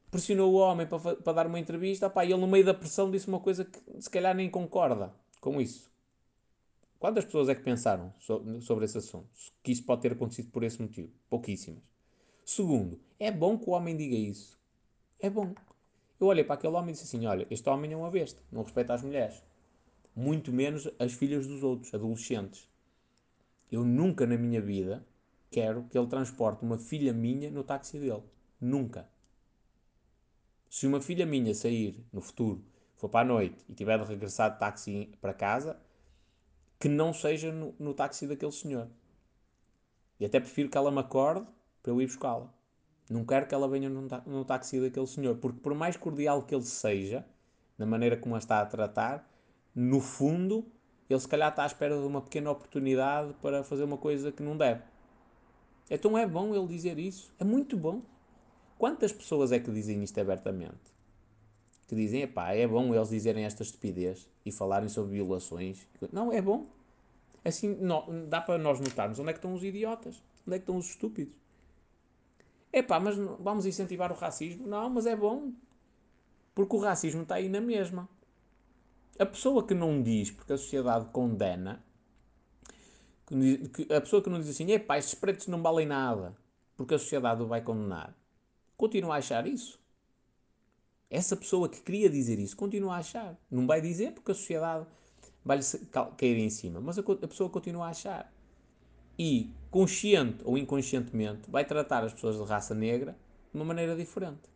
Pressionou 0.10 0.52
o 0.52 0.56
homem 0.56 0.88
para, 0.88 1.16
para 1.16 1.34
dar 1.34 1.46
uma 1.46 1.60
entrevista, 1.60 2.10
pá, 2.10 2.26
e 2.26 2.32
ele 2.32 2.42
no 2.42 2.48
meio 2.48 2.66
da 2.66 2.74
pressão 2.74 3.12
disse 3.12 3.28
uma 3.28 3.40
coisa 3.40 3.66
que 3.66 3.80
se 4.02 4.10
calhar 4.10 4.34
nem 4.34 4.50
concorda 4.50 5.14
com 5.40 5.62
isso. 5.62 5.94
Quantas 6.98 7.26
pessoas 7.26 7.50
é 7.50 7.54
que 7.54 7.62
pensaram 7.62 8.12
sobre 8.60 8.86
esse 8.86 8.98
assunto? 8.98 9.30
Que 9.62 9.72
isso 9.72 9.84
pode 9.84 10.02
ter 10.02 10.14
acontecido 10.14 10.50
por 10.50 10.64
esse 10.64 10.82
motivo? 10.82 11.12
Pouquíssimas. 11.30 11.84
Segundo, 12.44 13.00
é 13.20 13.30
bom 13.30 13.60
que 13.60 13.70
o 13.70 13.74
homem 13.74 13.96
diga 13.96 14.16
isso. 14.16 14.60
É 15.20 15.30
bom. 15.30 15.54
Eu 16.20 16.26
olhei 16.26 16.44
para 16.44 16.56
aquele 16.56 16.74
homem 16.74 16.90
e 16.90 16.94
disse 16.94 17.04
assim: 17.04 17.28
Olha, 17.28 17.46
este 17.52 17.70
homem 17.70 17.92
é 17.94 17.96
uma 17.96 18.10
besta, 18.10 18.42
não 18.52 18.64
respeita 18.64 18.94
as 18.96 19.04
mulheres, 19.04 19.44
muito 20.16 20.52
menos 20.52 20.88
as 21.00 21.14
filhas 21.14 21.48
dos 21.48 21.64
outros, 21.64 21.94
adolescentes. 21.94 22.70
Eu 23.72 23.84
nunca 23.84 24.28
na 24.28 24.38
minha 24.38 24.62
vida 24.62 25.06
quero 25.50 25.84
que 25.84 25.98
ele 25.98 26.08
transporte 26.08 26.64
uma 26.64 26.78
filha 26.78 27.14
minha 27.14 27.50
no 27.50 27.64
táxi 27.64 28.00
dele. 28.00 28.24
Nunca. 28.60 29.10
Se 30.70 30.88
uma 30.88 31.02
filha 31.02 31.26
minha 31.26 31.54
sair 31.54 32.04
no 32.12 32.22
futuro, 32.22 32.64
for 32.96 33.10
para 33.10 33.22
a 33.22 33.34
noite 33.34 33.64
e 33.68 33.74
tiver 33.74 34.00
de 34.00 34.06
regressar 34.06 34.52
de 34.52 34.60
táxi 34.60 35.12
para 35.22 35.34
casa, 35.34 35.80
que 36.80 36.90
não 36.90 37.14
seja 37.14 37.52
no, 37.52 37.76
no 37.80 37.94
táxi 37.94 38.28
daquele 38.28 38.52
senhor. 38.52 38.90
E 40.20 40.26
até 40.26 40.40
prefiro 40.40 40.70
que 40.70 40.78
ela 40.78 40.92
me 40.92 41.00
acorde 41.00 41.46
para 41.82 41.92
eu 41.92 42.02
ir 42.02 42.08
buscá-la. 42.08 42.54
Não 43.10 43.26
quero 43.26 43.46
que 43.46 43.54
ela 43.54 43.68
venha 43.68 43.90
no, 43.90 44.08
no 44.26 44.46
táxi 44.46 44.80
daquele 44.80 45.08
senhor, 45.08 45.38
porque 45.38 45.60
por 45.60 45.76
mais 45.76 45.98
cordial 45.98 46.44
que 46.44 46.56
ele 46.56 46.64
seja, 46.64 47.26
na 47.78 47.86
maneira 47.86 48.18
como 48.18 48.36
a 48.36 48.38
está 48.38 48.62
a 48.62 48.66
tratar, 48.66 49.30
no 49.76 50.00
fundo, 50.00 50.66
ele 51.10 51.20
se 51.20 51.28
calhar 51.28 51.50
está 51.50 51.64
à 51.64 51.66
espera 51.66 51.98
de 51.98 52.06
uma 52.06 52.22
pequena 52.22 52.52
oportunidade 52.52 53.34
para 53.42 53.64
fazer 53.64 53.84
uma 53.84 53.98
coisa 53.98 54.32
que 54.32 54.44
não 54.44 54.58
deve. 54.58 54.82
Então 55.90 56.18
é 56.18 56.26
bom 56.26 56.56
ele 56.56 56.68
dizer 56.68 56.98
isso. 56.98 57.32
É 57.40 57.44
muito 57.44 57.78
bom. 57.78 58.02
Quantas 58.78 59.12
pessoas 59.12 59.52
é 59.52 59.60
que 59.60 59.72
dizem 59.72 60.04
isto 60.04 60.20
abertamente? 60.20 60.94
Que 61.88 61.96
dizem, 61.96 62.22
epá, 62.24 62.54
é 62.54 62.68
bom 62.68 62.94
eles 62.94 63.10
dizerem 63.10 63.46
esta 63.46 63.64
estupidez 63.64 64.30
e 64.46 64.52
falarem 64.52 64.90
sobre 64.90 65.14
violações. 65.14 65.88
Não, 66.12 66.32
é 66.32 66.42
bom. 66.42 66.68
Assim, 67.44 67.76
não, 67.76 68.28
dá 68.28 68.42
para 68.42 68.58
nós 68.58 68.80
notarmos 68.80 69.20
onde 69.20 69.30
é 69.30 69.34
que 69.34 69.40
estão 69.40 69.54
os 69.54 69.64
idiotas, 69.64 70.22
onde 70.48 70.56
é 70.56 70.60
que 70.60 70.64
estão 70.64 70.78
os 70.78 70.90
estúpidos. 70.90 71.34
Epá, 72.72 73.00
mas 73.00 73.16
vamos 73.40 73.66
incentivar 73.66 74.12
o 74.12 74.16
racismo? 74.16 74.66
Não, 74.66 74.90
mas 74.90 75.06
é 75.06 75.16
bom. 75.16 75.52
Porque 76.56 76.76
o 76.76 76.80
racismo 76.80 77.22
está 77.24 77.36
aí 77.36 77.50
na 77.50 77.62
mesma. 77.62 78.10
A 79.20 79.26
pessoa 79.26 79.66
que 79.66 79.74
não 79.74 80.02
diz, 80.02 80.32
porque 80.32 80.54
a 80.54 80.58
sociedade 80.58 81.06
condena, 81.12 81.84
a 83.96 84.02
pessoa 84.02 84.22
que 84.22 84.30
não 84.30 84.40
diz 84.40 84.50
assim, 84.50 84.72
epá, 84.72 84.98
estes 84.98 85.16
pretos 85.16 85.48
não 85.48 85.62
valem 85.62 85.86
nada, 85.86 86.36
porque 86.76 86.96
a 86.96 87.00
sociedade 87.00 87.42
o 87.42 87.48
vai 87.48 87.62
condenar, 87.62 88.16
continua 88.76 89.16
a 89.16 89.18
achar 89.20 89.46
isso. 89.48 89.80
Essa 91.10 91.36
pessoa 91.36 91.70
que 91.70 91.80
queria 91.82 92.10
dizer 92.10 92.40
isso 92.40 92.58
continua 92.58 92.96
a 92.96 92.98
achar. 92.98 93.38
Não 93.50 93.68
vai 93.68 93.80
dizer 93.82 94.14
porque 94.14 94.32
a 94.32 94.36
sociedade 94.36 94.88
vai-lhe 95.46 95.64
cair 96.18 96.38
em 96.40 96.50
cima, 96.50 96.82
mas 96.82 96.98
a 96.98 97.04
pessoa 97.04 97.50
continua 97.50 97.86
a 97.86 97.90
achar 97.90 98.34
e, 99.18 99.54
consciente 99.70 100.40
ou 100.44 100.58
inconscientemente, 100.58 101.50
vai 101.50 101.66
tratar 101.66 102.04
as 102.04 102.14
pessoas 102.14 102.38
de 102.38 102.44
raça 102.44 102.74
negra 102.74 103.16
de 103.52 103.60
uma 103.60 103.66
maneira 103.66 103.96
diferente. 103.96 104.53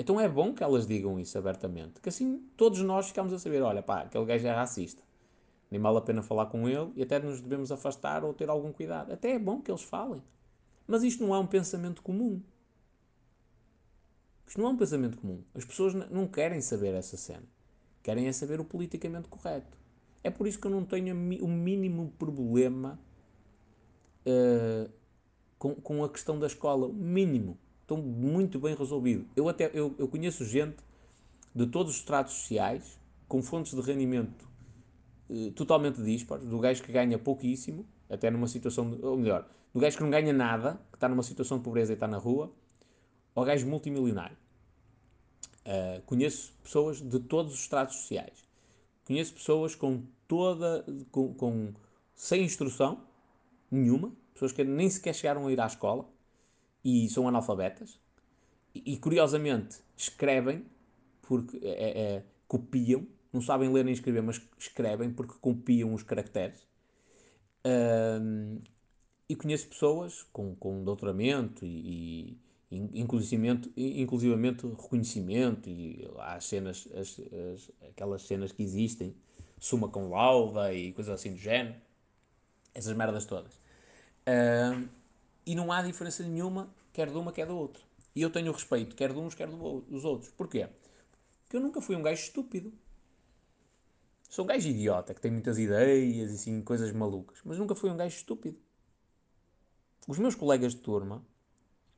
Então 0.00 0.18
é 0.18 0.26
bom 0.26 0.54
que 0.54 0.64
elas 0.64 0.86
digam 0.86 1.20
isso 1.20 1.36
abertamente, 1.36 2.00
que 2.00 2.08
assim 2.08 2.38
todos 2.56 2.80
nós 2.80 3.08
ficamos 3.08 3.34
a 3.34 3.38
saber: 3.38 3.60
olha, 3.60 3.82
pá, 3.82 4.00
aquele 4.00 4.24
gajo 4.24 4.46
é 4.46 4.50
racista. 4.50 5.02
nem 5.70 5.78
vale 5.78 5.98
a 5.98 6.00
pena 6.00 6.22
falar 6.22 6.46
com 6.46 6.66
ele 6.66 6.90
e 6.96 7.02
até 7.02 7.18
nos 7.18 7.42
devemos 7.42 7.70
afastar 7.70 8.24
ou 8.24 8.32
ter 8.32 8.48
algum 8.48 8.72
cuidado. 8.72 9.12
Até 9.12 9.32
é 9.32 9.38
bom 9.38 9.60
que 9.60 9.70
eles 9.70 9.82
falem. 9.82 10.22
Mas 10.86 11.02
isto 11.02 11.22
não 11.22 11.34
é 11.34 11.38
um 11.38 11.46
pensamento 11.46 12.00
comum. 12.00 12.40
Isto 14.46 14.62
não 14.62 14.68
é 14.68 14.72
um 14.72 14.76
pensamento 14.78 15.18
comum. 15.18 15.42
As 15.54 15.66
pessoas 15.66 15.92
não 15.92 16.26
querem 16.26 16.62
saber 16.62 16.94
essa 16.94 17.18
cena. 17.18 17.44
Querem 18.02 18.26
é 18.26 18.32
saber 18.32 18.58
o 18.58 18.64
politicamente 18.64 19.28
correto. 19.28 19.76
É 20.24 20.30
por 20.30 20.46
isso 20.46 20.58
que 20.58 20.66
eu 20.66 20.70
não 20.70 20.82
tenho 20.82 21.14
o 21.14 21.48
mínimo 21.48 22.10
problema 22.18 22.98
uh, 24.24 24.90
com, 25.58 25.74
com 25.74 26.02
a 26.02 26.08
questão 26.08 26.38
da 26.38 26.46
escola. 26.46 26.86
O 26.86 26.94
mínimo. 26.94 27.58
Estou 27.90 28.00
muito 28.00 28.60
bem 28.60 28.72
resolvido. 28.76 29.26
Eu 29.34 29.48
até 29.48 29.68
eu, 29.74 29.92
eu 29.98 30.06
conheço 30.06 30.44
gente 30.44 30.76
de 31.52 31.66
todos 31.66 31.94
os 31.94 31.98
estratos 31.98 32.34
sociais 32.34 33.00
com 33.26 33.42
fontes 33.42 33.74
de 33.74 33.80
rendimento 33.80 34.48
uh, 35.28 35.50
totalmente 35.50 36.00
dispares, 36.00 36.46
do 36.46 36.60
gajo 36.60 36.84
que 36.84 36.92
ganha 36.92 37.18
pouquíssimo, 37.18 37.84
até 38.08 38.30
numa 38.30 38.46
situação, 38.46 38.88
de, 38.92 39.04
ou 39.04 39.16
melhor, 39.16 39.44
do 39.74 39.80
gajo 39.80 39.96
que 39.96 40.04
não 40.04 40.10
ganha 40.10 40.32
nada, 40.32 40.80
que 40.92 40.98
está 40.98 41.08
numa 41.08 41.24
situação 41.24 41.58
de 41.58 41.64
pobreza 41.64 41.92
e 41.92 41.94
está 41.94 42.06
na 42.06 42.16
rua, 42.16 42.52
ao 43.34 43.44
gajo 43.44 43.66
multimilionário. 43.66 44.36
Uh, 45.66 46.00
conheço 46.06 46.54
pessoas 46.62 47.02
de 47.02 47.18
todos 47.18 47.54
os 47.54 47.58
estratos 47.58 47.96
sociais. 47.96 48.48
Conheço 49.04 49.34
pessoas 49.34 49.74
com 49.74 50.04
toda, 50.28 50.86
com, 51.10 51.34
com, 51.34 51.74
sem 52.14 52.44
instrução 52.44 53.00
nenhuma, 53.68 54.12
pessoas 54.32 54.52
que 54.52 54.62
nem 54.62 54.88
sequer 54.88 55.12
chegaram 55.12 55.48
a 55.48 55.52
ir 55.52 55.60
à 55.60 55.66
escola 55.66 56.08
e 56.84 57.08
são 57.08 57.28
analfabetas. 57.28 57.98
E, 58.74 58.94
e 58.94 58.96
curiosamente 58.96 59.78
escrevem 59.96 60.64
porque 61.22 61.58
é, 61.62 62.00
é, 62.00 62.24
copiam, 62.48 63.06
não 63.32 63.40
sabem 63.40 63.72
ler 63.72 63.84
nem 63.84 63.94
escrever, 63.94 64.22
mas 64.22 64.40
escrevem 64.58 65.10
porque 65.12 65.34
copiam 65.40 65.94
os 65.94 66.02
caracteres. 66.02 66.66
Um, 67.64 68.60
e 69.28 69.36
conheço 69.36 69.68
pessoas 69.68 70.24
com, 70.32 70.56
com 70.56 70.82
doutoramento 70.82 71.64
e, 71.64 72.36
e 72.70 72.90
inclusivamente, 72.94 73.70
inclusivamente 73.76 74.66
reconhecimento 74.66 75.68
e 75.68 76.08
há 76.18 76.40
cenas, 76.40 76.88
as, 76.94 77.20
as, 77.54 77.70
aquelas 77.88 78.22
cenas 78.22 78.52
que 78.52 78.62
existem, 78.62 79.14
suma 79.58 79.88
com 79.88 80.08
lauda 80.08 80.72
e 80.72 80.92
coisas 80.92 81.14
assim 81.14 81.32
do 81.32 81.38
género, 81.38 81.76
essas 82.74 82.96
merdas 82.96 83.24
todas. 83.24 83.54
Uh, 84.26 84.88
e 85.50 85.54
não 85.56 85.72
há 85.72 85.82
diferença 85.82 86.22
nenhuma, 86.22 86.72
quer 86.92 87.10
de 87.10 87.18
uma, 87.18 87.32
quer 87.32 87.44
do 87.44 87.56
outro. 87.56 87.82
E 88.14 88.22
eu 88.22 88.30
tenho 88.30 88.52
respeito, 88.52 88.94
quer 88.94 89.12
de 89.12 89.18
uns, 89.18 89.34
quer 89.34 89.48
dos 89.48 90.04
outros. 90.04 90.30
Porquê? 90.30 90.68
Porque 91.42 91.56
eu 91.56 91.60
nunca 91.60 91.80
fui 91.80 91.96
um 91.96 92.02
gajo 92.02 92.22
estúpido. 92.22 92.72
Sou 94.28 94.44
um 94.44 94.48
gajo 94.48 94.68
idiota, 94.68 95.12
que 95.12 95.20
tem 95.20 95.32
muitas 95.32 95.58
ideias 95.58 96.30
e 96.30 96.34
assim, 96.34 96.62
coisas 96.62 96.92
malucas. 96.92 97.40
Mas 97.44 97.58
nunca 97.58 97.74
fui 97.74 97.90
um 97.90 97.96
gajo 97.96 98.14
estúpido. 98.14 98.56
Os 100.06 100.20
meus 100.20 100.36
colegas 100.36 100.72
de 100.72 100.80
turma, 100.82 101.20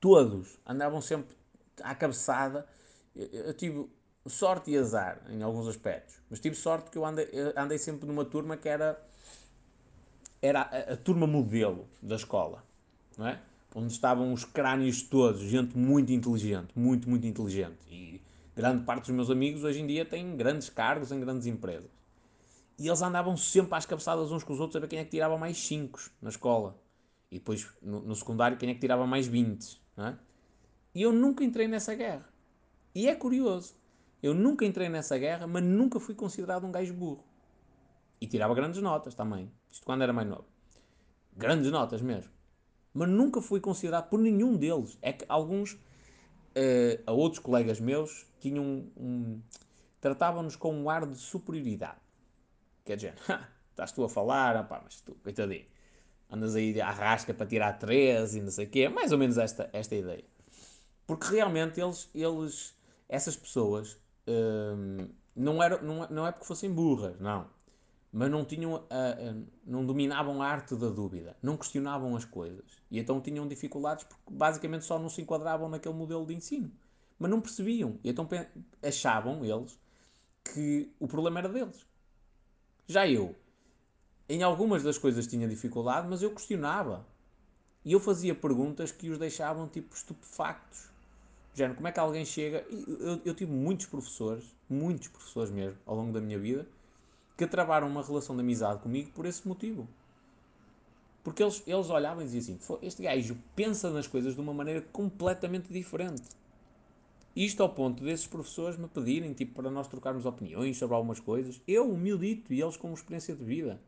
todos, 0.01 0.59
andavam 0.65 1.03
sempre 1.03 1.37
à 1.83 1.95
cabeçada. 1.95 2.67
Eu, 3.15 3.27
eu 3.27 3.53
tive 3.53 3.87
sorte 4.27 4.71
e 4.71 4.79
azar 4.79 5.21
em 5.29 5.43
alguns 5.43 5.69
aspectos. 5.69 6.19
Mas 6.31 6.41
tive 6.41 6.57
sorte 6.57 6.91
que 6.91 6.97
eu 6.97 7.05
andei, 7.05 7.29
andei 7.55 7.77
sempre 7.77 8.07
numa 8.07 8.25
turma 8.25 8.57
que 8.57 8.71
era, 8.71 8.99
era 10.41 10.63
a, 10.63 10.95
a 10.95 10.97
turma 10.97 11.27
modelo 11.27 11.87
da 12.01 12.17
escola. 12.17 12.72
Não 13.19 13.27
é? 13.27 13.41
Onde 13.75 13.93
estavam 13.93 14.33
os 14.33 14.45
crânios 14.45 15.03
todos, 15.03 15.41
gente 15.41 15.77
muito 15.77 16.13
inteligente, 16.13 16.73
muito, 16.77 17.09
muito 17.09 17.27
inteligente. 17.27 17.79
E 17.91 18.21
grande 18.55 18.85
parte 18.85 19.07
dos 19.07 19.15
meus 19.15 19.31
amigos 19.31 19.65
hoje 19.65 19.81
em 19.81 19.87
dia 19.87 20.05
têm 20.05 20.37
grandes 20.37 20.69
cargos 20.69 21.11
em 21.11 21.21
grandes 21.21 21.47
empresas. 21.47 21.91
E 22.79 22.87
eles 22.87 23.01
andavam 23.01 23.37
sempre 23.37 23.75
às 23.77 23.87
cabeçadas 23.87 24.31
uns 24.31 24.45
com 24.45 24.53
os 24.53 24.61
outros 24.61 24.77
a 24.77 24.81
ver 24.81 24.89
quem 24.89 24.99
é 24.99 25.05
que 25.05 25.11
tirava 25.11 25.39
mais 25.39 25.57
5 25.59 26.11
na 26.21 26.31
escola. 26.31 26.77
E 27.31 27.39
depois, 27.39 27.67
no, 27.81 28.01
no, 28.01 28.15
secundário, 28.15 28.59
quem 28.59 28.71
é 28.71 28.75
que 28.75 28.81
tirava 28.81 29.07
mais 29.07 29.27
20. 29.27 29.81
É? 29.97 30.15
E 30.95 31.03
eu 31.03 31.13
nunca 31.13 31.45
entrei 31.45 31.67
nessa 31.67 31.95
guerra. 31.95 32.29
E 32.95 33.09
é 33.09 33.15
curioso. 33.15 33.75
Eu 34.23 34.35
nunca 34.35 34.65
entrei 34.65 34.89
nessa 34.89 35.17
guerra, 35.17 35.47
mas 35.47 35.65
nunca 35.65 35.99
fui 35.99 36.15
considerado 36.15 36.67
um 36.67 36.71
gajo 36.71 36.93
burro. 36.93 37.25
E 38.21 38.27
tirava 38.27 38.55
grandes 38.55 38.81
notas 38.83 39.15
também. 39.15 39.51
Isto 39.71 39.85
quando 39.85 40.03
era 40.03 40.13
mais 40.13 40.29
novo. 40.29 40.45
Grandes 41.37 41.71
notas 41.71 42.03
mesmo. 42.03 42.31
Mas 42.93 43.09
nunca 43.09 43.41
fui 43.41 43.61
considerado 43.61 44.09
por 44.09 44.21
nenhum 44.21 44.57
deles. 44.57 44.99
É 45.01 45.13
que 45.13 45.25
alguns, 45.29 45.73
uh, 45.73 47.03
a 47.07 47.13
outros 47.13 47.39
colegas 47.39 47.81
meus, 47.81 48.27
tinham 48.39 48.87
um, 48.97 49.41
tratavam-nos 50.01 50.57
com 50.57 50.75
um 50.75 50.91
ar 50.91 51.07
de 51.07 51.17
superioridade. 51.17 52.01
Quer 52.85 52.97
dizer, 52.97 53.15
estás 53.71 53.93
tu 53.93 54.05
a 54.05 54.09
falar, 54.09 54.57
opá, 54.57 54.81
mas 54.85 55.01
tu, 55.01 55.15
coitadinho, 55.23 55.65
andas 56.31 56.55
aí 56.55 56.81
à 56.81 56.91
rasca 56.91 57.33
para 57.33 57.47
tirar 57.47 57.79
13 57.79 58.39
e 58.39 58.43
não 58.43 58.51
sei 58.51 58.67
o 58.67 58.69
quê. 58.69 58.81
É 58.81 58.89
mais 58.89 59.13
ou 59.13 59.19
menos 59.19 59.39
esta, 59.39 59.71
esta 59.73 59.95
ideia. 59.95 60.25
Porque 61.07 61.27
realmente 61.35 61.81
eles, 61.81 62.11
eles 62.15 62.75
essas 63.09 63.37
pessoas, 63.37 63.99
hum, 64.27 65.09
não, 65.37 65.63
era, 65.63 65.81
não, 65.83 66.09
não 66.09 66.27
é 66.27 66.33
porque 66.33 66.47
fossem 66.47 66.73
burras, 66.73 67.19
não. 67.21 67.47
Mas 68.13 68.31
não 68.31 68.45
tinham, 68.45 68.77
a, 68.77 68.79
a, 68.81 69.35
não 69.65 69.87
dominavam 69.87 70.43
a 70.43 70.47
arte 70.47 70.77
da 70.77 70.91
dúvida, 70.91 71.35
não 71.43 71.57
questionavam 71.57 72.15
as 72.15 72.27
coisas. 72.27 72.65
E 72.91 72.99
então 72.99 73.21
tinham 73.23 73.49
dificuldades 73.49 74.05
porque 74.05 74.31
basicamente 74.31 74.85
só 74.85 74.99
não 74.99 75.09
se 75.09 75.23
enquadravam 75.23 75.69
naquele 75.69 75.95
modelo 75.95 76.27
de 76.27 76.35
ensino. 76.35 76.71
Mas 77.19 77.31
não 77.31 77.41
percebiam. 77.41 77.99
E 78.05 78.11
então 78.11 78.29
achavam 78.83 79.43
eles 79.45 79.81
que 80.45 80.93
o 81.01 81.09
problema 81.09 81.39
era 81.39 81.49
deles. 81.49 81.87
Já 82.87 83.09
eu, 83.09 83.35
em 84.29 84.43
algumas 84.43 84.83
das 84.83 84.99
coisas 84.99 85.27
tinha 85.27 85.49
dificuldade, 85.49 86.07
mas 86.07 86.23
eu 86.23 86.31
questionava. 86.31 87.07
E 87.85 87.93
eu 87.93 88.01
fazia 88.01 88.35
perguntas 88.35 88.93
que 88.93 89.09
os 89.09 89.19
deixavam 89.19 89.67
tipo 89.69 89.95
estupefactos. 89.95 90.91
Género, 91.55 91.77
como 91.77 91.89
é 91.89 91.93
que 91.93 92.01
alguém 92.01 92.25
chega. 92.25 92.65
Eu, 92.71 93.21
eu 93.25 93.35
tive 93.35 93.53
muitos 93.53 93.87
professores, 93.87 94.45
muitos 94.69 95.09
professores 95.09 95.51
mesmo, 95.51 95.79
ao 95.87 95.97
longo 95.97 96.13
da 96.13 96.21
minha 96.21 96.39
vida, 96.39 96.67
que 97.37 97.47
travaram 97.47 97.89
uma 97.89 98.03
relação 98.03 98.37
de 98.37 98.43
amizade 98.43 98.81
comigo 98.81 99.11
por 99.13 99.27
esse 99.27 99.47
motivo. 99.47 99.89
Porque 101.23 101.43
eles, 101.43 101.63
eles 101.67 101.89
olhavam 101.89 102.23
e 102.23 102.27
diziam 102.27 102.59
assim: 102.59 102.79
este 102.83 103.03
gajo 103.03 103.37
pensa 103.55 103.91
nas 103.91 104.07
coisas 104.07 104.35
de 104.35 104.41
uma 104.41 104.53
maneira 104.53 104.83
completamente 104.93 105.73
diferente. 105.73 106.23
Isto 107.35 107.63
ao 107.63 107.69
ponto 107.71 108.05
desses 108.05 108.27
professores 108.27 108.77
me 108.77 108.87
pedirem, 108.89 109.33
tipo, 109.33 109.55
para 109.55 109.71
nós 109.71 109.89
trocarmos 109.89 110.27
opiniões 110.27 110.77
sobre 110.77 110.95
algumas 110.95 111.19
coisas. 111.19 111.63
Eu, 111.67 111.91
humildito, 111.91 112.53
e 112.53 112.61
eles 112.61 112.77
com 112.77 112.93
experiência 112.93 113.35
de 113.35 113.43
vida. 113.43 113.81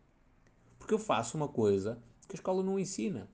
Porque 0.78 0.94
eu 0.94 0.98
faço 0.98 1.36
uma 1.36 1.48
coisa 1.48 1.98
que 2.26 2.34
a 2.34 2.38
escola 2.38 2.62
não 2.62 2.78
ensina. 2.78 3.28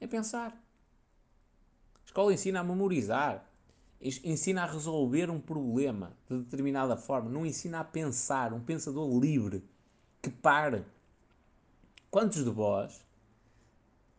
É 0.00 0.06
pensar. 0.06 0.50
A 0.50 2.06
escola 2.06 2.32
ensina 2.32 2.60
a 2.60 2.64
memorizar. 2.64 3.45
Ensina 4.00 4.62
a 4.62 4.66
resolver 4.66 5.30
um 5.30 5.40
problema 5.40 6.16
de 6.28 6.38
determinada 6.38 6.96
forma. 6.96 7.30
Não 7.30 7.46
ensina 7.46 7.80
a 7.80 7.84
pensar. 7.84 8.52
Um 8.52 8.60
pensador 8.60 9.18
livre. 9.18 9.64
Que 10.22 10.30
pare. 10.30 10.84
Quantos 12.10 12.44
de 12.44 12.50
vós 12.50 13.04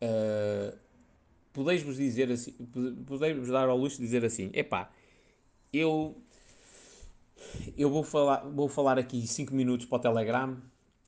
uh, 0.01 0.77
podeis-vos 1.53 1.97
dizer 1.97 2.31
assim, 2.31 2.51
podeis-vos 3.05 3.49
dar 3.49 3.67
ao 3.67 3.77
luxo 3.77 3.97
de 3.97 4.03
dizer 4.03 4.23
assim, 4.23 4.51
epá, 4.53 4.91
eu 5.73 6.15
eu 7.77 7.89
vou 7.89 8.03
falar, 8.03 8.47
vou 8.47 8.67
falar 8.67 8.97
aqui 8.99 9.25
5 9.25 9.53
minutos 9.53 9.85
para 9.85 9.97
o 9.97 9.99
Telegram, 9.99 10.57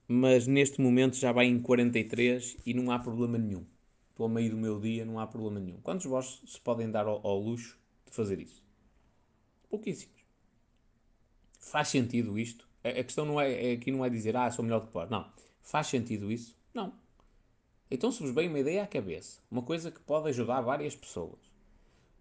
mas 0.08 0.48
neste 0.48 0.82
momento 0.82 1.16
já 1.18 1.32
vai 1.32 1.46
em 1.46 1.60
43 1.60 2.58
e 2.66 2.74
não 2.74 2.92
há 2.92 3.00
problema 3.00 3.38
nenhum. 3.38 3.64
Estou 4.10 4.26
a 4.26 4.30
meio 4.30 4.52
do 4.52 4.58
meu 4.58 4.80
dia, 4.80 5.06
não 5.06 5.20
há 5.20 5.28
problema 5.28 5.60
nenhum. 5.60 5.80
Quantos 5.82 6.04
de 6.04 6.10
vós 6.10 6.42
se 6.46 6.60
podem 6.60 6.90
dar 6.90 7.06
ao, 7.06 7.26
ao 7.26 7.40
luxo 7.40 7.79
de 8.10 8.16
fazer 8.16 8.40
isso? 8.40 8.64
Pouquíssimos. 9.70 10.20
Faz 11.60 11.90
sentido 11.90 12.38
isto? 12.38 12.68
A, 12.84 13.04
questão 13.04 13.26
não 13.26 13.40
é, 13.40 13.72
é, 13.72 13.74
aqui 13.74 13.92
não 13.92 14.04
é 14.04 14.10
dizer, 14.10 14.36
ah, 14.36 14.50
sou 14.50 14.64
melhor 14.64 14.82
que 14.82 14.92
pode. 14.92 15.12
Não. 15.12 15.32
Faz 15.62 15.88
sentido 15.88 16.32
isso? 16.32 16.56
Não. 16.74 16.94
Então 17.92 18.12
se 18.12 18.22
vos 18.22 18.32
vem 18.32 18.48
uma 18.48 18.60
ideia 18.60 18.84
à 18.84 18.88
cabeça, 18.88 19.42
uma 19.50 19.62
coisa 19.62 19.92
que 19.92 20.00
pode 20.00 20.30
ajudar 20.30 20.62
várias 20.62 20.96
pessoas, 20.96 21.40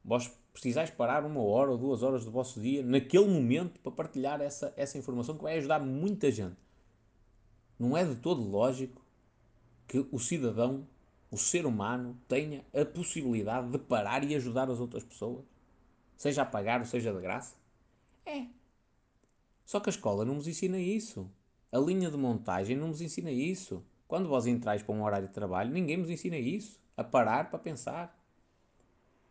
vós 0.05 0.31
precisais 0.53 0.91
parar 0.91 1.25
uma 1.25 1.43
hora 1.43 1.71
ou 1.71 1.79
duas 1.79 2.03
horas 2.03 2.25
do 2.25 2.31
vosso 2.31 2.61
dia 2.61 2.83
naquele 2.83 3.27
momento 3.27 3.79
para 3.81 3.93
partilhar 3.93 4.41
essa, 4.41 4.73
essa 4.77 4.99
informação 4.99 5.37
que 5.37 5.43
vai 5.43 5.57
ajudar 5.59 5.79
muita 5.79 6.31
gente. 6.31 6.57
Não 7.79 7.97
é 7.97 8.05
de 8.05 8.17
todo 8.17 8.43
lógico 8.43 9.01
que 9.87 10.07
o 10.11 10.19
cidadão, 10.19 10.87
o 11.31 11.37
ser 11.37 11.65
humano, 11.65 12.19
tenha 12.27 12.65
a 12.75 12.85
possibilidade 12.85 13.71
de 13.71 13.79
parar 13.79 14.25
e 14.25 14.35
ajudar 14.35 14.69
as 14.71 14.81
outras 14.81 15.05
pessoas, 15.05 15.45
seja 16.19 16.43
a 16.43 16.45
pagar 16.45 16.81
ou 16.81 16.87
seja 16.87 17.13
de 17.15 17.21
graça. 17.21 17.57
É. 18.27 18.47
Só 19.65 19.81
que 19.81 19.89
a 19.89 19.93
escola 19.93 20.25
não 20.25 20.35
nos 20.35 20.49
ensina 20.49 20.79
isso. 20.79 21.31
A 21.71 21.79
linha 21.79 22.11
de 22.11 22.17
montagem 22.17 22.77
não 22.77 22.89
nos 22.89 23.01
ensina 23.01 23.31
isso. 23.31 23.83
Quando 24.09 24.29
vós 24.29 24.47
entrais 24.47 24.83
para 24.83 24.95
um 24.95 25.05
horário 25.05 25.29
de 25.29 25.33
trabalho, 25.33 25.71
ninguém 25.71 25.97
nos 25.97 26.11
ensina 26.11 26.37
isso. 26.37 26.81
A 26.97 27.05
parar 27.05 27.49
para 27.49 27.59
pensar. 27.59 28.19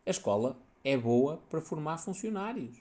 A 0.06 0.10
escola 0.10 0.56
é 0.82 0.96
boa 0.96 1.36
para 1.50 1.60
formar 1.60 1.98
funcionários. 1.98 2.80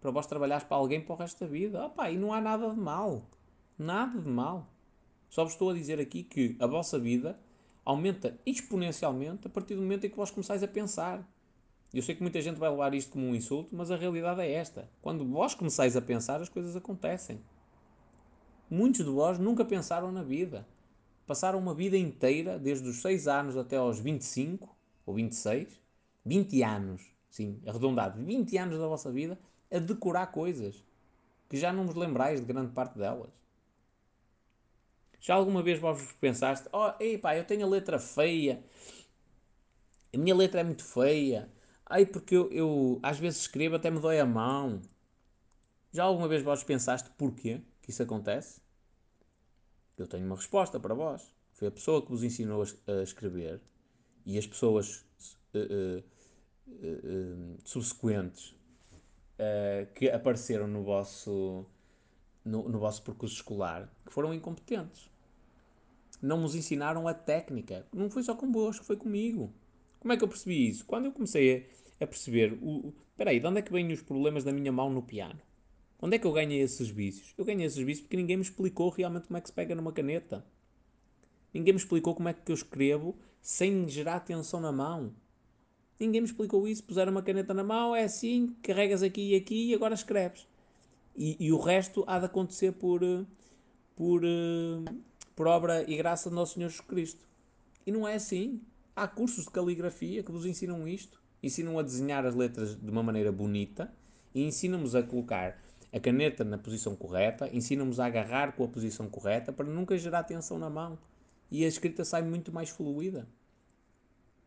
Para 0.00 0.10
vós 0.10 0.26
trabalhares 0.26 0.64
para 0.64 0.76
alguém 0.76 1.00
para 1.00 1.14
o 1.14 1.18
resto 1.18 1.40
da 1.40 1.46
vida. 1.50 1.84
Opa, 1.84 2.10
e 2.10 2.16
não 2.16 2.32
há 2.32 2.40
nada 2.40 2.70
de 2.70 2.80
mal. 2.80 3.28
Nada 3.76 4.18
de 4.18 4.28
mal. 4.28 4.66
Só 5.28 5.44
vos 5.44 5.52
estou 5.52 5.70
a 5.70 5.74
dizer 5.74 6.00
aqui 6.00 6.22
que 6.22 6.56
a 6.58 6.66
vossa 6.66 6.98
vida 6.98 7.38
aumenta 7.84 8.38
exponencialmente 8.46 9.46
a 9.46 9.50
partir 9.50 9.74
do 9.74 9.82
momento 9.82 10.06
em 10.06 10.10
que 10.10 10.16
vós 10.16 10.30
começais 10.30 10.62
a 10.62 10.68
pensar. 10.68 11.28
Eu 11.92 12.02
sei 12.02 12.14
que 12.14 12.22
muita 12.22 12.40
gente 12.42 12.58
vai 12.58 12.68
levar 12.68 12.92
isto 12.94 13.12
como 13.12 13.26
um 13.26 13.34
insulto, 13.34 13.74
mas 13.74 13.90
a 13.90 13.96
realidade 13.96 14.40
é 14.42 14.52
esta. 14.52 14.90
Quando 15.00 15.26
vós 15.26 15.54
começais 15.54 15.96
a 15.96 16.02
pensar, 16.02 16.40
as 16.40 16.48
coisas 16.48 16.76
acontecem. 16.76 17.40
Muitos 18.68 19.04
de 19.04 19.10
vós 19.10 19.38
nunca 19.38 19.64
pensaram 19.64 20.12
na 20.12 20.22
vida. 20.22 20.66
Passaram 21.26 21.58
uma 21.58 21.74
vida 21.74 21.96
inteira, 21.96 22.58
desde 22.58 22.88
os 22.88 23.00
6 23.00 23.26
anos 23.26 23.56
até 23.56 23.76
aos 23.76 23.98
25 23.98 24.76
ou 25.06 25.14
26, 25.14 25.80
20 26.24 26.62
anos, 26.62 27.02
sim, 27.30 27.60
arredondado, 27.66 28.22
20 28.22 28.56
anos 28.58 28.78
da 28.78 28.86
vossa 28.86 29.10
vida, 29.10 29.38
a 29.70 29.78
decorar 29.78 30.26
coisas 30.28 30.84
que 31.48 31.56
já 31.56 31.72
não 31.72 31.86
vos 31.86 31.94
lembrais 31.94 32.40
de 32.40 32.46
grande 32.46 32.72
parte 32.72 32.98
delas. 32.98 33.30
Já 35.20 35.34
alguma 35.34 35.62
vez 35.62 35.78
vós 35.78 36.12
pensaste, 36.20 36.68
oh, 36.72 36.92
ei 37.00 37.16
pá, 37.16 37.36
eu 37.36 37.44
tenho 37.44 37.64
a 37.66 37.68
letra 37.68 37.98
feia, 37.98 38.62
a 40.14 40.18
minha 40.18 40.34
letra 40.34 40.60
é 40.60 40.64
muito 40.64 40.84
feia, 40.84 41.50
ai 41.88 42.06
porque 42.06 42.36
eu, 42.36 42.50
eu 42.52 43.00
às 43.02 43.18
vezes 43.18 43.40
escrevo 43.40 43.76
até 43.76 43.90
me 43.90 44.00
dói 44.00 44.20
a 44.20 44.26
mão. 44.26 44.80
Já 45.90 46.04
alguma 46.04 46.28
vez 46.28 46.42
vós 46.42 46.62
pensaste 46.62 47.10
porquê 47.16 47.60
que 47.80 47.90
isso 47.90 48.02
acontece? 48.02 48.60
Eu 49.96 50.06
tenho 50.06 50.26
uma 50.26 50.36
resposta 50.36 50.78
para 50.78 50.94
vós. 50.94 51.34
Foi 51.52 51.68
a 51.68 51.70
pessoa 51.72 52.02
que 52.02 52.10
vos 52.10 52.22
ensinou 52.22 52.62
a 52.62 53.02
escrever 53.02 53.60
e 54.24 54.38
as 54.38 54.46
pessoas 54.46 55.04
uh, 55.54 55.58
uh, 55.58 56.04
uh, 56.68 57.58
subsequentes 57.64 58.54
que 59.94 60.10
apareceram 60.10 60.66
no 60.66 60.82
vosso, 60.82 61.64
no, 62.44 62.68
no 62.68 62.80
vosso 62.80 63.00
percurso 63.04 63.36
escolar 63.36 63.88
que 64.04 64.12
foram 64.12 64.34
incompetentes. 64.34 65.08
Não 66.20 66.40
nos 66.40 66.56
ensinaram 66.56 67.06
a 67.06 67.14
técnica. 67.14 67.86
Não 67.92 68.10
foi 68.10 68.24
só 68.24 68.34
convosco, 68.34 68.84
foi 68.84 68.96
comigo. 68.96 69.54
Como 70.00 70.12
é 70.12 70.16
que 70.16 70.24
eu 70.24 70.28
percebi 70.28 70.68
isso? 70.68 70.84
Quando 70.84 71.06
eu 71.06 71.12
comecei 71.12 71.68
a, 72.00 72.06
perceber, 72.06 72.52
o, 72.62 72.92
espera 73.10 73.30
aí, 73.30 73.40
de 73.40 73.46
onde 73.46 73.58
é 73.58 73.62
que 73.62 73.72
vêm 73.72 73.92
os 73.92 74.02
problemas 74.02 74.44
da 74.44 74.52
minha 74.52 74.72
mão 74.72 74.90
no 74.90 75.02
piano? 75.02 75.40
Onde 76.00 76.16
é 76.16 76.18
que 76.18 76.26
eu 76.26 76.32
ganhei 76.32 76.60
esses 76.60 76.88
vícios? 76.88 77.34
Eu 77.36 77.44
ganhei 77.44 77.66
esses 77.66 77.78
vícios 77.78 78.02
porque 78.02 78.16
ninguém 78.16 78.36
me 78.36 78.42
explicou 78.42 78.88
realmente 78.88 79.26
como 79.26 79.36
é 79.36 79.40
que 79.40 79.48
se 79.48 79.52
pega 79.52 79.74
numa 79.74 79.92
caneta. 79.92 80.44
Ninguém 81.52 81.72
me 81.72 81.78
explicou 81.80 82.14
como 82.14 82.28
é 82.28 82.34
que 82.34 82.52
eu 82.52 82.54
escrevo 82.54 83.16
sem 83.40 83.88
gerar 83.88 84.20
tensão 84.20 84.60
na 84.60 84.70
mão. 84.70 85.12
Ninguém 85.98 86.20
me 86.20 86.26
explicou 86.26 86.68
isso. 86.68 86.84
Puseram 86.84 87.10
uma 87.10 87.22
caneta 87.22 87.52
na 87.52 87.64
mão, 87.64 87.96
é 87.96 88.04
assim, 88.04 88.54
carregas 88.62 89.02
aqui 89.02 89.32
e 89.32 89.34
aqui 89.34 89.70
e 89.70 89.74
agora 89.74 89.94
escreves. 89.94 90.46
E, 91.16 91.36
e 91.40 91.52
o 91.52 91.58
resto 91.58 92.04
há 92.06 92.20
de 92.20 92.26
acontecer 92.26 92.72
por, 92.72 93.02
eh, 93.02 93.24
por, 93.96 94.22
eh, 94.24 94.84
por 95.34 95.48
obra 95.48 95.84
e 95.90 95.96
graça 95.96 96.28
de 96.28 96.36
Nosso 96.36 96.54
Senhor 96.54 96.68
Jesus 96.68 96.86
Cristo. 96.86 97.26
E 97.84 97.90
não 97.90 98.06
é 98.06 98.14
assim. 98.14 98.60
Há 98.94 99.08
cursos 99.08 99.44
de 99.44 99.50
caligrafia 99.50 100.22
que 100.22 100.30
vos 100.30 100.46
ensinam 100.46 100.86
isto. 100.86 101.20
Ensinam 101.42 101.78
a 101.78 101.82
desenhar 101.82 102.26
as 102.26 102.34
letras 102.34 102.74
de 102.74 102.90
uma 102.90 103.02
maneira 103.02 103.30
bonita 103.30 103.92
e 104.34 104.42
ensinam-nos 104.42 104.94
a 104.94 105.02
colocar 105.02 105.56
a 105.92 106.00
caneta 106.00 106.44
na 106.44 106.58
posição 106.58 106.94
correta, 106.94 107.48
ensinam-nos 107.52 107.98
a 107.98 108.06
agarrar 108.06 108.52
com 108.52 108.64
a 108.64 108.68
posição 108.68 109.08
correta 109.08 109.52
para 109.52 109.66
nunca 109.66 109.96
gerar 109.96 110.24
tensão 110.24 110.58
na 110.58 110.68
mão. 110.68 110.98
E 111.50 111.64
a 111.64 111.68
escrita 111.68 112.04
sai 112.04 112.22
muito 112.22 112.52
mais 112.52 112.68
fluida. 112.68 113.26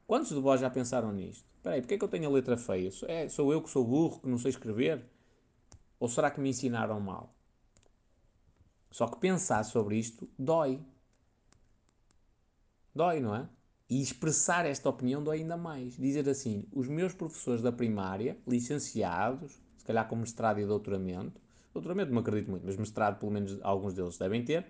Quantos 0.05 0.29
de 0.29 0.39
vós 0.39 0.61
já 0.61 0.69
pensaram 0.69 1.11
nisto? 1.11 1.45
Espera 1.57 1.75
aí, 1.75 1.81
porque 1.81 1.95
é 1.95 1.97
que 1.97 2.03
eu 2.03 2.09
tenho 2.09 2.27
a 2.27 2.31
letra 2.31 2.57
feia? 2.57 2.89
É, 3.07 3.29
sou 3.29 3.51
eu 3.51 3.61
que 3.61 3.69
sou 3.69 3.83
burro, 3.85 4.19
que 4.19 4.27
não 4.27 4.37
sei 4.37 4.49
escrever? 4.49 5.03
Ou 5.99 6.09
será 6.09 6.29
que 6.29 6.39
me 6.39 6.49
ensinaram 6.49 6.99
mal? 6.99 7.33
Só 8.91 9.07
que 9.07 9.17
pensar 9.17 9.63
sobre 9.63 9.97
isto 9.97 10.27
dói. 10.37 10.81
Dói, 12.93 13.19
não 13.19 13.35
é? 13.35 13.47
E 13.91 14.01
expressar 14.01 14.65
esta 14.65 14.87
opinião 14.87 15.21
dói 15.21 15.39
ainda 15.39 15.57
mais. 15.57 15.97
Dizer 15.97 16.29
assim, 16.29 16.65
os 16.71 16.87
meus 16.87 17.13
professores 17.13 17.61
da 17.61 17.73
primária, 17.73 18.37
licenciados, 18.47 19.61
se 19.75 19.83
calhar 19.83 20.07
com 20.07 20.15
mestrado 20.15 20.61
e 20.61 20.65
doutoramento, 20.65 21.41
doutoramento 21.73 22.09
não 22.09 22.21
acredito 22.21 22.49
muito, 22.49 22.65
mas 22.65 22.77
mestrado 22.77 23.19
pelo 23.19 23.33
menos 23.33 23.59
alguns 23.61 23.93
deles 23.93 24.17
devem 24.17 24.45
ter, 24.45 24.65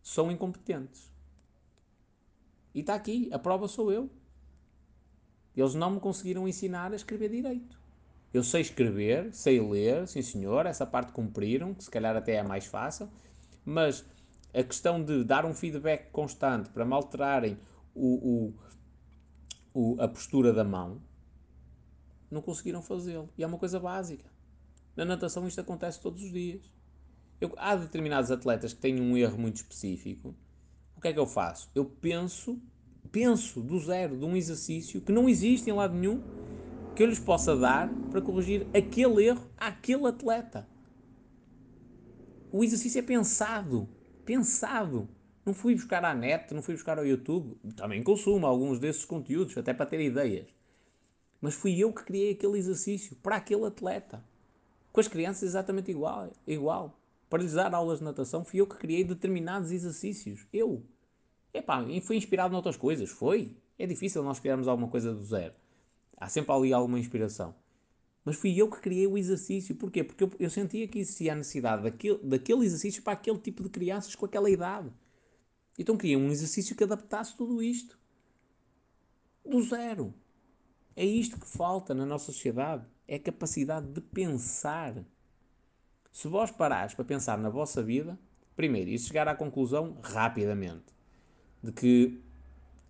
são 0.00 0.30
incompetentes. 0.30 1.10
E 2.72 2.80
está 2.80 2.94
aqui, 2.94 3.28
a 3.32 3.38
prova 3.38 3.66
sou 3.66 3.90
eu. 3.90 4.08
Eles 5.56 5.74
não 5.74 5.90
me 5.90 5.98
conseguiram 5.98 6.46
ensinar 6.46 6.92
a 6.92 6.96
escrever 6.96 7.30
direito. 7.30 7.76
Eu 8.32 8.44
sei 8.44 8.60
escrever, 8.60 9.34
sei 9.34 9.60
ler, 9.60 10.06
sim 10.06 10.22
senhor, 10.22 10.66
essa 10.66 10.86
parte 10.86 11.10
cumpriram, 11.10 11.74
que 11.74 11.82
se 11.82 11.90
calhar 11.90 12.14
até 12.14 12.34
é 12.34 12.44
mais 12.44 12.64
fácil, 12.64 13.10
mas 13.64 14.04
a 14.54 14.62
questão 14.62 15.02
de 15.02 15.24
dar 15.24 15.44
um 15.44 15.52
feedback 15.52 16.12
constante 16.12 16.70
para 16.70 16.84
me 16.84 16.92
alterarem 16.92 17.58
o, 17.94 18.52
o, 19.72 19.92
o 19.94 20.00
a 20.00 20.08
postura 20.08 20.52
da 20.52 20.64
mão, 20.64 21.00
não 22.30 22.42
conseguiram 22.42 22.82
fazê-lo. 22.82 23.30
E 23.38 23.44
é 23.44 23.46
uma 23.46 23.58
coisa 23.58 23.78
básica. 23.78 24.28
Na 24.96 25.04
natação 25.04 25.46
isto 25.46 25.60
acontece 25.60 26.00
todos 26.00 26.22
os 26.22 26.32
dias. 26.32 26.62
Eu, 27.40 27.52
há 27.56 27.74
determinados 27.76 28.30
atletas 28.30 28.72
que 28.72 28.80
têm 28.80 29.00
um 29.00 29.16
erro 29.16 29.38
muito 29.38 29.56
específico. 29.56 30.34
O 30.96 31.00
que 31.00 31.08
é 31.08 31.12
que 31.12 31.18
eu 31.18 31.26
faço? 31.26 31.70
Eu 31.74 31.84
penso, 31.84 32.60
penso 33.10 33.60
do 33.60 33.78
zero, 33.78 34.16
de 34.16 34.24
um 34.24 34.36
exercício 34.36 35.00
que 35.00 35.12
não 35.12 35.28
existe 35.28 35.68
em 35.68 35.72
lado 35.72 35.94
nenhum, 35.94 36.22
que 36.94 37.02
eu 37.02 37.06
lhes 37.06 37.18
possa 37.18 37.56
dar 37.56 37.88
para 38.10 38.22
corrigir 38.22 38.66
aquele 38.74 39.26
erro 39.26 39.50
àquele 39.56 40.06
atleta. 40.06 40.68
O 42.52 42.62
exercício 42.62 43.00
é 43.00 43.02
pensado. 43.02 43.88
Pensado. 44.24 45.08
Não 45.44 45.52
fui 45.52 45.74
buscar 45.74 46.02
à 46.04 46.14
net, 46.14 46.54
não 46.54 46.62
fui 46.62 46.74
buscar 46.74 46.98
ao 46.98 47.06
YouTube. 47.06 47.56
Também 47.76 48.02
consumo 48.02 48.46
alguns 48.46 48.78
desses 48.78 49.04
conteúdos, 49.04 49.56
até 49.58 49.74
para 49.74 49.84
ter 49.84 50.00
ideias. 50.00 50.46
Mas 51.40 51.54
fui 51.54 51.78
eu 51.78 51.92
que 51.92 52.02
criei 52.02 52.32
aquele 52.32 52.56
exercício 52.56 53.14
para 53.16 53.36
aquele 53.36 53.66
atleta. 53.66 54.24
Com 54.90 55.00
as 55.00 55.08
crianças 55.08 55.42
exatamente 55.42 55.90
igual. 55.90 56.32
igual. 56.46 56.98
Para 57.28 57.42
lhes 57.42 57.52
dar 57.52 57.74
aulas 57.74 57.98
de 57.98 58.04
natação, 58.04 58.44
fui 58.44 58.60
eu 58.60 58.66
que 58.66 58.76
criei 58.76 59.04
determinados 59.04 59.70
exercícios. 59.70 60.46
Eu. 60.50 60.82
Epá, 61.52 61.82
e 61.82 62.00
fui 62.00 62.16
inspirado 62.16 62.52
noutras 62.52 62.76
coisas. 62.76 63.10
Foi. 63.10 63.54
É 63.78 63.86
difícil 63.86 64.22
nós 64.22 64.40
criarmos 64.40 64.66
alguma 64.66 64.88
coisa 64.88 65.12
do 65.12 65.22
zero. 65.22 65.52
Há 66.16 66.28
sempre 66.28 66.52
ali 66.52 66.72
alguma 66.72 66.98
inspiração. 66.98 67.54
Mas 68.24 68.36
fui 68.36 68.58
eu 68.58 68.70
que 68.70 68.80
criei 68.80 69.06
o 69.06 69.18
exercício. 69.18 69.74
Porquê? 69.74 70.02
Porque 70.02 70.24
eu, 70.24 70.32
eu 70.38 70.48
sentia 70.48 70.88
que 70.88 70.98
existia 70.98 71.32
a 71.32 71.36
necessidade 71.36 71.82
daquele, 71.82 72.18
daquele 72.22 72.64
exercício 72.64 73.02
para 73.02 73.12
aquele 73.12 73.38
tipo 73.38 73.62
de 73.62 73.68
crianças 73.68 74.14
com 74.14 74.24
aquela 74.24 74.48
idade. 74.48 74.90
Então 75.78 75.96
criei 75.96 76.16
um 76.16 76.30
exercício 76.30 76.76
que 76.76 76.84
adaptasse 76.84 77.36
tudo 77.36 77.62
isto. 77.62 77.98
Do 79.44 79.62
zero. 79.62 80.14
É 80.96 81.04
isto 81.04 81.38
que 81.38 81.46
falta 81.46 81.94
na 81.94 82.06
nossa 82.06 82.26
sociedade. 82.26 82.86
É 83.06 83.16
a 83.16 83.20
capacidade 83.20 83.86
de 83.88 84.00
pensar. 84.00 85.04
Se 86.12 86.28
vós 86.28 86.50
parares 86.50 86.94
para 86.94 87.04
pensar 87.04 87.36
na 87.38 87.50
vossa 87.50 87.82
vida, 87.82 88.18
primeiro, 88.54 88.90
e 88.90 88.98
chegar 88.98 89.26
à 89.26 89.34
conclusão 89.34 89.98
rapidamente 90.02 90.94
de 91.62 91.72
que 91.72 92.22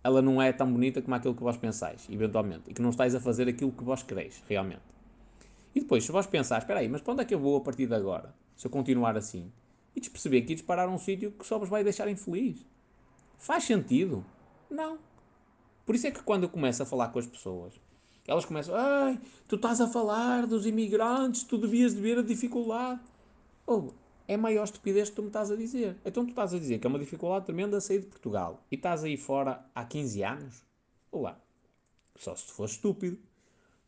ela 0.03 0.21
não 0.21 0.39
é 0.39 0.53
tão 0.53 0.71
bonita 0.71 1.01
como 1.01 1.15
aquilo 1.15 1.33
que 1.33 1.41
vós 1.41 1.57
pensais, 1.57 2.07
eventualmente, 2.11 2.69
e 2.69 2.73
que 2.75 2.81
não 2.81 2.91
estáis 2.91 3.15
a 3.15 3.19
fazer 3.19 3.47
aquilo 3.47 3.71
que 3.71 3.83
vós 3.83 4.03
quereis, 4.03 4.43
realmente. 4.47 4.83
E 5.73 5.79
depois, 5.79 6.03
se 6.03 6.11
vós 6.11 6.27
pensares, 6.27 6.63
espera 6.63 6.81
aí, 6.81 6.87
mas 6.87 7.01
para 7.01 7.13
onde 7.13 7.23
é 7.23 7.25
que 7.25 7.33
eu 7.33 7.39
vou 7.39 7.57
a 7.57 7.61
partir 7.61 7.87
de 7.87 7.95
agora? 7.95 8.33
Se 8.55 8.67
eu 8.67 8.71
continuar 8.71 9.17
assim? 9.17 9.51
E 9.95 9.99
de 9.99 10.09
perceber 10.09 10.43
que 10.43 10.53
ides 10.53 10.63
parar 10.63 10.87
um 10.87 10.99
sítio 10.99 11.31
que 11.31 11.45
só 11.45 11.57
vos 11.57 11.67
vai 11.67 11.83
deixar 11.83 12.07
infeliz. 12.07 12.63
Faz 13.37 13.63
sentido? 13.63 14.25
Não. 14.69 14.99
Por 15.85 15.95
isso 15.95 16.07
é 16.07 16.11
que 16.11 16.23
quando 16.23 16.43
eu 16.43 16.49
começo 16.49 16.81
a 16.81 16.85
falar 16.85 17.09
com 17.09 17.19
as 17.19 17.27
pessoas, 17.27 17.73
elas 18.27 18.45
começam, 18.45 18.75
ai, 18.75 19.19
tu 19.47 19.55
estás 19.55 19.79
a 19.79 19.87
falar 19.87 20.47
dos 20.47 20.65
imigrantes, 20.65 21.43
tu 21.43 21.57
devias 21.57 21.93
de 21.93 22.01
ver 22.01 22.19
a 22.19 22.23
dificuldade. 22.23 22.99
Ou, 23.67 23.87
oh, 23.87 23.93
é 24.27 24.35
maior 24.35 24.63
estupidez 24.63 25.09
que 25.09 25.15
tu 25.15 25.21
me 25.21 25.27
estás 25.27 25.51
a 25.51 25.55
dizer. 25.55 25.95
Então 26.03 26.25
tu 26.25 26.29
estás 26.29 26.53
a 26.53 26.59
dizer 26.59 26.79
que 26.79 26.87
é 26.87 26.89
uma 26.89 26.99
dificuldade 26.99 27.45
tremenda 27.45 27.79
sair 27.79 27.99
de 27.99 28.07
Portugal 28.07 28.63
e 28.71 28.75
estás 28.75 29.03
aí 29.03 29.17
fora 29.17 29.63
há 29.75 29.85
15 29.85 30.23
anos? 30.23 30.63
Olá. 31.11 31.39
Só 32.15 32.35
se 32.35 32.47
tu 32.47 32.53
fores 32.53 32.71
estúpido. 32.73 33.19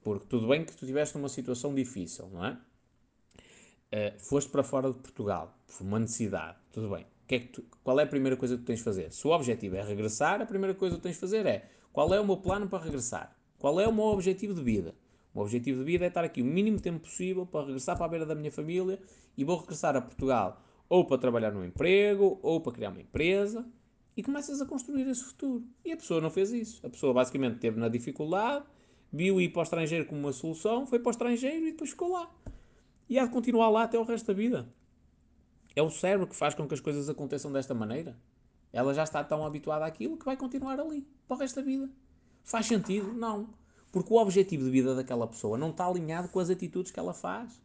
Porque 0.01 0.25
tudo 0.27 0.47
bem 0.47 0.63
que 0.63 0.71
tu 0.71 0.83
estiveste 0.83 1.17
numa 1.17 1.27
situação 1.27 1.73
difícil, 1.73 2.29
não 2.31 2.45
é? 2.45 2.51
Uh, 2.51 4.19
foste 4.19 4.49
para 4.49 4.63
fora 4.63 4.91
de 4.91 4.99
Portugal, 4.99 5.53
por 5.65 5.83
uma 5.83 5.99
necessidade, 5.99 6.57
tudo 6.71 6.89
bem. 6.89 7.05
É 7.29 7.39
tu, 7.39 7.63
qual 7.83 7.99
é 7.99 8.03
a 8.03 8.07
primeira 8.07 8.37
coisa 8.37 8.55
que 8.55 8.63
tu 8.63 8.65
tens 8.65 8.79
de 8.79 8.83
fazer? 8.83 9.11
Se 9.11 9.27
o 9.27 9.31
objetivo 9.31 9.75
é 9.75 9.83
regressar, 9.83 10.41
a 10.41 10.45
primeira 10.45 10.73
coisa 10.73 10.95
que 10.95 11.01
tens 11.01 11.15
de 11.15 11.19
fazer 11.19 11.45
é 11.45 11.69
qual 11.91 12.13
é 12.13 12.19
o 12.19 12.25
meu 12.25 12.37
plano 12.37 12.67
para 12.67 12.83
regressar? 12.83 13.35
Qual 13.59 13.79
é 13.81 13.87
o 13.87 13.93
meu 13.93 14.05
objetivo 14.05 14.53
de 14.53 14.61
vida? 14.61 14.95
O 15.33 15.39
meu 15.39 15.43
objetivo 15.43 15.79
de 15.79 15.85
vida 15.85 16.05
é 16.05 16.07
estar 16.07 16.23
aqui 16.23 16.41
o 16.41 16.45
mínimo 16.45 16.79
tempo 16.79 16.99
possível 16.99 17.45
para 17.45 17.65
regressar 17.65 17.97
para 17.97 18.05
a 18.05 18.09
beira 18.09 18.25
da 18.25 18.35
minha 18.35 18.51
família 18.51 18.99
e 19.37 19.43
vou 19.43 19.57
regressar 19.57 19.95
a 19.95 20.01
Portugal 20.01 20.61
ou 20.87 21.05
para 21.05 21.17
trabalhar 21.17 21.51
num 21.51 21.65
emprego 21.65 22.39
ou 22.41 22.61
para 22.61 22.71
criar 22.71 22.89
uma 22.89 23.01
empresa 23.01 23.65
e 24.15 24.23
começas 24.23 24.61
a 24.61 24.65
construir 24.65 25.07
esse 25.07 25.23
futuro. 25.23 25.63
E 25.83 25.91
a 25.91 25.97
pessoa 25.97 26.21
não 26.21 26.29
fez 26.29 26.51
isso. 26.51 26.85
A 26.85 26.89
pessoa 26.89 27.13
basicamente 27.13 27.55
esteve 27.55 27.79
na 27.79 27.87
dificuldade, 27.87 28.65
viu 29.11 29.39
ir 29.39 29.49
para 29.49 29.59
o 29.59 29.63
estrangeiro 29.63 30.05
como 30.05 30.19
uma 30.19 30.31
solução, 30.31 30.87
foi 30.87 30.99
para 30.99 31.09
o 31.09 31.11
estrangeiro 31.11 31.67
e 31.67 31.71
depois 31.71 31.91
ficou 31.91 32.09
lá. 32.09 32.31
E 33.09 33.19
há 33.19 33.25
de 33.25 33.31
continuar 33.31 33.69
lá 33.69 33.83
até 33.83 33.97
o 33.97 34.03
resto 34.03 34.27
da 34.27 34.33
vida. 34.33 34.67
É 35.77 35.81
o 35.83 35.91
cérebro 35.91 36.25
que 36.25 36.35
faz 36.35 36.55
com 36.55 36.67
que 36.67 36.73
as 36.73 36.79
coisas 36.79 37.07
aconteçam 37.07 37.51
desta 37.51 37.71
maneira. 37.71 38.17
Ela 38.73 38.95
já 38.95 39.03
está 39.03 39.23
tão 39.23 39.45
habituada 39.45 39.85
àquilo 39.85 40.17
que 40.17 40.25
vai 40.25 40.35
continuar 40.35 40.79
ali 40.79 41.07
para 41.27 41.37
o 41.37 41.39
resto 41.39 41.57
da 41.57 41.61
vida. 41.61 41.87
Faz 42.43 42.65
sentido? 42.65 43.13
Não. 43.13 43.53
Porque 43.91 44.11
o 44.11 44.17
objetivo 44.17 44.63
de 44.63 44.71
vida 44.71 44.95
daquela 44.95 45.27
pessoa 45.27 45.55
não 45.55 45.69
está 45.69 45.85
alinhado 45.85 46.29
com 46.29 46.39
as 46.39 46.49
atitudes 46.49 46.91
que 46.91 46.99
ela 46.99 47.13
faz. 47.13 47.61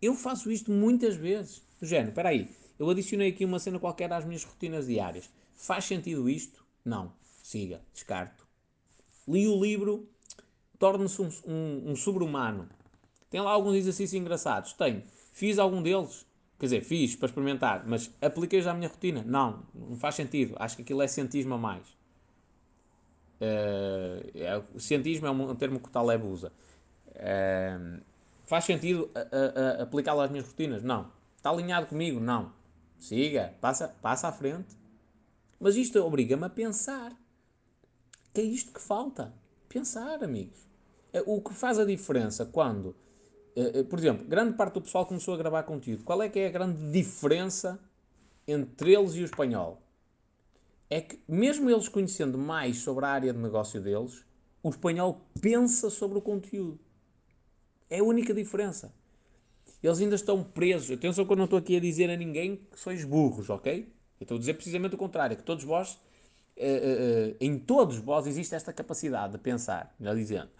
Eu 0.00 0.14
faço 0.14 0.48
isto 0.48 0.70
muitas 0.70 1.16
vezes. 1.16 1.60
Do 1.80 1.86
género, 1.88 2.10
espera 2.10 2.28
aí, 2.28 2.48
eu 2.78 2.88
adicionei 2.88 3.30
aqui 3.30 3.44
uma 3.44 3.58
cena 3.58 3.80
qualquer 3.80 4.12
às 4.12 4.24
minhas 4.24 4.44
rotinas 4.44 4.86
diárias. 4.86 5.28
Faz 5.56 5.86
sentido 5.86 6.30
isto? 6.30 6.64
Não. 6.84 7.12
Siga, 7.42 7.82
descarto. 7.92 8.46
Li 9.26 9.48
o 9.48 9.60
livro, 9.60 10.08
torna-se 10.78 11.20
um, 11.20 11.30
um, 11.44 11.90
um 11.90 11.96
sobre-humano. 11.96 12.68
Tem 13.28 13.40
lá 13.40 13.50
alguns 13.50 13.74
exercícios 13.74 14.14
engraçados. 14.14 14.72
Tenho. 14.74 15.02
Fiz 15.32 15.58
algum 15.58 15.82
deles? 15.82 16.27
Quer 16.58 16.66
dizer, 16.66 16.80
fiz 16.82 17.14
para 17.14 17.26
experimentar, 17.26 17.84
mas 17.86 18.12
apliquei 18.20 18.60
já 18.60 18.72
a 18.72 18.74
minha 18.74 18.88
rotina? 18.88 19.22
Não, 19.24 19.62
não 19.72 19.96
faz 19.96 20.16
sentido. 20.16 20.56
Acho 20.58 20.76
que 20.76 20.82
aquilo 20.82 21.02
é 21.02 21.06
cientismo 21.06 21.54
a 21.54 21.58
mais. 21.58 21.86
Uh, 23.40 24.26
é, 24.34 24.62
cientismo 24.76 25.28
é 25.28 25.30
um, 25.30 25.50
um, 25.50 25.54
termo 25.54 25.78
que 25.78 25.88
o 25.88 25.90
Taleb 25.90 26.24
usa. 26.26 26.52
Uh, 27.10 28.00
faz 28.44 28.64
sentido 28.64 29.08
aplicá-lo 29.80 30.20
às 30.20 30.30
minhas 30.30 30.46
rotinas? 30.46 30.82
Não. 30.82 31.12
Está 31.36 31.50
alinhado 31.50 31.86
comigo? 31.86 32.18
Não. 32.18 32.52
Siga, 32.98 33.54
passa, 33.60 33.88
passa 34.02 34.26
à 34.26 34.32
frente. 34.32 34.76
Mas 35.60 35.76
isto 35.76 35.98
obriga-me 36.04 36.44
a 36.44 36.50
pensar. 36.50 37.12
Que 38.34 38.40
é 38.40 38.44
isto 38.44 38.72
que 38.72 38.80
falta. 38.80 39.32
Pensar, 39.68 40.24
amigos. 40.24 40.68
É, 41.12 41.22
o 41.24 41.40
que 41.40 41.54
faz 41.54 41.78
a 41.78 41.84
diferença 41.84 42.44
quando 42.44 42.90
eh, 42.90 42.92
eh, 42.92 43.07
por 43.88 43.98
exemplo, 43.98 44.26
grande 44.26 44.56
parte 44.56 44.74
do 44.74 44.82
pessoal 44.82 45.06
começou 45.06 45.34
a 45.34 45.36
gravar 45.36 45.62
conteúdo. 45.64 46.04
Qual 46.04 46.22
é 46.22 46.28
que 46.28 46.38
é 46.38 46.46
a 46.46 46.50
grande 46.50 46.92
diferença 46.92 47.80
entre 48.46 48.94
eles 48.94 49.14
e 49.14 49.22
o 49.22 49.24
espanhol? 49.24 49.82
É 50.90 51.00
que, 51.00 51.20
mesmo 51.28 51.68
eles 51.68 51.88
conhecendo 51.88 52.38
mais 52.38 52.78
sobre 52.78 53.04
a 53.04 53.08
área 53.08 53.32
de 53.32 53.38
negócio 53.38 53.80
deles, 53.80 54.24
o 54.62 54.70
espanhol 54.70 55.20
pensa 55.40 55.90
sobre 55.90 56.18
o 56.18 56.22
conteúdo. 56.22 56.78
É 57.90 58.00
a 58.00 58.04
única 58.04 58.34
diferença. 58.34 58.92
Eles 59.82 60.00
ainda 60.00 60.14
estão 60.14 60.42
presos. 60.42 60.90
Atenção 60.90 61.24
que 61.24 61.32
eu 61.32 61.36
não 61.36 61.44
estou 61.44 61.58
aqui 61.58 61.76
a 61.76 61.80
dizer 61.80 62.10
a 62.10 62.16
ninguém 62.16 62.56
que 62.56 62.78
sois 62.78 63.04
burros, 63.04 63.48
ok? 63.48 63.92
Eu 64.20 64.24
estou 64.24 64.36
a 64.36 64.38
dizer 64.40 64.54
precisamente 64.54 64.94
o 64.94 64.98
contrário, 64.98 65.36
que 65.36 65.42
todos 65.42 65.64
vós, 65.64 65.94
uh, 66.56 67.36
em 67.40 67.58
todos 67.58 67.98
vós 67.98 68.26
existe 68.26 68.54
esta 68.54 68.72
capacidade 68.72 69.34
de 69.34 69.38
pensar, 69.38 69.94
melhor 69.98 70.16
dizendo. 70.16 70.50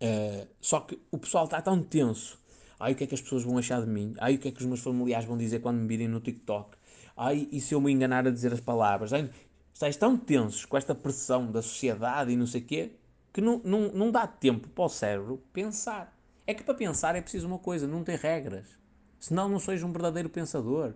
Uh, 0.00 0.46
só 0.60 0.80
que 0.80 0.98
o 1.10 1.18
pessoal 1.18 1.44
está 1.44 1.60
tão 1.62 1.82
tenso. 1.82 2.38
Ai, 2.78 2.92
o 2.92 2.96
que 2.96 3.04
é 3.04 3.06
que 3.06 3.14
as 3.14 3.20
pessoas 3.20 3.42
vão 3.44 3.56
achar 3.56 3.80
de 3.80 3.88
mim? 3.88 4.14
Ai, 4.18 4.34
o 4.34 4.38
que 4.38 4.48
é 4.48 4.50
que 4.50 4.60
os 4.60 4.66
meus 4.66 4.80
familiares 4.80 5.26
vão 5.26 5.36
dizer 5.36 5.60
quando 5.60 5.78
me 5.78 5.86
virem 5.86 6.08
no 6.08 6.20
TikTok? 6.20 6.76
Ai, 7.16 7.48
e 7.50 7.60
se 7.60 7.74
eu 7.74 7.80
me 7.80 7.92
enganar 7.92 8.26
a 8.26 8.30
dizer 8.30 8.52
as 8.52 8.60
palavras? 8.60 9.12
Ai, 9.12 9.30
estáis 9.72 9.96
tão 9.96 10.16
tensos 10.16 10.64
com 10.64 10.76
esta 10.76 10.94
pressão 10.94 11.50
da 11.50 11.62
sociedade 11.62 12.32
e 12.32 12.36
não 12.36 12.46
sei 12.46 12.60
o 12.60 12.64
quê, 12.64 12.92
que 13.32 13.40
não, 13.40 13.60
não, 13.64 13.92
não 13.92 14.10
dá 14.10 14.26
tempo 14.26 14.68
para 14.68 14.84
o 14.84 14.88
cérebro 14.88 15.42
pensar. 15.52 16.16
É 16.46 16.52
que 16.52 16.62
para 16.62 16.74
pensar 16.74 17.16
é 17.16 17.22
preciso 17.22 17.46
uma 17.46 17.58
coisa, 17.58 17.86
não 17.86 18.04
ter 18.04 18.18
regras. 18.18 18.66
Senão 19.18 19.48
não 19.48 19.58
sois 19.58 19.82
um 19.82 19.90
verdadeiro 19.90 20.28
pensador. 20.28 20.94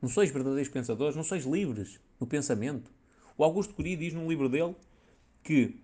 Não 0.00 0.08
sois 0.08 0.30
verdadeiros 0.30 0.70
pensadores, 0.70 1.16
não 1.16 1.24
sois 1.24 1.44
livres 1.44 2.00
no 2.20 2.26
pensamento. 2.26 2.92
O 3.38 3.44
Augusto 3.44 3.72
Cury 3.72 3.96
diz 3.96 4.12
num 4.12 4.28
livro 4.28 4.48
dele 4.48 4.74
que 5.42 5.80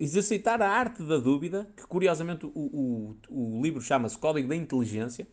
exercitar 0.00 0.62
a 0.62 0.70
arte 0.70 1.02
da 1.02 1.18
dúvida, 1.18 1.68
que 1.76 1.84
curiosamente 1.86 2.46
o, 2.46 2.52
o, 2.54 3.16
o 3.28 3.62
livro 3.62 3.80
chama-se 3.80 4.16
Código 4.16 4.48
da 4.48 4.54
Inteligência, 4.54 5.26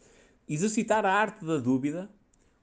exercitar 0.50 1.06
a 1.06 1.14
arte 1.14 1.46
da 1.46 1.58
dúvida 1.58 2.10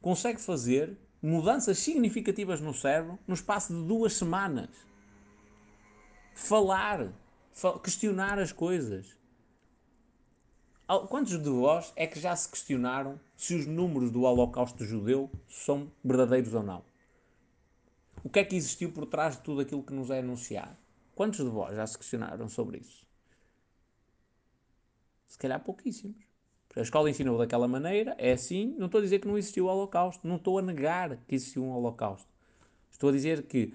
consegue 0.01 0.41
fazer 0.41 0.99
mudanças 1.23 1.79
significativas 1.79 2.61
no 2.61 2.75
cérebro 2.75 3.19
no 3.27 3.35
espaço 3.35 3.73
de 3.73 3.87
duas 3.87 4.15
semanas. 4.15 4.71
Falar, 6.35 7.13
questionar 7.83 8.39
as 8.39 8.53
coisas. 8.53 9.17
Quantos 11.09 11.39
de 11.39 11.51
vós 11.51 11.93
é 11.97 12.07
que 12.07 12.19
já 12.19 12.35
se 12.35 12.49
questionaram 12.49 13.21
se 13.37 13.55
os 13.55 13.67
números 13.67 14.11
do 14.11 14.23
Holocausto 14.23 14.85
judeu 14.85 15.31
são 15.49 15.93
verdadeiros 16.03 16.55
ou 16.55 16.63
não? 16.63 16.83
O 18.25 18.31
que 18.31 18.39
é 18.39 18.45
que 18.45 18.57
existiu 18.57 18.91
por 18.91 19.07
trás 19.07 19.37
de 19.37 19.43
tudo 19.43 19.61
aquilo 19.61 19.83
que 19.83 19.93
nos 19.93 20.11
é 20.11 20.21
anunciado? 20.21 20.78
Quantos 21.19 21.45
de 21.45 21.51
vós 21.51 21.75
já 21.75 21.85
se 21.85 21.99
questionaram 21.99 22.49
sobre 22.49 22.79
isso? 22.79 23.05
Se 25.27 25.37
calhar 25.37 25.59
pouquíssimos. 25.59 26.25
A 26.77 26.81
escola 26.81 27.11
ensinou 27.11 27.37
daquela 27.37 27.67
maneira, 27.67 28.15
é 28.19 28.31
assim. 28.31 28.77
Não 28.79 28.87
estou 28.87 29.01
a 29.01 29.03
dizer 29.03 29.19
que 29.19 29.27
não 29.27 29.37
existiu 29.37 29.65
o 29.65 29.69
Holocausto, 29.69 30.29
não 30.29 30.37
estou 30.37 30.61
a 30.61 30.63
negar 30.63 31.17
que 31.27 31.35
existiu 31.35 31.65
um 31.65 31.73
Holocausto. 31.73 32.29
Estou 32.89 33.11
a 33.11 33.13
dizer 33.13 33.43
que, 33.49 33.75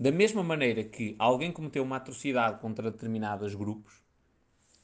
da 0.00 0.10
mesma 0.10 0.42
maneira 0.42 0.82
que 0.82 1.14
alguém 1.16 1.52
cometeu 1.52 1.84
uma 1.84 1.94
atrocidade 1.94 2.58
contra 2.58 2.90
determinados 2.90 3.54
grupos, 3.54 4.02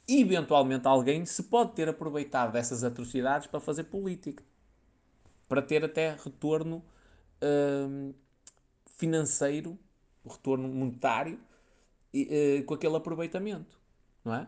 eventualmente 0.07 0.87
alguém 0.87 1.27
se 1.27 1.43
pode 1.43 1.73
ter 1.73 1.89
aproveitado 1.89 2.53
dessas 2.53 2.85
atrocidades 2.85 3.49
para 3.49 3.59
fazer 3.59 3.83
política, 3.83 4.45
para 5.49 5.61
ter 5.61 5.85
até 5.85 6.15
retorno 6.15 6.85
hum, 7.43 8.15
financeiro, 8.97 9.77
retorno 10.25 10.69
monetário 10.69 11.45
uh, 12.15 12.65
com 12.65 12.75
aquele 12.75 12.97
aproveitamento, 12.97 13.79
não 14.25 14.35
é? 14.35 14.47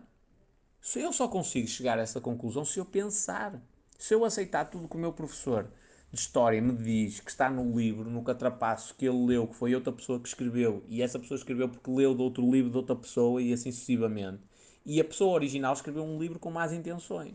Se 0.80 1.00
eu 1.00 1.12
só 1.12 1.28
consigo 1.28 1.66
chegar 1.66 1.98
a 1.98 2.02
essa 2.02 2.20
conclusão 2.20 2.64
se 2.64 2.78
eu 2.78 2.84
pensar, 2.84 3.60
se 3.98 4.14
eu 4.14 4.24
aceitar 4.24 4.64
tudo 4.66 4.88
que 4.88 4.96
o 4.96 5.00
meu 5.00 5.12
professor 5.12 5.70
de 6.10 6.18
história 6.18 6.62
me 6.62 6.72
diz 6.72 7.20
que 7.20 7.30
está 7.30 7.50
no 7.50 7.76
livro, 7.76 8.08
no 8.08 8.22
catrapaço 8.22 8.94
que 8.94 9.06
ele 9.06 9.26
leu, 9.26 9.46
que 9.46 9.54
foi 9.54 9.74
outra 9.74 9.92
pessoa 9.92 10.18
que 10.18 10.28
escreveu, 10.28 10.82
e 10.88 11.02
essa 11.02 11.18
pessoa 11.18 11.36
escreveu 11.36 11.68
porque 11.68 11.90
leu 11.90 12.14
de 12.14 12.22
outro 12.22 12.50
livro 12.50 12.70
de 12.70 12.76
outra 12.76 12.96
pessoa 12.96 13.42
e 13.42 13.52
assim 13.52 13.70
sucessivamente. 13.70 14.42
E 14.86 15.00
a 15.00 15.04
pessoa 15.04 15.34
original 15.34 15.74
escreveu 15.74 16.02
um 16.02 16.18
livro 16.18 16.38
com 16.38 16.50
más 16.50 16.72
intenções. 16.72 17.34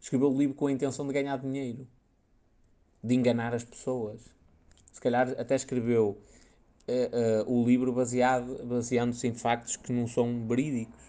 Escreveu 0.00 0.30
o 0.32 0.38
livro 0.38 0.54
com 0.54 0.68
a 0.68 0.72
intenção 0.72 1.04
de 1.04 1.12
ganhar 1.12 1.36
dinheiro, 1.38 1.88
de 3.02 3.14
enganar 3.14 3.52
as 3.52 3.64
pessoas. 3.64 4.20
Se 4.92 5.00
calhar 5.00 5.28
até 5.36 5.56
escreveu 5.56 6.22
uh, 6.88 7.50
o 7.50 7.64
livro 7.64 7.92
baseado, 7.92 8.64
baseando-se 8.64 9.26
em 9.26 9.34
factos 9.34 9.76
que 9.76 9.92
não 9.92 10.06
são 10.06 10.46
verídicos. 10.46 11.02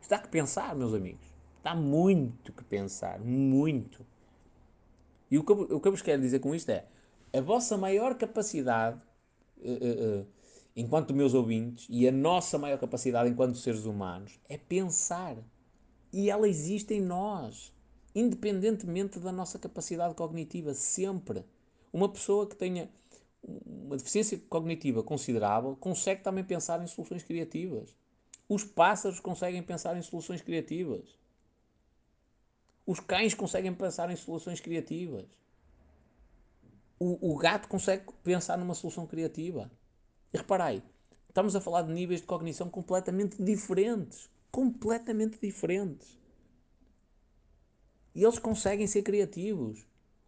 Está 0.00 0.18
que 0.18 0.28
pensar, 0.28 0.74
meus 0.74 0.94
amigos. 0.94 1.26
Está 1.58 1.74
muito 1.74 2.52
que 2.52 2.64
pensar, 2.64 3.18
muito. 3.20 4.04
E 5.30 5.38
o 5.38 5.44
que, 5.44 5.52
eu, 5.52 5.60
o 5.62 5.80
que 5.80 5.88
eu 5.88 5.92
vos 5.92 6.02
quero 6.02 6.20
dizer 6.20 6.40
com 6.40 6.54
isto 6.54 6.70
é: 6.70 6.86
a 7.32 7.40
vossa 7.40 7.76
maior 7.76 8.14
capacidade, 8.14 9.00
uh, 9.58 10.26
enquanto 10.76 11.14
meus 11.14 11.34
ouvintes, 11.34 11.86
e 11.88 12.06
a 12.06 12.12
nossa 12.12 12.58
maior 12.58 12.78
capacidade 12.78 13.30
enquanto 13.30 13.56
seres 13.56 13.84
humanos, 13.84 14.38
é 14.48 14.58
pensar. 14.58 15.36
E 16.12 16.30
ela 16.30 16.48
existe 16.48 16.94
em 16.94 17.00
nós, 17.00 17.72
independentemente 18.14 19.18
da 19.18 19.32
nossa 19.32 19.58
capacidade 19.58 20.14
cognitiva, 20.14 20.72
sempre. 20.74 21.44
Uma 21.92 22.08
pessoa 22.08 22.46
que 22.46 22.54
tenha 22.54 22.88
uma 23.46 23.96
deficiência 23.96 24.38
cognitiva 24.48 25.02
considerável 25.02 25.76
consegue 25.76 26.22
também 26.22 26.42
pensar 26.42 26.82
em 26.82 26.86
soluções 26.86 27.22
criativas. 27.22 27.94
Os 28.48 28.64
pássaros 28.64 29.20
conseguem 29.20 29.62
pensar 29.62 29.96
em 29.96 30.02
soluções 30.02 30.42
criativas. 30.42 31.18
Os 32.86 33.00
cães 33.00 33.34
conseguem 33.34 33.74
pensar 33.74 34.10
em 34.10 34.16
soluções 34.16 34.60
criativas. 34.60 35.26
O, 36.98 37.32
o 37.32 37.36
gato 37.36 37.68
consegue 37.68 38.04
pensar 38.22 38.58
numa 38.58 38.74
solução 38.74 39.06
criativa. 39.06 39.70
E 40.32 40.36
reparai, 40.36 40.82
estamos 41.28 41.56
a 41.56 41.60
falar 41.60 41.82
de 41.82 41.92
níveis 41.92 42.20
de 42.20 42.26
cognição 42.26 42.68
completamente 42.68 43.42
diferentes. 43.42 44.30
Completamente 44.50 45.38
diferentes. 45.40 46.18
E 48.14 48.22
eles 48.22 48.38
conseguem 48.38 48.86
ser 48.86 49.02
criativos. 49.02 49.84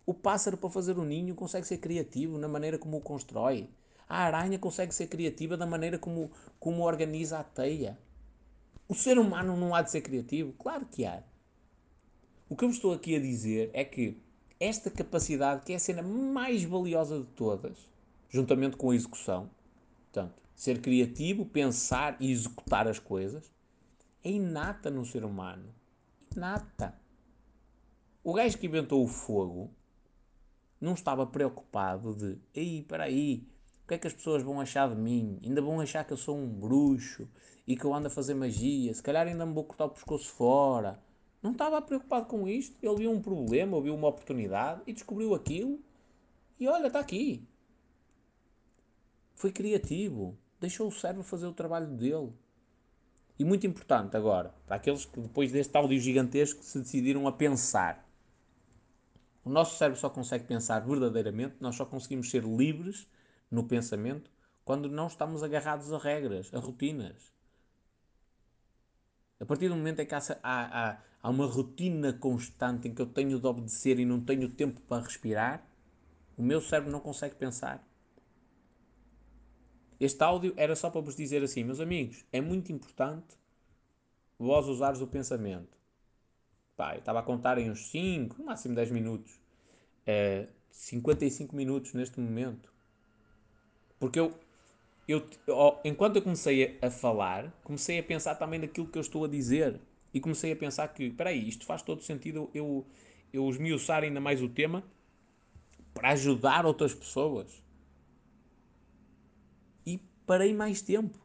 O 0.06 0.14
pássaro, 0.14 0.56
para 0.56 0.70
fazer 0.70 0.96
o 0.96 1.04
ninho, 1.04 1.34
consegue 1.34 1.66
ser 1.66 1.78
criativo 1.78 2.38
na 2.38 2.46
maneira 2.46 2.78
como 2.78 2.96
o 2.96 3.00
constrói. 3.00 3.68
A 4.08 4.18
aranha 4.18 4.56
consegue 4.56 4.94
ser 4.94 5.08
criativa 5.08 5.56
da 5.56 5.66
maneira 5.66 5.98
como, 5.98 6.30
como 6.60 6.84
organiza 6.84 7.40
a 7.40 7.44
teia. 7.44 7.98
O 8.88 8.94
ser 8.94 9.18
humano 9.18 9.56
não 9.56 9.74
há 9.74 9.82
de 9.82 9.90
ser 9.90 10.02
criativo? 10.02 10.52
Claro 10.52 10.86
que 10.86 11.04
há. 11.04 11.24
O 12.48 12.54
que 12.54 12.64
eu 12.64 12.70
estou 12.70 12.92
aqui 12.92 13.16
a 13.16 13.20
dizer 13.20 13.68
é 13.72 13.84
que 13.84 14.22
esta 14.60 14.88
capacidade, 14.92 15.64
que 15.64 15.72
é 15.72 15.76
a 15.76 15.80
cena 15.80 16.02
mais 16.02 16.62
valiosa 16.62 17.18
de 17.18 17.26
todas, 17.26 17.76
juntamente 18.30 18.76
com 18.76 18.90
a 18.90 18.94
execução, 18.94 19.50
portanto, 20.04 20.40
ser 20.54 20.80
criativo, 20.80 21.44
pensar 21.44 22.16
e 22.20 22.30
executar 22.30 22.86
as 22.86 23.00
coisas, 23.00 23.52
é 24.22 24.30
inata 24.30 24.88
no 24.88 25.04
ser 25.04 25.24
humano. 25.24 25.74
Inata. 26.34 26.94
O 28.22 28.32
gajo 28.32 28.56
que 28.56 28.66
inventou 28.66 29.04
o 29.04 29.08
fogo 29.08 29.68
não 30.80 30.94
estava 30.94 31.26
preocupado 31.26 32.14
de, 32.14 32.38
ei, 32.54 32.82
para 32.82 33.04
aí, 33.04 33.46
o 33.84 33.88
que 33.88 33.94
é 33.94 33.98
que 33.98 34.06
as 34.06 34.12
pessoas 34.12 34.42
vão 34.42 34.60
achar 34.60 34.88
de 34.88 35.00
mim? 35.00 35.38
Ainda 35.44 35.62
vão 35.62 35.80
achar 35.80 36.04
que 36.04 36.12
eu 36.12 36.16
sou 36.16 36.36
um 36.36 36.48
bruxo 36.48 37.28
e 37.66 37.76
que 37.76 37.84
eu 37.84 37.94
ando 37.94 38.08
a 38.08 38.10
fazer 38.10 38.34
magia, 38.34 38.92
se 38.92 39.02
calhar 39.02 39.26
ainda 39.26 39.46
me 39.46 39.52
vou 39.52 39.64
cortar 39.64 39.86
o 39.86 39.90
pescoço 39.90 40.30
fora. 40.32 41.00
Não 41.42 41.52
estava 41.52 41.80
preocupado 41.80 42.26
com 42.26 42.48
isto. 42.48 42.76
Ele 42.82 42.96
viu 42.96 43.10
um 43.12 43.20
problema, 43.20 43.80
viu 43.80 43.94
uma 43.94 44.08
oportunidade 44.08 44.82
e 44.86 44.92
descobriu 44.92 45.34
aquilo. 45.34 45.78
E 46.58 46.66
olha, 46.66 46.88
está 46.88 46.98
aqui. 46.98 47.46
Foi 49.34 49.52
criativo. 49.52 50.36
Deixou 50.60 50.88
o 50.88 50.92
cérebro 50.92 51.22
fazer 51.22 51.46
o 51.46 51.52
trabalho 51.52 51.86
dele. 51.86 52.32
E 53.38 53.44
muito 53.44 53.66
importante 53.66 54.16
agora, 54.16 54.54
para 54.66 54.76
aqueles 54.76 55.04
que 55.04 55.20
depois 55.20 55.52
deste 55.52 55.76
áudio 55.76 56.00
gigantesco 56.00 56.64
se 56.64 56.78
decidiram 56.78 57.28
a 57.28 57.32
pensar. 57.32 58.05
O 59.46 59.48
nosso 59.48 59.78
cérebro 59.78 60.00
só 60.00 60.10
consegue 60.10 60.44
pensar 60.44 60.80
verdadeiramente, 60.80 61.54
nós 61.60 61.76
só 61.76 61.86
conseguimos 61.86 62.28
ser 62.28 62.42
livres 62.42 63.06
no 63.48 63.62
pensamento 63.62 64.28
quando 64.64 64.88
não 64.88 65.06
estamos 65.06 65.40
agarrados 65.40 65.92
a 65.92 65.98
regras, 65.98 66.52
a 66.52 66.58
rotinas. 66.58 67.32
A 69.38 69.46
partir 69.46 69.68
do 69.68 69.76
momento 69.76 70.00
em 70.00 70.06
que 70.06 70.16
há, 70.16 70.20
há, 70.42 70.98
há 71.22 71.30
uma 71.30 71.46
rotina 71.46 72.12
constante 72.12 72.88
em 72.88 72.92
que 72.92 73.00
eu 73.00 73.06
tenho 73.06 73.38
de 73.38 73.46
obedecer 73.46 74.00
e 74.00 74.04
não 74.04 74.20
tenho 74.20 74.48
tempo 74.48 74.80
para 74.80 75.04
respirar, 75.04 75.64
o 76.36 76.42
meu 76.42 76.60
cérebro 76.60 76.90
não 76.90 76.98
consegue 76.98 77.36
pensar. 77.36 77.86
Este 80.00 80.24
áudio 80.24 80.54
era 80.56 80.74
só 80.74 80.90
para 80.90 81.00
vos 81.00 81.14
dizer 81.14 81.44
assim, 81.44 81.62
meus 81.62 81.78
amigos, 81.78 82.24
é 82.32 82.40
muito 82.40 82.72
importante 82.72 83.38
vós 84.36 84.66
usares 84.66 85.00
o 85.00 85.06
pensamento. 85.06 85.78
Pá, 86.76 86.96
estava 86.96 87.20
a 87.20 87.22
contar 87.22 87.58
em 87.58 87.70
uns 87.70 87.90
5, 87.90 88.36
no 88.38 88.44
máximo 88.46 88.74
10 88.74 88.90
minutos. 88.90 89.40
É, 90.06 90.46
55 90.70 91.56
minutos 91.56 91.94
neste 91.94 92.20
momento. 92.20 92.72
Porque 93.98 94.20
eu, 94.20 94.34
eu, 95.08 95.26
enquanto 95.84 96.16
eu 96.16 96.22
comecei 96.22 96.78
a 96.82 96.90
falar, 96.90 97.50
comecei 97.64 97.98
a 97.98 98.02
pensar 98.02 98.34
também 98.34 98.60
naquilo 98.60 98.86
que 98.86 98.98
eu 98.98 99.02
estou 99.02 99.24
a 99.24 99.28
dizer. 99.28 99.80
E 100.12 100.20
comecei 100.20 100.52
a 100.52 100.56
pensar 100.56 100.88
que, 100.88 101.04
espera 101.04 101.30
aí, 101.30 101.48
isto 101.48 101.64
faz 101.64 101.82
todo 101.82 102.02
sentido 102.02 102.50
eu, 102.54 102.86
eu 103.32 103.48
esmiuçar 103.48 104.02
ainda 104.02 104.20
mais 104.20 104.42
o 104.42 104.48
tema 104.48 104.84
para 105.94 106.10
ajudar 106.10 106.66
outras 106.66 106.94
pessoas 106.94 107.66
parei 110.26 110.52
mais 110.52 110.82
tempo. 110.82 111.16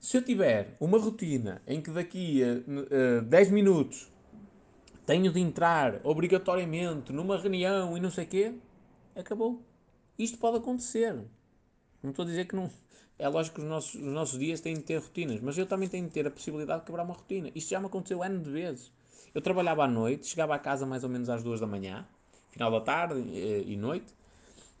Se 0.00 0.16
eu 0.16 0.22
tiver 0.22 0.76
uma 0.78 0.98
rotina 0.98 1.60
em 1.66 1.80
que 1.80 1.90
daqui 1.90 2.42
a 2.42 3.20
uh, 3.20 3.22
10 3.22 3.50
minutos 3.50 4.10
tenho 5.06 5.32
de 5.32 5.40
entrar 5.40 6.00
obrigatoriamente 6.04 7.12
numa 7.12 7.36
reunião 7.36 7.96
e 7.96 8.00
não 8.00 8.10
sei 8.10 8.24
o 8.24 8.28
quê, 8.28 8.54
acabou. 9.14 9.62
Isto 10.18 10.38
pode 10.38 10.58
acontecer. 10.58 11.14
Não 12.02 12.10
estou 12.10 12.24
a 12.24 12.28
dizer 12.28 12.46
que 12.46 12.56
não. 12.56 12.70
É 13.18 13.28
lógico 13.28 13.56
que 13.56 13.62
os 13.62 13.68
nossos, 13.68 13.94
os 13.94 14.12
nossos 14.12 14.38
dias 14.38 14.60
têm 14.60 14.74
de 14.74 14.82
ter 14.82 14.98
rotinas, 14.98 15.40
mas 15.40 15.56
eu 15.56 15.66
também 15.66 15.88
tenho 15.88 16.06
de 16.06 16.12
ter 16.12 16.26
a 16.26 16.30
possibilidade 16.30 16.80
de 16.80 16.86
quebrar 16.86 17.04
uma 17.04 17.14
rotina. 17.14 17.50
Isto 17.54 17.70
já 17.70 17.80
me 17.80 17.86
aconteceu 17.86 18.24
N 18.24 18.38
de 18.38 18.50
vezes. 18.50 18.92
Eu 19.34 19.40
trabalhava 19.40 19.84
à 19.84 19.88
noite, 19.88 20.26
chegava 20.26 20.54
a 20.54 20.58
casa 20.58 20.84
mais 20.86 21.04
ou 21.04 21.10
menos 21.10 21.28
às 21.28 21.42
2 21.42 21.60
da 21.60 21.66
manhã, 21.66 22.06
final 22.50 22.70
da 22.70 22.80
tarde 22.80 23.20
e, 23.20 23.72
e 23.72 23.76
noite, 23.76 24.14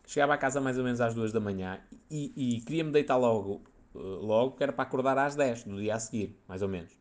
Chegava 0.06 0.34
a 0.34 0.38
casa 0.38 0.60
mais 0.60 0.76
ou 0.76 0.84
menos 0.84 1.00
às 1.00 1.14
duas 1.14 1.32
da 1.32 1.40
manhã 1.40 1.80
e, 2.10 2.32
e 2.36 2.60
queria-me 2.60 2.92
deitar 2.92 3.16
logo, 3.16 3.62
eh, 3.94 3.98
logo, 3.98 4.56
que 4.56 4.62
era 4.62 4.72
para 4.72 4.84
acordar 4.84 5.16
às 5.16 5.34
10 5.34 5.64
do 5.64 5.80
dia 5.80 5.94
a 5.94 5.98
seguir, 5.98 6.36
mais 6.46 6.60
ou 6.60 6.68
menos. 6.68 6.92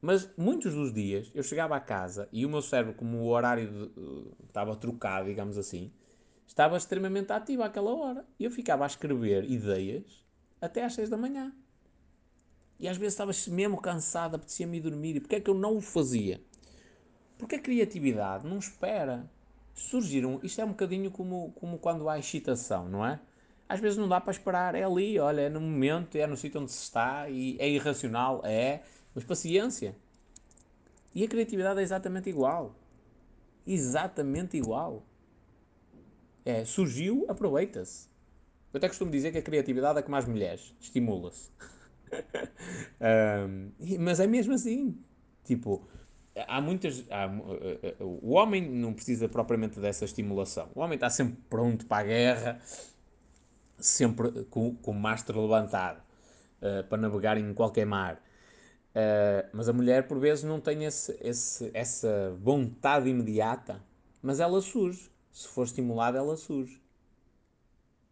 Mas 0.00 0.30
muitos 0.36 0.74
dos 0.74 0.92
dias 0.92 1.30
eu 1.34 1.42
chegava 1.42 1.76
a 1.76 1.80
casa 1.80 2.28
e 2.32 2.46
o 2.46 2.48
meu 2.48 2.62
cérebro, 2.62 2.94
como 2.94 3.18
o 3.18 3.28
horário 3.28 3.68
de, 3.70 4.00
uh, 4.00 4.36
estava 4.46 4.76
trocado, 4.76 5.26
digamos 5.26 5.58
assim, 5.58 5.92
estava 6.46 6.76
extremamente 6.76 7.32
ativo 7.32 7.62
àquela 7.62 7.94
hora. 7.94 8.24
E 8.38 8.44
eu 8.44 8.50
ficava 8.50 8.84
a 8.84 8.86
escrever 8.86 9.50
ideias 9.50 10.24
até 10.60 10.84
às 10.84 10.94
6 10.94 11.10
da 11.10 11.16
manhã. 11.16 11.52
E 12.78 12.86
às 12.86 12.96
vezes 12.96 13.14
estava 13.14 13.32
mesmo 13.48 13.80
cansado, 13.80 14.36
apetecia-me 14.36 14.78
ir 14.78 14.80
dormir. 14.80 15.16
E 15.16 15.20
porquê 15.20 15.36
é 15.36 15.40
que 15.40 15.50
eu 15.50 15.54
não 15.54 15.76
o 15.76 15.80
fazia? 15.80 16.40
Porque 17.36 17.56
a 17.56 17.60
criatividade 17.60 18.46
não 18.46 18.58
espera 18.58 19.28
surgiram. 19.78 20.40
Isto 20.42 20.60
é 20.60 20.64
um 20.64 20.68
bocadinho 20.68 21.10
como, 21.10 21.52
como 21.52 21.78
quando 21.78 22.08
há 22.08 22.18
excitação, 22.18 22.88
não 22.88 23.04
é? 23.04 23.20
Às 23.68 23.80
vezes 23.80 23.98
não 23.98 24.08
dá 24.08 24.20
para 24.20 24.30
esperar, 24.30 24.74
é 24.74 24.82
ali, 24.82 25.18
olha, 25.18 25.42
é 25.42 25.48
no 25.48 25.60
momento, 25.60 26.16
é 26.16 26.26
no 26.26 26.36
sítio 26.36 26.60
onde 26.60 26.72
se 26.72 26.82
está 26.84 27.28
e 27.28 27.56
é 27.60 27.68
irracional, 27.68 28.40
é, 28.44 28.82
mas 29.14 29.24
paciência. 29.24 29.96
E 31.14 31.24
a 31.24 31.28
criatividade 31.28 31.80
é 31.80 31.82
exatamente 31.82 32.28
igual. 32.28 32.74
Exatamente 33.66 34.56
igual. 34.56 35.04
É, 36.44 36.64
surgiu, 36.64 37.26
aproveita-se. 37.28 38.08
Eu 38.72 38.78
até 38.78 38.88
costumo 38.88 39.10
dizer 39.10 39.32
que 39.32 39.38
a 39.38 39.42
criatividade 39.42 39.98
é 39.98 40.02
como 40.02 40.16
as 40.16 40.26
mulheres, 40.26 40.74
estimula-se. 40.78 41.50
um, 43.48 43.70
mas 43.98 44.20
é 44.20 44.26
mesmo 44.26 44.54
assim. 44.54 44.96
Tipo, 45.44 45.86
há 46.46 46.60
muitas. 46.60 47.04
Há, 47.10 47.24
eh, 47.26 47.78
eh, 47.82 47.96
o 48.00 48.30
homem 48.34 48.68
não 48.70 48.92
precisa 48.92 49.28
propriamente 49.28 49.80
dessa 49.80 50.04
estimulação. 50.04 50.68
O 50.74 50.80
homem 50.80 50.94
está 50.94 51.10
sempre 51.10 51.38
pronto 51.48 51.86
para 51.86 52.02
a 52.02 52.06
guerra, 52.06 52.60
sempre 53.78 54.44
com, 54.44 54.74
com 54.76 54.90
o 54.90 54.94
mastro 54.94 55.40
levantado 55.40 56.02
uh, 56.62 56.84
para 56.88 56.98
navegar 56.98 57.38
em 57.38 57.52
qualquer 57.54 57.86
mar. 57.86 58.22
Uh, 58.90 59.48
mas 59.52 59.68
a 59.68 59.72
mulher, 59.72 60.08
por 60.08 60.18
vezes, 60.18 60.44
não 60.44 60.60
tem 60.60 60.84
esse, 60.84 61.16
esse, 61.20 61.70
essa 61.74 62.34
vontade 62.40 63.08
imediata, 63.08 63.82
mas 64.22 64.40
ela 64.40 64.60
surge. 64.60 65.10
Se 65.30 65.46
for 65.48 65.64
estimulada, 65.64 66.18
ela 66.18 66.36
surge. 66.36 66.82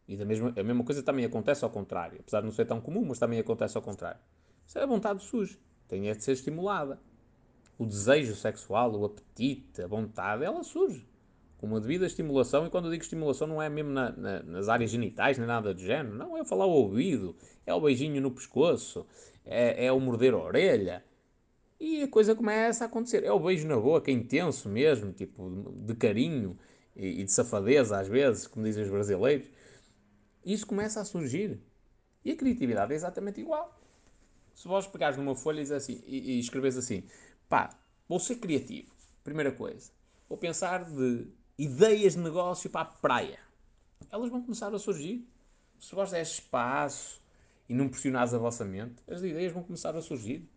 E 0.07 0.17
da 0.17 0.25
mesma, 0.25 0.53
a 0.57 0.63
mesma 0.63 0.85
coisa 0.85 1.03
também 1.03 1.25
acontece 1.25 1.65
ao 1.65 1.71
contrário. 1.71 2.19
Apesar 2.21 2.41
de 2.41 2.47
não 2.47 2.53
ser 2.53 2.67
tão 2.67 2.81
comum, 2.81 3.05
mas 3.05 3.19
também 3.19 3.41
acontece 3.41 3.77
ao 3.77 3.83
contrário. 3.83 4.21
Se 4.65 4.79
a 4.79 4.87
vontade 4.87 5.23
surge, 5.23 5.59
tem 5.89 6.09
é 6.09 6.15
de 6.15 6.23
ser 6.23 6.33
estimulada 6.33 7.01
o 7.79 7.85
desejo 7.85 8.35
sexual, 8.35 8.95
o 8.95 9.05
apetite, 9.05 9.83
a 9.83 9.87
vontade, 9.87 10.45
ela 10.45 10.63
surge 10.63 11.07
com 11.59 11.67
uma 11.67 11.81
devida 11.81 12.07
estimulação. 12.07 12.67
E 12.67 12.71
quando 12.71 12.87
eu 12.87 12.91
digo 12.91 13.03
estimulação, 13.03 13.47
não 13.47 13.63
é 13.63 13.69
mesmo 13.69 13.91
na, 13.91 14.13
na, 14.13 14.43
nas 14.43 14.69
áreas 14.69 14.91
genitais 14.91 15.39
nem 15.39 15.47
nada 15.47 15.73
do 15.73 15.81
género. 15.81 16.15
Não, 16.15 16.37
é 16.37 16.45
falar 16.45 16.65
ao 16.65 16.71
ouvido, 16.71 17.37
é 17.65 17.73
o 17.75 17.81
beijinho 17.81 18.21
no 18.21 18.31
pescoço, 18.31 19.07
é, 19.45 19.87
é 19.87 19.93
o 19.93 20.01
morder 20.01 20.35
a 20.35 20.39
orelha. 20.39 21.05
E 21.79 22.03
a 22.03 22.09
coisa 22.09 22.35
começa 22.35 22.85
a 22.85 22.87
acontecer. 22.87 23.25
É 23.25 23.33
o 23.33 23.39
beijo 23.39 23.67
na 23.69 23.79
boca, 23.79 24.11
intenso 24.11 24.69
mesmo, 24.69 25.13
tipo 25.13 25.51
de 25.85 25.95
carinho 25.95 26.59
e, 26.95 27.21
e 27.21 27.25
de 27.25 27.31
safadeza, 27.31 27.99
às 27.99 28.09
vezes, 28.09 28.47
como 28.47 28.65
dizem 28.65 28.85
os 28.85 28.91
brasileiros. 28.91 29.47
Isso 30.45 30.67
começa 30.67 31.01
a 31.01 31.05
surgir. 31.05 31.61
E 32.25 32.33
a 32.33 32.37
criatividade 32.37 32.93
é 32.93 32.97
exatamente 32.97 33.41
igual. 33.41 33.79
Se 34.55 34.67
vós 34.67 34.87
pegares 34.87 35.19
numa 35.19 35.37
folha 35.37 35.61
e, 35.61 35.73
assim, 35.75 36.03
e, 36.07 36.37
e 36.37 36.39
escreves 36.39 36.77
assim: 36.79 37.05
Pá, 37.49 37.79
vou 38.09 38.19
ser 38.19 38.37
criativo. 38.37 38.91
Primeira 39.23 39.53
coisa. 39.53 39.91
Vou 40.29 40.39
pensar 40.39 40.85
de 40.85 41.27
ideias 41.59 42.15
de 42.15 42.21
negócio 42.21 42.69
para 42.69 42.83
a 42.83 42.85
praia. 42.85 43.39
Elas 44.11 44.31
vão 44.31 44.43
começar 44.43 44.75
a 44.75 44.79
surgir. 44.79 45.27
Se 45.81 45.95
vós 45.95 46.11
deres 46.11 46.33
espaço 46.33 47.21
e 47.69 47.75
não 47.75 47.89
pressionares 47.89 48.35
a 48.35 48.39
vossa 48.39 48.65
mente, 48.65 49.03
as 49.09 49.23
ideias 49.23 49.53
vão 49.53 49.63
começar 49.63 49.97
a 49.97 50.03
surgir. 50.03 50.49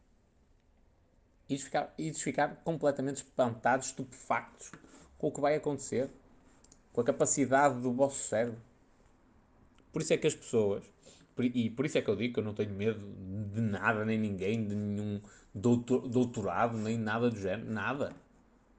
E 1.47 1.57
ficar, 1.57 1.93
e 1.97 2.13
ficar 2.13 2.57
completamente 2.63 3.17
espantados, 3.17 3.87
estupefactos 3.87 4.71
com 5.17 5.27
o 5.27 5.31
que 5.31 5.41
vai 5.41 5.55
acontecer, 5.55 6.09
com 6.93 7.01
a 7.01 7.03
capacidade 7.03 7.81
do 7.81 7.91
vosso 7.91 8.19
cérebro. 8.27 8.61
Por 9.91 10.01
isso 10.01 10.13
é 10.13 10.17
que 10.17 10.27
as 10.27 10.35
pessoas, 10.35 10.83
e 11.39 11.69
por 11.71 11.85
isso 11.85 11.97
é 11.97 12.01
que 12.01 12.09
eu 12.09 12.15
digo 12.15 12.35
que 12.35 12.39
eu 12.39 12.43
não 12.43 12.53
tenho 12.53 12.71
medo 12.71 12.99
de 13.51 13.61
nada, 13.61 14.05
nem 14.05 14.19
ninguém, 14.19 14.67
de 14.67 14.75
nenhum 14.75 15.19
doutor, 15.53 16.07
doutorado, 16.07 16.77
nem 16.77 16.97
nada 16.97 17.29
do 17.29 17.39
género, 17.39 17.71
nada. 17.71 18.15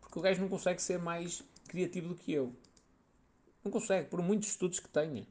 Porque 0.01 0.19
o 0.19 0.23
gajo 0.23 0.41
não 0.41 0.49
consegue 0.49 0.81
ser 0.81 0.99
mais 0.99 1.43
criativo 1.71 2.09
do 2.09 2.15
que 2.15 2.33
eu. 2.33 2.53
Não 3.65 3.71
consegue, 3.71 4.09
por 4.09 4.21
muitos 4.23 4.49
estudos 4.49 4.81
que 4.81 4.89
tenha. 4.89 5.27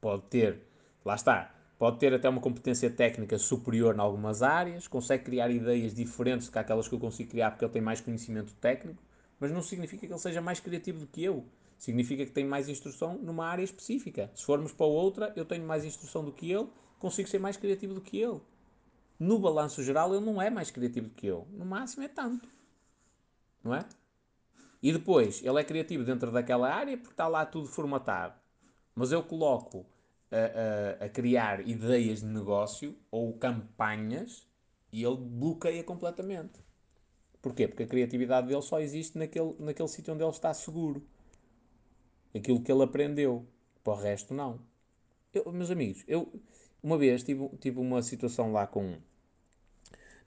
Pode 0.00 0.22
ter, 0.24 0.62
lá 1.04 1.14
está, 1.14 1.54
pode 1.78 1.98
ter 1.98 2.14
até 2.14 2.28
uma 2.28 2.40
competência 2.40 2.88
técnica 2.88 3.36
superior 3.38 3.94
em 3.96 4.00
algumas 4.00 4.42
áreas, 4.42 4.86
consegue 4.86 5.24
criar 5.24 5.50
ideias 5.50 5.94
diferentes 5.94 6.46
do 6.46 6.52
que 6.52 6.58
aquelas 6.58 6.86
que 6.86 6.94
eu 6.94 7.00
consigo 7.00 7.30
criar 7.30 7.50
porque 7.50 7.64
ele 7.64 7.72
tem 7.72 7.82
mais 7.82 8.00
conhecimento 8.00 8.54
técnico, 8.54 9.02
mas 9.40 9.50
não 9.50 9.62
significa 9.62 10.06
que 10.06 10.12
ele 10.12 10.20
seja 10.20 10.40
mais 10.40 10.60
criativo 10.60 11.00
do 11.00 11.06
que 11.06 11.24
eu. 11.24 11.44
Significa 11.76 12.24
que 12.24 12.32
tem 12.32 12.44
mais 12.44 12.68
instrução 12.68 13.18
numa 13.18 13.46
área 13.46 13.62
específica. 13.62 14.30
Se 14.34 14.44
formos 14.44 14.72
para 14.72 14.86
outra, 14.86 15.32
eu 15.36 15.44
tenho 15.44 15.64
mais 15.64 15.84
instrução 15.84 16.24
do 16.24 16.32
que 16.32 16.50
ele, 16.50 16.68
consigo 16.98 17.28
ser 17.28 17.38
mais 17.38 17.56
criativo 17.56 17.94
do 17.94 18.00
que 18.00 18.18
ele 18.20 18.40
no 19.18 19.38
balanço 19.38 19.82
geral, 19.82 20.14
ele 20.14 20.24
não 20.24 20.40
é 20.40 20.48
mais 20.48 20.70
criativo 20.70 21.08
do 21.08 21.14
que 21.14 21.26
eu. 21.26 21.46
No 21.50 21.64
máximo 21.64 22.04
é 22.04 22.08
tanto. 22.08 22.48
Não 23.64 23.74
é? 23.74 23.84
E 24.82 24.92
depois, 24.92 25.42
ele 25.42 25.60
é 25.60 25.64
criativo 25.64 26.04
dentro 26.04 26.30
daquela 26.30 26.72
área 26.72 26.96
porque 26.96 27.12
está 27.12 27.26
lá 27.26 27.44
tudo 27.44 27.66
formatado. 27.66 28.34
Mas 28.94 29.12
eu 29.12 29.22
coloco 29.22 29.86
a, 30.30 31.02
a, 31.02 31.06
a 31.06 31.08
criar 31.08 31.66
ideias 31.66 32.20
de 32.20 32.26
negócio 32.26 32.96
ou 33.10 33.32
campanhas 33.34 34.46
e 34.92 35.02
ele 35.02 35.16
bloqueia 35.16 35.82
completamente. 35.82 36.60
Porquê? 37.40 37.68
Porque 37.68 37.84
a 37.84 37.86
criatividade 37.86 38.48
dele 38.48 38.62
só 38.62 38.80
existe 38.80 39.16
naquele, 39.18 39.54
naquele 39.58 39.88
sítio 39.88 40.14
onde 40.14 40.22
ele 40.22 40.30
está 40.30 40.52
seguro. 40.52 41.02
Aquilo 42.34 42.62
que 42.62 42.70
ele 42.70 42.82
aprendeu. 42.82 43.46
Para 43.84 43.92
o 43.92 43.96
resto, 43.96 44.34
não. 44.34 44.60
Eu, 45.32 45.50
meus 45.52 45.70
amigos, 45.70 46.04
eu 46.06 46.30
uma 46.82 46.98
vez 46.98 47.22
tive, 47.22 47.48
tive 47.60 47.78
uma 47.80 48.02
situação 48.02 48.52
lá 48.52 48.66
com, 48.66 48.98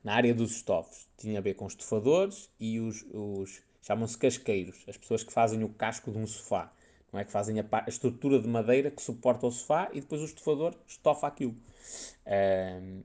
na 0.04 0.14
área 0.14 0.34
dos 0.34 0.52
estofos. 0.52 1.08
Tinha 1.18 1.40
a 1.40 1.42
ver 1.42 1.54
com 1.56 1.68
estofadores 1.68 2.50
e 2.60 2.80
os, 2.80 3.06
os 3.12 3.62
chamam-se 3.82 4.18
casqueiros, 4.18 4.84
as 4.88 4.98
pessoas 4.98 5.24
que 5.24 5.34
fazem 5.34 5.64
o 5.64 5.70
casco 5.70 6.12
de 6.12 6.18
um 6.18 6.28
sofá. 6.28 6.72
Não 7.12 7.20
é 7.20 7.26
que 7.26 7.32
fazem 7.32 7.60
a, 7.60 7.66
a, 7.72 7.90
estrutura 7.90 8.40
de 8.40 8.48
madeira 8.48 8.90
que 8.90 9.02
suporta 9.02 9.46
o 9.46 9.52
sofá 9.52 9.90
e 9.92 10.00
depois 10.00 10.22
o 10.22 10.26
estofador 10.26 10.74
estofa 10.88 11.28
aquilo. 11.28 11.56
Um, 12.26 13.02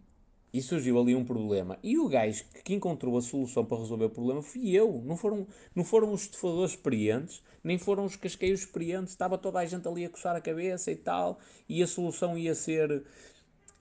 e 0.52 0.62
surgiu 0.62 0.98
ali 0.98 1.14
um 1.14 1.24
problema. 1.24 1.78
E 1.82 1.98
o 1.98 2.08
gajo 2.08 2.44
que 2.64 2.72
encontrou 2.72 3.18
a 3.18 3.20
solução 3.20 3.64
para 3.64 3.78
resolver 3.78 4.06
o 4.06 4.10
problema 4.10 4.40
fui 4.40 4.70
eu. 4.70 5.02
Não 5.04 5.16
foram, 5.16 5.46
não 5.74 5.84
foram 5.84 6.12
os 6.12 6.22
estufadores 6.22 6.70
experientes, 6.70 7.42
nem 7.62 7.76
foram 7.76 8.04
os 8.04 8.16
casqueiros 8.16 8.60
experientes. 8.60 9.12
Estava 9.12 9.36
toda 9.36 9.58
a 9.58 9.66
gente 9.66 9.86
ali 9.86 10.04
a 10.06 10.08
coçar 10.08 10.34
a 10.34 10.40
cabeça 10.40 10.90
e 10.90 10.96
tal. 10.96 11.38
E 11.68 11.82
a 11.82 11.86
solução 11.86 12.38
ia 12.38 12.54
ser, 12.54 13.04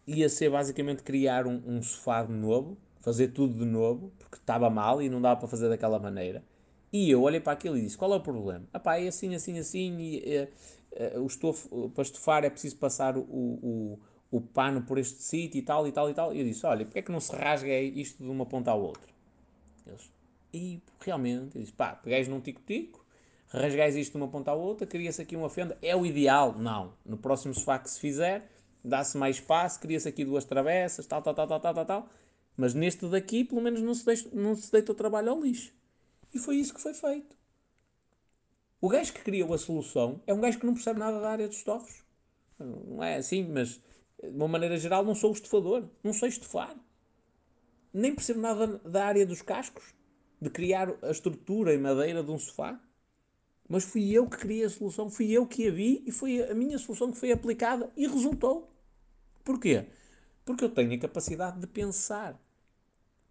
ia 0.06 0.28
ser 0.28 0.50
basicamente 0.50 1.02
criar 1.02 1.48
um, 1.48 1.62
um 1.66 1.82
sofá 1.82 2.24
de 2.24 2.34
novo, 2.34 2.78
fazer 3.00 3.30
tudo 3.30 3.54
de 3.54 3.66
novo, 3.66 4.12
porque 4.20 4.36
estava 4.36 4.70
mal 4.70 5.02
e 5.02 5.08
não 5.08 5.22
dava 5.22 5.40
para 5.40 5.48
fazer 5.48 5.70
daquela 5.70 6.00
maneira. 6.00 6.44
E 6.96 7.12
eu 7.12 7.22
olhei 7.24 7.42
para 7.42 7.52
aquilo 7.52 7.78
e 7.78 7.82
disse: 7.82 7.98
qual 7.98 8.14
é 8.14 8.16
o 8.16 8.22
problema? 8.22 8.66
Ah 8.74 9.00
é 9.00 9.08
assim, 9.08 9.36
assim, 9.36 9.60
assim. 9.60 9.98
E, 10.00 10.20
é, 10.20 10.50
é, 10.94 11.20
o 11.20 11.26
estofo, 11.26 11.90
para 11.90 12.04
estufar 12.04 12.46
é 12.46 12.50
preciso 12.50 12.78
passar 12.78 13.18
o, 13.18 13.22
o 13.22 14.00
o 14.32 14.42
pano 14.42 14.82
por 14.82 14.98
este 14.98 15.22
sítio 15.22 15.60
e 15.60 15.62
tal 15.62 15.88
e 15.88 15.92
tal 15.92 16.10
e 16.10 16.14
tal. 16.14 16.34
E 16.34 16.40
eu 16.40 16.46
disse: 16.46 16.66
Olha, 16.66 16.86
porque 16.86 17.00
é 17.00 17.02
que 17.02 17.12
não 17.12 17.20
se 17.20 17.36
rasga 17.36 17.78
isto 17.80 18.24
de 18.24 18.30
uma 18.30 18.46
ponta 18.46 18.72
à 18.72 18.76
outra? 18.76 19.10
Eles, 19.86 20.12
e 20.54 20.82
realmente, 21.00 21.56
eu 21.56 21.62
disse: 21.62 21.74
Pá, 21.74 21.96
pegais 21.96 22.28
num 22.28 22.40
tico-tico, 22.40 23.06
rasgais 23.50 23.96
isto 23.96 24.12
de 24.12 24.18
uma 24.18 24.28
ponta 24.28 24.52
à 24.52 24.54
outra, 24.54 24.88
cria-se 24.88 25.22
aqui 25.22 25.36
uma 25.36 25.50
fenda. 25.50 25.78
É 25.82 25.96
o 25.96 26.06
ideal? 26.06 26.58
Não. 26.58 26.94
No 27.06 27.18
próximo 27.18 27.54
sofá 27.54 27.78
que 27.80 27.90
se 27.90 28.00
fizer, 28.00 28.50
dá-se 28.84 29.18
mais 29.18 29.38
espaço, 29.38 29.80
cria-se 29.80 30.08
aqui 30.08 30.24
duas 30.24 30.46
travessas, 30.46 31.06
tal, 31.06 31.22
tal, 31.22 31.34
tal, 31.34 31.48
tal, 31.48 31.60
tal, 31.60 31.74
tal, 31.74 31.86
tal. 31.86 32.10
Mas 32.58 32.74
neste 32.74 33.06
daqui, 33.08 33.44
pelo 33.44 33.62
menos, 33.62 33.82
não 33.82 33.94
se, 33.94 34.06
deixa, 34.06 34.30
não 34.34 34.56
se 34.56 34.72
deita 34.72 34.92
o 34.92 34.96
trabalho 34.96 35.32
ao 35.32 35.42
lixo. 35.42 35.74
E 36.36 36.40
foi 36.40 36.58
isso 36.58 36.74
que 36.74 36.82
foi 36.82 36.94
feito. 36.94 37.34
O 38.82 38.90
gajo 38.90 39.14
que 39.14 39.22
criou 39.22 39.54
a 39.54 39.58
solução 39.58 40.22
é 40.28 40.34
um 40.34 40.42
gajo 40.42 40.60
que 40.60 40.66
não 40.66 40.74
percebe 40.74 41.00
nada 41.00 41.22
da 41.22 41.30
área 41.32 41.48
dos 41.48 41.56
estofos. 41.56 42.04
Não 42.60 43.02
é 43.02 43.16
assim, 43.16 43.48
mas 43.48 43.82
de 44.22 44.36
uma 44.36 44.50
maneira 44.50 44.78
geral, 44.78 45.06
não 45.06 45.16
sou 45.16 45.32
estufador. 45.32 45.88
Não 46.04 46.14
sei 46.14 46.28
estufar. 46.28 46.76
Nem 47.94 48.14
percebo 48.14 48.42
nada 48.42 48.68
da 48.80 49.06
área 49.06 49.26
dos 49.26 49.42
cascos, 49.42 49.96
de 50.42 50.50
criar 50.50 50.94
a 51.02 51.10
estrutura 51.10 51.74
em 51.74 51.78
madeira 51.78 52.22
de 52.22 52.30
um 52.30 52.38
sofá. 52.38 52.78
Mas 53.70 53.86
fui 53.86 54.12
eu 54.12 54.30
que 54.30 54.38
criei 54.38 54.66
a 54.66 54.70
solução, 54.70 55.10
fui 55.10 55.32
eu 55.32 55.48
que 55.48 55.70
a 55.70 55.72
vi 55.72 56.04
e 56.06 56.12
foi 56.12 56.44
a 56.44 56.54
minha 56.54 56.78
solução 56.78 57.14
que 57.14 57.18
foi 57.18 57.32
aplicada 57.32 57.90
e 57.96 58.06
resultou. 58.06 58.70
Porquê? 59.42 59.88
Porque 60.44 60.66
eu 60.66 60.70
tenho 60.70 60.94
a 60.94 61.00
capacidade 61.00 61.62
de 61.62 61.66
pensar, 61.66 62.34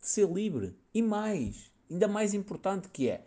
de 0.00 0.08
ser 0.08 0.26
livre. 0.26 0.74
E 0.94 1.02
mais, 1.02 1.70
ainda 1.90 2.08
mais 2.08 2.34
importante 2.34 2.88
que 2.88 3.08
é, 3.08 3.24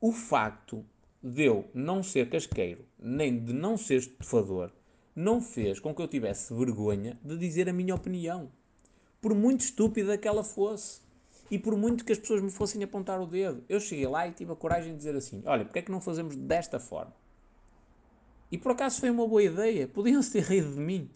o 0.00 0.12
facto 0.12 0.84
de 1.22 1.44
eu 1.44 1.68
não 1.74 2.02
ser 2.02 2.30
casqueiro, 2.30 2.84
nem 2.98 3.38
de 3.38 3.52
não 3.52 3.76
ser 3.76 3.98
estufador, 3.98 4.70
não 5.14 5.40
fez 5.40 5.78
com 5.78 5.94
que 5.94 6.00
eu 6.00 6.08
tivesse 6.08 6.54
vergonha 6.54 7.18
de 7.22 7.36
dizer 7.36 7.68
a 7.68 7.72
minha 7.72 7.94
opinião. 7.94 8.50
Por 9.20 9.34
muito 9.34 9.60
estúpida 9.60 10.16
que 10.16 10.26
ela 10.26 10.42
fosse. 10.42 11.00
E 11.50 11.58
por 11.58 11.76
muito 11.76 12.04
que 12.04 12.12
as 12.12 12.18
pessoas 12.18 12.40
me 12.40 12.50
fossem 12.50 12.82
apontar 12.82 13.20
o 13.20 13.26
dedo. 13.26 13.64
Eu 13.68 13.80
cheguei 13.80 14.06
lá 14.06 14.26
e 14.26 14.32
tive 14.32 14.52
a 14.52 14.56
coragem 14.56 14.92
de 14.92 14.98
dizer 14.98 15.16
assim: 15.16 15.42
olha, 15.44 15.64
porque 15.64 15.80
é 15.80 15.82
que 15.82 15.90
não 15.90 16.00
fazemos 16.00 16.36
desta 16.36 16.78
forma? 16.78 17.12
E 18.52 18.56
por 18.56 18.72
acaso 18.72 19.00
foi 19.00 19.10
uma 19.10 19.26
boa 19.26 19.42
ideia. 19.42 19.88
Podiam-se 19.88 20.30
ter 20.32 20.44
rido 20.44 20.72
de 20.72 20.80
mim. 20.80 21.10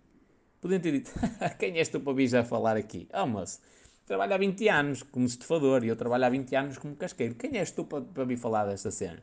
Podiam 0.60 0.80
ter 0.80 0.92
dito: 0.92 1.12
quem 1.58 1.78
és 1.78 1.88
tu 1.88 2.00
para 2.00 2.12
vir 2.12 2.26
já 2.26 2.42
falar 2.44 2.76
aqui? 2.76 3.08
Ah, 3.12 3.22
oh, 3.22 3.26
moço, 3.28 3.60
trabalho 4.06 4.34
há 4.34 4.38
20 4.38 4.68
anos 4.68 5.02
como 5.02 5.26
estufador 5.26 5.84
e 5.84 5.88
eu 5.88 5.96
trabalho 5.96 6.24
há 6.24 6.28
20 6.28 6.54
anos 6.56 6.78
como 6.78 6.94
casqueiro. 6.96 7.34
Quem 7.34 7.58
és 7.58 7.70
tu 7.70 7.84
para, 7.84 8.02
para 8.02 8.24
vir 8.24 8.36
falar 8.36 8.66
desta 8.66 8.90
cena? 8.90 9.22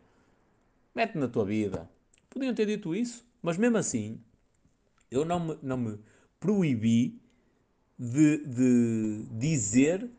Mete 0.94 1.18
na 1.18 1.28
tua 1.28 1.46
vida. 1.46 1.90
Podiam 2.30 2.54
ter 2.54 2.66
dito 2.66 2.96
isso, 2.96 3.26
mas 3.42 3.58
mesmo 3.58 3.78
assim, 3.78 4.20
eu 5.10 5.26
não 5.26 5.40
me, 5.40 5.60
não 5.62 5.78
me 5.78 6.00
proibi 6.40 7.22
de, 7.98 8.38
de 8.46 9.26
dizer 9.32 10.10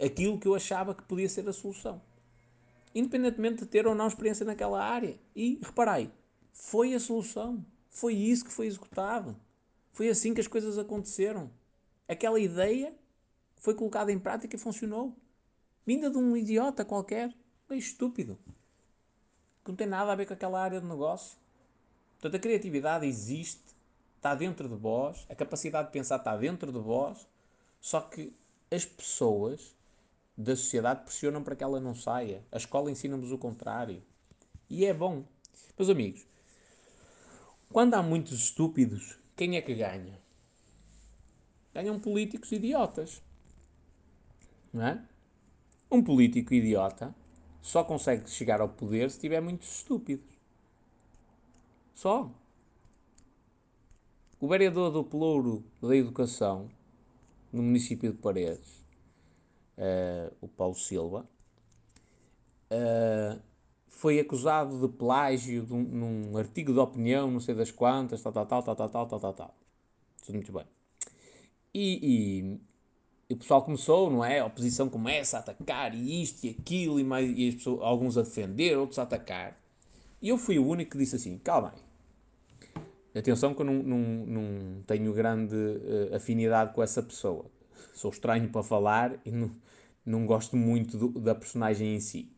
aquilo 0.00 0.38
que 0.38 0.46
eu 0.46 0.54
achava 0.54 0.94
que 0.94 1.02
podia 1.02 1.28
ser 1.28 1.48
a 1.48 1.52
solução. 1.52 2.02
Independentemente 2.94 3.62
de 3.62 3.66
ter 3.66 3.86
ou 3.86 3.94
não 3.94 4.06
experiência 4.06 4.44
naquela 4.44 4.84
área. 4.84 5.18
E 5.34 5.58
reparei, 5.62 6.10
foi 6.52 6.94
a 6.94 7.00
solução. 7.00 7.64
Foi 7.88 8.14
isso 8.14 8.44
que 8.44 8.52
foi 8.52 8.66
executado. 8.66 9.36
Foi 9.92 10.08
assim 10.08 10.34
que 10.34 10.40
as 10.40 10.46
coisas 10.46 10.78
aconteceram. 10.78 11.50
Aquela 12.06 12.38
ideia 12.38 12.94
foi 13.64 13.74
colocada 13.74 14.12
em 14.12 14.18
prática 14.18 14.56
e 14.56 14.58
funcionou. 14.58 15.16
Vinda 15.86 16.10
de 16.10 16.18
um 16.18 16.36
idiota 16.36 16.84
qualquer, 16.84 17.34
meio 17.66 17.78
estúpido, 17.78 18.38
que 19.64 19.70
não 19.70 19.74
tem 19.74 19.86
nada 19.86 20.12
a 20.12 20.14
ver 20.14 20.26
com 20.26 20.34
aquela 20.34 20.62
área 20.62 20.78
de 20.78 20.86
negócio. 20.86 21.38
Portanto, 22.12 22.36
a 22.36 22.38
criatividade 22.38 23.06
existe 23.06 23.74
está 24.16 24.34
dentro 24.34 24.68
de 24.68 24.74
vós, 24.76 25.26
a 25.30 25.34
capacidade 25.34 25.88
de 25.88 25.92
pensar 25.94 26.16
está 26.16 26.36
dentro 26.36 26.70
de 26.70 26.78
vós, 26.78 27.26
só 27.80 28.02
que 28.02 28.36
as 28.70 28.84
pessoas 28.84 29.74
da 30.36 30.54
sociedade 30.54 31.02
pressionam 31.02 31.42
para 31.42 31.56
que 31.56 31.64
ela 31.64 31.80
não 31.80 31.94
saia. 31.94 32.44
A 32.52 32.58
escola 32.58 32.90
ensina-nos 32.90 33.32
o 33.32 33.38
contrário. 33.38 34.02
E 34.68 34.84
é 34.84 34.92
bom. 34.92 35.24
Meus 35.78 35.88
amigos, 35.88 36.26
quando 37.72 37.94
há 37.94 38.02
muitos 38.02 38.34
estúpidos, 38.34 39.18
quem 39.34 39.56
é 39.56 39.62
que 39.62 39.74
ganha? 39.74 40.20
Ganham 41.72 41.98
políticos 41.98 42.52
idiotas. 42.52 43.22
É? 44.74 44.98
Um 45.90 46.02
político 46.02 46.52
idiota 46.52 47.14
só 47.60 47.84
consegue 47.84 48.28
chegar 48.28 48.60
ao 48.60 48.68
poder 48.68 49.10
se 49.10 49.20
tiver 49.20 49.40
muitos 49.40 49.76
estúpidos. 49.76 50.26
Só. 51.94 52.30
O 54.40 54.48
vereador 54.48 54.90
do 54.90 55.04
Pelouro 55.04 55.64
da 55.80 55.96
Educação, 55.96 56.68
no 57.52 57.62
município 57.62 58.12
de 58.12 58.18
Paredes, 58.18 58.84
uh, 59.78 60.34
o 60.40 60.48
Paulo 60.48 60.74
Silva, 60.74 61.26
uh, 62.70 63.40
foi 63.86 64.18
acusado 64.20 64.78
de 64.78 64.88
plágio 64.92 65.64
de 65.64 65.72
um, 65.72 65.82
num 65.82 66.36
artigo 66.36 66.72
de 66.72 66.78
opinião, 66.78 67.30
não 67.30 67.40
sei 67.40 67.54
das 67.54 67.70
quantas, 67.70 68.20
tal, 68.20 68.32
tal, 68.32 68.46
tal, 68.46 68.62
tal, 68.62 68.76
tal, 68.76 69.06
tal, 69.06 69.20
tal, 69.20 69.32
tal. 69.32 69.54
Tudo 70.26 70.34
muito 70.34 70.52
bem. 70.52 70.66
E, 71.72 71.98
e, 72.02 72.60
o 73.34 73.36
pessoal 73.36 73.62
começou, 73.62 74.10
não 74.10 74.24
é? 74.24 74.38
A 74.40 74.46
oposição 74.46 74.88
começa 74.88 75.36
a 75.36 75.40
atacar 75.40 75.94
e 75.94 76.22
isto 76.22 76.44
e 76.44 76.50
aquilo, 76.50 76.98
e, 76.98 77.04
mais, 77.04 77.28
e 77.36 77.52
pessoas, 77.52 77.82
alguns 77.82 78.16
a 78.16 78.22
defender, 78.22 78.78
outros 78.78 78.98
a 78.98 79.02
atacar. 79.02 79.58
E 80.22 80.28
eu 80.28 80.38
fui 80.38 80.58
o 80.58 80.66
único 80.66 80.92
que 80.92 80.98
disse 80.98 81.16
assim: 81.16 81.38
calma 81.38 81.74
aí 81.74 83.20
Atenção 83.20 83.54
que 83.54 83.62
eu 83.62 83.66
não, 83.66 83.82
não, 83.82 83.98
não 84.26 84.82
tenho 84.82 85.12
grande 85.12 85.54
uh, 85.54 86.16
afinidade 86.16 86.72
com 86.74 86.82
essa 86.82 87.00
pessoa. 87.00 87.46
Sou 87.94 88.10
estranho 88.10 88.48
para 88.48 88.62
falar 88.64 89.20
e 89.24 89.30
não, 89.30 89.50
não 90.04 90.26
gosto 90.26 90.56
muito 90.56 90.98
do, 90.98 91.20
da 91.20 91.32
personagem 91.32 91.94
em 91.94 92.00
si, 92.00 92.32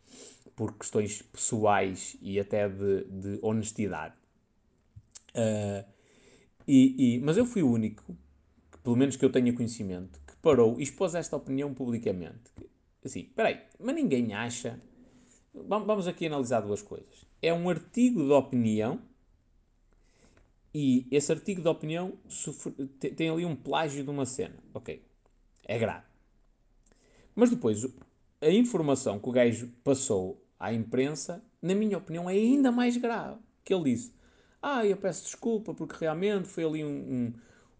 por 0.54 0.74
questões 0.76 1.22
pessoais 1.22 2.16
e 2.20 2.38
até 2.38 2.68
de, 2.68 3.04
de 3.04 3.38
honestidade. 3.40 4.14
Uh, 5.34 5.82
e, 6.68 7.14
e, 7.16 7.20
mas 7.20 7.38
eu 7.38 7.46
fui 7.46 7.62
o 7.62 7.70
único, 7.70 8.14
pelo 8.82 8.96
menos 8.96 9.16
que 9.16 9.24
eu 9.24 9.32
tenha 9.32 9.52
conhecimento, 9.54 10.20
parou 10.46 10.78
e 10.78 10.84
expôs 10.84 11.16
esta 11.16 11.36
opinião 11.36 11.74
publicamente. 11.74 12.52
Assim, 13.04 13.22
espera 13.22 13.48
aí, 13.48 13.60
mas 13.80 13.96
ninguém 13.96 14.32
acha. 14.32 14.80
Vamos 15.52 16.06
aqui 16.06 16.26
analisar 16.26 16.60
duas 16.60 16.80
coisas. 16.80 17.26
É 17.42 17.52
um 17.52 17.68
artigo 17.68 18.22
de 18.22 18.30
opinião 18.30 19.00
e 20.72 21.04
esse 21.10 21.32
artigo 21.32 21.60
de 21.60 21.66
opinião 21.66 22.12
sofre, 22.28 22.70
tem 23.16 23.28
ali 23.28 23.44
um 23.44 23.56
plágio 23.56 24.04
de 24.04 24.10
uma 24.10 24.24
cena. 24.24 24.54
Ok. 24.72 25.04
É 25.64 25.76
grave. 25.80 26.04
Mas 27.34 27.50
depois, 27.50 27.84
a 28.40 28.48
informação 28.48 29.18
que 29.18 29.28
o 29.28 29.32
gajo 29.32 29.68
passou 29.82 30.46
à 30.60 30.72
imprensa, 30.72 31.42
na 31.60 31.74
minha 31.74 31.98
opinião, 31.98 32.30
é 32.30 32.34
ainda 32.34 32.70
mais 32.70 32.96
grave. 32.96 33.40
Que 33.64 33.74
ele 33.74 33.90
disse: 33.90 34.14
Ah, 34.62 34.86
eu 34.86 34.96
peço 34.96 35.24
desculpa 35.24 35.74
porque 35.74 35.96
realmente 35.98 36.46
foi 36.46 36.64
ali 36.64 36.84
um, 36.84 36.88
um, 36.88 37.32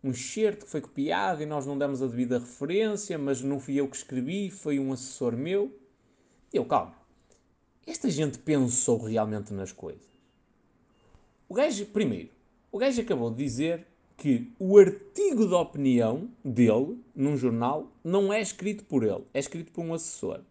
um 0.03 0.13
que 0.13 0.67
foi 0.67 0.81
copiado 0.81 1.43
e 1.43 1.47
nós 1.47 1.67
não 1.67 1.77
demos 1.77 2.03
a 2.03 2.07
devida 2.07 2.39
referência, 2.39 3.19
mas 3.19 3.43
não 3.43 3.59
fui 3.59 3.77
eu 3.77 3.89
que 3.89 3.97
escrevi, 3.97 4.51
foi 4.51 4.79
um 4.79 4.93
assessor 4.93 5.37
meu. 5.37 5.77
Eu, 6.53 6.65
calma. 6.65 6.95
Esta 7.87 8.11
gente 8.11 8.39
pensou 8.39 8.99
realmente 8.99 9.53
nas 9.53 9.73
coisas. 9.73 10.07
O 11.49 11.55
gajo, 11.55 11.87
primeiro, 11.87 12.31
o 12.73 12.79
gajo 12.79 13.01
acabou 13.01 13.31
de 13.31 13.37
dizer 13.45 13.87
que 14.17 14.53
o 14.59 14.79
artigo 14.79 15.47
de 15.47 15.55
opinião 15.55 16.29
dele, 16.45 16.99
num 17.15 17.37
jornal, 17.37 17.93
não 18.03 18.33
é 18.33 18.41
escrito 18.41 18.85
por 18.85 19.05
ele, 19.05 19.25
é 19.33 19.39
escrito 19.39 19.71
por 19.71 19.85
um 19.85 19.95
assessor. 19.95 20.43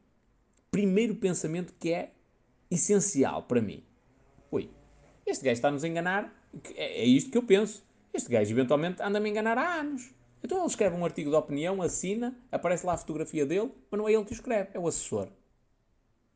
Primeiro 0.71 1.15
pensamento 1.15 1.73
que 1.79 1.91
é 1.91 2.11
essencial 2.69 3.43
para 3.43 3.61
mim. 3.61 3.83
Ui, 4.51 4.69
este 5.25 5.43
gajo 5.43 5.53
está-nos 5.53 5.83
a 5.83 5.87
enganar, 5.87 6.33
é, 6.75 7.01
é 7.01 7.05
isto 7.05 7.31
que 7.31 7.37
eu 7.37 7.43
penso. 7.43 7.83
Este 8.15 8.29
gajo 8.29 8.49
eventualmente 8.49 9.01
anda-me 9.01 9.27
a 9.27 9.31
enganar 9.31 9.57
há 9.57 9.75
anos. 9.75 10.09
Então 10.41 10.59
ele 10.59 10.67
escreve 10.67 10.95
um 10.95 11.03
artigo 11.03 11.29
de 11.29 11.35
opinião, 11.35 11.81
assina, 11.81 12.33
aparece 12.49 12.85
lá 12.85 12.93
a 12.93 12.97
fotografia 12.97 13.45
dele, 13.45 13.71
mas 13.91 13.97
não 13.97 14.07
é 14.07 14.13
ele 14.13 14.23
que 14.23 14.31
o 14.31 14.33
escreve, 14.33 14.69
é 14.73 14.79
o 14.79 14.87
assessor. 14.87 15.27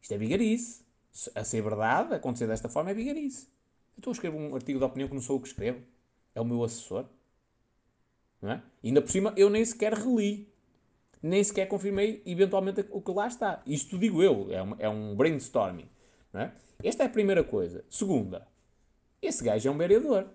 Isto 0.01 0.13
é 0.13 0.17
vigarice. 0.17 0.84
A 1.34 1.43
ser 1.43 1.61
verdade, 1.61 2.13
acontecer 2.13 2.47
desta 2.47 2.67
forma 2.67 2.91
é 2.91 2.93
vigarice. 2.93 3.47
Então 3.97 4.11
eu 4.11 4.13
escrevo 4.13 4.38
um 4.38 4.55
artigo 4.55 4.77
de 4.77 4.84
opinião 4.84 5.07
que 5.07 5.15
não 5.15 5.21
sou 5.21 5.38
eu 5.38 5.41
que 5.41 5.47
escrevo. 5.47 5.82
É 6.36 6.41
o 6.41 6.45
meu 6.45 6.63
assessor. 6.63 7.05
Não 8.41 8.51
é? 8.51 8.63
E 8.84 8.89
ainda 8.89 9.01
por 9.01 9.11
cima 9.11 9.34
eu 9.38 9.49
nem 9.49 9.63
sequer 9.63 9.93
reli. 9.93 10.51
Nem 11.21 11.41
sequer 11.43 11.67
confirmei 11.67 12.21
eventualmente 12.25 12.86
o 12.89 13.01
que 13.01 13.11
lá 13.11 13.27
está. 13.27 13.61
Isto 13.65 13.97
digo 13.97 14.21
eu. 14.21 14.51
É 14.51 14.61
um, 14.61 14.75
é 14.80 14.89
um 14.89 15.15
brainstorming. 15.15 15.89
Não 16.34 16.41
é? 16.41 16.53
Esta 16.84 17.03
é 17.03 17.05
a 17.05 17.09
primeira 17.09 17.43
coisa. 17.43 17.86
Segunda, 17.89 18.47
esse 19.21 19.43
gajo 19.43 19.69
é 19.69 19.71
um 19.71 19.77
vereador. 19.77 20.27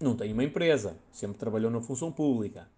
Não 0.00 0.16
tem 0.16 0.32
uma 0.32 0.44
empresa. 0.44 0.96
Sempre 1.12 1.38
trabalhou 1.38 1.70
na 1.70 1.80
função 1.80 2.12
pública. 2.12 2.68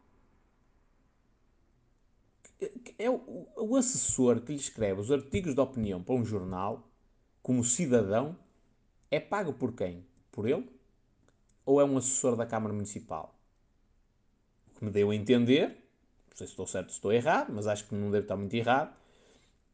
É 2.99 3.09
o, 3.09 3.47
o 3.57 3.77
assessor 3.77 4.41
que 4.41 4.53
lhe 4.53 4.59
escreve 4.59 5.01
os 5.01 5.11
artigos 5.11 5.55
de 5.55 5.61
opinião 5.61 6.03
para 6.03 6.15
um 6.15 6.25
jornal, 6.25 6.87
como 7.43 7.65
cidadão, 7.65 8.37
é 9.11 9.19
pago 9.19 9.53
por 9.53 9.73
quem? 9.73 10.05
Por 10.31 10.47
ele? 10.47 10.69
Ou 11.65 11.81
é 11.81 11.85
um 11.85 11.97
assessor 11.97 12.37
da 12.37 12.47
Câmara 12.47 12.73
Municipal? 12.75 13.35
O 14.69 14.79
que 14.79 14.85
me 14.85 14.91
deu 14.91 15.11
a 15.11 15.15
entender, 15.15 15.69
não 16.31 16.37
sei 16.37 16.47
se 16.47 16.53
estou 16.53 16.67
certo 16.67 16.87
ou 16.87 16.91
se 16.91 16.97
estou 16.97 17.13
errado, 17.13 17.53
mas 17.53 17.67
acho 17.67 17.87
que 17.89 17.95
não 17.95 18.11
deve 18.11 18.25
estar 18.25 18.37
muito 18.37 18.55
errado, 18.55 18.95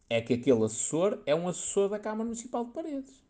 é 0.08 0.20
que 0.20 0.34
aquele 0.34 0.64
assessor 0.64 1.20
é 1.26 1.34
um 1.34 1.48
assessor 1.48 1.88
da 1.88 1.98
Câmara 1.98 2.24
Municipal 2.24 2.64
de 2.64 2.70
Paredes. 2.70 3.25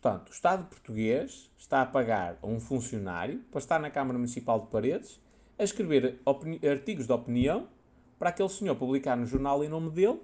Portanto, 0.00 0.28
o 0.28 0.32
Estado 0.32 0.64
português 0.68 1.50
está 1.58 1.82
a 1.82 1.86
pagar 1.86 2.38
a 2.40 2.46
um 2.46 2.60
funcionário 2.60 3.40
para 3.50 3.58
estar 3.58 3.80
na 3.80 3.90
Câmara 3.90 4.16
Municipal 4.16 4.60
de 4.60 4.68
Paredes 4.68 5.20
a 5.58 5.64
escrever 5.64 6.20
artigos 6.70 7.04
de 7.04 7.12
opinião 7.12 7.68
para 8.16 8.28
aquele 8.28 8.48
senhor 8.48 8.76
publicar 8.76 9.16
no 9.16 9.26
jornal 9.26 9.64
em 9.64 9.68
nome 9.68 9.90
dele 9.90 10.20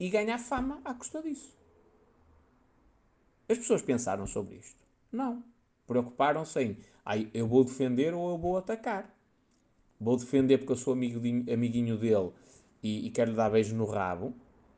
e 0.00 0.10
ganhar 0.10 0.36
fama 0.38 0.80
à 0.84 0.92
custa 0.94 1.22
disso. 1.22 1.56
As 3.48 3.58
pessoas 3.58 3.82
pensaram 3.82 4.26
sobre 4.26 4.56
isto? 4.56 4.84
Não. 5.12 5.44
Preocuparam-se 5.86 6.60
em 6.60 6.76
ah, 7.04 7.16
eu 7.32 7.46
vou 7.46 7.62
defender 7.62 8.12
ou 8.14 8.30
eu 8.30 8.38
vou 8.38 8.56
atacar. 8.56 9.08
Vou 10.00 10.16
defender 10.16 10.58
porque 10.58 10.72
eu 10.72 10.76
sou 10.76 10.94
amiguinho, 10.94 11.44
amiguinho 11.54 11.96
dele 11.96 12.32
e, 12.82 13.06
e 13.06 13.10
quero 13.10 13.30
lhe 13.30 13.36
dar 13.36 13.48
beijo 13.48 13.76
no 13.76 13.84
rabo 13.84 14.34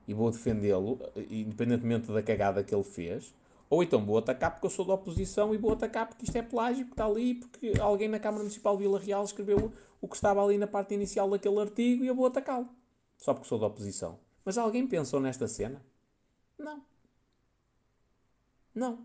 e 0.07 0.13
vou 0.13 0.31
defendê-lo, 0.31 1.01
independentemente 1.31 2.13
da 2.13 2.23
cagada 2.23 2.63
que 2.63 2.75
ele 2.75 2.85
fez. 2.85 3.33
Ou 3.75 3.83
então 3.83 4.07
vou 4.07 4.19
atacar 4.19 4.53
porque 4.53 4.67
eu 4.67 4.71
sou 4.71 4.85
da 4.85 4.95
oposição 4.95 5.53
e 5.53 5.59
vou 5.59 5.73
atacar 5.73 6.07
porque 6.07 6.25
isto 6.25 6.37
é 6.37 6.43
plágio, 6.43 6.85
que 6.87 6.93
está 6.93 7.07
ali, 7.07 7.35
porque 7.35 7.73
alguém 7.81 8.07
na 8.07 8.21
Câmara 8.21 8.45
Municipal 8.45 8.77
de 8.77 8.85
Vila 8.85 9.01
Real 9.01 9.25
escreveu 9.25 9.73
o 10.01 10.07
que 10.07 10.15
estava 10.15 10.45
ali 10.45 10.57
na 10.57 10.69
parte 10.69 10.95
inicial 10.95 11.29
daquele 11.29 11.59
artigo 11.59 12.05
e 12.05 12.07
eu 12.07 12.15
vou 12.15 12.27
atacá-lo. 12.27 12.69
Só 13.19 13.35
porque 13.35 13.49
sou 13.49 13.59
da 13.59 13.67
oposição. 13.67 14.21
Mas 14.45 14.57
alguém 14.57 14.87
pensou 14.87 15.19
nesta 15.19 15.49
cena? 15.49 15.85
Não. 16.57 16.85
Não. 18.73 19.05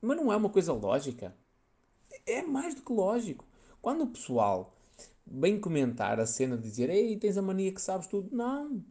Mas 0.00 0.16
não 0.16 0.32
é 0.32 0.36
uma 0.36 0.48
coisa 0.48 0.72
lógica. 0.72 1.34
É 2.24 2.40
mais 2.40 2.76
do 2.76 2.82
que 2.82 2.92
lógico. 2.92 3.44
Quando 3.80 4.04
o 4.04 4.10
pessoal 4.10 4.76
vem 5.26 5.58
comentar 5.58 6.20
a 6.20 6.26
cena 6.26 6.56
de 6.56 6.62
dizer 6.62 6.88
Ei, 6.88 7.16
tens 7.16 7.36
a 7.36 7.42
mania 7.42 7.74
que 7.74 7.82
sabes 7.82 8.06
tudo. 8.06 8.28
Não. 8.30 8.84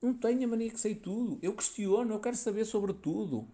Não 0.00 0.14
tenho 0.14 0.44
a 0.44 0.46
mania 0.46 0.70
que 0.70 0.78
sei 0.78 0.94
tudo. 0.94 1.36
Eu 1.42 1.52
questiono, 1.52 2.14
eu 2.14 2.20
quero 2.20 2.36
saber 2.36 2.64
sobre 2.64 2.92
tudo. 2.92 3.48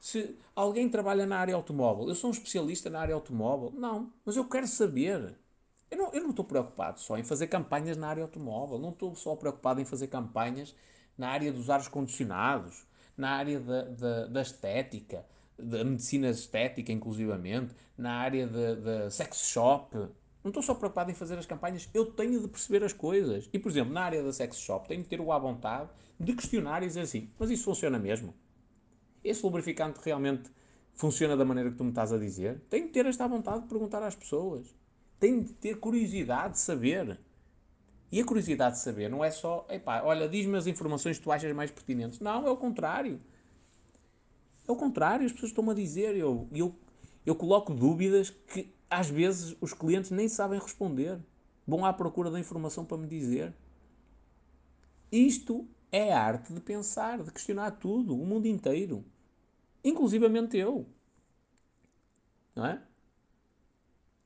Se 0.00 0.34
alguém 0.56 0.88
trabalha 0.88 1.26
na 1.26 1.38
área 1.38 1.54
automóvel, 1.54 2.08
eu 2.08 2.14
sou 2.14 2.30
um 2.30 2.32
especialista 2.32 2.88
na 2.88 3.00
área 3.00 3.14
automóvel? 3.14 3.70
Não, 3.76 4.10
mas 4.24 4.34
eu 4.34 4.44
quero 4.48 4.66
saber. 4.66 5.34
Eu 5.90 5.98
não, 5.98 6.12
eu 6.12 6.22
não 6.22 6.30
estou 6.30 6.44
preocupado 6.44 6.98
só 7.00 7.18
em 7.18 7.22
fazer 7.22 7.48
campanhas 7.48 7.96
na 7.96 8.08
área 8.08 8.22
automóvel, 8.22 8.78
não 8.78 8.90
estou 8.90 9.14
só 9.14 9.36
preocupado 9.36 9.80
em 9.80 9.84
fazer 9.84 10.06
campanhas 10.06 10.74
na 11.18 11.28
área 11.28 11.52
dos 11.52 11.68
ares 11.68 11.86
condicionados, 11.86 12.86
na 13.16 13.30
área 13.32 13.60
da, 13.60 13.82
da, 13.82 14.26
da 14.26 14.42
estética, 14.42 15.26
da 15.58 15.84
medicina 15.84 16.30
estética, 16.30 16.90
inclusivamente, 16.90 17.74
na 17.98 18.12
área 18.14 18.46
da 18.46 19.10
sex 19.10 19.48
shop. 19.48 19.94
Não 20.42 20.48
estou 20.48 20.62
só 20.62 20.74
preocupado 20.74 21.10
em 21.10 21.14
fazer 21.14 21.38
as 21.38 21.44
campanhas, 21.44 21.90
eu 21.92 22.06
tenho 22.06 22.40
de 22.40 22.48
perceber 22.48 22.82
as 22.82 22.94
coisas. 22.94 23.50
E, 23.52 23.58
por 23.58 23.70
exemplo, 23.70 23.92
na 23.92 24.02
área 24.02 24.22
da 24.22 24.32
sex 24.32 24.56
shop, 24.58 24.88
tenho 24.88 25.02
de 25.02 25.08
ter 25.08 25.20
o 25.20 25.30
à 25.30 25.38
vontade 25.38 25.90
de 26.18 26.32
questionar 26.34 26.82
e 26.82 26.86
dizer 26.86 27.02
assim: 27.02 27.28
mas 27.38 27.50
isso 27.50 27.64
funciona 27.64 27.98
mesmo? 27.98 28.32
Esse 29.22 29.42
lubrificante 29.42 30.00
realmente 30.02 30.50
funciona 30.94 31.36
da 31.36 31.44
maneira 31.44 31.70
que 31.70 31.76
tu 31.76 31.84
me 31.84 31.90
estás 31.90 32.12
a 32.12 32.18
dizer? 32.18 32.60
Tenho 32.68 32.86
de 32.86 32.92
ter 32.92 33.06
esta 33.06 33.26
vontade 33.26 33.62
de 33.62 33.68
perguntar 33.68 34.02
às 34.02 34.14
pessoas. 34.14 34.74
Tenho 35.18 35.42
de 35.42 35.52
ter 35.52 35.78
curiosidade 35.78 36.54
de 36.54 36.60
saber. 36.60 37.18
E 38.12 38.20
a 38.20 38.24
curiosidade 38.24 38.76
de 38.76 38.82
saber 38.82 39.08
não 39.08 39.24
é 39.24 39.30
só, 39.30 39.66
epá, 39.70 40.02
olha, 40.02 40.28
diz-me 40.28 40.56
as 40.56 40.66
informações 40.66 41.18
que 41.18 41.24
tu 41.24 41.30
achas 41.30 41.54
mais 41.54 41.70
pertinentes. 41.70 42.18
Não, 42.20 42.46
é 42.46 42.50
o 42.50 42.56
contrário. 42.56 43.20
É 44.66 44.72
o 44.72 44.76
contrário, 44.76 45.26
as 45.26 45.32
pessoas 45.32 45.50
estão-me 45.50 45.70
a 45.70 45.74
dizer. 45.74 46.16
Eu, 46.16 46.48
eu, 46.52 46.74
eu 47.24 47.34
coloco 47.34 47.72
dúvidas 47.72 48.30
que 48.30 48.74
às 48.88 49.08
vezes 49.08 49.56
os 49.60 49.72
clientes 49.72 50.10
nem 50.10 50.28
sabem 50.28 50.58
responder. 50.58 51.18
Vão 51.66 51.84
à 51.84 51.92
procura 51.92 52.30
da 52.30 52.40
informação 52.40 52.84
para 52.84 52.96
me 52.96 53.06
dizer. 53.06 53.54
Isto 55.12 55.68
é 55.92 56.12
a 56.12 56.22
arte 56.22 56.52
de 56.52 56.60
pensar, 56.60 57.22
de 57.22 57.30
questionar 57.30 57.72
tudo, 57.72 58.14
o 58.14 58.26
mundo 58.26 58.46
inteiro. 58.46 59.04
Inclusivamente 59.84 60.56
eu. 60.56 60.86
Não 62.54 62.66
é? 62.66 62.82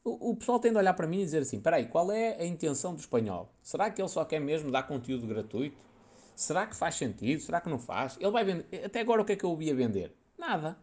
O, 0.03 0.31
o 0.31 0.37
pessoal 0.37 0.61
tem 0.61 0.71
de 0.71 0.79
olhar 0.79 0.95
para 0.95 1.07
mim 1.07 1.21
e 1.21 1.25
dizer 1.25 1.43
assim: 1.43 1.57
espera 1.57 1.77
aí, 1.77 1.87
qual 1.87 2.13
é 2.13 2.37
a 2.41 2.45
intenção 2.45 2.95
do 2.95 3.01
espanhol? 3.01 3.51
Será 3.63 3.91
que 3.91 4.01
ele 4.01 4.09
só 4.09 4.25
quer 4.25 4.41
mesmo 4.41 4.71
dar 4.71 4.83
conteúdo 4.83 5.27
gratuito? 5.27 5.79
Será 6.37 6.67
que 6.67 6.77
faz 6.77 6.97
sentido? 6.97 7.41
Será 7.41 7.61
que 7.61 7.69
não 7.69 7.79
faz? 7.79 8.17
Ele 8.21 8.31
vai 8.31 8.45
vender. 8.45 8.85
Até 8.85 9.01
agora 9.01 9.23
o 9.23 9.25
que 9.25 9.33
é 9.33 9.37
que 9.37 9.45
eu 9.45 9.51
ouvi 9.51 9.71
a 9.71 9.75
vender? 9.75 10.15
Nada. 10.37 10.77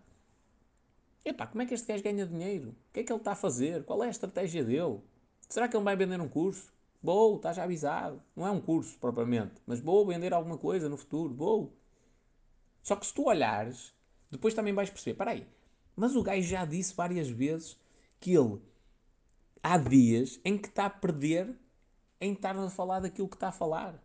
Epá, 1.23 1.45
como 1.45 1.61
é 1.61 1.65
que 1.65 1.73
este 1.73 1.87
gajo 1.87 2.03
ganha 2.03 2.25
dinheiro? 2.25 2.69
O 2.69 2.93
que 2.93 3.01
é 3.01 3.03
que 3.03 3.11
ele 3.11 3.19
está 3.19 3.33
a 3.33 3.35
fazer? 3.35 3.83
Qual 3.83 4.03
é 4.03 4.07
a 4.07 4.09
estratégia 4.09 4.63
dele? 4.63 4.99
Será 5.47 5.67
que 5.67 5.75
ele 5.75 5.83
vai 5.83 5.95
vender 5.95 6.19
um 6.19 6.27
curso? 6.27 6.73
Vou, 7.01 7.37
estás 7.37 7.57
avisado. 7.57 8.21
Não 8.35 8.45
é 8.45 8.51
um 8.51 8.61
curso 8.61 8.97
propriamente, 8.99 9.61
mas 9.65 9.79
vou 9.79 10.05
vender 10.05 10.33
alguma 10.33 10.57
coisa 10.57 10.87
no 10.87 10.97
futuro, 10.97 11.33
vou. 11.33 11.75
Só 12.83 12.95
que 12.95 13.05
se 13.05 13.13
tu 13.13 13.27
olhares, 13.27 13.93
depois 14.29 14.53
também 14.53 14.73
vais 14.73 14.89
perceber, 14.89 15.17
peraí, 15.17 15.47
mas 15.95 16.15
o 16.15 16.23
gajo 16.23 16.47
já 16.47 16.65
disse 16.65 16.95
várias 16.95 17.29
vezes 17.29 17.77
que 18.19 18.33
ele 18.33 18.61
há 19.63 19.77
dias 19.77 20.39
em 20.43 20.57
que 20.57 20.67
está 20.67 20.85
a 20.85 20.89
perder 20.89 21.55
em 22.19 22.33
estar 22.33 22.55
a 22.55 22.69
falar 22.69 22.99
daquilo 22.99 23.27
que 23.27 23.35
está 23.35 23.49
a 23.49 23.51
falar. 23.51 24.01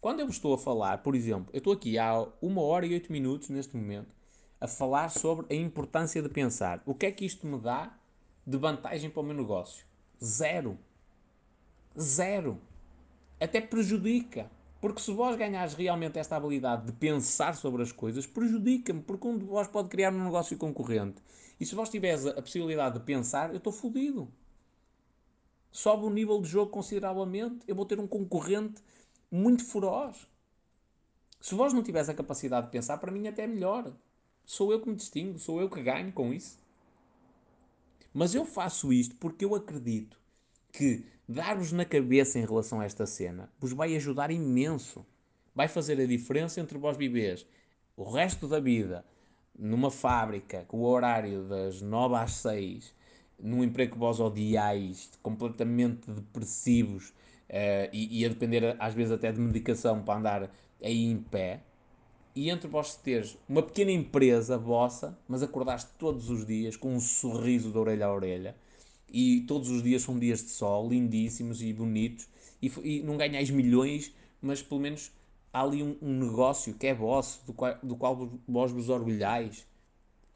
Quando 0.00 0.20
eu 0.20 0.28
estou 0.28 0.54
a 0.54 0.58
falar, 0.58 1.02
por 1.02 1.14
exemplo, 1.14 1.50
eu 1.52 1.58
estou 1.58 1.72
aqui 1.72 1.98
há 1.98 2.26
uma 2.40 2.62
hora 2.62 2.86
e 2.86 2.94
oito 2.94 3.12
minutos 3.12 3.48
neste 3.48 3.76
momento 3.76 4.14
a 4.60 4.66
falar 4.66 5.08
sobre 5.08 5.46
a 5.50 5.58
importância 5.58 6.22
de 6.22 6.28
pensar. 6.28 6.82
O 6.84 6.94
que 6.94 7.06
é 7.06 7.12
que 7.12 7.24
isto 7.24 7.46
me 7.46 7.58
dá 7.58 7.96
de 8.46 8.56
vantagem 8.58 9.08
para 9.08 9.20
o 9.20 9.24
meu 9.24 9.34
negócio? 9.34 9.86
Zero. 10.22 10.78
Zero. 12.00 12.60
Até 13.38 13.60
prejudica. 13.60 14.50
Porque 14.80 15.02
se 15.02 15.12
vós 15.12 15.36
ganhares 15.36 15.74
realmente 15.74 16.18
esta 16.18 16.36
habilidade 16.36 16.86
de 16.86 16.92
pensar 16.92 17.54
sobre 17.54 17.82
as 17.82 17.92
coisas, 17.92 18.26
prejudica-me, 18.26 19.02
porque 19.02 19.28
um 19.28 19.36
de 19.36 19.44
vós 19.44 19.68
pode 19.68 19.88
criar 19.88 20.12
um 20.12 20.24
negócio 20.24 20.56
concorrente. 20.56 21.22
E 21.60 21.66
se 21.66 21.74
vós 21.74 21.90
tiveres 21.90 22.24
a 22.24 22.40
possibilidade 22.40 22.98
de 22.98 23.04
pensar, 23.04 23.50
eu 23.50 23.58
estou 23.58 23.72
fodido. 23.72 24.32
Sobe 25.70 26.06
o 26.06 26.10
nível 26.10 26.40
de 26.40 26.48
jogo 26.48 26.70
consideravelmente, 26.70 27.58
eu 27.68 27.76
vou 27.76 27.84
ter 27.84 28.00
um 28.00 28.06
concorrente 28.06 28.82
muito 29.30 29.64
feroz. 29.64 30.26
Se 31.40 31.54
vós 31.54 31.72
não 31.74 31.82
tiveres 31.82 32.08
a 32.08 32.14
capacidade 32.14 32.66
de 32.66 32.72
pensar, 32.72 32.96
para 32.96 33.12
mim 33.12 33.28
até 33.28 33.44
é 33.44 33.46
melhor. 33.46 33.92
Sou 34.46 34.72
eu 34.72 34.80
que 34.80 34.88
me 34.88 34.96
distingo, 34.96 35.38
sou 35.38 35.60
eu 35.60 35.68
que 35.68 35.82
ganho 35.82 36.10
com 36.12 36.32
isso. 36.32 36.58
Mas 38.12 38.34
eu 38.34 38.44
faço 38.46 38.92
isto 38.92 39.14
porque 39.16 39.44
eu 39.44 39.54
acredito 39.54 40.18
que 40.72 41.04
dar-vos 41.30 41.70
na 41.70 41.84
cabeça 41.84 42.40
em 42.40 42.44
relação 42.44 42.80
a 42.80 42.84
esta 42.84 43.06
cena 43.06 43.48
vos 43.60 43.72
vai 43.72 43.94
ajudar 43.94 44.32
imenso. 44.32 45.06
Vai 45.54 45.68
fazer 45.68 46.00
a 46.00 46.06
diferença 46.06 46.60
entre 46.60 46.76
vós 46.76 46.96
viveres 46.96 47.46
o 47.96 48.02
resto 48.02 48.48
da 48.48 48.58
vida 48.58 49.04
numa 49.56 49.90
fábrica 49.90 50.64
com 50.66 50.78
o 50.78 50.86
horário 50.86 51.44
das 51.44 51.80
9 51.80 52.16
às 52.16 52.32
6, 52.32 52.94
num 53.38 53.62
emprego 53.62 53.92
que 53.92 53.98
vós 53.98 54.18
odiais, 54.18 55.10
completamente 55.22 56.10
depressivos 56.10 57.10
uh, 57.10 57.88
e, 57.92 58.20
e, 58.20 58.24
a 58.24 58.28
depender 58.28 58.74
às 58.78 58.94
vezes 58.94 59.12
até 59.12 59.30
de 59.30 59.38
medicação 59.38 60.02
para 60.02 60.18
andar 60.18 60.50
aí 60.82 61.04
em 61.04 61.18
pé, 61.18 61.60
e 62.34 62.50
entre 62.50 62.68
vós 62.68 62.96
teres 62.96 63.38
uma 63.48 63.62
pequena 63.62 63.92
empresa 63.92 64.56
vossa, 64.56 65.16
mas 65.28 65.42
acordaste 65.42 65.90
todos 65.98 66.30
os 66.30 66.46
dias 66.46 66.76
com 66.76 66.94
um 66.94 67.00
sorriso 67.00 67.70
de 67.70 67.78
orelha 67.78 68.06
a 68.06 68.12
orelha 68.12 68.56
e 69.10 69.42
todos 69.42 69.70
os 69.70 69.82
dias 69.82 70.02
são 70.02 70.18
dias 70.18 70.42
de 70.42 70.50
sol, 70.50 70.88
lindíssimos 70.88 71.62
e 71.62 71.72
bonitos, 71.72 72.28
e, 72.62 72.72
e 72.82 73.02
não 73.02 73.16
ganhais 73.16 73.50
milhões, 73.50 74.14
mas 74.40 74.62
pelo 74.62 74.80
menos 74.80 75.12
há 75.52 75.62
ali 75.62 75.82
um, 75.82 75.96
um 76.00 76.18
negócio 76.18 76.74
que 76.74 76.86
é 76.86 76.94
vosso, 76.94 77.44
do 77.46 77.52
qual, 77.52 77.78
do 77.82 77.96
qual 77.96 78.30
vós 78.48 78.70
vos 78.70 78.88
orgulhais 78.88 79.66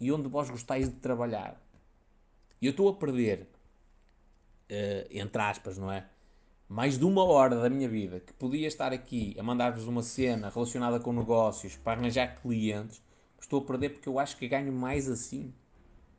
e 0.00 0.10
onde 0.10 0.28
vós 0.28 0.50
gostais 0.50 0.88
de 0.88 0.96
trabalhar. 0.96 1.60
E 2.60 2.66
eu 2.66 2.70
estou 2.70 2.88
a 2.88 2.94
perder 2.94 3.48
entre 5.10 5.42
aspas, 5.42 5.78
não 5.78 5.90
é? 5.90 6.06
Mais 6.68 6.98
de 6.98 7.04
uma 7.04 7.24
hora 7.24 7.56
da 7.56 7.68
minha 7.68 7.88
vida 7.88 8.20
que 8.20 8.32
podia 8.32 8.66
estar 8.66 8.92
aqui 8.92 9.36
a 9.38 9.42
mandar-vos 9.42 9.86
uma 9.86 10.02
cena 10.02 10.48
relacionada 10.48 10.98
com 10.98 11.12
negócios 11.12 11.76
para 11.76 12.00
arranjar 12.00 12.40
clientes, 12.40 13.02
estou 13.38 13.60
a 13.60 13.64
perder 13.64 13.90
porque 13.90 14.08
eu 14.08 14.18
acho 14.18 14.36
que 14.36 14.48
ganho 14.48 14.72
mais 14.72 15.08
assim. 15.08 15.52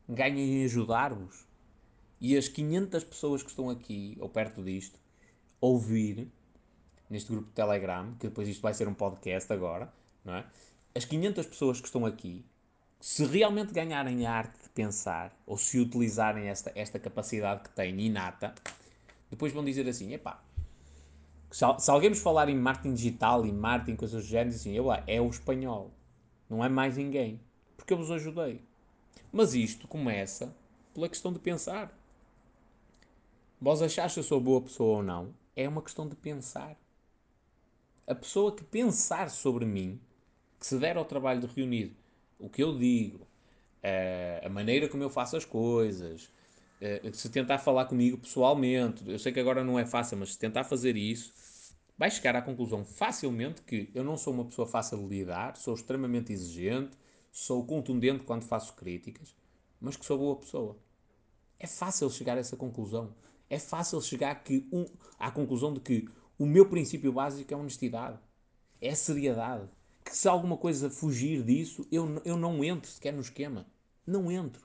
Ganho 0.07 0.37
em 0.37 0.63
ajudar-vos. 0.63 1.45
E 2.19 2.37
as 2.37 2.47
500 2.47 3.03
pessoas 3.03 3.43
que 3.43 3.49
estão 3.49 3.69
aqui, 3.69 4.17
ou 4.19 4.29
perto 4.29 4.63
disto, 4.63 4.97
ouvir, 5.59 6.27
neste 7.09 7.31
grupo 7.31 7.47
de 7.47 7.53
Telegram, 7.53 8.13
que 8.19 8.27
depois 8.27 8.47
isto 8.47 8.61
vai 8.61 8.73
ser 8.73 8.87
um 8.87 8.93
podcast 8.93 9.51
agora, 9.51 9.91
não 10.23 10.35
é? 10.35 10.45
As 10.93 11.05
500 11.05 11.45
pessoas 11.45 11.79
que 11.81 11.87
estão 11.87 12.05
aqui, 12.05 12.45
se 12.99 13.25
realmente 13.25 13.73
ganharem 13.73 14.25
a 14.25 14.31
arte 14.31 14.63
de 14.63 14.69
pensar, 14.69 15.37
ou 15.45 15.57
se 15.57 15.79
utilizarem 15.79 16.47
esta, 16.47 16.71
esta 16.73 16.97
capacidade 16.97 17.63
que 17.63 17.69
têm 17.69 17.99
inata, 17.99 18.55
depois 19.29 19.51
vão 19.51 19.63
dizer 19.63 19.87
assim, 19.87 20.13
epá, 20.13 20.41
se, 21.51 21.63
alguém 21.89 22.09
nos 22.09 22.19
falar 22.19 22.49
em 22.49 22.55
marketing 22.55 22.95
digital 22.95 23.45
e 23.45 23.51
marketing, 23.51 23.95
coisas 23.95 24.23
do 24.23 24.27
género, 24.27 24.55
assim, 24.55 24.73
eu, 24.73 24.91
é 24.91 25.21
o 25.21 25.29
espanhol, 25.29 25.91
não 26.49 26.63
é 26.63 26.69
mais 26.69 26.97
ninguém, 26.97 27.39
porque 27.77 27.93
eu 27.93 27.97
vos 27.97 28.11
ajudei. 28.11 28.61
Mas 29.31 29.53
isto 29.53 29.87
começa 29.87 30.55
pela 30.93 31.09
questão 31.09 31.31
de 31.31 31.39
pensar. 31.39 31.93
Vós 33.65 33.81
achar 33.81 34.07
se 34.11 34.19
eu 34.19 34.23
sou 34.23 34.39
boa 34.39 34.61
pessoa 34.61 34.97
ou 34.97 35.03
não, 35.03 35.33
é 35.55 35.67
uma 35.67 35.81
questão 35.81 36.07
de 36.07 36.15
pensar. 36.15 36.77
A 38.05 38.13
pessoa 38.13 38.55
que 38.55 38.63
pensar 38.63 39.27
sobre 39.31 39.65
mim, 39.65 39.99
que 40.59 40.67
se 40.67 40.77
der 40.77 40.95
ao 40.97 41.03
trabalho 41.03 41.41
de 41.41 41.47
reunir 41.47 41.97
o 42.37 42.47
que 42.47 42.61
eu 42.61 42.77
digo, 42.77 43.25
eh, 43.81 44.39
a 44.45 44.49
maneira 44.49 44.87
como 44.87 45.01
eu 45.01 45.09
faço 45.09 45.35
as 45.35 45.45
coisas, 45.45 46.31
eh, 46.79 47.09
se 47.11 47.27
tentar 47.31 47.57
falar 47.57 47.85
comigo 47.85 48.19
pessoalmente, 48.19 49.03
eu 49.09 49.17
sei 49.17 49.31
que 49.31 49.39
agora 49.39 49.63
não 49.63 49.79
é 49.79 49.85
fácil, 49.87 50.17
mas 50.17 50.33
se 50.33 50.37
tentar 50.37 50.63
fazer 50.63 50.95
isso, 50.95 51.33
vai 51.97 52.11
chegar 52.11 52.35
à 52.35 52.43
conclusão 52.43 52.85
facilmente 52.85 53.63
que 53.63 53.89
eu 53.95 54.03
não 54.03 54.15
sou 54.15 54.31
uma 54.31 54.45
pessoa 54.45 54.67
fácil 54.67 54.99
de 54.99 55.07
lidar, 55.07 55.57
sou 55.57 55.73
extremamente 55.73 56.31
exigente, 56.31 56.95
sou 57.31 57.65
contundente 57.65 58.25
quando 58.25 58.43
faço 58.43 58.75
críticas, 58.75 59.35
mas 59.81 59.97
que 59.97 60.05
sou 60.05 60.19
boa 60.19 60.35
pessoa. 60.35 60.77
É 61.59 61.65
fácil 61.65 62.11
chegar 62.11 62.37
a 62.37 62.41
essa 62.41 62.55
conclusão. 62.55 63.24
É 63.55 63.59
fácil 63.59 64.01
chegar 64.01 64.43
que 64.43 64.67
um, 64.69 64.85
à 65.17 65.31
conclusão 65.31 65.73
de 65.73 65.79
que 65.79 66.09
o 66.37 66.45
meu 66.45 66.67
princípio 66.67 67.13
básico 67.13 67.53
é 67.53 67.55
honestidade, 67.55 68.19
é 68.81 68.93
seriedade. 68.93 69.69
Que 70.03 70.13
se 70.13 70.27
alguma 70.27 70.57
coisa 70.57 70.89
fugir 70.89 71.41
disso, 71.41 71.87
eu, 71.89 72.21
eu 72.25 72.35
não 72.35 72.61
entro 72.65 72.91
sequer 72.91 73.13
no 73.13 73.21
esquema. 73.21 73.65
Não 74.05 74.29
entro. 74.29 74.61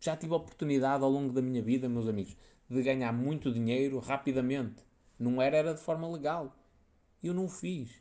Já 0.00 0.16
tive 0.16 0.32
a 0.32 0.38
oportunidade 0.38 1.04
ao 1.04 1.08
longo 1.08 1.32
da 1.32 1.40
minha 1.40 1.62
vida, 1.62 1.88
meus 1.88 2.08
amigos, 2.08 2.36
de 2.68 2.82
ganhar 2.82 3.12
muito 3.12 3.52
dinheiro 3.52 4.00
rapidamente. 4.00 4.82
Não 5.16 5.40
era, 5.40 5.56
era 5.56 5.72
de 5.72 5.80
forma 5.80 6.08
legal. 6.08 6.56
Eu 7.22 7.32
não 7.32 7.48
fiz. 7.48 7.92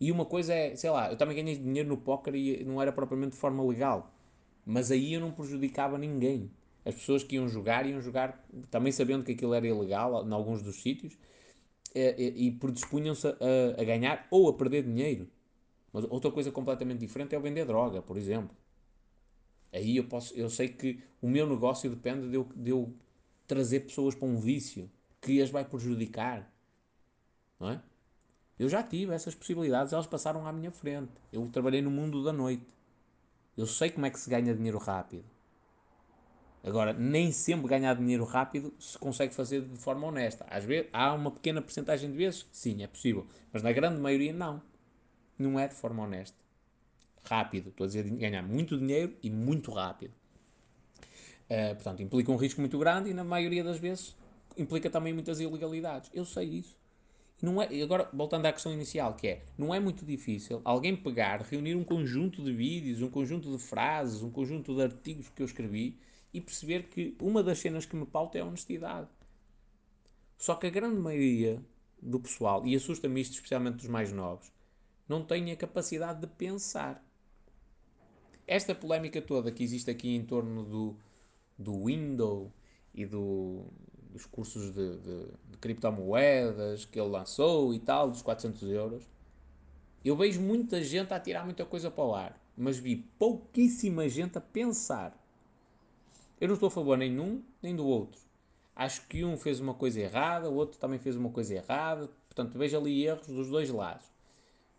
E 0.00 0.10
uma 0.10 0.24
coisa 0.24 0.54
é, 0.54 0.74
sei 0.74 0.88
lá, 0.88 1.10
eu 1.10 1.16
também 1.18 1.36
ganhei 1.36 1.58
dinheiro 1.58 1.90
no 1.90 1.98
póquer 1.98 2.34
e 2.34 2.64
não 2.64 2.80
era 2.80 2.90
propriamente 2.90 3.32
de 3.32 3.38
forma 3.38 3.62
legal. 3.62 4.10
Mas 4.64 4.90
aí 4.90 5.12
eu 5.12 5.20
não 5.20 5.30
prejudicava 5.30 5.98
ninguém. 5.98 6.50
As 6.88 6.94
pessoas 6.94 7.22
que 7.22 7.36
iam 7.36 7.46
jogar, 7.46 7.84
iam 7.84 8.00
jogar 8.00 8.42
também 8.70 8.90
sabendo 8.90 9.22
que 9.22 9.32
aquilo 9.32 9.52
era 9.52 9.66
ilegal 9.66 10.26
em 10.26 10.32
alguns 10.32 10.62
dos 10.62 10.80
sítios 10.80 11.18
e, 11.94 12.46
e 12.46 12.52
predispunham-se 12.52 13.26
a, 13.28 13.34
a, 13.78 13.84
ganhar 13.84 14.26
ou 14.30 14.48
a 14.48 14.54
perder 14.54 14.84
dinheiro. 14.84 15.28
Mas 15.92 16.04
outra 16.04 16.30
coisa 16.30 16.50
completamente 16.50 17.00
diferente 17.00 17.34
é 17.34 17.38
o 17.38 17.42
vender 17.42 17.66
droga, 17.66 18.00
por 18.00 18.16
exemplo. 18.16 18.56
Aí 19.70 19.98
eu, 19.98 20.04
posso, 20.04 20.32
eu 20.34 20.48
sei 20.48 20.68
que 20.68 20.98
o 21.20 21.28
meu 21.28 21.46
negócio 21.46 21.90
depende 21.90 22.26
de 22.26 22.36
eu, 22.36 22.48
de 22.56 22.70
eu 22.70 22.94
trazer 23.46 23.80
pessoas 23.80 24.14
para 24.14 24.26
um 24.26 24.38
vício 24.38 24.90
que 25.20 25.42
as 25.42 25.50
vai 25.50 25.66
prejudicar. 25.66 26.50
Não 27.60 27.68
é? 27.68 27.82
Eu 28.58 28.66
já 28.66 28.82
tive 28.82 29.12
essas 29.12 29.34
possibilidades, 29.34 29.92
elas 29.92 30.06
passaram 30.06 30.46
à 30.46 30.52
minha 30.54 30.70
frente. 30.70 31.12
Eu 31.30 31.46
trabalhei 31.50 31.82
no 31.82 31.90
mundo 31.90 32.24
da 32.24 32.32
noite. 32.32 32.66
Eu 33.58 33.66
sei 33.66 33.90
como 33.90 34.06
é 34.06 34.10
que 34.10 34.18
se 34.18 34.30
ganha 34.30 34.54
dinheiro 34.54 34.78
rápido. 34.78 35.24
Agora, 36.62 36.92
nem 36.92 37.30
sempre 37.30 37.68
ganhar 37.68 37.94
dinheiro 37.94 38.24
rápido 38.24 38.74
se 38.78 38.98
consegue 38.98 39.32
fazer 39.34 39.62
de 39.62 39.78
forma 39.78 40.06
honesta. 40.06 40.44
Às 40.50 40.64
vezes, 40.64 40.88
há 40.92 41.12
uma 41.14 41.30
pequena 41.30 41.62
porcentagem 41.62 42.10
de 42.10 42.16
vezes, 42.16 42.46
sim, 42.50 42.82
é 42.82 42.86
possível. 42.86 43.26
Mas 43.52 43.62
na 43.62 43.72
grande 43.72 44.00
maioria, 44.00 44.32
não. 44.32 44.60
Não 45.38 45.58
é 45.58 45.68
de 45.68 45.74
forma 45.74 46.02
honesta. 46.02 46.36
Rápido. 47.24 47.70
Estou 47.70 47.84
a 47.84 47.86
dizer 47.86 48.04
ganhar 48.10 48.42
muito 48.42 48.76
dinheiro 48.76 49.14
e 49.22 49.30
muito 49.30 49.70
rápido. 49.70 50.12
Uh, 51.48 51.74
portanto, 51.74 52.02
implica 52.02 52.30
um 52.30 52.36
risco 52.36 52.60
muito 52.60 52.78
grande 52.78 53.10
e 53.10 53.14
na 53.14 53.24
maioria 53.24 53.64
das 53.64 53.78
vezes 53.78 54.14
implica 54.56 54.90
também 54.90 55.14
muitas 55.14 55.40
ilegalidades. 55.40 56.10
Eu 56.12 56.24
sei 56.24 56.46
isso. 56.46 56.76
Não 57.40 57.62
é, 57.62 57.68
agora, 57.82 58.08
voltando 58.12 58.46
à 58.46 58.52
questão 58.52 58.72
inicial, 58.72 59.14
que 59.14 59.28
é, 59.28 59.42
não 59.56 59.72
é 59.72 59.78
muito 59.78 60.04
difícil 60.04 60.60
alguém 60.64 60.96
pegar, 60.96 61.40
reunir 61.42 61.76
um 61.76 61.84
conjunto 61.84 62.42
de 62.42 62.52
vídeos, 62.52 63.00
um 63.00 63.08
conjunto 63.08 63.56
de 63.56 63.62
frases, 63.62 64.22
um 64.22 64.30
conjunto 64.30 64.74
de 64.74 64.82
artigos 64.82 65.28
que 65.28 65.40
eu 65.40 65.46
escrevi 65.46 65.96
e 66.32 66.40
perceber 66.40 66.84
que 66.84 67.16
uma 67.20 67.42
das 67.42 67.58
cenas 67.58 67.86
que 67.86 67.96
me 67.96 68.06
pauta 68.06 68.38
é 68.38 68.40
a 68.40 68.44
honestidade. 68.44 69.08
Só 70.36 70.54
que 70.54 70.66
a 70.66 70.70
grande 70.70 71.00
maioria 71.00 71.62
do 72.00 72.20
pessoal, 72.20 72.66
e 72.66 72.76
assusta-me 72.76 73.20
isto 73.20 73.34
especialmente 73.34 73.76
dos 73.76 73.88
mais 73.88 74.12
novos, 74.12 74.52
não 75.08 75.24
tem 75.24 75.50
a 75.50 75.56
capacidade 75.56 76.20
de 76.20 76.26
pensar. 76.26 77.04
Esta 78.46 78.74
polémica 78.74 79.20
toda 79.20 79.50
que 79.50 79.64
existe 79.64 79.90
aqui 79.90 80.14
em 80.14 80.24
torno 80.24 80.64
do, 80.64 80.96
do 81.58 81.84
Windows 81.84 82.50
e 82.94 83.04
do, 83.04 83.64
dos 84.10 84.26
cursos 84.26 84.72
de, 84.72 84.96
de, 84.96 85.26
de, 85.50 85.58
criptomoedas 85.58 86.84
que 86.84 87.00
ele 87.00 87.08
lançou 87.08 87.74
e 87.74 87.78
tal, 87.78 88.10
dos 88.10 88.22
400 88.22 88.62
euros, 88.70 89.08
eu 90.04 90.16
vejo 90.16 90.40
muita 90.40 90.82
gente 90.82 91.12
a 91.12 91.20
tirar 91.20 91.44
muita 91.44 91.64
coisa 91.64 91.90
para 91.90 92.04
o 92.04 92.14
ar, 92.14 92.40
mas 92.56 92.78
vi 92.78 92.96
pouquíssima 93.18 94.08
gente 94.08 94.38
a 94.38 94.40
pensar. 94.40 95.16
Eu 96.40 96.48
não 96.48 96.54
estou 96.54 96.68
a 96.68 96.70
favor 96.70 96.96
nem 96.96 97.12
de 97.12 97.20
um 97.20 97.42
nem 97.62 97.74
do 97.74 97.86
outro. 97.86 98.20
Acho 98.74 99.06
que 99.08 99.24
um 99.24 99.36
fez 99.36 99.60
uma 99.60 99.74
coisa 99.74 100.00
errada, 100.00 100.48
o 100.48 100.54
outro 100.54 100.78
também 100.78 100.98
fez 100.98 101.16
uma 101.16 101.30
coisa 101.30 101.54
errada, 101.54 102.08
portanto 102.28 102.56
vejo 102.56 102.76
ali 102.78 103.04
erros 103.04 103.26
dos 103.26 103.48
dois 103.50 103.70
lados. 103.70 104.06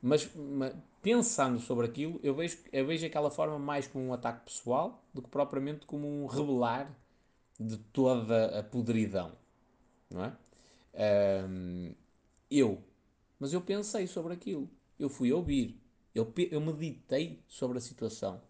Mas, 0.01 0.29
mas 0.35 0.73
pensando 1.01 1.59
sobre 1.59 1.85
aquilo, 1.85 2.19
eu 2.23 2.33
vejo, 2.33 2.57
eu 2.71 2.85
vejo 2.85 3.05
aquela 3.05 3.29
forma 3.29 3.59
mais 3.59 3.87
como 3.87 4.05
um 4.05 4.13
ataque 4.13 4.45
pessoal 4.45 5.03
do 5.13 5.21
que 5.21 5.29
propriamente 5.29 5.85
como 5.85 6.07
um 6.07 6.25
revelar 6.25 6.89
de 7.59 7.77
toda 7.77 8.59
a 8.59 8.63
podridão, 8.63 9.33
não 10.09 10.23
é? 10.25 10.37
Um, 11.47 11.93
eu, 12.49 12.81
mas 13.39 13.53
eu 13.53 13.61
pensei 13.61 14.07
sobre 14.07 14.33
aquilo, 14.33 14.69
eu 14.97 15.09
fui 15.09 15.31
ouvir, 15.31 15.81
eu, 16.15 16.31
eu 16.51 16.61
meditei 16.61 17.43
sobre 17.47 17.77
a 17.77 17.81
situação, 17.81 18.41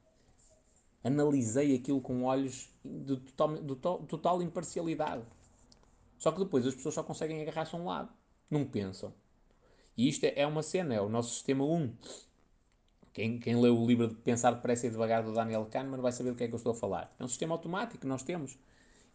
analisei 1.03 1.75
aquilo 1.75 2.01
com 2.01 2.23
olhos 2.23 2.69
de 2.83 3.17
total, 3.17 3.57
de 3.57 3.75
total 4.07 4.41
imparcialidade. 4.41 5.23
Só 6.17 6.31
que 6.31 6.39
depois 6.39 6.65
as 6.67 6.75
pessoas 6.75 6.95
só 6.95 7.03
conseguem 7.03 7.41
agarrar-se 7.41 7.75
a 7.75 7.79
um 7.79 7.85
lado, 7.85 8.09
não 8.49 8.65
pensam. 8.65 9.13
E 9.95 10.07
isto 10.07 10.25
é, 10.25 10.33
é 10.35 10.47
uma 10.47 10.63
cena, 10.63 10.93
é 10.93 11.01
o 11.01 11.09
nosso 11.09 11.33
sistema 11.33 11.65
1. 11.65 11.93
Quem, 13.13 13.39
quem 13.39 13.59
leu 13.59 13.77
o 13.77 13.85
livro 13.85 14.07
de 14.07 14.15
Pensar 14.15 14.51
Depressa 14.51 14.87
e 14.87 14.89
Devagar 14.89 15.23
do 15.23 15.33
Daniel 15.33 15.65
Kahneman 15.65 15.99
vai 16.01 16.11
saber 16.11 16.31
do 16.31 16.35
que 16.37 16.43
é 16.43 16.47
que 16.47 16.53
eu 16.53 16.57
estou 16.57 16.71
a 16.71 16.75
falar. 16.75 17.13
É 17.19 17.23
um 17.23 17.27
sistema 17.27 17.55
automático 17.55 17.99
que 17.99 18.07
nós 18.07 18.23
temos. 18.23 18.57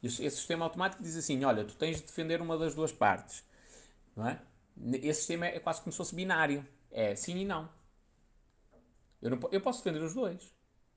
Esse 0.03 0.31
sistema 0.31 0.65
automático 0.67 1.03
diz 1.03 1.17
assim: 1.17 1.43
olha, 1.45 1.65
tu 1.65 1.75
tens 1.77 1.97
de 1.97 2.03
defender 2.03 2.43
uma 2.43 2.59
das 2.59 2.75
duas 2.75 2.93
partes. 2.93 3.43
Não 4.15 4.29
é? 4.29 4.43
Esse 5.03 5.21
sistema 5.21 5.47
é 5.47 5.59
quase 5.59 5.81
como 5.81 5.93
se 5.93 5.97
fosse 5.97 6.15
binário. 6.15 6.67
É 6.91 7.15
sim 7.15 7.39
e 7.39 7.45
não. 7.45 7.69
Eu, 9.23 9.31
não, 9.31 9.39
eu 9.51 9.61
posso 9.61 9.83
defender 9.83 10.05
os 10.05 10.13
dois. 10.15 10.55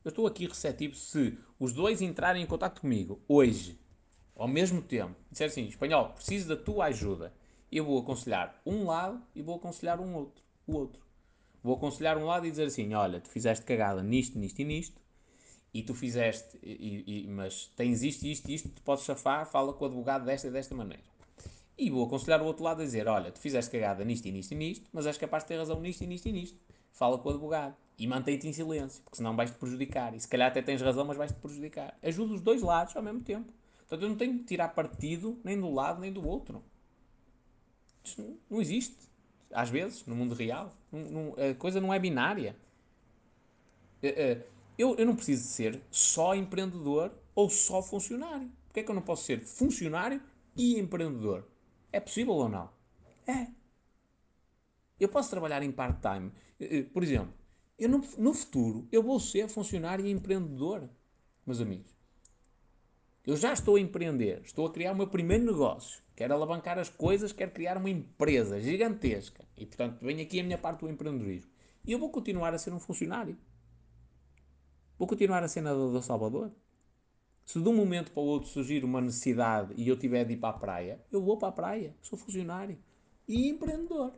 Eu 0.07 0.09
estou 0.09 0.25
aqui 0.25 0.47
receptivo 0.47 0.95
se 0.95 1.37
os 1.59 1.73
dois 1.73 2.01
entrarem 2.01 2.41
em 2.41 2.45
contato 2.45 2.79
comigo 2.79 3.19
hoje, 3.27 3.77
ao 4.37 4.47
mesmo 4.47 4.81
tempo, 4.81 5.13
disser 5.29 5.47
assim: 5.47 5.65
espanhol, 5.65 6.13
preciso 6.13 6.47
da 6.47 6.55
tua 6.55 6.85
ajuda. 6.85 7.33
Eu 7.69 7.83
vou 7.83 7.99
aconselhar 7.99 8.57
um 8.65 8.85
lado 8.85 9.21
e 9.35 9.41
vou 9.41 9.57
aconselhar 9.57 9.99
um 9.99 10.15
outro, 10.15 10.41
o 10.65 10.75
outro. 10.75 11.05
Vou 11.61 11.75
aconselhar 11.75 12.17
um 12.17 12.23
lado 12.23 12.47
e 12.47 12.49
dizer 12.49 12.67
assim: 12.67 12.93
olha, 12.93 13.19
tu 13.19 13.27
fizeste 13.27 13.65
cagada 13.65 14.01
nisto, 14.01 14.39
nisto 14.39 14.61
e 14.61 14.63
nisto 14.63 15.01
e 15.73 15.83
tu 15.83 15.93
fizeste, 15.93 16.57
e, 16.63 17.25
e, 17.25 17.27
mas 17.27 17.65
tens 17.75 18.01
isto, 18.01 18.25
isto, 18.25 18.49
isto, 18.49 18.69
tu 18.69 18.81
podes 18.83 19.03
chafar, 19.03 19.45
fala 19.45 19.73
com 19.73 19.83
o 19.83 19.87
advogado 19.89 20.23
desta 20.23 20.47
e 20.47 20.51
desta 20.51 20.73
maneira. 20.73 21.03
E 21.77 21.89
vou 21.89 22.05
aconselhar 22.05 22.41
o 22.41 22.45
outro 22.45 22.63
lado 22.63 22.81
a 22.81 22.85
dizer: 22.85 23.09
olha, 23.09 23.29
tu 23.29 23.39
fizeste 23.39 23.69
cagada 23.71 24.05
nisto 24.05 24.25
e 24.25 24.31
nisto 24.31 24.53
e 24.53 24.55
nisto, 24.55 24.89
mas 24.93 25.05
és 25.05 25.17
capaz 25.17 25.43
de 25.43 25.49
ter 25.49 25.57
razão 25.57 25.81
nisto 25.81 26.01
e 26.05 26.07
nisto 26.07 26.29
e 26.29 26.31
nisto. 26.31 26.57
Fala 26.93 27.17
com 27.17 27.27
o 27.27 27.33
advogado. 27.33 27.75
E 27.97 28.05
mantém-te 28.05 28.47
em 28.47 28.53
silêncio, 28.53 29.01
porque 29.03 29.17
senão 29.17 29.35
vais-te 29.35 29.57
prejudicar. 29.57 30.15
E 30.15 30.19
se 30.19 30.27
calhar 30.27 30.49
até 30.49 30.61
tens 30.61 30.81
razão, 30.81 31.03
mas 31.05 31.17
vais-te 31.17 31.39
prejudicar. 31.39 31.97
Ajuda 32.03 32.33
os 32.33 32.41
dois 32.41 32.61
lados 32.61 32.95
ao 32.95 33.01
mesmo 33.01 33.21
tempo. 33.21 33.51
Portanto, 33.79 34.03
eu 34.03 34.09
não 34.09 34.15
tenho 34.15 34.37
que 34.37 34.43
tirar 34.43 34.69
partido 34.69 35.39
nem 35.43 35.59
do 35.59 35.73
lado 35.73 35.99
nem 35.99 36.11
do 36.13 36.25
outro. 36.27 36.63
Isto 38.03 38.39
não 38.49 38.61
existe. 38.61 38.95
Às 39.51 39.69
vezes, 39.69 40.05
no 40.05 40.15
mundo 40.15 40.35
real. 40.35 40.75
Não, 40.91 40.99
não, 40.99 41.35
a 41.51 41.55
coisa 41.55 41.81
não 41.81 41.93
é 41.93 41.97
binária. 41.97 42.55
Uh, 44.03 44.07
uh, 44.07 44.43
eu, 44.77 44.95
eu 44.95 45.05
não 45.05 45.15
preciso 45.15 45.47
ser 45.47 45.81
só 45.89 46.35
empreendedor 46.35 47.11
ou 47.33 47.49
só 47.49 47.81
funcionário? 47.81 48.51
Porquê 48.67 48.81
é 48.81 48.83
que 48.83 48.91
eu 48.91 48.95
não 48.95 49.01
posso 49.01 49.23
ser 49.23 49.43
funcionário 49.43 50.21
e 50.55 50.79
empreendedor? 50.79 51.47
É 51.91 51.99
possível 51.99 52.33
ou 52.33 52.49
não? 52.49 52.69
É. 53.25 53.47
Eu 54.99 55.09
posso 55.09 55.29
trabalhar 55.29 55.63
em 55.63 55.71
part-time. 55.71 56.31
Eh, 56.59 56.79
eh, 56.79 56.83
por 56.83 57.03
exemplo, 57.03 57.33
eu 57.77 57.89
no, 57.89 58.03
no 58.17 58.33
futuro 58.33 58.87
eu 58.91 59.03
vou 59.03 59.19
ser 59.19 59.47
funcionário 59.47 60.05
e 60.05 60.11
empreendedor, 60.11 60.89
meus 61.45 61.61
amigos. 61.61 61.95
Eu 63.25 63.35
já 63.35 63.51
estou 63.51 63.75
a 63.75 63.79
empreender, 63.79 64.41
estou 64.43 64.65
a 64.65 64.71
criar 64.71 64.93
o 64.93 64.95
meu 64.95 65.07
primeiro 65.07 65.45
negócio, 65.45 66.01
quero 66.15 66.33
alavancar 66.33 66.79
as 66.79 66.89
coisas, 66.89 67.33
quero 67.33 67.51
criar 67.51 67.77
uma 67.77 67.89
empresa 67.89 68.61
gigantesca. 68.61 69.43
E 69.57 69.65
portanto, 69.65 69.99
vem 70.01 70.21
aqui 70.21 70.39
a 70.39 70.43
minha 70.43 70.57
parte 70.57 70.79
do 70.79 70.89
empreendedorismo. 70.89 71.51
E 71.85 71.91
eu 71.91 71.99
vou 71.99 72.09
continuar 72.09 72.53
a 72.53 72.57
ser 72.57 72.73
um 72.73 72.79
funcionário. 72.79 73.37
Vou 74.97 75.07
continuar 75.07 75.43
a 75.43 75.47
ser 75.47 75.61
nadador 75.61 75.91
do 75.91 76.01
Salvador. 76.01 76.51
Se 77.45 77.61
de 77.61 77.69
um 77.69 77.75
momento 77.75 78.11
para 78.11 78.23
o 78.23 78.25
outro 78.25 78.49
surgir 78.49 78.83
uma 78.83 78.99
necessidade 78.99 79.73
e 79.77 79.87
eu 79.87 79.97
tiver 79.97 80.25
de 80.25 80.33
ir 80.33 80.37
para 80.37 80.55
a 80.55 80.59
praia, 80.59 81.01
eu 81.11 81.21
vou 81.21 81.37
para 81.37 81.49
a 81.49 81.51
praia. 81.51 81.95
Sou 82.01 82.17
funcionário 82.17 82.77
e 83.27 83.47
empreendedor. 83.47 84.13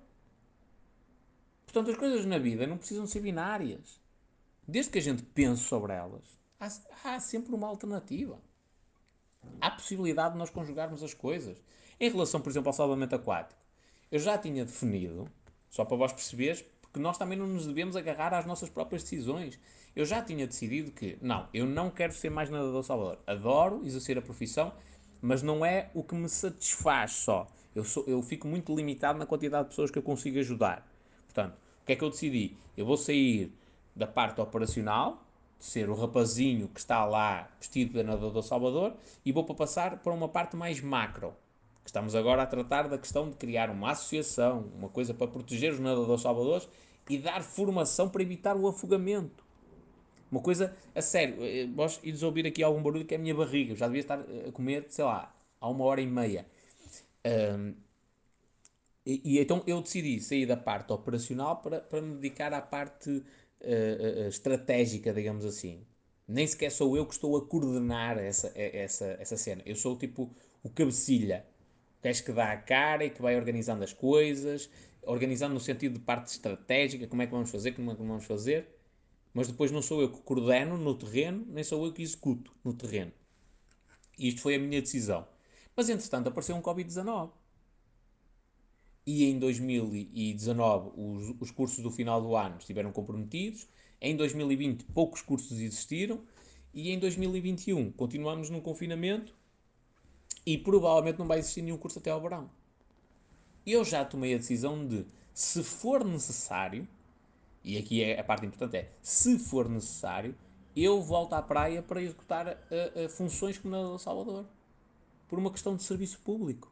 Portanto, 1.72 1.92
as 1.92 1.98
coisas 1.98 2.26
na 2.26 2.40
vida 2.40 2.66
não 2.66 2.80
precisam 2.80 3.06
ser 3.06 3.20
binárias. 3.20 4.02
Desde 4.68 4.92
que 4.92 4.98
a 4.98 5.02
gente 5.02 5.22
pense 5.22 5.62
sobre 5.62 5.94
elas, 5.94 6.24
há, 6.60 6.68
há 7.04 7.20
sempre 7.20 7.54
uma 7.54 7.68
alternativa. 7.68 8.42
Há 9.62 9.70
possibilidade 9.70 10.34
de 10.34 10.40
nós 10.40 10.50
conjugarmos 10.50 11.04
as 11.04 11.14
coisas. 11.14 11.62
Em 12.00 12.10
relação, 12.10 12.42
por 12.42 12.50
exemplo, 12.50 12.70
ao 12.70 12.74
salvamento 12.74 13.14
aquático, 13.14 13.62
eu 14.12 14.18
já 14.18 14.36
tinha 14.36 14.66
definido, 14.66 15.30
só 15.70 15.86
para 15.86 15.96
vós 15.96 16.12
perceberes, 16.12 16.66
porque 16.82 17.00
nós 17.00 17.20
também 17.20 17.38
não 17.38 17.46
nos 17.46 17.68
devemos 17.68 17.96
agarrar 17.96 18.34
às 18.34 18.48
nossas 18.48 18.70
próprias 18.70 19.04
decisões. 19.04 19.60
Eu 19.96 20.06
já 20.06 20.24
tinha 20.24 20.48
decidido 20.48 20.92
que, 20.92 21.20
não, 21.22 21.48
eu 21.54 21.68
não 21.68 21.92
quero 21.92 22.14
ser 22.14 22.32
mais 22.32 22.50
nadador 22.50 22.84
Salvador. 22.84 23.20
Adoro 23.28 23.86
exercer 23.86 24.18
a 24.18 24.24
profissão, 24.24 24.74
mas 25.22 25.44
não 25.44 25.64
é 25.64 25.92
o 25.94 26.04
que 26.04 26.16
me 26.16 26.30
satisfaz 26.30 27.12
só. 27.12 27.48
Eu, 27.76 27.84
sou, 27.84 28.04
eu 28.08 28.24
fico 28.24 28.48
muito 28.48 28.76
limitado 28.76 29.20
na 29.20 29.28
quantidade 29.28 29.66
de 29.66 29.70
pessoas 29.70 29.92
que 29.92 30.00
eu 30.00 30.04
consigo 30.04 30.40
ajudar. 30.40 30.89
Portanto, 31.40 31.54
o 31.82 31.86
que 31.86 31.94
é 31.94 31.96
que 31.96 32.04
eu 32.04 32.10
decidi? 32.10 32.58
Eu 32.76 32.86
vou 32.86 32.98
sair 32.98 33.54
da 33.96 34.06
parte 34.06 34.42
operacional, 34.42 35.24
de 35.58 35.66
ser 35.66 35.90
o 35.90 35.96
rapazinho 35.96 36.68
que 36.68 36.80
está 36.80 37.06
lá 37.06 37.50
vestido 37.60 37.94
de 37.94 38.04
nadador 38.04 38.44
Salvador, 38.44 38.94
e 39.26 39.32
vou 39.32 39.44
para 39.46 39.56
passar 39.56 40.00
para 40.00 40.14
uma 40.14 40.28
parte 40.28 40.56
mais 40.56 40.82
macro. 40.82 41.34
Estamos 41.86 42.14
agora 42.14 42.44
a 42.44 42.46
tratar 42.46 42.88
da 42.88 42.98
questão 42.98 43.30
de 43.30 43.36
criar 43.36 43.70
uma 43.70 43.92
associação, 43.92 44.70
uma 44.78 44.90
coisa 44.90 45.14
para 45.14 45.28
proteger 45.28 45.74
os 45.74 45.80
nadadores 45.80 46.22
salvadores 46.22 46.70
e 47.10 47.18
dar 47.18 47.42
formação 47.42 48.10
para 48.10 48.22
evitar 48.22 48.56
o 48.56 48.68
afogamento. 48.68 49.44
Uma 50.32 50.42
coisa 50.42 50.76
a 50.94 51.02
sério, 51.02 51.38
eh, 51.44 51.68
vós 51.74 52.00
ires 52.04 52.22
ouvir 52.22 52.46
aqui 52.46 52.62
algum 52.62 52.84
barulho 52.84 53.06
que 53.06 53.16
é 53.16 53.18
a 53.18 53.20
minha 53.20 53.34
barriga. 53.34 53.72
Eu 53.72 53.76
já 53.76 53.88
devia 53.88 54.02
estar 54.02 54.20
a 54.20 54.52
comer, 54.52 54.86
sei 54.90 55.04
lá, 55.04 55.34
há 55.60 55.68
uma 55.68 55.86
hora 55.86 56.02
e 56.02 56.06
meia. 56.06 56.46
Um, 57.26 57.74
e, 59.06 59.22
e, 59.24 59.40
então 59.40 59.64
eu 59.66 59.82
decidi 59.82 60.20
sair 60.20 60.46
da 60.46 60.58
parte 60.58 60.92
operacional 60.94 61.62
para, 61.62 61.80
para 61.82 62.02
me 62.02 62.16
dedicar 62.16 62.54
à 62.54 62.62
parte 62.62 63.10
uh, 63.10 63.24
uh, 63.64 64.28
estratégica, 64.28 65.14
digamos 65.14 65.46
assim. 65.46 65.86
Nem 66.28 66.46
sequer 66.46 66.72
sou 66.72 66.96
eu 66.96 67.06
que 67.06 67.14
estou 67.14 67.36
a 67.38 67.46
coordenar 67.46 68.18
essa, 68.20 68.52
essa, 68.56 69.06
essa 69.20 69.36
cena. 69.36 69.64
Eu 69.66 69.76
sou 69.76 69.98
tipo 69.98 70.36
o 70.62 70.70
cabecilha. 70.70 71.46
O 72.00 72.04
gajo 72.04 72.24
que 72.24 72.32
dá 72.32 72.52
a 72.52 72.58
cara 72.58 73.04
e 73.06 73.10
que 73.10 73.22
vai 73.22 73.36
organizando 73.36 73.84
as 73.84 73.94
coisas, 73.94 74.70
organizando 75.02 75.56
no 75.56 75.60
sentido 75.60 75.94
de 75.94 76.00
parte 76.00 76.28
estratégica, 76.28 77.08
como 77.08 77.22
é 77.22 77.26
que 77.26 77.32
vamos 77.32 77.50
fazer, 77.50 77.72
como 77.72 77.92
é 77.92 77.96
que 77.96 78.04
vamos 78.04 78.26
fazer. 78.26 78.68
Mas 79.34 79.48
depois 79.48 79.72
não 79.72 79.82
sou 79.82 80.02
eu 80.02 80.12
que 80.12 80.22
coordeno 80.22 80.78
no 80.78 80.96
terreno, 80.96 81.46
nem 81.50 81.64
sou 81.64 81.86
eu 81.86 81.94
que 81.94 82.02
executo 82.02 82.54
no 82.64 82.74
terreno. 82.74 83.12
E 84.18 84.28
isto 84.28 84.42
foi 84.42 84.56
a 84.56 84.60
minha 84.60 84.82
decisão. 84.82 85.28
Mas 85.76 85.90
entretanto 85.90 86.28
apareceu 86.28 86.56
um 86.56 86.62
Covid-19 86.62 87.32
e 89.10 89.26
em 89.26 89.40
2019 89.40 90.92
os, 90.96 91.36
os 91.40 91.50
cursos 91.50 91.80
do 91.80 91.90
final 91.90 92.22
do 92.22 92.36
ano 92.36 92.58
estiveram 92.60 92.92
comprometidos, 92.92 93.68
em 94.00 94.16
2020 94.16 94.84
poucos 94.94 95.24
cursos 95.24 95.60
existiram 95.60 96.22
e 96.72 96.92
em 96.92 97.00
2021 97.00 97.92
continuamos 97.94 98.52
num 98.52 98.62
confinamento 98.62 99.34
e 100.46 100.60
provavelmente 100.60 101.18
não 101.18 101.28
vai 101.28 101.40
existir 101.40 101.64
nenhum 101.64 101.78
curso 101.80 101.98
até 101.98 102.12
ao 102.12 102.22
verão. 102.22 102.52
Eu 103.66 103.84
já 103.84 104.06
tomei 104.06 104.36
a 104.36 104.38
decisão 104.38 104.88
de, 104.88 105.08
se 105.34 105.64
for 105.64 106.06
necessário, 106.06 106.88
e 107.64 107.80
aqui 107.80 108.04
é 108.04 108.20
a 108.20 108.24
parte 108.24 108.46
importante 108.46 108.78
é, 108.78 108.92
se 109.02 109.40
for 109.40 109.68
necessário, 109.68 110.36
eu 110.76 111.02
volto 111.02 111.34
à 111.34 111.42
praia 111.42 111.82
para 111.82 112.00
executar 112.00 112.48
uh, 112.48 113.06
uh, 113.06 113.10
funções 113.10 113.58
como 113.58 113.76
na 113.76 113.98
Salvador. 113.98 114.46
Por 115.28 115.40
uma 115.40 115.50
questão 115.50 115.76
de 115.76 115.82
serviço 115.82 116.20
público. 116.20 116.72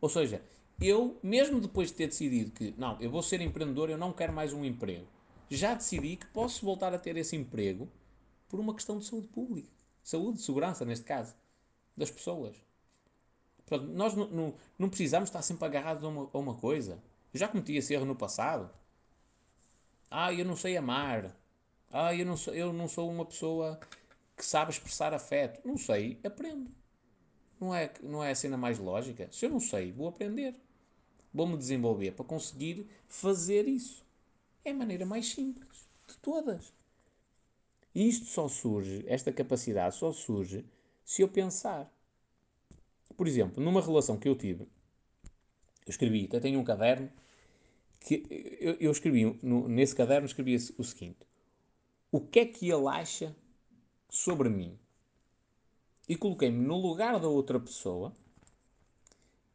Ou 0.00 0.08
seja, 0.08 0.42
eu, 0.80 1.18
mesmo 1.22 1.60
depois 1.60 1.88
de 1.88 1.94
ter 1.94 2.06
decidido 2.06 2.52
que, 2.52 2.72
não, 2.78 3.00
eu 3.00 3.10
vou 3.10 3.22
ser 3.22 3.40
empreendedor, 3.40 3.90
eu 3.90 3.98
não 3.98 4.12
quero 4.12 4.32
mais 4.32 4.52
um 4.52 4.64
emprego, 4.64 5.06
já 5.50 5.74
decidi 5.74 6.16
que 6.16 6.26
posso 6.26 6.64
voltar 6.64 6.94
a 6.94 6.98
ter 6.98 7.16
esse 7.16 7.34
emprego 7.34 7.88
por 8.48 8.60
uma 8.60 8.74
questão 8.74 8.98
de 8.98 9.04
saúde 9.04 9.28
pública. 9.28 9.68
Saúde, 10.02 10.40
segurança, 10.40 10.84
neste 10.84 11.04
caso, 11.04 11.34
das 11.96 12.10
pessoas. 12.10 12.56
Nós 13.92 14.14
não, 14.14 14.28
não, 14.28 14.54
não 14.78 14.88
precisamos 14.88 15.28
estar 15.28 15.42
sempre 15.42 15.66
agarrados 15.66 16.04
a 16.04 16.08
uma, 16.08 16.30
a 16.32 16.38
uma 16.38 16.54
coisa. 16.54 17.02
Eu 17.34 17.40
já 17.40 17.48
cometi 17.48 17.74
esse 17.76 17.92
erro 17.92 18.06
no 18.06 18.16
passado. 18.16 18.70
Ah, 20.10 20.32
eu 20.32 20.44
não 20.44 20.56
sei 20.56 20.76
amar. 20.76 21.36
Ah, 21.90 22.14
eu 22.14 22.24
não 22.24 22.36
sou, 22.36 22.54
eu 22.54 22.72
não 22.72 22.88
sou 22.88 23.10
uma 23.10 23.26
pessoa 23.26 23.78
que 24.36 24.44
sabe 24.44 24.70
expressar 24.70 25.12
afeto. 25.12 25.66
Não 25.66 25.76
sei, 25.76 26.18
aprendo. 26.24 26.70
Não 27.60 27.74
é, 27.74 27.92
não 28.02 28.24
é 28.24 28.30
a 28.30 28.34
cena 28.34 28.56
mais 28.56 28.78
lógica? 28.78 29.28
Se 29.32 29.44
eu 29.44 29.50
não 29.50 29.60
sei, 29.60 29.92
vou 29.92 30.08
aprender 30.08 30.54
vou-me 31.38 31.56
desenvolver 31.56 32.10
para 32.12 32.24
conseguir 32.24 32.84
fazer 33.06 33.68
isso. 33.68 34.04
É 34.64 34.72
a 34.72 34.74
maneira 34.74 35.06
mais 35.06 35.28
simples 35.28 35.88
de 36.08 36.16
todas. 36.16 36.74
E 37.94 38.08
isto 38.08 38.26
só 38.26 38.48
surge, 38.48 39.04
esta 39.06 39.32
capacidade 39.32 39.94
só 39.94 40.12
surge 40.12 40.64
se 41.04 41.22
eu 41.22 41.28
pensar. 41.28 41.88
Por 43.16 43.28
exemplo, 43.28 43.62
numa 43.62 43.80
relação 43.80 44.18
que 44.18 44.28
eu 44.28 44.36
tive, 44.36 44.64
eu 45.86 45.90
escrevi, 45.90 46.24
até 46.24 46.40
tenho 46.40 46.58
um 46.58 46.64
caderno, 46.64 47.10
que 48.00 48.24
eu, 48.60 48.74
eu 48.74 48.90
escrevi, 48.90 49.38
no, 49.40 49.68
nesse 49.68 49.94
caderno 49.94 50.26
escrevi 50.26 50.56
o 50.76 50.84
seguinte: 50.84 51.18
O 52.10 52.20
que 52.20 52.40
é 52.40 52.46
que 52.46 52.68
ele 52.68 52.86
acha 52.88 53.34
sobre 54.08 54.48
mim? 54.48 54.76
E 56.08 56.16
coloquei-me 56.16 56.64
no 56.64 56.76
lugar 56.76 57.18
da 57.20 57.28
outra 57.28 57.60
pessoa 57.60 58.14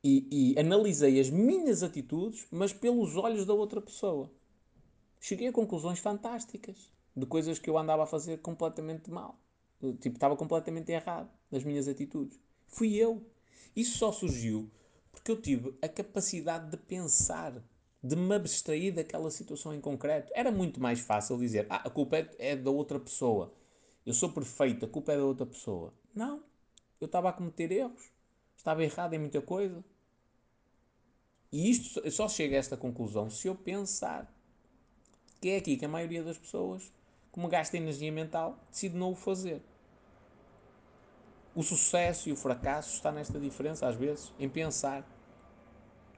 e, 0.04 0.54
e 0.56 0.60
analisei 0.60 1.20
as 1.20 1.30
minhas 1.30 1.82
atitudes, 1.82 2.46
mas 2.52 2.74
pelos 2.74 3.16
olhos 3.16 3.46
da 3.46 3.54
outra 3.54 3.80
pessoa. 3.80 4.30
Cheguei 5.20 5.48
a 5.48 5.54
conclusões 5.54 6.00
fantásticas 6.00 6.92
de 7.16 7.26
coisas 7.26 7.58
que 7.58 7.70
eu 7.70 7.78
andava 7.78 8.04
a 8.04 8.08
fazer 8.08 8.40
completamente 8.40 9.10
mal. 9.10 9.40
Tipo, 9.80 10.16
estava 10.16 10.36
completamente 10.36 10.92
errado 10.92 11.30
nas 11.50 11.64
minhas 11.64 11.88
atitudes. 11.88 12.40
Fui 12.68 12.96
eu. 12.96 13.26
Isso 13.76 13.98
só 13.98 14.12
surgiu 14.12 14.70
porque 15.12 15.32
eu 15.32 15.40
tive 15.40 15.78
a 15.82 15.88
capacidade 15.88 16.70
de 16.70 16.78
pensar, 16.78 17.54
de 18.02 18.16
me 18.16 18.36
abstrair 18.36 18.94
daquela 18.94 19.30
situação 19.32 19.74
em 19.74 19.80
concreto. 19.80 20.32
Era 20.36 20.52
muito 20.52 20.82
mais 20.82 21.00
fácil 21.00 21.38
dizer: 21.38 21.66
ah, 21.70 21.82
a 21.86 21.90
culpa 21.90 22.18
é, 22.38 22.56
da 22.56 22.72
outra 22.72 23.00
pessoa. 23.00 23.54
Eu 24.06 24.14
sou 24.14 24.30
perfeito, 24.30 24.86
a 24.86 24.90
culpa 24.90 25.14
é 25.14 25.18
da 25.18 25.24
outra 25.24 25.46
pessoa. 25.46 25.94
Não. 26.14 26.44
Eu 27.00 27.06
estava 27.06 27.30
a 27.30 27.34
cometer 27.34 27.72
erros. 27.72 28.12
Estava 28.58 28.84
errado 28.84 29.14
em 29.14 29.20
muita 29.20 29.42
coisa. 29.42 29.84
E 31.54 31.70
isto 31.70 32.10
só 32.10 32.28
chega 32.28 32.56
a 32.56 32.60
esta 32.60 32.76
conclusão 32.76 33.30
se 33.30 33.48
eu 33.48 33.54
pensar 33.54 34.28
que 35.40 35.50
é 35.50 35.58
aqui 35.58 35.78
que 35.78 35.86
a 35.86 35.88
maioria 35.88 36.24
das 36.24 36.36
pessoas, 36.36 36.92
como 37.32 37.48
gasta 37.48 37.78
energia 37.78 38.12
mental, 38.12 38.58
decide 38.72 38.98
não 38.98 39.12
o 39.12 39.16
fazer. 39.16 39.62
O 41.54 41.62
sucesso 41.62 42.28
e 42.28 42.32
o 42.32 42.36
fracasso 42.36 42.96
está 42.96 43.12
nesta 43.12 43.40
diferença, 43.40 43.88
às 43.88 43.96
vezes, 43.96 44.34
em 44.40 44.50
pensar. 44.50 45.08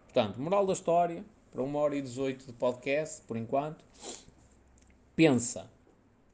Portanto, 0.05 0.39
moral 0.39 0.65
da 0.65 0.71
história, 0.71 1.25
para 1.51 1.61
uma 1.61 1.79
hora 1.79 1.97
e 1.97 2.01
18 2.01 2.45
de 2.45 2.53
podcast, 2.53 3.21
por 3.23 3.35
enquanto, 3.35 3.83
pensa. 5.17 5.69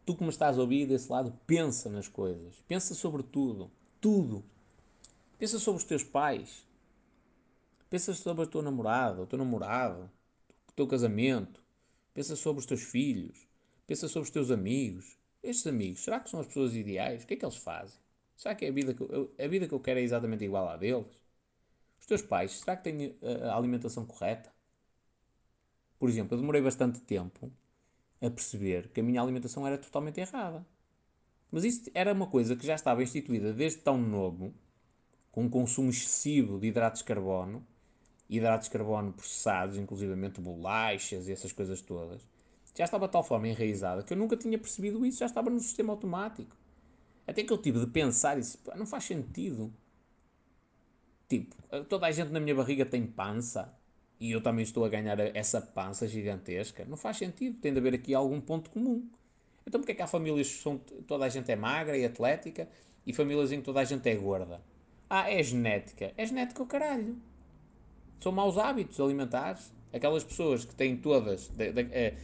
Tu 0.06 0.16
que 0.16 0.24
me 0.24 0.30
estás 0.30 0.60
a 0.60 0.62
ouvir 0.62 0.86
desse 0.86 1.12
lado, 1.12 1.36
pensa 1.48 1.90
nas 1.90 2.08
coisas. 2.08 2.54
Pensa 2.68 2.94
sobre 2.94 3.24
tudo. 3.24 3.72
Tudo. 4.00 4.44
Pensa 5.40 5.58
sobre 5.58 5.80
os 5.80 5.86
teus 5.86 6.04
pais. 6.04 6.70
Pensa 7.92 8.14
sobre 8.14 8.46
a 8.46 8.48
tua 8.48 8.62
namorada, 8.62 9.22
o 9.22 9.28
teu 9.28 9.38
namorado, 9.38 10.10
o 10.70 10.72
teu 10.72 10.88
casamento. 10.88 11.62
Pensa 12.14 12.38
sobre 12.38 12.62
os 12.62 12.66
teus 12.66 12.84
filhos. 12.84 13.46
Pensa 13.86 14.08
sobre 14.08 14.28
os 14.28 14.32
teus 14.32 14.50
amigos. 14.50 15.18
Estes 15.44 15.68
amigos, 15.68 16.00
será 16.02 16.22
que 16.22 16.30
são 16.30 16.40
as 16.40 16.48
pessoas 16.48 16.74
ideais? 16.74 17.22
O 17.22 17.28
que 17.28 17.34
é 17.34 17.38
que 17.38 17.44
eles 17.44 17.58
fazem? 17.58 18.00
Será 18.34 18.56
que 18.56 18.66
a 18.66 18.72
vida 18.72 18.94
que 18.94 19.02
eu, 19.04 19.36
a 19.38 19.46
vida 19.46 19.68
que 19.68 19.74
eu 19.74 19.80
quero 19.82 20.00
é 20.00 20.04
exatamente 20.04 20.46
igual 20.46 20.70
à 20.70 20.78
deles? 20.78 21.22
Os 22.00 22.06
teus 22.06 22.22
pais, 22.22 22.60
será 22.60 22.78
que 22.78 22.84
têm 22.86 23.18
a 23.22 23.58
alimentação 23.58 24.06
correta? 24.06 24.50
Por 26.00 26.08
exemplo, 26.08 26.36
eu 26.36 26.40
demorei 26.40 26.62
bastante 26.62 27.02
tempo 27.02 27.52
a 28.22 28.30
perceber 28.30 28.88
que 28.94 29.02
a 29.02 29.04
minha 29.04 29.22
alimentação 29.22 29.68
era 29.68 29.78
totalmente 29.78 30.22
errada. 30.22 30.66
Mas 31.52 31.66
isto 31.66 31.92
era 31.94 32.14
uma 32.14 32.28
coisa 32.28 32.56
que 32.56 32.66
já 32.66 32.76
estava 32.76 33.04
instituída 33.04 33.52
desde 33.52 33.80
tão 33.80 33.98
novo, 33.98 34.54
com 35.30 35.44
um 35.44 35.50
consumo 35.50 35.90
excessivo 35.90 36.58
de 36.58 36.68
hidratos 36.68 37.00
de 37.02 37.06
carbono, 37.06 37.68
hidratos 38.32 38.68
de 38.68 38.72
carbono 38.72 39.12
processados, 39.12 39.78
inclusivamente 39.78 40.40
bolachas 40.40 41.28
e 41.28 41.34
essas 41.34 41.52
coisas 41.52 41.82
todas. 41.82 42.26
Já 42.76 42.86
estava 42.86 43.06
de 43.06 43.12
tal 43.12 43.24
forma 43.24 43.50
enraizada 43.50 44.04
que 44.04 44.14
eu 44.14 44.18
nunca 44.18 44.38
tinha 44.38 44.58
percebido 44.58 45.06
isso, 45.06 45.20
já 45.20 45.26
estava 45.26 45.50
no 45.50 45.60
sistema 45.60 45.92
automático. 45.92 46.56
Até 47.28 47.44
que 47.44 47.52
eu 47.52 47.58
tive 47.58 47.82
de 47.82 47.88
pensar 47.88 48.38
disse, 48.38 48.58
não 48.76 48.86
faz 48.86 49.04
sentido. 49.04 49.72
Tipo, 51.28 51.56
toda 51.90 52.08
a 52.08 52.12
gente 52.12 52.32
na 52.32 52.40
minha 52.40 52.56
barriga 52.56 52.86
tem 52.86 53.06
pança 53.06 53.78
e 54.18 54.32
eu 54.32 54.42
também 54.42 54.64
estou 54.64 54.86
a 54.86 54.90
ganhar 54.90 55.20
essa 55.36 55.62
pança 55.62 56.08
gigantesca. 56.08 56.86
Não 56.86 56.96
faz 56.96 57.18
sentido, 57.18 57.60
tem 57.60 57.74
de 57.74 57.80
haver 57.80 57.96
aqui 57.96 58.14
algum 58.16 58.40
ponto 58.40 58.70
comum. 58.70 59.10
Então 59.66 59.82
porque 59.82 59.92
é 59.92 59.96
que 59.96 60.02
há 60.02 60.08
famílias 60.08 60.48
que 60.50 60.62
são, 60.62 60.78
toda 61.06 61.26
a 61.26 61.30
gente 61.30 61.52
é 61.52 61.56
magra 61.56 61.98
e 61.98 62.06
atlética 62.06 62.68
e 63.06 63.14
famílias 63.14 63.52
em 63.52 63.60
que 63.60 63.66
toda 63.66 63.82
a 63.82 63.84
gente 63.84 64.08
é 64.08 64.16
gorda? 64.16 64.62
Ah, 65.10 65.30
é 65.30 65.44
genética. 65.44 66.14
É 66.16 66.26
genética 66.26 66.64
o 66.64 66.66
caralho. 66.66 67.18
São 68.22 68.32
maus 68.32 68.58
hábitos 68.58 69.00
alimentares. 69.00 69.74
Aquelas 69.92 70.24
pessoas 70.24 70.64
que 70.64 70.74
têm 70.74 70.96
todas... 70.96 71.50
De, 71.50 71.72
de, 71.74 71.82
é, 71.92 72.16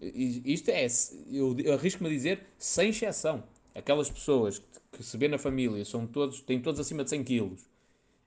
isto 0.00 0.70
é, 0.70 0.86
eu, 1.30 1.56
arrisco-me 1.72 2.08
a 2.08 2.12
dizer, 2.12 2.46
sem 2.58 2.90
exceção. 2.90 3.42
Aquelas 3.74 4.10
pessoas 4.10 4.58
que, 4.58 4.66
que 4.92 5.02
se 5.02 5.16
vê 5.16 5.26
na 5.26 5.38
família 5.38 5.84
são 5.84 6.06
todos, 6.06 6.42
têm 6.42 6.60
todos 6.60 6.78
acima 6.78 7.02
de 7.02 7.10
100 7.10 7.24
quilos 7.24 7.76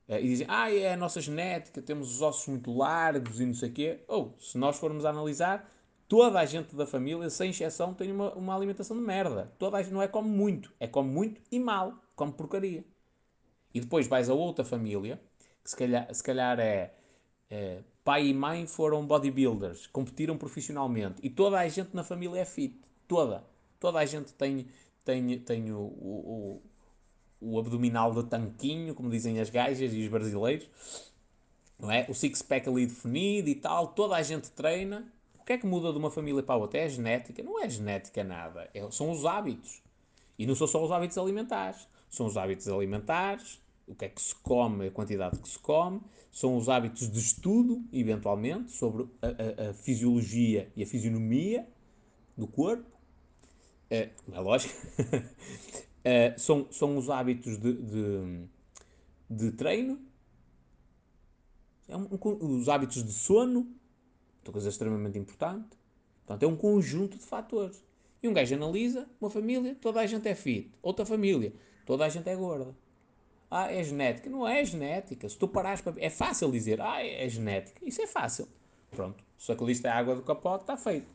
Uh, 0.10 0.16
e 0.16 0.24
dizem, 0.24 0.48
ah, 0.50 0.74
é 0.74 0.94
a 0.94 0.98
nossa 0.98 1.22
genética, 1.22 1.84
temos 1.84 2.16
os 2.16 2.22
ossos 2.24 2.48
muito 2.48 2.76
largos 2.76 3.40
e 3.40 3.46
não 3.46 3.54
sei 3.54 3.70
o 3.70 3.72
quê. 3.72 4.00
Ou, 4.08 4.36
se 4.40 4.58
nós 4.58 4.76
formos 4.80 5.06
analisar, 5.06 5.72
toda 6.08 6.40
a 6.40 6.46
gente 6.48 6.76
da 6.76 6.88
família, 6.88 7.30
sem 7.30 7.52
exceção, 7.52 7.94
tem 7.94 8.12
uma, 8.12 8.34
uma 8.34 8.56
alimentação 8.56 8.98
de 8.98 9.04
merda. 9.04 9.54
Toda 9.60 9.78
a 9.78 9.84
gente 9.84 9.94
não 9.94 10.02
é 10.02 10.08
come 10.08 10.28
muito, 10.28 10.74
é 10.80 10.88
come 10.88 11.10
muito 11.12 11.40
e 11.52 11.60
mal, 11.60 11.94
come 12.16 12.34
porcaria. 12.34 12.84
E 13.72 13.80
depois 13.80 14.08
vais 14.08 14.32
a 14.32 14.34
outra 14.34 14.66
família, 14.66 15.22
que 15.64 15.70
se 15.70 15.78
calhar, 15.78 16.12
se 16.12 16.24
calhar 16.24 16.60
é, 16.60 16.92
é 17.50 17.82
pai 18.04 18.28
e 18.28 18.34
mãe 18.34 18.66
foram 18.66 19.06
bodybuilders, 19.06 19.88
competiram 19.88 20.38
profissionalmente 20.38 21.20
e 21.22 21.30
toda 21.30 21.60
a 21.60 21.68
gente 21.68 21.96
na 21.96 22.04
família 22.04 22.40
é 22.40 22.46
fit. 22.46 22.76
Toda. 23.08 23.44
Toda 23.80 24.00
a 24.00 24.06
gente 24.06 24.34
tem, 24.34 24.68
tem, 25.04 25.40
tem 25.40 25.72
o, 25.72 25.80
o, 25.80 26.62
o 27.40 27.60
abdominal 27.60 28.14
de 28.14 28.24
tanquinho, 28.24 28.94
como 28.94 29.10
dizem 29.10 29.40
as 29.40 29.50
gajas 29.50 29.94
e 29.94 30.02
os 30.04 30.08
brasileiros, 30.08 30.70
não 31.80 31.92
é? 31.92 32.06
O 32.10 32.14
six-pack 32.14 32.68
ali 32.68 32.86
definido 32.86 33.50
e 33.50 33.56
tal, 33.56 33.88
toda 33.88 34.16
a 34.16 34.22
gente 34.22 34.52
treina. 34.52 35.12
O 35.40 35.44
que 35.44 35.54
é 35.54 35.58
que 35.58 35.66
muda 35.66 35.92
de 35.92 35.98
uma 35.98 36.12
família 36.12 36.44
para 36.44 36.56
outra? 36.56 36.80
É 36.80 36.84
a 36.84 36.90
genética? 36.90 37.42
Não 37.42 37.64
é 37.64 37.70
genética 37.70 38.24
nada, 38.24 38.70
é, 38.74 38.90
são 38.92 39.12
os 39.12 39.26
hábitos. 39.26 39.82
E 40.38 40.46
não 40.46 40.56
são 40.56 40.68
só 40.68 40.84
os 40.84 40.92
hábitos 40.92 41.18
alimentares, 41.18 41.88
são 42.10 42.26
os 42.26 42.38
hábitos 42.38 42.68
alimentares, 42.68 43.60
o 43.90 43.96
que 43.96 44.06
é 44.06 44.10
que 44.10 44.22
se 44.22 44.36
come, 44.36 44.88
a 44.88 44.92
quantidade 44.92 45.40
que 45.40 45.50
se 45.50 45.60
come, 45.60 46.00
são 46.32 46.56
os 46.56 46.70
hábitos 46.70 47.12
de 47.12 47.20
estudo, 47.20 47.84
eventualmente, 47.92 48.72
sobre 48.72 49.08
a, 49.22 49.28
a, 49.28 49.70
a 49.70 49.74
fisiologia 49.74 50.72
e 50.76 50.84
a 50.84 50.86
fisionomia 50.86 51.68
do 52.38 52.48
corpo. 52.48 52.86
É, 53.90 54.12
é 54.32 54.40
lógico. 54.40 54.74
Uh, 55.02 56.38
são, 56.40 56.68
são 56.72 56.98
os 56.98 57.10
hábitos 57.10 57.58
de, 57.58 57.74
de, 57.74 58.48
de 59.30 59.52
treino, 59.54 60.00
é 61.90 61.98
um, 61.98 62.08
os 62.40 62.70
hábitos 62.70 63.04
de 63.04 63.12
sono, 63.12 63.68
outra 64.38 64.54
coisa 64.54 64.70
extremamente 64.70 65.18
importante. 65.18 65.76
Portanto, 66.20 66.44
é 66.44 66.48
um 66.48 66.56
conjunto 66.56 67.18
de 67.18 67.26
fatores. 67.26 67.84
E 68.22 68.28
um 68.28 68.34
gajo 68.34 68.54
analisa 68.54 69.08
uma 69.20 69.30
família, 69.30 69.76
toda 69.82 70.00
a 70.00 70.06
gente 70.06 70.28
é 70.28 70.36
fit. 70.36 70.72
Outra 70.84 71.04
família, 71.04 71.52
toda 71.86 72.06
a 72.06 72.10
gente 72.10 72.30
é 72.30 72.36
gorda. 72.36 72.76
Ah, 73.50 73.72
é 73.72 73.84
genética. 73.84 74.30
Não 74.30 74.48
é 74.48 74.64
genética. 74.64 75.28
Se 75.28 75.38
tu 75.38 75.48
parares 75.48 75.82
para... 75.82 75.94
É 75.98 76.10
fácil 76.10 76.52
dizer, 76.52 76.80
ah, 76.82 77.04
é 77.04 77.28
genética. 77.28 77.80
Isso 77.84 78.02
é 78.02 78.08
fácil. 78.08 78.48
Pronto. 78.92 79.24
Só 79.38 79.56
que 79.56 79.72
isto 79.72 79.86
é 79.86 79.90
água 79.90 80.16
do 80.16 80.22
capote, 80.22 80.64
está 80.64 80.78
feito. 80.78 81.08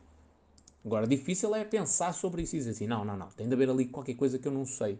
Agora, 0.85 1.07
difícil 1.07 1.53
é 1.55 1.63
pensar 1.63 2.13
sobre 2.13 2.43
isso 2.43 2.55
e 2.55 2.59
dizer 2.59 2.71
assim: 2.71 2.87
não, 2.87 3.03
não, 3.03 3.17
não, 3.17 3.27
tem 3.29 3.47
de 3.47 3.53
haver 3.53 3.69
ali 3.69 3.85
qualquer 3.85 4.15
coisa 4.15 4.37
que 4.37 4.47
eu 4.47 4.51
não 4.51 4.65
sei. 4.65 4.99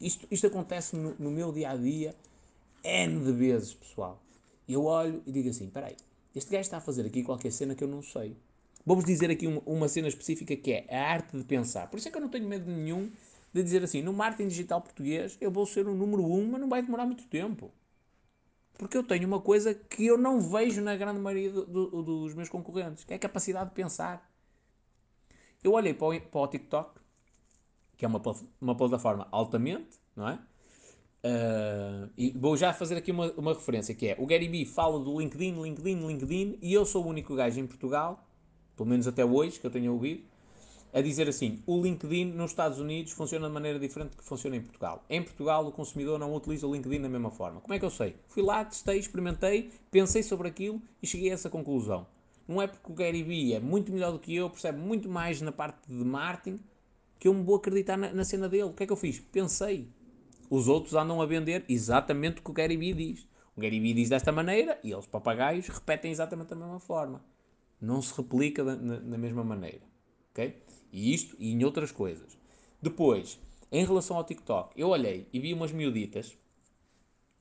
Isto, 0.00 0.26
isto 0.30 0.46
acontece 0.46 0.96
no, 0.96 1.14
no 1.18 1.30
meu 1.30 1.52
dia 1.52 1.70
a 1.70 1.76
dia 1.76 2.16
N 2.82 3.24
de 3.24 3.32
vezes, 3.32 3.74
pessoal. 3.74 4.20
Eu 4.66 4.84
olho 4.84 5.22
e 5.26 5.32
digo 5.32 5.50
assim: 5.50 5.68
peraí, 5.68 5.96
este 6.34 6.50
gajo 6.50 6.62
está 6.62 6.78
a 6.78 6.80
fazer 6.80 7.06
aqui 7.06 7.22
qualquer 7.22 7.52
cena 7.52 7.74
que 7.74 7.84
eu 7.84 7.88
não 7.88 8.02
sei. 8.02 8.34
Vou-vos 8.86 9.04
dizer 9.04 9.30
aqui 9.30 9.46
uma, 9.46 9.62
uma 9.66 9.88
cena 9.88 10.08
específica 10.08 10.56
que 10.56 10.72
é 10.72 10.86
a 10.90 11.12
arte 11.12 11.36
de 11.36 11.44
pensar. 11.44 11.88
Por 11.88 11.98
isso 11.98 12.08
é 12.08 12.10
que 12.10 12.16
eu 12.16 12.22
não 12.22 12.30
tenho 12.30 12.48
medo 12.48 12.70
nenhum 12.70 13.10
de 13.52 13.62
dizer 13.62 13.82
assim: 13.82 14.02
no 14.02 14.12
marketing 14.12 14.48
digital 14.48 14.80
português 14.80 15.36
eu 15.40 15.50
vou 15.50 15.66
ser 15.66 15.86
o 15.86 15.94
número 15.94 16.24
um, 16.24 16.50
mas 16.50 16.60
não 16.60 16.68
vai 16.68 16.82
demorar 16.82 17.06
muito 17.06 17.24
tempo. 17.24 17.72
Porque 18.78 18.96
eu 18.96 19.04
tenho 19.04 19.26
uma 19.26 19.40
coisa 19.40 19.74
que 19.74 20.06
eu 20.06 20.16
não 20.16 20.40
vejo 20.40 20.80
na 20.80 20.96
grande 20.96 21.20
maioria 21.20 21.52
do, 21.52 21.64
do, 21.66 22.02
dos 22.02 22.34
meus 22.34 22.48
concorrentes, 22.48 23.04
que 23.04 23.12
é 23.12 23.16
a 23.16 23.18
capacidade 23.18 23.70
de 23.70 23.76
pensar. 23.76 24.28
Eu 25.62 25.72
olhei 25.72 25.94
para 25.94 26.08
o, 26.08 26.20
para 26.20 26.40
o 26.40 26.48
TikTok, 26.48 26.98
que 27.96 28.04
é 28.04 28.08
uma, 28.08 28.20
uma 28.60 28.74
plataforma 28.74 29.28
altamente, 29.30 30.00
não 30.16 30.28
é? 30.28 30.38
Uh, 31.24 32.10
e 32.18 32.32
vou 32.32 32.56
já 32.56 32.72
fazer 32.72 32.96
aqui 32.96 33.12
uma, 33.12 33.30
uma 33.32 33.52
referência, 33.54 33.94
que 33.94 34.08
é 34.08 34.16
o 34.18 34.26
Gary 34.26 34.48
Vee 34.48 34.64
fala 34.64 34.98
do 34.98 35.20
LinkedIn, 35.20 35.62
LinkedIn, 35.62 36.04
LinkedIn, 36.04 36.58
e 36.60 36.72
eu 36.72 36.84
sou 36.84 37.04
o 37.04 37.08
único 37.08 37.36
gajo 37.36 37.60
em 37.60 37.66
Portugal, 37.66 38.26
pelo 38.74 38.88
menos 38.88 39.06
até 39.06 39.24
hoje, 39.24 39.60
que 39.60 39.66
eu 39.66 39.70
tenho 39.70 39.92
ouvido, 39.92 40.24
a 40.92 41.00
dizer 41.00 41.28
assim: 41.28 41.62
o 41.66 41.80
LinkedIn 41.80 42.26
nos 42.32 42.50
Estados 42.50 42.78
Unidos 42.78 43.12
funciona 43.12 43.46
de 43.48 43.52
maneira 43.52 43.78
diferente 43.78 44.10
do 44.10 44.16
que 44.18 44.24
funciona 44.24 44.56
em 44.56 44.60
Portugal. 44.60 45.04
Em 45.08 45.22
Portugal, 45.22 45.66
o 45.66 45.72
consumidor 45.72 46.18
não 46.18 46.34
utiliza 46.34 46.66
o 46.66 46.74
LinkedIn 46.74 47.00
da 47.00 47.08
mesma 47.08 47.30
forma. 47.30 47.60
Como 47.60 47.72
é 47.72 47.78
que 47.78 47.84
eu 47.84 47.90
sei? 47.90 48.16
Fui 48.28 48.42
lá, 48.42 48.64
testei, 48.64 48.98
experimentei, 48.98 49.70
pensei 49.90 50.22
sobre 50.22 50.48
aquilo 50.48 50.82
e 51.02 51.06
cheguei 51.06 51.30
a 51.30 51.34
essa 51.34 51.48
conclusão. 51.48 52.06
Não 52.46 52.60
é 52.60 52.66
porque 52.66 52.90
o 52.90 52.94
Gary 52.94 53.22
Vee 53.22 53.54
é 53.54 53.60
muito 53.60 53.92
melhor 53.92 54.12
do 54.12 54.18
que 54.18 54.34
eu, 54.34 54.50
percebe 54.50 54.78
muito 54.78 55.08
mais 55.08 55.40
na 55.40 55.52
parte 55.52 55.88
de 55.88 56.04
marketing, 56.04 56.60
que 57.18 57.28
eu 57.28 57.34
me 57.34 57.42
vou 57.42 57.56
acreditar 57.56 57.96
na, 57.96 58.12
na 58.12 58.24
cena 58.24 58.48
dele. 58.48 58.64
O 58.64 58.72
que 58.72 58.82
é 58.82 58.86
que 58.86 58.92
eu 58.92 58.96
fiz? 58.96 59.20
Pensei. 59.20 59.88
Os 60.50 60.68
outros 60.68 60.94
andam 60.94 61.22
a 61.22 61.26
vender 61.26 61.64
exatamente 61.68 62.40
o 62.40 62.42
que 62.42 62.50
o 62.50 62.52
Gary 62.52 62.76
Vee 62.76 62.92
diz. 62.92 63.26
O 63.56 63.60
Gary 63.60 63.80
Vee 63.80 63.94
diz 63.94 64.08
desta 64.08 64.32
maneira 64.32 64.78
e 64.82 64.92
eles, 64.92 65.06
papagaios, 65.06 65.68
repetem 65.68 66.10
exatamente 66.10 66.48
da 66.48 66.56
mesma 66.56 66.80
forma. 66.80 67.24
Não 67.80 68.02
se 68.02 68.14
replica 68.14 68.64
da, 68.64 68.76
na, 68.76 69.00
na 69.00 69.18
mesma 69.18 69.44
maneira. 69.44 69.82
ok? 70.30 70.62
E 70.92 71.14
isto 71.14 71.34
e 71.38 71.50
em 71.50 71.64
outras 71.64 71.90
coisas. 71.90 72.36
Depois, 72.80 73.40
em 73.70 73.84
relação 73.84 74.16
ao 74.16 74.24
TikTok, 74.24 74.78
eu 74.78 74.88
olhei 74.88 75.26
e 75.32 75.40
vi 75.40 75.54
umas 75.54 75.72
miuditas 75.72 76.36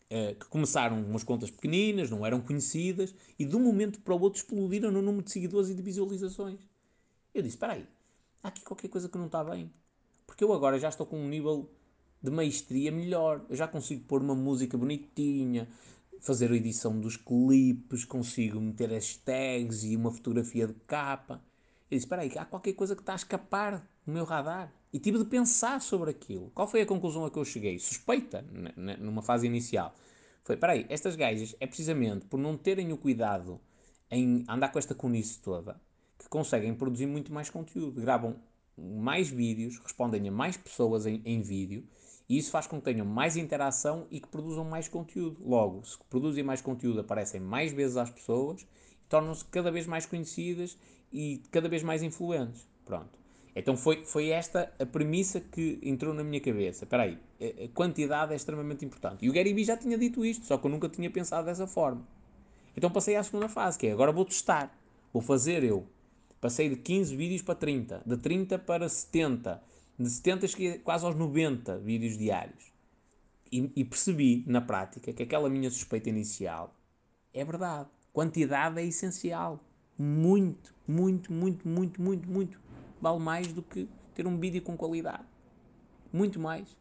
uh, 0.09 0.33
que 0.35 0.45
começaram 0.45 1.03
umas 1.03 1.23
contas 1.23 1.51
pequeninas, 1.51 2.09
não 2.09 2.25
eram 2.25 2.39
conhecidas, 2.39 3.13
e 3.37 3.43
de 3.43 3.55
um 3.55 3.59
momento 3.59 3.99
para 3.99 4.15
o 4.15 4.21
outro 4.21 4.39
explodiram 4.39 4.91
no 4.91 5.01
número 5.01 5.23
de 5.23 5.31
seguidores 5.31 5.69
e 5.69 5.75
de 5.75 5.81
visualizações. 5.81 6.59
Eu 7.33 7.41
disse: 7.41 7.55
espera 7.55 7.73
aí, 7.73 7.85
há 8.41 8.47
aqui 8.47 8.61
qualquer 8.61 8.87
coisa 8.87 9.09
que 9.09 9.17
não 9.17 9.25
está 9.25 9.43
bem. 9.43 9.71
Porque 10.25 10.43
eu 10.43 10.53
agora 10.53 10.79
já 10.79 10.87
estou 10.87 11.05
com 11.05 11.19
um 11.19 11.27
nível 11.27 11.69
de 12.21 12.31
maestria 12.31 12.91
melhor. 12.91 13.45
Eu 13.49 13.55
já 13.55 13.67
consigo 13.67 14.03
pôr 14.05 14.21
uma 14.21 14.35
música 14.35 14.77
bonitinha, 14.77 15.67
fazer 16.19 16.51
a 16.51 16.55
edição 16.55 16.99
dos 16.99 17.17
clipes, 17.17 18.05
consigo 18.05 18.61
meter 18.61 18.89
hashtags 18.91 19.83
e 19.83 19.95
uma 19.95 20.11
fotografia 20.11 20.67
de 20.67 20.73
capa. 20.87 21.43
Eu 21.91 21.97
disse: 21.97 22.05
Espera 22.05 22.22
aí, 22.22 22.31
há 22.38 22.45
qualquer 22.45 22.72
coisa 22.72 22.95
que 22.95 23.01
está 23.01 23.11
a 23.11 23.18
escapar 23.18 23.85
do 24.05 24.13
meu 24.13 24.23
radar. 24.23 24.73
E 24.93 24.99
tive 24.99 25.18
de 25.18 25.26
pensar 25.26 25.81
sobre 25.81 26.09
aquilo. 26.09 26.49
Qual 26.55 26.68
foi 26.68 26.81
a 26.81 26.85
conclusão 26.85 27.26
a 27.26 27.30
que 27.30 27.38
eu 27.38 27.43
cheguei? 27.43 27.77
Suspeita, 27.77 28.45
numa 28.97 29.22
fase 29.22 29.45
inicial. 29.45 29.93
Foi: 30.43 30.55
Espera 30.55 30.73
aí, 30.73 30.85
estas 30.89 31.18
gajas 31.18 31.53
é 31.59 31.68
precisamente 31.68 32.26
por 32.26 32.39
não 32.39 32.57
terem 32.57 32.93
o 32.93 32.97
cuidado 32.97 33.59
em 34.09 34.45
andar 34.47 34.72
com 34.72 34.80
esta 34.80 34.95
conice 34.95 35.39
toda 35.41 35.80
que 36.18 36.30
conseguem 36.30 36.73
produzir 36.73 37.07
muito 37.07 37.34
mais 37.34 37.49
conteúdo. 37.49 37.99
Gravam 37.99 38.38
mais 38.77 39.30
vídeos, 39.30 39.77
respondem 39.80 40.27
a 40.27 40.31
mais 40.31 40.55
pessoas 40.55 41.05
em, 41.05 41.22
em 41.26 41.41
vídeo 41.41 41.85
e 42.27 42.38
isso 42.38 42.51
faz 42.51 42.68
com 42.68 42.77
que 42.77 42.85
tenham 42.85 43.05
mais 43.05 43.35
interação 43.35 44.07
e 44.09 44.19
que 44.19 44.27
produzam 44.27 44.63
mais 44.63 44.88
conteúdo. 44.88 45.38
Logo, 45.43 45.84
se 45.84 45.97
produzem 46.09 46.43
mais 46.43 46.61
conteúdo, 46.61 47.01
aparecem 47.01 47.41
mais 47.41 47.73
vezes 47.73 47.97
às 47.97 48.09
pessoas 48.09 48.65
tornam-se 49.11 49.43
cada 49.45 49.69
vez 49.69 49.85
mais 49.85 50.05
conhecidas 50.05 50.77
e 51.11 51.41
cada 51.51 51.67
vez 51.67 51.83
mais 51.83 52.03
influentes. 52.03 52.67
Pronto. 52.85 53.19
Então 53.55 53.75
foi, 53.75 54.05
foi 54.05 54.29
esta 54.29 54.71
a 54.79 54.85
premissa 54.85 55.41
que 55.41 55.79
entrou 55.83 56.13
na 56.13 56.23
minha 56.23 56.39
cabeça. 56.39 56.85
Espera 56.85 57.03
aí, 57.03 57.17
a 57.39 57.67
quantidade 57.73 58.31
é 58.33 58.35
extremamente 58.35 58.85
importante. 58.85 59.25
E 59.25 59.29
o 59.29 59.33
Gary 59.33 59.53
Vee 59.53 59.65
já 59.65 59.75
tinha 59.75 59.97
dito 59.97 60.23
isto, 60.23 60.45
só 60.45 60.57
que 60.57 60.65
eu 60.65 60.71
nunca 60.71 60.88
tinha 60.88 61.09
pensado 61.09 61.45
dessa 61.45 61.67
forma. 61.67 62.07
Então 62.75 62.89
passei 62.89 63.15
à 63.15 63.23
segunda 63.23 63.49
fase, 63.49 63.77
que 63.77 63.88
é 63.88 63.91
agora 63.91 64.11
vou 64.11 64.23
testar. 64.23 64.75
Vou 65.11 65.21
fazer 65.21 65.63
eu. 65.63 65.85
Passei 66.39 66.69
de 66.69 66.75
15 66.77 67.15
vídeos 67.15 67.41
para 67.41 67.53
30, 67.53 68.01
de 68.05 68.17
30 68.17 68.57
para 68.57 68.89
70, 68.89 69.61
de 69.99 70.09
70 70.09 70.47
cheguei 70.47 70.79
quase 70.79 71.05
aos 71.05 71.15
90 71.15 71.77
vídeos 71.79 72.17
diários. 72.17 72.71
E, 73.51 73.69
e 73.75 73.83
percebi, 73.83 74.43
na 74.47 74.61
prática, 74.61 75.11
que 75.11 75.21
aquela 75.21 75.49
minha 75.49 75.69
suspeita 75.69 76.09
inicial 76.09 76.73
é 77.33 77.43
verdade. 77.43 77.89
Quantidade 78.13 78.79
é 78.79 78.85
essencial. 78.85 79.59
Muito, 79.97 80.73
muito, 80.88 81.31
muito, 81.31 81.68
muito, 81.68 82.01
muito, 82.01 82.30
muito. 82.30 82.59
Vale 82.99 83.19
mais 83.19 83.53
do 83.53 83.61
que 83.61 83.88
ter 84.13 84.26
um 84.27 84.38
vídeo 84.38 84.61
com 84.61 84.76
qualidade. 84.76 85.23
Muito 86.11 86.39
mais. 86.39 86.76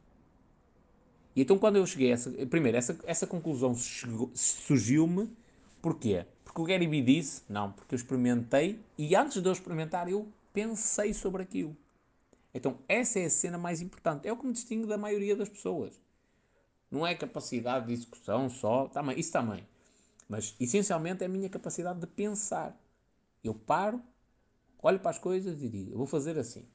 E 1.34 1.42
então 1.42 1.58
quando 1.58 1.76
eu 1.76 1.86
cheguei 1.86 2.10
a 2.10 2.14
essa... 2.14 2.30
Primeiro, 2.46 2.76
essa, 2.76 2.98
essa 3.04 3.26
conclusão 3.26 3.74
surgiu-me... 3.74 5.28
Porquê? 5.80 6.26
Porque 6.44 6.60
o 6.60 6.64
Gary 6.64 6.86
Vee 6.86 7.02
disse... 7.02 7.42
Não, 7.48 7.72
porque 7.72 7.94
eu 7.94 7.96
experimentei 7.96 8.80
e 8.98 9.14
antes 9.14 9.40
de 9.40 9.48
eu 9.48 9.52
experimentar 9.52 10.08
eu 10.08 10.28
pensei 10.52 11.14
sobre 11.14 11.42
aquilo. 11.42 11.76
Então 12.52 12.78
essa 12.88 13.20
é 13.20 13.26
a 13.26 13.30
cena 13.30 13.56
mais 13.56 13.80
importante. 13.80 14.26
É 14.26 14.32
o 14.32 14.36
que 14.36 14.46
me 14.46 14.52
distingue 14.52 14.86
da 14.86 14.98
maioria 14.98 15.36
das 15.36 15.48
pessoas. 15.48 16.00
Não 16.90 17.06
é 17.06 17.14
capacidade 17.14 17.86
de 17.86 17.92
execução 17.92 18.48
só, 18.50 18.88
também, 18.88 19.18
isso 19.18 19.30
também. 19.30 19.66
Mas 20.28 20.54
essencialmente 20.58 21.22
é 21.22 21.26
a 21.26 21.28
minha 21.28 21.48
capacidade 21.48 22.00
de 22.00 22.06
pensar. 22.06 22.76
Eu 23.42 23.54
paro, 23.54 24.02
olho 24.82 25.00
para 25.00 25.10
as 25.10 25.18
coisas 25.18 25.62
e 25.62 25.68
digo, 25.68 25.92
eu 25.92 25.98
vou 25.98 26.06
fazer 26.06 26.38
assim. 26.38 26.68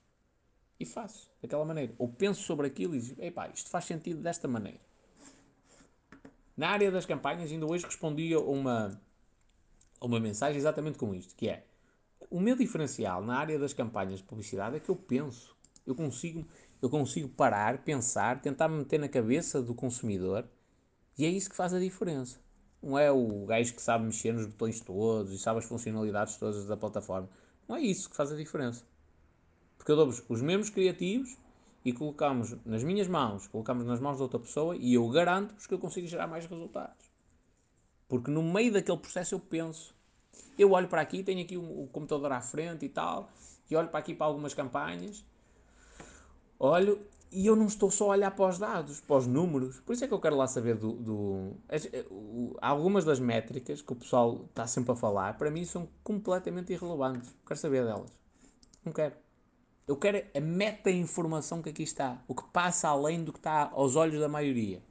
E 0.79 0.85
faço, 0.85 1.31
daquela 1.41 1.63
maneira. 1.63 1.93
Ou 1.97 2.07
penso 2.07 2.41
sobre 2.41 2.67
aquilo 2.67 2.95
e 2.95 2.99
digo, 2.99 3.21
epá, 3.21 3.47
isto 3.49 3.69
faz 3.69 3.85
sentido 3.85 4.21
desta 4.21 4.47
maneira. 4.47 4.79
Na 6.57 6.69
área 6.69 6.91
das 6.91 7.05
campanhas, 7.05 7.51
ainda 7.51 7.65
hoje 7.65 7.85
respondi 7.85 8.33
a 8.33 8.39
uma, 8.39 9.01
a 9.99 10.05
uma 10.05 10.19
mensagem 10.19 10.57
exatamente 10.57 10.97
com 10.97 11.13
isto, 11.13 11.35
que 11.35 11.49
é, 11.49 11.65
o 12.29 12.39
meu 12.39 12.55
diferencial 12.55 13.21
na 13.23 13.37
área 13.37 13.59
das 13.59 13.73
campanhas 13.73 14.19
de 14.19 14.25
publicidade 14.25 14.77
é 14.77 14.79
que 14.79 14.89
eu 14.89 14.95
penso. 14.95 15.55
Eu 15.85 15.95
consigo, 15.95 16.45
eu 16.81 16.89
consigo 16.89 17.29
parar, 17.29 17.83
pensar, 17.83 18.41
tentar 18.41 18.67
me 18.67 18.79
meter 18.79 18.99
na 18.99 19.07
cabeça 19.07 19.61
do 19.61 19.75
consumidor 19.75 20.47
e 21.17 21.25
é 21.25 21.29
isso 21.29 21.49
que 21.49 21.55
faz 21.55 21.73
a 21.73 21.79
diferença. 21.79 22.39
Não 22.85 22.99
é 22.99 23.11
o 23.11 23.47
gajo 23.47 23.73
que 23.73 23.81
sabe 23.81 24.05
mexer 24.05 24.31
nos 24.31 24.45
botões 24.45 24.79
todos 24.79 25.33
e 25.33 25.39
sabe 25.39 25.57
as 25.57 25.65
funcionalidades 25.65 26.37
todas 26.37 26.67
da 26.67 26.77
plataforma. 26.77 27.27
Não 27.67 27.75
é 27.75 27.81
isso 27.81 28.07
que 28.07 28.15
faz 28.15 28.31
a 28.31 28.35
diferença. 28.35 28.85
Porque 29.75 29.91
eu 29.91 29.95
dou-vos 29.95 30.23
os 30.29 30.39
mesmos 30.39 30.69
criativos 30.69 31.35
e 31.83 31.91
colocamos 31.91 32.55
nas 32.63 32.83
minhas 32.83 33.07
mãos, 33.07 33.47
colocamos 33.47 33.87
nas 33.87 33.99
mãos 33.99 34.17
de 34.17 34.21
outra 34.21 34.39
pessoa 34.39 34.77
e 34.77 34.93
eu 34.93 35.09
garanto-vos 35.09 35.65
que 35.65 35.73
eu 35.73 35.79
consigo 35.79 36.05
gerar 36.05 36.27
mais 36.27 36.45
resultados. 36.45 37.09
Porque 38.07 38.29
no 38.29 38.43
meio 38.43 38.71
daquele 38.71 38.99
processo 38.99 39.33
eu 39.33 39.39
penso. 39.39 39.95
Eu 40.55 40.71
olho 40.73 40.87
para 40.87 41.01
aqui, 41.01 41.23
tenho 41.23 41.41
aqui 41.41 41.57
o, 41.57 41.89
computador 41.91 42.31
à 42.33 42.39
frente 42.39 42.85
e 42.85 42.89
tal, 42.89 43.31
e 43.67 43.75
olho 43.75 43.87
para 43.87 43.99
aqui 43.99 44.13
para 44.13 44.27
algumas 44.27 44.53
campanhas, 44.53 45.25
olho 46.59 47.01
e 47.31 47.45
eu 47.47 47.55
não 47.55 47.65
estou 47.65 47.91
só 47.91 48.05
a 48.05 48.07
olhar 48.09 48.31
para 48.31 48.49
os 48.49 48.57
dados, 48.57 49.01
para 49.01 49.17
os 49.17 49.27
números. 49.27 49.79
Por 49.81 49.93
isso 49.93 50.05
é 50.05 50.07
que 50.07 50.13
eu 50.13 50.19
quero 50.19 50.35
lá 50.35 50.47
saber 50.47 50.75
do. 50.75 50.93
do 50.93 51.51
as, 51.67 51.85
eh, 51.85 52.05
o, 52.09 52.55
algumas 52.61 53.03
das 53.03 53.19
métricas 53.19 53.81
que 53.81 53.91
o 53.91 53.95
pessoal 53.95 54.45
está 54.49 54.65
sempre 54.67 54.91
a 54.91 54.95
falar, 54.95 55.37
para 55.37 55.51
mim 55.51 55.65
são 55.65 55.87
completamente 56.03 56.71
irrelevantes. 56.71 57.33
Quero 57.45 57.59
saber 57.59 57.83
delas. 57.83 58.11
Não 58.83 58.93
quero. 58.93 59.15
Eu 59.87 59.95
quero 59.97 60.23
a 60.35 60.39
meta-informação 60.39 61.61
que 61.61 61.69
aqui 61.69 61.83
está. 61.83 62.21
O 62.27 62.33
que 62.33 62.43
passa 62.51 62.87
além 62.87 63.23
do 63.23 63.31
que 63.31 63.39
está 63.39 63.69
aos 63.73 63.95
olhos 63.95 64.19
da 64.19 64.27
maioria. 64.27 64.81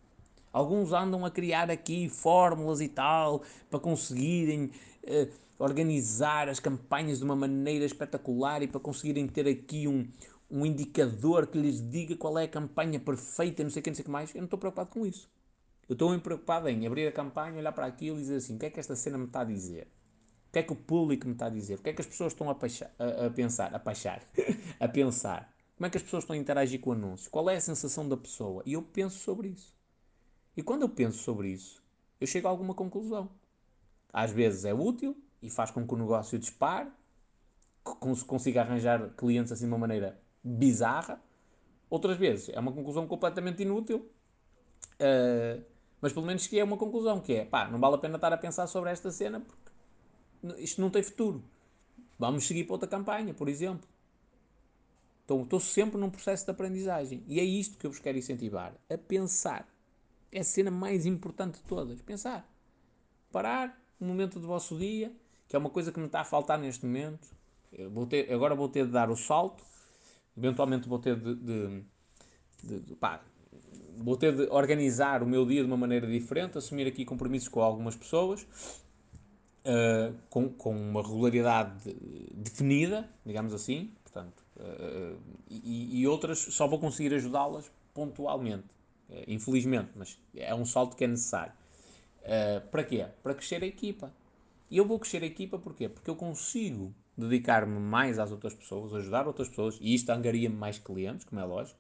Alguns 0.52 0.93
andam 0.93 1.24
a 1.24 1.31
criar 1.31 1.69
aqui 1.69 2.09
fórmulas 2.09 2.81
e 2.81 2.86
tal 2.86 3.43
para 3.69 3.81
conseguirem 3.81 4.70
uh, 5.02 5.28
organizar 5.59 6.48
as 6.48 6.61
campanhas 6.61 7.19
de 7.19 7.24
uma 7.24 7.35
maneira 7.35 7.85
espetacular 7.85 8.62
e 8.62 8.69
para 8.69 8.81
conseguirem 8.81 9.27
ter 9.27 9.48
aqui 9.48 9.89
um, 9.89 10.06
um 10.51 10.65
indicador 10.65 11.47
que 11.47 11.59
lhes 11.59 11.81
diga 11.81 12.16
qual 12.16 12.39
é 12.39 12.45
a 12.45 12.49
campanha 12.49 13.01
perfeita, 13.01 13.62
não 13.62 13.71
sei 13.71 13.81
o 13.81 13.83
que, 13.83 13.91
não 13.91 13.95
sei 13.95 14.03
o 14.03 14.07
que 14.07 14.11
mais. 14.11 14.35
Eu 14.35 14.39
não 14.39 14.45
estou 14.45 14.59
preocupado 14.59 14.91
com 14.91 15.07
isso. 15.07 15.29
Eu 15.89 15.95
estou 15.95 16.19
preocupado 16.21 16.69
em 16.69 16.87
abrir 16.87 17.07
a 17.07 17.12
campanha, 17.12 17.59
olhar 17.59 17.73
para 17.73 17.87
aquilo 17.87 18.19
e 18.19 18.21
dizer 18.21 18.37
assim: 18.37 18.57
o 18.57 18.59
que 18.59 18.66
é 18.66 18.71
que 18.71 18.81
esta 18.81 18.97
cena 18.97 19.19
me 19.19 19.25
está 19.25 19.41
a 19.41 19.45
dizer? 19.45 19.87
O 20.49 20.53
que 20.53 20.59
é 20.61 20.62
que 20.62 20.73
o 20.73 20.77
público 20.77 21.27
me 21.27 21.33
está 21.33 21.47
a 21.47 21.51
dizer? 21.51 21.79
O 21.79 21.83
que 21.83 21.91
é 21.91 21.93
que 21.93 22.01
as 22.01 22.07
pessoas 22.07 22.33
estão 22.33 22.49
a, 22.49 22.53
a, 22.53 23.27
a 23.27 23.31
pensar? 23.31 23.75
A 23.75 23.79
paixar? 23.79 24.23
a 24.79 24.89
pensar? 24.89 25.53
Como 25.77 25.87
é 25.87 25.91
que 25.91 25.97
as 25.97 26.03
pessoas 26.03 26.23
estão 26.23 26.35
a 26.35 26.39
interagir 26.39 26.81
com 26.81 26.91
o 26.91 26.93
anúncio? 26.93 27.31
Qual 27.31 27.51
é 27.51 27.57
a 27.57 27.61
sensação 27.61 28.09
da 28.09 28.16
pessoa? 28.16 28.62
E 28.65 28.75
eu 28.75 28.83
penso 28.83 29.19
sobre 29.19 29.49
isso. 29.49 29.75
E 30.57 30.62
quando 30.62 30.83
eu 30.83 30.89
penso 30.89 31.19
sobre 31.19 31.49
isso, 31.49 31.83
eu 32.21 32.27
chego 32.27 32.47
a 32.47 32.51
alguma 32.51 32.75
conclusão. 32.75 33.29
Às 34.12 34.31
vezes 34.31 34.65
é 34.65 34.73
útil 34.73 35.16
e 35.43 35.51
faz 35.51 35.73
com 35.73 35.85
que 35.85 35.93
o 35.93 35.97
negócio 35.97 36.39
dispare, 36.39 36.89
que 37.85 38.25
consiga 38.25 38.62
arranjar 38.62 39.11
clientes 39.16 39.51
assim 39.51 39.65
de 39.65 39.73
uma 39.73 39.79
maneira 39.79 40.24
bizarra. 40.45 41.21
Outras 41.89 42.19
vezes 42.19 42.51
é 42.51 42.61
uma 42.61 42.73
conclusão 42.73 43.07
completamente 43.07 43.62
inútil, 43.62 44.11
uh, 45.01 45.65
mas 46.01 46.12
pelo 46.12 46.27
menos 46.27 46.47
que 46.47 46.59
é 46.59 46.65
uma 46.65 46.77
conclusão, 46.77 47.21
que 47.21 47.33
é, 47.33 47.45
pá, 47.47 47.69
não 47.69 47.79
vale 47.79 47.95
a 47.95 47.99
pena 47.99 48.16
estar 48.16 48.33
a 48.33 48.37
pensar 48.37 48.66
sobre 48.66 48.91
esta 48.91 49.11
cena 49.11 49.41
porque 49.41 50.62
isto 50.62 50.81
não 50.81 50.91
tem 50.91 51.03
futuro. 51.03 51.43
Vamos 52.19 52.47
seguir 52.47 52.65
para 52.65 52.75
outra 52.75 52.89
campanha, 52.89 53.33
por 53.33 53.49
exemplo. 53.49 53.89
Então, 55.25 55.43
estou 55.43 55.59
sempre 55.59 55.99
num 55.99 56.11
processo 56.11 56.45
de 56.45 56.51
aprendizagem. 56.51 57.25
E 57.27 57.41
é 57.41 57.43
isto 57.43 57.79
que 57.79 57.87
eu 57.87 57.91
vos 57.91 57.99
quero 57.99 58.19
incentivar. 58.19 58.75
A 58.91 58.99
pensar. 58.99 59.66
É 60.31 60.41
a 60.41 60.45
cena 60.45 60.71
mais 60.71 61.07
importante 61.07 61.55
de 61.55 61.62
todas. 61.62 62.03
Pensar. 62.03 62.47
Parar 63.33 63.81
um 63.99 64.07
momento 64.07 64.39
do 64.39 64.47
vosso 64.47 64.77
dia, 64.77 65.11
que 65.49 65.57
é 65.57 65.59
uma 65.59 65.71
coisa 65.71 65.91
que 65.91 65.99
me 65.99 66.07
está 66.07 66.21
a 66.21 66.25
faltar 66.25 66.59
neste 66.59 66.85
momento. 66.85 67.27
Vou 67.91 68.07
ter, 68.07 68.31
agora 68.33 68.55
vou 68.55 68.69
ter 68.69 68.85
de 68.85 68.93
dar 68.93 69.11
o 69.11 69.16
salto 69.16 69.65
eventualmente 70.36 70.89
vou 70.89 70.98
ter 70.98 71.16
de, 71.16 71.35
de, 71.35 71.85
de, 72.62 72.81
de 72.81 72.94
pá, 72.94 73.23
vou 73.97 74.16
ter 74.16 74.35
de 74.35 74.43
organizar 74.51 75.23
o 75.23 75.27
meu 75.27 75.47
dia 75.47 75.61
de 75.61 75.66
uma 75.66 75.77
maneira 75.77 76.06
diferente, 76.06 76.59
assumir 76.59 76.86
aqui 76.86 77.05
compromissos 77.05 77.48
com 77.48 77.61
algumas 77.62 77.97
pessoas, 77.97 78.43
uh, 79.65 80.15
com, 80.28 80.48
com 80.48 80.74
uma 80.74 81.02
regularidade 81.02 81.94
definida, 82.35 83.09
digamos 83.24 83.52
assim, 83.52 83.93
portanto, 84.02 84.44
uh, 84.56 85.19
e, 85.48 86.01
e, 86.01 86.06
outras 86.06 86.39
só 86.39 86.66
vou 86.66 86.78
conseguir 86.78 87.15
ajudá-las 87.15 87.70
pontualmente, 87.93 88.66
uh, 89.09 89.24
infelizmente, 89.28 89.90
mas 89.94 90.19
é 90.35 90.55
um 90.55 90.65
salto 90.65 90.97
que 90.97 91.05
é 91.05 91.09
necessário. 91.09 91.52
para 92.70 92.85
quê? 92.85 93.06
Para 93.23 93.35
crescer 93.35 93.62
a 93.62 93.66
equipa. 93.66 94.12
E 94.70 94.78
eu 94.78 94.86
vou 94.86 94.98
crescer 94.98 95.23
a 95.23 95.27
equipa 95.27 95.59
porquê? 95.59 95.89
Porque 95.89 96.11
eu 96.11 96.16
consigo 96.16 96.93
dedicar-me 97.16 97.78
mais 97.78 98.19
às 98.19 98.31
outras 98.31 98.55
pessoas, 98.55 98.93
ajudar 98.95 99.27
outras 99.27 99.49
pessoas, 99.49 99.78
e 99.81 99.95
isto 99.95 100.11
angaria-me 100.11 100.57
mais 100.57 100.78
clientes, 100.78 101.24
como 101.24 101.41
é 101.41 101.45
lógico, 101.45 101.78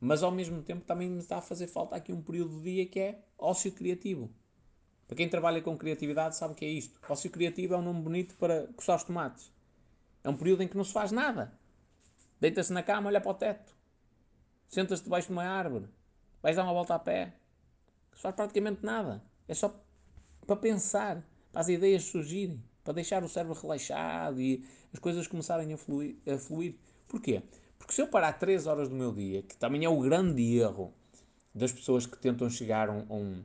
mas 0.00 0.22
ao 0.22 0.30
mesmo 0.30 0.62
tempo 0.62 0.84
também 0.84 1.08
me 1.08 1.18
está 1.18 1.38
a 1.38 1.42
fazer 1.42 1.66
falta 1.66 1.94
aqui 1.94 2.12
um 2.12 2.22
período 2.22 2.56
do 2.56 2.62
dia 2.62 2.86
que 2.86 2.98
é 2.98 3.22
ócio 3.38 3.70
criativo. 3.70 4.30
Para 5.06 5.16
quem 5.16 5.28
trabalha 5.28 5.60
com 5.60 5.76
criatividade 5.76 6.36
sabe 6.36 6.52
o 6.52 6.56
que 6.56 6.64
é 6.64 6.68
isto. 6.68 6.98
Ócio 7.08 7.30
criativo 7.30 7.74
é 7.74 7.76
um 7.76 7.82
nome 7.82 8.00
bonito 8.00 8.36
para 8.36 8.68
coçar 8.68 8.96
os 8.96 9.04
tomates. 9.04 9.52
É 10.22 10.28
um 10.30 10.36
período 10.36 10.62
em 10.62 10.68
que 10.68 10.76
não 10.76 10.84
se 10.84 10.92
faz 10.92 11.10
nada. 11.10 11.52
Deita-se 12.40 12.72
na 12.72 12.82
cama, 12.82 13.08
olha 13.08 13.20
para 13.20 13.30
o 13.30 13.34
teto. 13.34 13.74
Senta-se 14.68 15.02
debaixo 15.02 15.26
de 15.26 15.32
uma 15.32 15.44
árvore. 15.44 15.86
Vais 16.40 16.56
dar 16.56 16.62
uma 16.62 16.72
volta 16.72 16.94
a 16.94 16.98
pé. 16.98 17.34
Não 18.10 18.16
se 18.16 18.22
faz 18.22 18.34
praticamente 18.34 18.84
nada. 18.84 19.22
É 19.48 19.52
só 19.52 19.74
para 20.46 20.56
pensar, 20.56 21.22
para 21.52 21.60
as 21.60 21.68
ideias 21.68 22.04
surgirem 22.04 22.62
para 22.90 22.94
deixar 22.94 23.22
o 23.22 23.28
cérebro 23.28 23.56
relaxado 23.60 24.40
e 24.40 24.64
as 24.92 24.98
coisas 24.98 25.28
começarem 25.28 25.72
a 25.72 25.76
fluir. 25.76 26.16
A 26.26 26.36
fluir. 26.36 26.74
Porquê? 27.06 27.42
Porque 27.78 27.94
se 27.94 28.02
eu 28.02 28.08
parar 28.08 28.32
3 28.32 28.66
horas 28.66 28.88
do 28.88 28.96
meu 28.96 29.12
dia, 29.12 29.42
que 29.42 29.56
também 29.56 29.84
é 29.84 29.88
o 29.88 30.00
grande 30.00 30.58
erro 30.58 30.92
das 31.54 31.70
pessoas 31.70 32.04
que 32.04 32.18
tentam 32.18 32.50
chegar 32.50 32.88
a 32.88 32.92
um, 32.92 33.06
a 33.08 33.14
um, 33.14 33.44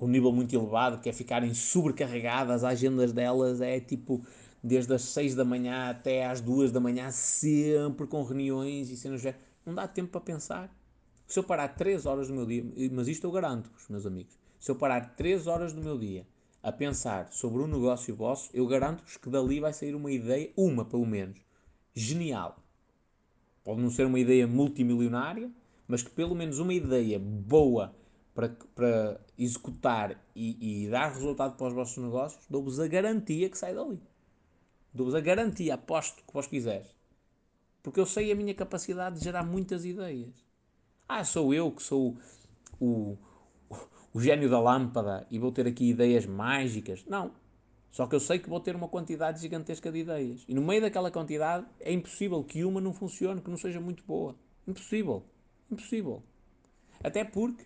um 0.00 0.08
nível 0.08 0.32
muito 0.32 0.54
elevado, 0.54 0.98
que 0.98 1.10
é 1.10 1.12
ficarem 1.12 1.52
sobrecarregadas, 1.52 2.64
as 2.64 2.72
agendas 2.72 3.12
delas 3.12 3.60
é 3.60 3.78
tipo 3.78 4.24
desde 4.62 4.94
as 4.94 5.02
6 5.02 5.34
da 5.34 5.44
manhã 5.44 5.90
até 5.90 6.24
às 6.24 6.40
2 6.40 6.72
da 6.72 6.80
manhã, 6.80 7.10
sempre 7.10 8.06
com 8.06 8.22
reuniões 8.22 8.88
e 8.88 8.96
cenas. 8.96 9.22
Não 9.64 9.74
dá 9.74 9.86
tempo 9.86 10.10
para 10.10 10.22
pensar. 10.22 10.74
Se 11.26 11.38
eu 11.38 11.44
parar 11.44 11.68
3 11.68 12.06
horas 12.06 12.28
do 12.28 12.34
meu 12.34 12.46
dia, 12.46 12.64
mas 12.92 13.08
isto 13.08 13.26
eu 13.26 13.30
garanto-vos, 13.30 13.88
meus 13.88 14.06
amigos, 14.06 14.38
se 14.58 14.70
eu 14.70 14.74
parar 14.74 15.14
3 15.16 15.46
horas 15.46 15.74
do 15.74 15.82
meu 15.82 15.98
dia 15.98 16.26
a 16.64 16.72
pensar 16.72 17.30
sobre 17.30 17.62
um 17.62 17.66
negócio 17.66 18.16
vosso, 18.16 18.48
eu 18.54 18.66
garanto-vos 18.66 19.18
que 19.18 19.28
dali 19.28 19.60
vai 19.60 19.74
sair 19.74 19.94
uma 19.94 20.10
ideia, 20.10 20.50
uma 20.56 20.82
pelo 20.82 21.04
menos, 21.04 21.38
genial. 21.92 22.56
Pode 23.62 23.82
não 23.82 23.90
ser 23.90 24.06
uma 24.06 24.18
ideia 24.18 24.46
multimilionária, 24.46 25.52
mas 25.86 26.02
que 26.02 26.08
pelo 26.08 26.34
menos 26.34 26.58
uma 26.58 26.72
ideia 26.72 27.18
boa 27.18 27.94
para, 28.34 28.48
para 28.74 29.20
executar 29.36 30.18
e, 30.34 30.86
e 30.86 30.88
dar 30.88 31.12
resultado 31.12 31.54
para 31.54 31.66
os 31.66 31.74
vossos 31.74 32.02
negócios, 32.02 32.42
dou-vos 32.48 32.80
a 32.80 32.88
garantia 32.88 33.50
que 33.50 33.58
sai 33.58 33.74
dali. 33.74 34.00
Dou-vos 34.92 35.14
a 35.14 35.20
garantia, 35.20 35.74
aposto 35.74 36.24
que 36.24 36.32
vos 36.32 36.46
quiseres. 36.46 36.88
Porque 37.82 38.00
eu 38.00 38.06
sei 38.06 38.32
a 38.32 38.34
minha 38.34 38.54
capacidade 38.54 39.18
de 39.18 39.24
gerar 39.24 39.44
muitas 39.44 39.84
ideias. 39.84 40.32
Ah, 41.06 41.24
sou 41.24 41.52
eu 41.52 41.70
que 41.70 41.82
sou 41.82 42.16
o, 42.80 43.18
o 44.14 44.20
gênio 44.20 44.48
da 44.48 44.60
lâmpada 44.60 45.26
e 45.28 45.38
vou 45.38 45.50
ter 45.50 45.66
aqui 45.66 45.90
ideias 45.90 46.24
mágicas. 46.24 47.04
Não. 47.06 47.32
Só 47.90 48.06
que 48.06 48.14
eu 48.14 48.20
sei 48.20 48.38
que 48.38 48.48
vou 48.48 48.60
ter 48.60 48.74
uma 48.74 48.88
quantidade 48.88 49.40
gigantesca 49.40 49.90
de 49.90 49.98
ideias. 49.98 50.44
E 50.48 50.54
no 50.54 50.62
meio 50.62 50.80
daquela 50.80 51.10
quantidade 51.10 51.66
é 51.80 51.92
impossível 51.92 52.42
que 52.42 52.64
uma 52.64 52.80
não 52.80 52.92
funcione, 52.92 53.40
que 53.40 53.50
não 53.50 53.56
seja 53.56 53.80
muito 53.80 54.04
boa. 54.04 54.34
Impossível. 54.66 55.22
Impossível. 55.70 56.22
Até 57.02 57.24
porque 57.24 57.64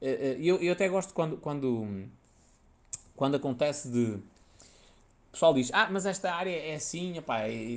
eh, 0.00 0.10
eh, 0.10 0.36
eu, 0.40 0.56
eu 0.58 0.72
até 0.72 0.88
gosto 0.88 1.14
quando, 1.14 1.36
quando, 1.36 2.08
quando 3.14 3.36
acontece 3.36 3.88
de. 3.88 4.14
O 4.14 5.32
pessoal 5.32 5.54
diz, 5.54 5.70
ah, 5.72 5.88
mas 5.90 6.06
esta 6.06 6.34
área 6.34 6.50
é 6.50 6.74
assim, 6.76 7.14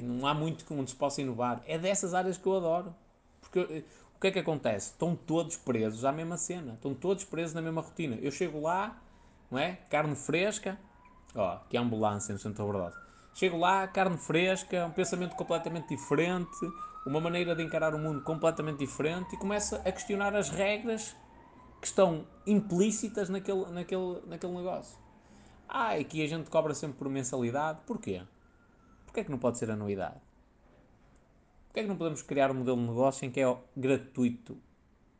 não 0.04 0.26
há 0.26 0.34
muito 0.34 0.66
onde 0.74 0.92
se 0.92 0.96
possa 0.96 1.22
inovar. 1.22 1.62
É 1.68 1.78
dessas 1.78 2.14
áreas 2.14 2.38
que 2.38 2.46
eu 2.46 2.56
adoro. 2.56 2.96
Porque 3.42 3.60
eh, 3.60 3.84
o 4.20 4.22
que 4.22 4.28
é 4.28 4.32
que 4.32 4.40
acontece? 4.40 4.92
Estão 4.92 5.16
todos 5.16 5.56
presos 5.56 6.04
à 6.04 6.12
mesma 6.12 6.36
cena. 6.36 6.74
Estão 6.74 6.94
todos 6.94 7.24
presos 7.24 7.54
na 7.54 7.62
mesma 7.62 7.80
rotina. 7.80 8.18
Eu 8.18 8.30
chego 8.32 8.60
lá, 8.60 9.02
não 9.50 9.58
é? 9.58 9.80
Carne 9.90 10.14
fresca. 10.14 10.78
Ó, 11.34 11.58
que 11.70 11.78
ambulância 11.78 12.34
no 12.34 12.38
centro 12.38 12.66
da 12.66 12.70
verdade. 12.70 12.96
Chego 13.34 13.56
lá, 13.56 13.88
carne 13.88 14.18
fresca, 14.18 14.86
um 14.88 14.92
pensamento 14.92 15.38
completamente 15.38 15.88
diferente, 15.88 16.70
uma 17.08 17.22
maneira 17.22 17.56
de 17.56 17.64
encarar 17.64 17.96
o 17.96 17.98
mundo 17.98 18.22
completamente 18.22 18.80
diferente 18.80 19.36
e 19.36 19.38
começa 19.38 19.78
a 19.86 19.92
questionar 19.92 20.36
as 20.36 20.50
regras 20.50 21.16
que 21.80 21.88
estão 21.88 22.28
implícitas 22.46 23.30
naquele, 23.30 23.68
naquele, 23.68 24.22
naquele 24.28 24.52
negócio. 24.52 25.00
Ah, 25.66 25.94
aqui 25.94 26.22
a 26.22 26.28
gente 26.28 26.50
cobra 26.50 26.74
sempre 26.74 26.98
por 26.98 27.08
mensalidade. 27.08 27.80
Porquê? 27.88 28.22
Porquê 29.06 29.22
é 29.22 29.24
que 29.24 29.32
não 29.32 29.40
pode 29.40 29.60
ser 29.60 29.72
anuidade? 29.72 30.20
Porquê 31.70 31.82
é 31.82 31.84
que 31.84 31.90
não 31.90 31.98
podemos 31.98 32.24
criar 32.24 32.50
um 32.50 32.56
modelo 32.56 32.78
de 32.78 32.88
negócio 32.88 33.26
em 33.26 33.32
que 33.32 33.40
é 33.40 33.58
gratuito 33.78 34.58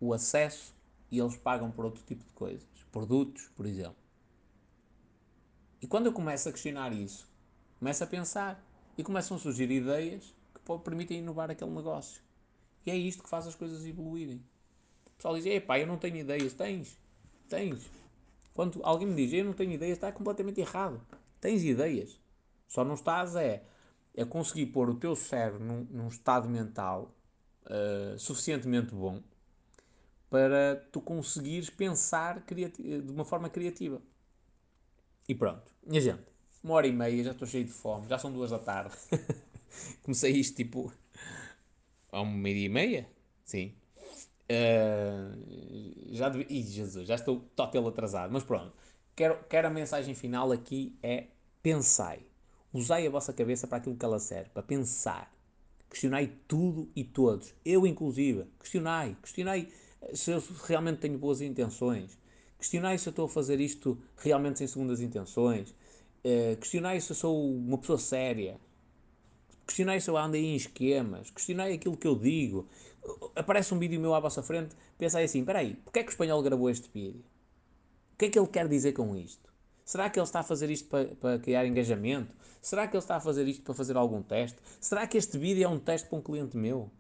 o 0.02 0.14
acesso 0.14 0.76
e 1.12 1.20
eles 1.20 1.38
pagam 1.38 1.70
por 1.70 1.86
outro 1.86 2.04
tipo 2.04 2.26
de 2.26 2.32
coisas? 2.32 2.68
Produtos, 2.92 3.48
por 3.56 3.68
exemplo. 3.68 3.96
E 5.80 5.86
quando 5.86 6.08
eu 6.08 6.12
começo 6.12 6.50
a 6.50 6.52
questionar 6.52 6.92
isso, 6.92 7.30
começo 7.78 8.04
a 8.04 8.08
pensar 8.08 8.66
e 8.98 9.04
começam 9.04 9.38
a 9.38 9.40
surgir 9.40 9.70
ideias 9.70 10.36
que 10.56 10.80
permitem 10.80 11.20
inovar 11.20 11.52
aquele 11.52 11.70
negócio. 11.70 12.20
E 12.84 12.90
é 12.90 12.98
isto 12.98 13.22
que 13.22 13.30
faz 13.30 13.46
as 13.46 13.54
coisas 13.54 13.86
evoluírem. 13.86 14.44
O 15.06 15.12
pessoal 15.12 15.36
diz: 15.36 15.46
Epá, 15.46 15.78
eu 15.78 15.86
não 15.86 15.98
tenho 15.98 16.18
ideias. 16.18 16.54
Tens, 16.54 17.00
tens. 17.48 17.88
Quando 18.56 18.80
alguém 18.84 19.08
me 19.08 19.16
diz: 19.16 19.32
Eu 19.34 19.46
não 19.46 19.54
tenho 19.54 19.74
ideias, 19.74 19.98
está 19.98 20.12
completamente 20.12 20.60
errado. 20.60 21.00
Tens 21.40 21.64
ideias. 21.64 22.20
Só 22.68 22.84
não 22.84 22.96
estás 22.96 23.36
é, 23.36 23.64
é 24.20 24.26
conseguir 24.26 24.66
pôr 24.66 24.90
o 24.90 24.96
teu 24.96 25.16
cérebro 25.16 25.64
num, 25.64 25.88
num 25.90 26.08
estado 26.10 26.50
mental 26.50 27.16
uh, 27.66 28.20
suficientemente 28.20 28.94
bom 28.94 29.24
para 30.30 30.76
tu 30.92 31.00
conseguires 31.00 31.70
pensar 31.70 32.44
de 32.46 33.12
uma 33.12 33.24
forma 33.24 33.50
criativa. 33.50 34.02
E 35.28 35.34
pronto, 35.34 35.72
minha 35.86 36.02
gente, 36.02 36.24
uma 36.62 36.74
hora 36.74 36.86
e 36.86 36.92
meia, 36.92 37.24
já 37.24 37.32
estou 37.32 37.48
cheio 37.48 37.64
de 37.64 37.72
fome, 37.72 38.10
já 38.10 38.20
são 38.20 38.32
duas 38.32 38.52
da 38.52 38.60
tarde. 38.60 38.94
Comecei 40.04 40.32
isto 40.34 40.58
tipo 40.58 40.94
a 42.12 42.22
uma 42.22 42.38
meia 42.38 42.66
e 42.66 42.70
meia? 42.70 43.10
Sim. 43.46 43.74
Uh, 44.52 46.14
já 46.14 46.28
devi... 46.28 46.46
Ih, 46.50 46.64
Jesus, 46.64 47.08
já 47.08 47.16
estou 47.16 47.40
total 47.56 47.88
atrasado. 47.88 48.34
Mas 48.34 48.44
pronto, 48.44 48.74
quero, 49.16 49.42
quero 49.46 49.68
a 49.68 49.72
mensagem 49.72 50.14
final 50.14 50.52
aqui 50.52 51.00
é 51.02 51.28
pensai. 51.64 52.29
Usai 52.74 53.08
a 53.08 53.10
vossa 53.10 53.34
cabeça 53.34 53.68
para 53.68 53.80
aquilo 53.80 53.96
que 53.96 54.06
ela 54.06 54.20
serve, 54.20 54.50
para 54.52 54.62
pensar. 54.62 55.34
Questionai 55.90 56.32
tudo 56.48 56.88
e 56.96 57.04
todos. 57.04 57.54
Eu, 57.66 57.88
inclusive. 57.88 58.46
Questionai. 58.60 59.18
Questionai 59.22 59.70
se 60.14 60.32
eu 60.32 60.44
realmente 60.66 61.00
tenho 61.00 61.18
boas 61.18 61.42
intenções. 61.42 62.18
Questionai 62.60 62.98
se 62.98 63.08
eu 63.08 63.12
estou 63.12 63.26
a 63.26 63.30
fazer 63.30 63.60
isto 63.60 63.98
realmente 64.18 64.60
sem 64.60 64.68
segundas 64.68 65.02
intenções. 65.02 65.74
Uh, 66.24 66.58
questionai 66.58 67.00
se 67.02 67.12
eu 67.12 67.16
sou 67.16 67.56
uma 67.56 67.78
pessoa 67.78 67.98
séria. 67.98 68.60
Questionai 69.66 70.00
se 70.00 70.10
eu 70.10 70.18
ando 70.18 70.36
em 70.36 70.56
esquemas. 70.56 71.32
Questionai 71.32 71.74
aquilo 71.74 71.98
que 71.98 72.08
eu 72.08 72.16
digo. 72.16 72.68
Aparece 73.36 73.74
um 73.74 73.80
vídeo 73.80 74.00
meu 74.00 74.14
à 74.14 74.20
vossa 74.20 74.44
frente. 74.44 74.76
Pensai 74.98 75.24
assim: 75.24 75.40
espera 75.40 75.60
aí, 75.60 75.76
porquê 75.76 76.00
é 76.00 76.04
que 76.04 76.10
o 76.10 76.12
espanhol 76.12 76.44
gravou 76.44 76.70
este 76.70 76.90
vídeo? 76.94 77.24
O 78.14 78.18
que 78.18 78.26
é 78.26 78.30
que 78.30 78.38
ele 78.38 78.48
quer 78.48 78.68
dizer 78.68 78.92
com 78.94 79.16
isto? 79.16 79.49
Será 79.90 80.08
que 80.08 80.20
ele 80.20 80.24
está 80.24 80.42
a 80.42 80.44
fazer 80.44 80.70
isto 80.70 80.88
para, 80.88 81.16
para 81.16 81.40
criar 81.40 81.66
engajamento? 81.66 82.36
Será 82.62 82.88
que 82.88 82.96
ele 82.96 83.02
está 83.02 83.16
a 83.16 83.20
fazer 83.20 83.48
isto 83.48 83.64
para 83.64 83.74
fazer 83.74 83.98
algum 83.98 84.22
teste? 84.22 84.60
Será 84.80 85.08
que 85.08 85.18
este 85.18 85.36
vídeo 85.36 85.64
é 85.64 85.68
um 85.68 85.80
teste 85.80 86.08
para 86.08 86.20
um 86.20 86.22
cliente 86.22 86.56
meu? 86.56 86.92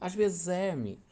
Às 0.00 0.14
vezes 0.14 0.48
é, 0.48 0.70
amigos. 0.70 1.04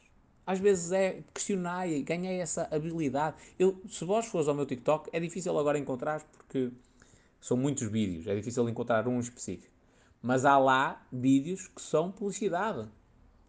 Às 0.46 0.58
vezes 0.58 0.90
é, 0.90 1.22
questionai, 1.34 2.00
ganhei 2.00 2.40
essa 2.40 2.66
habilidade. 2.74 3.36
Eu, 3.58 3.78
se 3.90 4.06
vós 4.06 4.24
fores 4.24 4.48
ao 4.48 4.54
meu 4.54 4.64
TikTok, 4.64 5.10
é 5.12 5.20
difícil 5.20 5.58
agora 5.58 5.78
encontrar 5.78 6.22
porque 6.32 6.72
são 7.38 7.58
muitos 7.58 7.86
vídeos, 7.88 8.26
é 8.26 8.34
difícil 8.34 8.66
encontrar 8.66 9.06
um 9.06 9.20
específico. 9.20 9.74
Mas 10.22 10.46
há 10.46 10.56
lá 10.56 11.06
vídeos 11.12 11.68
que 11.68 11.82
são 11.82 12.10
publicidade 12.10 12.88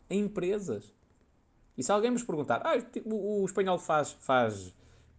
em 0.10 0.26
empresas. 0.26 0.94
E 1.78 1.82
se 1.82 1.94
alguém 1.94 2.12
nos 2.12 2.24
perguntar, 2.24 2.62
ah, 2.66 2.74
o, 3.06 3.44
o 3.44 3.46
espanhol 3.46 3.80
faz, 3.80 4.12
faz 4.12 4.74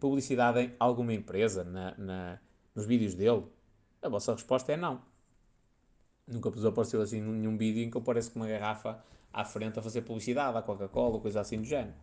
publicidade 0.05 0.61
em 0.61 0.75
alguma 0.79 1.15
empresa 1.15 1.65
na, 1.65 1.97
na, 1.97 2.39
nos 2.75 2.85
vídeos 2.85 3.15
dele? 3.15 3.43
A 4.03 4.09
vossa 4.11 4.35
resposta 4.35 4.71
é 4.71 4.77
não. 4.77 5.01
Nunca 6.27 6.51
vos 6.51 6.63
apareceu 6.63 7.01
assim 7.01 7.23
nenhum 7.23 7.57
vídeo 7.57 7.83
em 7.83 7.91
que 7.91 7.97
eu 7.97 8.03
com 8.03 8.13
uma 8.37 8.47
garrafa 8.47 9.03
à 9.33 9.47
frente 9.47 9.79
a 9.79 9.83
fazer 9.83 10.03
publicidade 10.03 10.59
à 10.59 10.61
Coca-Cola, 10.61 11.19
coisa 11.21 11.41
assim 11.41 11.57
do 11.57 11.65
género. 11.65 11.95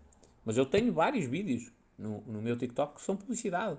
Mas 0.43 0.57
eu 0.57 0.65
tenho 0.65 0.91
vários 0.91 1.25
vídeos 1.25 1.71
no, 1.95 2.21
no 2.21 2.41
meu 2.41 2.57
TikTok 2.57 2.95
que 2.95 3.01
são 3.03 3.15
publicidade. 3.15 3.77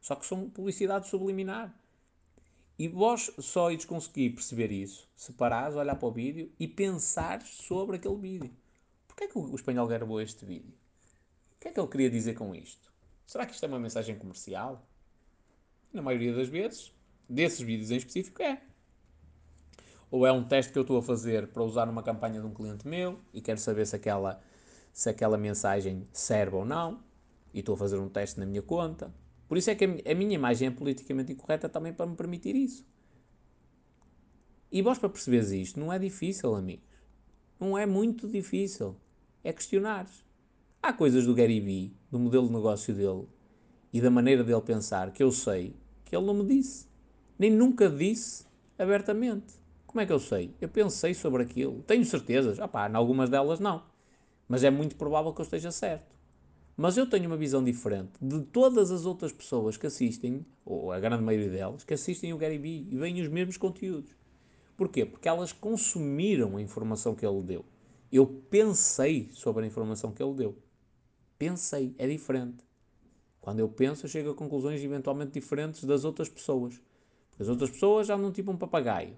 Só 0.00 0.14
que 0.14 0.24
são 0.24 0.48
publicidade 0.48 1.06
subliminar. 1.06 1.78
E 2.78 2.88
vós 2.88 3.30
só 3.38 3.70
ides 3.70 3.84
conseguir 3.84 4.30
perceber 4.30 4.72
isso 4.72 5.06
se 5.14 5.30
parares, 5.34 5.76
olhar 5.76 5.96
para 5.96 6.08
o 6.08 6.12
vídeo 6.12 6.50
e 6.58 6.66
pensar 6.66 7.42
sobre 7.42 7.96
aquele 7.96 8.16
vídeo. 8.16 8.50
Porquê 9.06 9.24
é 9.24 9.28
que 9.28 9.36
o, 9.36 9.54
espanhol 9.54 9.86
gravou 9.86 10.22
este 10.22 10.46
vídeo? 10.46 10.72
O 11.54 11.60
que 11.60 11.68
é 11.68 11.70
que 11.70 11.78
ele 11.78 11.88
queria 11.88 12.08
dizer 12.08 12.34
com 12.34 12.54
isto? 12.54 12.87
Será 13.28 13.44
que 13.44 13.52
isto 13.52 13.62
é 13.62 13.68
uma 13.68 13.78
mensagem 13.78 14.16
comercial? 14.16 14.88
Na 15.92 16.00
maioria 16.00 16.34
das 16.34 16.48
vezes, 16.48 16.90
desses 17.28 17.60
vídeos 17.60 17.90
em 17.90 17.98
específico, 17.98 18.42
é 18.42 18.62
ou 20.10 20.26
é 20.26 20.32
um 20.32 20.42
teste 20.42 20.72
que 20.72 20.78
eu 20.78 20.80
estou 20.80 20.96
a 20.96 21.02
fazer 21.02 21.48
para 21.48 21.62
usar 21.62 21.84
numa 21.84 22.02
campanha 22.02 22.40
de 22.40 22.46
um 22.46 22.54
cliente 22.54 22.88
meu 22.88 23.20
e 23.34 23.42
quero 23.42 23.60
saber 23.60 23.86
se 23.86 23.94
aquela, 23.94 24.42
se 24.94 25.10
aquela 25.10 25.36
mensagem 25.36 26.08
serve 26.10 26.56
ou 26.56 26.64
não, 26.64 27.04
e 27.52 27.58
estou 27.58 27.74
a 27.74 27.76
fazer 27.76 27.98
um 27.98 28.08
teste 28.08 28.40
na 28.40 28.46
minha 28.46 28.62
conta. 28.62 29.12
Por 29.46 29.58
isso 29.58 29.68
é 29.68 29.74
que 29.74 29.84
a, 29.84 30.14
minha 30.14 30.34
imagem 30.34 30.68
é 30.68 30.70
politicamente 30.70 31.30
incorreta 31.30 31.68
também 31.68 31.92
para 31.92 32.06
me 32.06 32.16
permitir 32.16 32.56
isso. 32.56 32.82
E 34.72 34.80
vós 34.80 34.96
para 34.96 35.10
perceberes 35.10 35.50
isto 35.50 35.78
não 35.78 35.92
é 35.92 35.98
difícil, 35.98 36.54
amigos. 36.54 36.88
Não 37.60 37.76
é 37.76 37.84
muito 37.84 38.26
difícil. 38.26 38.96
É 39.44 39.52
questionar. 39.52 40.06
Há 40.80 40.92
coisas 40.92 41.26
do 41.26 41.34
Gary 41.34 41.58
Vee, 41.58 41.92
do 42.08 42.20
modelo 42.20 42.46
de 42.46 42.54
negócio 42.54 42.94
dele 42.94 43.26
e 43.92 44.00
da 44.00 44.10
maneira 44.10 44.44
dele 44.44 44.60
pensar 44.60 45.10
que 45.12 45.22
eu 45.22 45.32
sei 45.32 45.74
que 46.04 46.16
ele 46.16 46.24
não 46.24 46.34
me 46.34 46.44
disse. 46.44 46.86
Nem 47.36 47.50
nunca 47.50 47.90
disse 47.90 48.46
abertamente. 48.78 49.54
Como 49.88 50.00
é 50.00 50.06
que 50.06 50.12
eu 50.12 50.20
sei? 50.20 50.54
Eu 50.60 50.68
pensei 50.68 51.14
sobre 51.14 51.42
aquilo. 51.42 51.82
Tenho 51.82 52.04
certezas? 52.04 52.60
Ah 52.60 52.68
pá, 52.68 52.88
em 52.88 52.94
algumas 52.94 53.28
delas 53.28 53.58
não. 53.58 53.82
Mas 54.46 54.62
é 54.62 54.70
muito 54.70 54.94
provável 54.94 55.32
que 55.32 55.40
eu 55.40 55.44
esteja 55.44 55.72
certo. 55.72 56.16
Mas 56.76 56.96
eu 56.96 57.10
tenho 57.10 57.26
uma 57.26 57.36
visão 57.36 57.62
diferente 57.62 58.12
de 58.22 58.40
todas 58.42 58.92
as 58.92 59.04
outras 59.04 59.32
pessoas 59.32 59.76
que 59.76 59.88
assistem, 59.88 60.46
ou 60.64 60.92
a 60.92 61.00
grande 61.00 61.24
maioria 61.24 61.50
delas, 61.50 61.82
que 61.82 61.92
assistem 61.92 62.32
o 62.32 62.38
Gary 62.38 62.56
Vee 62.56 62.86
e 62.88 62.96
veem 62.96 63.20
os 63.20 63.28
mesmos 63.28 63.56
conteúdos. 63.56 64.16
Porquê? 64.76 65.04
Porque 65.04 65.28
elas 65.28 65.52
consumiram 65.52 66.56
a 66.56 66.62
informação 66.62 67.16
que 67.16 67.26
ele 67.26 67.42
deu. 67.42 67.64
Eu 68.12 68.26
pensei 68.48 69.28
sobre 69.32 69.64
a 69.64 69.66
informação 69.66 70.12
que 70.12 70.22
ele 70.22 70.34
deu. 70.34 70.67
Pensei, 71.38 71.94
é 71.98 72.06
diferente. 72.06 72.64
Quando 73.40 73.60
eu 73.60 73.68
penso, 73.68 74.04
eu 74.04 74.10
chego 74.10 74.30
a 74.30 74.34
conclusões 74.34 74.82
eventualmente 74.82 75.32
diferentes 75.32 75.84
das 75.84 76.04
outras 76.04 76.28
pessoas. 76.28 76.74
Porque 77.30 77.42
as 77.42 77.48
outras 77.48 77.70
pessoas 77.70 78.06
já 78.06 78.18
não 78.18 78.32
tipo 78.32 78.50
um 78.50 78.56
papagaio 78.56 79.16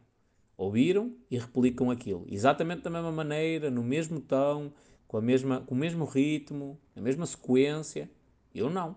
ouviram 0.60 1.16
e 1.30 1.38
replicam 1.38 1.90
aquilo. 1.90 2.26
Exatamente 2.28 2.82
da 2.82 2.90
mesma 2.90 3.10
maneira, 3.10 3.70
no 3.70 3.82
mesmo 3.82 4.20
tom, 4.20 4.70
com, 5.08 5.16
a 5.16 5.22
mesma, 5.22 5.62
com 5.62 5.74
o 5.74 5.78
mesmo 5.78 6.04
ritmo, 6.04 6.78
na 6.94 7.00
mesma 7.00 7.24
sequência. 7.24 8.10
Eu 8.54 8.68
não. 8.68 8.94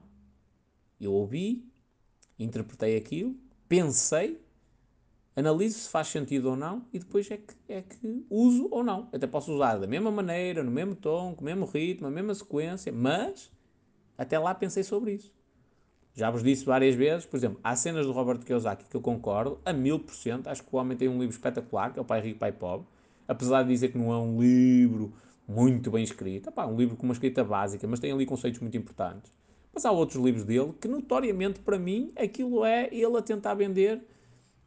Eu 0.99 1.13
ouvi, 1.13 1.65
interpretei 2.37 2.97
aquilo, 2.97 3.37
pensei, 3.69 4.42
analiso 5.35 5.79
se 5.79 5.89
faz 5.89 6.07
sentido 6.07 6.49
ou 6.49 6.55
não 6.55 6.85
e 6.93 6.99
depois 6.99 7.29
é 7.31 7.37
que, 7.37 7.53
é 7.67 7.81
que 7.81 8.25
uso 8.29 8.67
ou 8.71 8.83
não. 8.83 9.09
Até 9.11 9.27
posso 9.27 9.53
usar 9.53 9.77
da 9.77 9.87
mesma 9.87 10.11
maneira, 10.11 10.63
no 10.63 10.71
mesmo 10.71 10.95
tom, 10.95 11.33
com 11.35 11.41
o 11.41 11.45
mesmo 11.45 11.65
ritmo, 11.65 12.07
a 12.07 12.11
mesma 12.11 12.33
sequência, 12.33 12.91
mas 12.91 13.51
até 14.17 14.37
lá 14.37 14.53
pensei 14.53 14.83
sobre 14.83 15.13
isso. 15.13 15.33
Já 16.15 16.29
vos 16.29 16.43
disse 16.43 16.63
várias 16.63 16.93
vezes, 16.93 17.25
por 17.25 17.37
exemplo, 17.37 17.59
há 17.63 17.75
cenas 17.75 18.05
do 18.05 18.11
Robert 18.11 18.37
Kiyosaki 18.39 18.85
que 18.85 18.95
eu 18.95 19.01
concordo 19.01 19.59
a 19.65 19.73
mil 19.73 19.99
por 19.99 20.13
cento. 20.13 20.47
Acho 20.47 20.61
que 20.61 20.69
o 20.71 20.77
homem 20.77 20.95
tem 20.95 21.09
um 21.09 21.19
livro 21.19 21.33
espetacular, 21.35 21.91
que 21.91 21.97
é 21.97 22.01
o 22.01 22.05
Pai 22.05 22.21
Rico, 22.21 22.37
Pai 22.37 22.51
Pobre. 22.51 22.85
Apesar 23.27 23.63
de 23.63 23.69
dizer 23.69 23.91
que 23.91 23.97
não 23.97 24.13
é 24.13 24.17
um 24.17 24.39
livro 24.39 25.11
muito 25.47 25.89
bem 25.89 26.03
escrito, 26.03 26.49
Epá, 26.49 26.67
um 26.67 26.75
livro 26.75 26.95
com 26.95 27.03
uma 27.03 27.13
escrita 27.13 27.43
básica, 27.43 27.87
mas 27.87 27.99
tem 27.99 28.11
ali 28.11 28.25
conceitos 28.27 28.59
muito 28.59 28.77
importantes. 28.77 29.31
Mas 29.73 29.85
há 29.85 29.91
outros 29.91 30.23
livros 30.23 30.43
dele 30.43 30.71
que, 30.79 30.87
notoriamente, 30.87 31.59
para 31.59 31.79
mim, 31.79 32.11
aquilo 32.15 32.63
é 32.63 32.87
ele 32.93 33.17
a 33.17 33.21
tentar 33.21 33.55
vender 33.55 34.03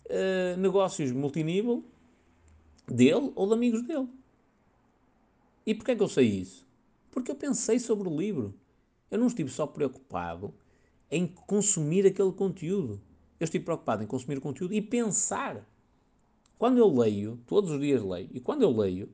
uh, 0.06 0.56
negócios 0.58 1.12
multinível 1.12 1.84
dele 2.86 3.32
ou 3.34 3.46
de 3.46 3.52
amigos 3.52 3.82
dele. 3.82 4.08
E 5.66 5.74
porquê 5.74 5.92
é 5.92 5.96
que 5.96 6.02
eu 6.02 6.08
sei 6.08 6.26
isso? 6.26 6.66
Porque 7.10 7.30
eu 7.30 7.34
pensei 7.34 7.78
sobre 7.78 8.08
o 8.08 8.16
livro. 8.16 8.54
Eu 9.10 9.18
não 9.18 9.26
estive 9.26 9.50
só 9.50 9.66
preocupado 9.66 10.54
em 11.10 11.26
consumir 11.26 12.06
aquele 12.06 12.32
conteúdo. 12.32 13.00
Eu 13.38 13.44
estive 13.44 13.64
preocupado 13.64 14.02
em 14.02 14.06
consumir 14.06 14.38
o 14.38 14.40
conteúdo 14.40 14.74
e 14.74 14.80
pensar. 14.80 15.66
Quando 16.58 16.78
eu 16.78 16.88
leio, 16.88 17.38
todos 17.46 17.70
os 17.70 17.80
dias 17.80 18.02
leio, 18.02 18.30
e 18.32 18.40
quando 18.40 18.62
eu 18.62 18.70
leio, 18.70 19.08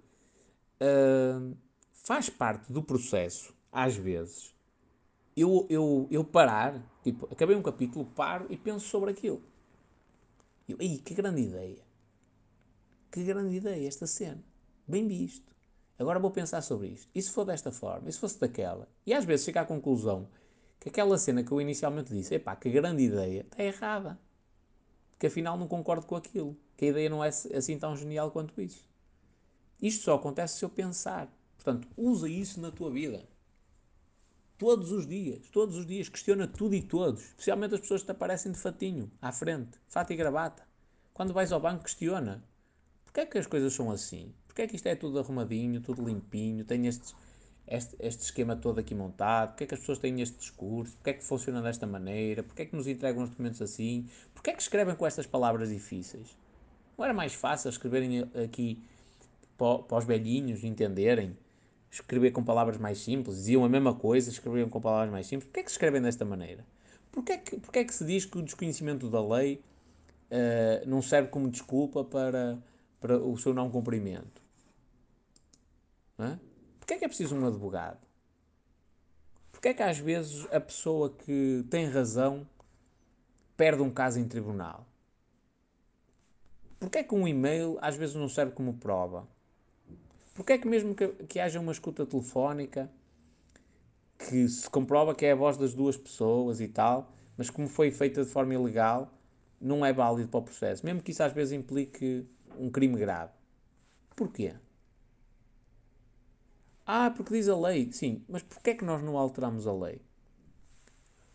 uh, 0.80 1.56
faz 1.90 2.28
parte 2.28 2.72
do 2.72 2.82
processo, 2.82 3.52
às 3.70 3.96
vezes, 3.96 4.54
eu, 5.36 5.66
eu, 5.68 6.06
eu 6.10 6.24
parar, 6.24 6.80
tipo, 7.02 7.26
acabei 7.30 7.56
um 7.56 7.62
capítulo, 7.62 8.04
paro 8.04 8.46
e 8.50 8.56
penso 8.56 8.86
sobre 8.86 9.10
aquilo. 9.10 9.42
Eu, 10.68 10.76
Ih, 10.80 10.98
que 10.98 11.14
grande 11.14 11.42
ideia. 11.42 11.82
Que 13.10 13.24
grande 13.24 13.56
ideia 13.56 13.86
esta 13.86 14.06
cena. 14.06 14.42
Bem 14.86 15.06
visto. 15.06 15.54
Agora 15.98 16.18
vou 16.18 16.30
pensar 16.30 16.62
sobre 16.62 16.88
isto. 16.88 17.08
E 17.14 17.20
se 17.20 17.30
for 17.30 17.44
desta 17.44 17.70
forma? 17.70 18.08
E 18.08 18.12
se 18.12 18.18
fosse 18.18 18.40
daquela? 18.40 18.88
E 19.06 19.12
às 19.12 19.24
vezes 19.24 19.44
chego 19.44 19.58
à 19.58 19.64
conclusão 19.64 20.28
que 20.80 20.88
aquela 20.88 21.16
cena 21.18 21.44
que 21.44 21.52
eu 21.52 21.60
inicialmente 21.60 22.12
disse, 22.12 22.34
epá, 22.34 22.56
que 22.56 22.70
grande 22.70 23.04
ideia, 23.04 23.42
está 23.42 23.62
errada. 23.62 24.18
Que 25.18 25.28
afinal 25.28 25.56
não 25.56 25.68
concordo 25.68 26.06
com 26.06 26.16
aquilo. 26.16 26.56
Que 26.76 26.86
a 26.86 26.88
ideia 26.88 27.08
não 27.08 27.22
é 27.22 27.28
assim 27.28 27.78
tão 27.78 27.94
genial 27.94 28.30
quanto 28.30 28.60
isso. 28.60 28.88
Isto 29.80 30.04
só 30.04 30.14
acontece 30.14 30.58
se 30.58 30.64
eu 30.64 30.70
pensar. 30.70 31.32
Portanto, 31.56 31.86
usa 31.96 32.28
isso 32.28 32.60
na 32.60 32.72
tua 32.72 32.90
vida. 32.90 33.28
Todos 34.62 34.92
os 34.92 35.08
dias, 35.08 35.48
todos 35.50 35.76
os 35.76 35.84
dias, 35.84 36.08
questiona 36.08 36.46
tudo 36.46 36.76
e 36.76 36.80
todos. 36.80 37.20
Especialmente 37.20 37.74
as 37.74 37.80
pessoas 37.80 38.02
que 38.02 38.06
te 38.06 38.12
aparecem 38.12 38.52
de 38.52 38.58
fatinho, 38.58 39.10
à 39.20 39.32
frente, 39.32 39.76
fato 39.88 40.12
e 40.12 40.16
gravata. 40.16 40.62
Quando 41.12 41.34
vais 41.34 41.50
ao 41.50 41.58
banco, 41.58 41.82
questiona. 41.82 42.44
Porquê 43.04 43.22
é 43.22 43.26
que 43.26 43.38
as 43.38 43.46
coisas 43.48 43.72
são 43.72 43.90
assim? 43.90 44.32
Porquê 44.46 44.62
é 44.62 44.66
que 44.68 44.76
isto 44.76 44.86
é 44.86 44.94
tudo 44.94 45.18
arrumadinho, 45.18 45.80
tudo 45.80 46.04
limpinho, 46.04 46.64
tem 46.64 46.86
estes, 46.86 47.12
este, 47.66 47.96
este 47.98 48.22
esquema 48.22 48.54
todo 48.54 48.78
aqui 48.78 48.94
montado? 48.94 49.48
Porquê 49.48 49.64
é 49.64 49.66
que 49.66 49.74
as 49.74 49.80
pessoas 49.80 49.98
têm 49.98 50.20
este 50.20 50.38
discurso? 50.38 50.94
Porquê 50.94 51.10
é 51.10 51.14
que 51.14 51.24
funciona 51.24 51.60
desta 51.60 51.84
maneira? 51.84 52.44
Porquê 52.44 52.62
é 52.62 52.66
que 52.66 52.76
nos 52.76 52.86
entregam 52.86 53.24
os 53.24 53.30
documentos 53.30 53.60
assim? 53.60 54.08
Porquê 54.32 54.50
é 54.50 54.54
que 54.54 54.62
escrevem 54.62 54.94
com 54.94 55.04
estas 55.04 55.26
palavras 55.26 55.70
difíceis? 55.70 56.36
Não 56.96 57.04
era 57.04 57.12
mais 57.12 57.34
fácil 57.34 57.68
escreverem 57.68 58.30
aqui 58.44 58.80
para, 59.58 59.98
os 59.98 60.04
velhinhos 60.04 60.62
entenderem? 60.62 61.36
Escrever 61.92 62.30
com 62.30 62.42
palavras 62.42 62.78
mais 62.78 62.98
simples? 62.98 63.36
Diziam 63.36 63.62
a 63.66 63.68
mesma 63.68 63.94
coisa, 63.94 64.30
escreviam 64.30 64.66
com 64.66 64.80
palavras 64.80 65.12
mais 65.12 65.26
simples? 65.26 65.44
Porquê 65.44 65.60
é 65.60 65.62
que 65.62 65.70
se 65.70 65.74
escrevem 65.74 66.00
desta 66.00 66.24
maneira? 66.24 66.64
Porquê 67.10 67.32
é 67.32 67.36
que, 67.36 67.60
porquê 67.60 67.80
é 67.80 67.84
que 67.84 67.94
se 67.94 68.02
diz 68.06 68.24
que 68.24 68.38
o 68.38 68.42
desconhecimento 68.42 69.10
da 69.10 69.22
lei 69.22 69.62
uh, 70.30 70.88
não 70.88 71.02
serve 71.02 71.28
como 71.28 71.50
desculpa 71.50 72.02
para, 72.02 72.58
para 72.98 73.18
o 73.18 73.36
seu 73.36 73.52
não 73.52 73.70
cumprimento? 73.70 74.40
Não 76.16 76.40
Porquê 76.78 76.94
é 76.94 76.98
que 76.98 77.04
é 77.04 77.08
preciso 77.08 77.36
um 77.36 77.46
advogado? 77.46 78.00
Porquê 79.52 79.68
é 79.68 79.74
que 79.74 79.82
às 79.82 79.98
vezes 79.98 80.46
a 80.50 80.58
pessoa 80.58 81.10
que 81.10 81.62
tem 81.68 81.90
razão 81.90 82.48
perde 83.54 83.82
um 83.82 83.90
caso 83.90 84.18
em 84.18 84.26
tribunal? 84.26 84.86
Porquê 86.80 87.00
é 87.00 87.02
que 87.04 87.14
um 87.14 87.28
e-mail 87.28 87.76
às 87.82 87.96
vezes 87.96 88.14
não 88.14 88.30
serve 88.30 88.52
como 88.52 88.78
prova? 88.78 89.28
Porquê 90.34 90.54
é 90.54 90.58
que 90.58 90.66
mesmo 90.66 90.94
que, 90.94 91.08
que 91.28 91.38
haja 91.38 91.60
uma 91.60 91.72
escuta 91.72 92.06
telefónica 92.06 92.90
que 94.18 94.48
se 94.48 94.68
comprova 94.70 95.14
que 95.14 95.26
é 95.26 95.32
a 95.32 95.36
voz 95.36 95.56
das 95.56 95.74
duas 95.74 95.96
pessoas 95.96 96.60
e 96.60 96.68
tal, 96.68 97.12
mas 97.36 97.50
como 97.50 97.68
foi 97.68 97.90
feita 97.90 98.24
de 98.24 98.30
forma 98.30 98.54
ilegal, 98.54 99.12
não 99.60 99.84
é 99.84 99.92
válido 99.92 100.28
para 100.28 100.40
o 100.40 100.42
processo, 100.42 100.84
mesmo 100.84 101.02
que 101.02 101.10
isso 101.10 101.22
às 101.22 101.32
vezes 101.32 101.52
implique 101.52 102.26
um 102.58 102.70
crime 102.70 102.96
grave. 102.96 103.32
Porquê? 104.14 104.54
Ah, 106.86 107.10
porque 107.10 107.34
diz 107.34 107.48
a 107.48 107.56
lei. 107.56 107.90
Sim, 107.92 108.24
mas 108.28 108.42
porquê 108.42 108.70
é 108.70 108.74
que 108.74 108.84
nós 108.84 109.02
não 109.02 109.16
alteramos 109.16 109.66
a 109.66 109.72
lei? 109.72 110.00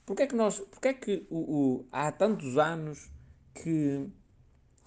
Porquê 0.05 0.23
é 0.23 0.27
que 0.27 0.35
nós, 0.35 0.59
porquê 0.59 0.87
é 0.89 0.93
que 0.93 1.27
o, 1.29 1.37
o 1.37 1.87
há 1.91 2.11
tantos 2.11 2.57
anos 2.57 3.11
que, 3.53 4.07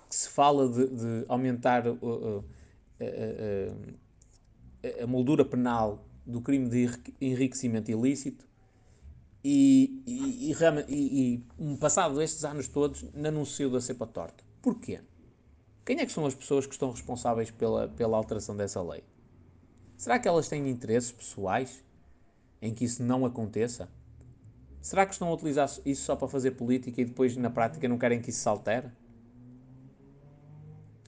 que 0.08 0.16
se 0.16 0.28
fala 0.28 0.68
de, 0.68 0.86
de 0.88 1.24
aumentar 1.28 1.86
uh, 1.86 1.98
uh, 2.02 2.38
uh, 2.38 3.99
a 5.02 5.06
moldura 5.06 5.44
penal 5.44 6.04
do 6.26 6.40
crime 6.40 6.68
de 6.68 6.88
enriquecimento 7.20 7.90
ilícito 7.90 8.46
e, 9.42 10.02
e, 10.06 10.52
e, 10.88 11.44
e, 11.58 11.76
passado 11.78 12.20
estes 12.20 12.44
anos 12.44 12.68
todos, 12.68 13.04
não 13.14 13.44
saiu 13.44 13.70
da 13.70 13.80
cepa 13.80 14.06
torta. 14.06 14.44
Porquê? 14.60 15.00
Quem 15.84 15.98
é 15.98 16.06
que 16.06 16.12
são 16.12 16.26
as 16.26 16.34
pessoas 16.34 16.66
que 16.66 16.72
estão 16.72 16.90
responsáveis 16.90 17.50
pela, 17.50 17.88
pela 17.88 18.16
alteração 18.16 18.56
dessa 18.56 18.82
lei? 18.82 19.02
Será 19.96 20.18
que 20.18 20.28
elas 20.28 20.48
têm 20.48 20.68
interesses 20.68 21.10
pessoais 21.10 21.82
em 22.60 22.72
que 22.74 22.84
isso 22.84 23.02
não 23.02 23.24
aconteça? 23.24 23.88
Será 24.80 25.04
que 25.04 25.12
estão 25.12 25.28
a 25.28 25.34
utilizar 25.34 25.70
isso 25.84 26.02
só 26.04 26.16
para 26.16 26.28
fazer 26.28 26.52
política 26.52 27.00
e 27.00 27.04
depois 27.04 27.36
na 27.36 27.50
prática 27.50 27.88
não 27.88 27.98
querem 27.98 28.20
que 28.20 28.30
isso 28.30 28.40
se 28.40 28.48
altere? 28.48 28.90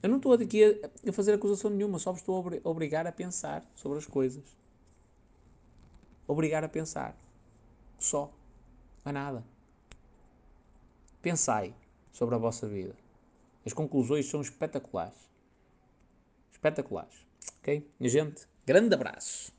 Eu 0.02 0.08
não 0.08 0.16
estou 0.16 0.32
aqui 0.32 0.64
a, 0.64 1.08
a 1.08 1.12
fazer 1.12 1.32
acusação 1.32 1.70
nenhuma, 1.70 1.98
só 1.98 2.10
vos 2.10 2.20
estou 2.20 2.44
a 2.64 2.68
obrigar 2.68 3.06
a 3.06 3.12
pensar 3.12 3.64
sobre 3.76 3.98
as 3.98 4.06
coisas. 4.06 4.42
Obrigar 6.26 6.64
a 6.64 6.68
pensar. 6.68 7.16
Só. 7.98 8.32
É 9.04 9.12
nada. 9.12 9.44
Pensai 11.20 11.74
sobre 12.12 12.34
a 12.34 12.38
vossa 12.38 12.66
vida. 12.66 12.96
As 13.64 13.72
conclusões 13.72 14.26
são 14.26 14.40
espetaculares. 14.40 15.28
Espetaculares. 16.50 17.26
Ok? 17.60 17.88
Minha 17.98 18.10
gente, 18.10 18.48
grande 18.66 18.94
abraço. 18.94 19.52